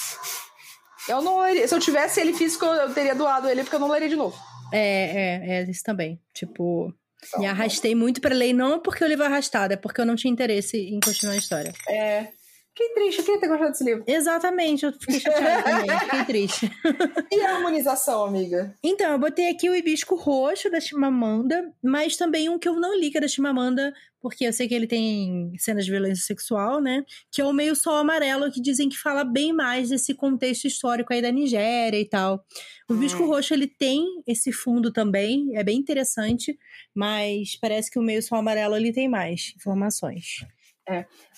eu 1.08 1.20
não 1.22 1.40
leria. 1.40 1.66
Se 1.66 1.74
eu 1.74 1.80
tivesse 1.80 2.20
ele 2.20 2.32
físico, 2.32 2.64
eu 2.64 2.92
teria 2.92 3.14
doado 3.14 3.48
ele, 3.48 3.62
porque 3.62 3.76
eu 3.76 3.80
não 3.80 3.88
leria 3.90 4.08
de 4.08 4.16
novo. 4.16 4.36
É, 4.72 4.80
é, 4.80 5.60
é 5.60 5.62
isso 5.70 5.82
também. 5.84 6.20
Tipo, 6.32 6.92
Então, 7.26 7.40
me 7.40 7.46
arrastei 7.46 7.94
muito 7.94 8.20
pra 8.20 8.34
ler, 8.34 8.52
não 8.52 8.80
porque 8.80 9.04
o 9.04 9.06
livro 9.06 9.24
é 9.24 9.26
arrastado, 9.26 9.72
é 9.72 9.76
porque 9.76 10.00
eu 10.00 10.06
não 10.06 10.16
tinha 10.16 10.32
interesse 10.32 10.76
em 10.78 11.00
continuar 11.00 11.34
a 11.34 11.38
história. 11.38 11.72
É. 11.88 12.28
Fiquei 12.76 12.92
triste, 12.92 13.18
eu 13.20 13.24
queria 13.24 13.40
ter 13.40 13.46
gostado 13.48 13.70
desse 13.70 13.84
livro. 13.84 14.02
Exatamente, 14.04 14.84
eu 14.84 14.92
fiquei 14.92 15.20
chateada 15.20 15.62
também, 15.62 15.98
fiquei 16.00 16.24
triste. 16.24 16.70
E 17.30 17.40
a 17.40 17.54
harmonização, 17.56 18.24
amiga? 18.24 18.74
Então, 18.82 19.12
eu 19.12 19.18
botei 19.18 19.48
aqui 19.48 19.70
o 19.70 19.74
Hibisco 19.76 20.16
Roxo 20.16 20.68
da 20.70 20.80
Chimamanda, 20.80 21.72
mas 21.82 22.16
também 22.16 22.48
um 22.48 22.58
que 22.58 22.68
eu 22.68 22.74
não 22.74 22.98
li, 22.98 23.10
que 23.10 23.18
é 23.18 23.20
da 23.20 23.28
Chimamanda, 23.28 23.94
porque 24.20 24.44
eu 24.44 24.52
sei 24.52 24.66
que 24.66 24.74
ele 24.74 24.86
tem 24.88 25.52
cenas 25.58 25.84
de 25.84 25.90
violência 25.92 26.24
sexual, 26.24 26.80
né? 26.80 27.04
Que 27.30 27.40
é 27.42 27.44
o 27.44 27.52
Meio 27.52 27.76
Sol 27.76 27.94
Amarelo, 27.94 28.50
que 28.50 28.60
dizem 28.60 28.88
que 28.88 28.98
fala 28.98 29.22
bem 29.22 29.52
mais 29.52 29.90
desse 29.90 30.14
contexto 30.14 30.66
histórico 30.66 31.12
aí 31.12 31.22
da 31.22 31.30
Nigéria 31.30 31.98
e 32.00 32.08
tal. 32.08 32.44
O 32.88 32.94
Hibisco 32.94 33.22
Hum. 33.22 33.26
Roxo, 33.26 33.54
ele 33.54 33.68
tem 33.68 34.04
esse 34.26 34.50
fundo 34.52 34.92
também, 34.92 35.56
é 35.56 35.62
bem 35.62 35.78
interessante, 35.78 36.58
mas 36.94 37.56
parece 37.60 37.90
que 37.90 37.98
o 37.98 38.02
Meio 38.02 38.22
Sol 38.22 38.38
Amarelo, 38.38 38.76
ele 38.76 38.92
tem 38.92 39.08
mais 39.08 39.52
informações. 39.56 40.44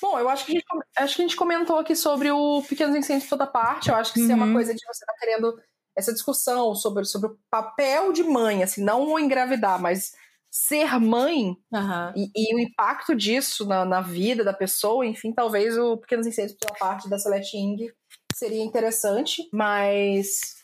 Bom, 0.00 0.18
eu 0.18 0.28
acho 0.28 0.44
que, 0.44 0.52
a 0.52 0.54
gente, 0.54 0.64
acho 0.98 1.16
que 1.16 1.22
a 1.22 1.24
gente 1.24 1.36
comentou 1.36 1.78
aqui 1.78 1.94
sobre 1.94 2.30
o 2.30 2.62
Pequenos 2.68 2.96
Incêndios 2.96 3.28
toda 3.28 3.46
parte. 3.46 3.88
Eu 3.88 3.94
acho 3.94 4.12
que 4.12 4.20
isso 4.20 4.30
é 4.30 4.34
uma 4.34 4.46
Uhum. 4.46 4.52
coisa 4.52 4.74
de 4.74 4.80
você 4.86 5.04
estar 5.04 5.14
querendo 5.18 5.58
essa 5.96 6.12
discussão 6.12 6.74
sobre, 6.74 7.04
sobre 7.04 7.30
o 7.30 7.38
papel 7.50 8.12
de 8.12 8.22
mãe, 8.22 8.62
assim, 8.62 8.82
não 8.84 9.18
engravidar, 9.18 9.80
mas 9.80 10.12
ser 10.50 10.98
mãe 11.00 11.56
Aham. 11.72 12.12
E, 12.16 12.30
e 12.34 12.54
o 12.54 12.58
impacto 12.58 13.14
disso 13.14 13.66
na, 13.66 13.84
na 13.84 14.00
vida 14.00 14.42
da 14.44 14.52
pessoa, 14.52 15.04
enfim, 15.06 15.32
talvez 15.32 15.76
o 15.76 15.96
Pequenos 15.98 16.26
Incêndios 16.26 16.56
pela 16.58 16.74
parte 16.78 17.08
da 17.08 17.18
Celeste 17.18 17.56
Ing 17.56 17.92
seria 18.34 18.62
interessante, 18.62 19.48
mas. 19.52 20.56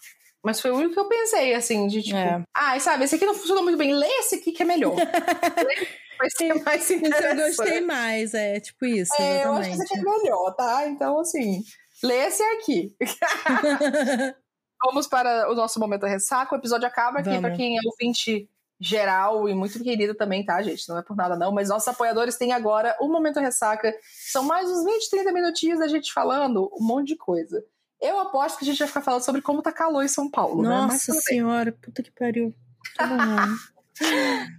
Mas 0.45 0.61
foi 0.61 0.70
o 0.72 0.76
único 0.76 0.95
que 0.95 1.01
eu 1.01 1.09
pensei, 1.09 1.55
assim, 1.55 1.87
de 1.87 2.03
tipo. 2.03 2.16
É. 2.16 2.43
Ah, 2.55 2.78
sabe, 2.80 3.05
esse 3.05 3.14
aqui 3.14 3.24
não 3.24 3.35
funcionou 3.35 3.62
muito 3.62 3.78
bem. 3.78 3.95
Lê 3.95 4.09
esse 4.18 4.35
aqui 4.37 4.51
que 4.53 4.62
é 4.62 4.66
melhor. 4.66 4.97
Lê, 4.97 5.05
Vai 6.23 6.31
ser 6.31 6.62
mais 6.62 6.83
Isso 6.83 6.93
eu 6.93 6.99
interessante. 6.99 7.57
gostei 7.57 7.81
mais, 7.81 8.35
é 8.35 8.61
tipo 8.61 8.85
isso, 8.87 9.12
É, 9.20 9.45
eu 9.45 9.53
acho 9.55 9.68
que 9.68 9.75
esse 9.75 9.83
aqui 9.83 9.99
é 9.99 10.03
melhor, 10.03 10.55
tá? 10.55 10.87
Então, 10.87 11.18
assim, 11.18 11.64
lê 12.03 12.27
esse 12.27 12.43
aqui. 12.43 12.97
vamos 14.85 15.07
para 15.07 15.51
o 15.51 15.55
nosso 15.55 15.79
momento 15.79 16.07
ressaca. 16.07 16.55
O 16.55 16.59
episódio 16.59 16.87
acaba 16.87 17.20
aqui 17.20 17.39
para 17.41 17.55
quem 17.55 17.77
é 17.77 17.81
ouvinte 17.85 18.49
geral 18.81 19.49
e 19.49 19.55
muito 19.55 19.81
querida 19.83 20.14
também, 20.14 20.45
tá, 20.45 20.61
gente? 20.61 20.89
Não 20.89 20.99
é 20.99 21.03
por 21.03 21.16
nada 21.16 21.37
não, 21.37 21.53
mas 21.53 21.68
nossos 21.68 21.87
apoiadores 21.87 22.37
têm 22.37 22.53
agora 22.53 22.97
o 23.01 23.09
Momento 23.09 23.39
Ressaca. 23.39 23.95
São 24.03 24.43
mais 24.43 24.68
uns 24.68 24.85
20, 24.85 25.11
30 25.11 25.33
minutinhos 25.33 25.79
da 25.79 25.87
gente 25.87 26.12
falando 26.12 26.68
um 26.75 26.85
monte 26.85 27.09
de 27.09 27.16
coisa. 27.16 27.64
Eu 28.01 28.18
aposto 28.18 28.59
que 28.59 28.64
a 28.64 28.66
gente 28.66 28.81
vai 28.81 28.89
ficar 28.89 29.03
falando 29.03 29.23
sobre 29.23 29.41
como 29.41 29.62
tá 29.62 29.70
calor 29.70 30.03
em 30.03 30.09
São 30.09 30.29
Paulo, 30.29 30.62
Nossa 30.62 31.14
né? 31.14 31.20
senhora, 31.20 31.70
puta 31.70 32.03
que 32.03 32.11
pariu. 32.11 32.53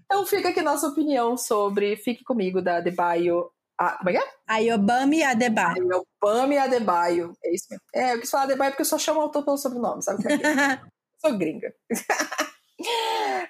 Então 0.05 0.25
fica 0.25 0.49
aqui 0.49 0.61
nossa 0.61 0.87
opinião 0.87 1.35
sobre 1.37 1.95
Fique 1.97 2.23
Comigo, 2.23 2.61
da 2.61 2.77
Adebayo. 2.77 3.49
Ah, 3.79 3.97
como 3.97 4.09
é 4.09 4.13
que 4.13 4.19
é? 4.19 4.31
Ayobami 4.47 5.23
Adebayo. 5.23 6.05
Ayobami 6.21 6.57
Adebayo. 6.57 7.33
É 7.43 7.53
isso 7.53 7.67
mesmo. 7.69 7.85
É, 7.93 8.13
eu 8.13 8.19
quis 8.19 8.29
falar 8.29 8.43
Adebayo 8.43 8.71
porque 8.71 8.83
eu 8.83 8.87
só 8.87 8.97
chamo 8.97 9.19
o 9.19 9.23
autor 9.23 9.43
pelo 9.43 9.57
sobrenome, 9.57 10.03
sabe 10.03 10.21
como 10.21 10.35
é 10.35 10.37
que 10.37 10.45
é? 10.45 10.81
Sou 11.19 11.37
gringa. 11.37 11.73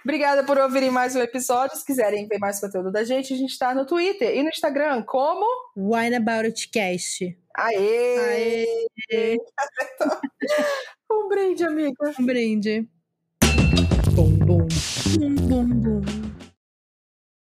Obrigada 0.04 0.44
por 0.44 0.58
ouvirem 0.58 0.92
mais 0.92 1.16
um 1.16 1.22
episódio. 1.22 1.76
Se 1.78 1.86
quiserem 1.86 2.28
ver 2.28 2.38
mais 2.38 2.60
conteúdo 2.60 2.92
da 2.92 3.04
gente, 3.04 3.34
a 3.34 3.38
gente 3.38 3.52
está 3.52 3.74
no 3.74 3.86
Twitter 3.86 4.36
e 4.36 4.44
no 4.44 4.50
Instagram 4.50 5.02
como 5.04 5.46
Wine 5.76 6.16
About 6.16 6.46
It 6.46 6.70
Cast. 6.70 7.38
Aê! 7.56 8.68
Aê! 9.10 9.38
um 11.12 11.28
brinde, 11.30 11.64
amiga. 11.64 12.14
Um 12.20 12.26
brinde. 12.26 12.88
boom, 15.18 15.36
boom, 15.48 15.82
boom. 15.82 16.23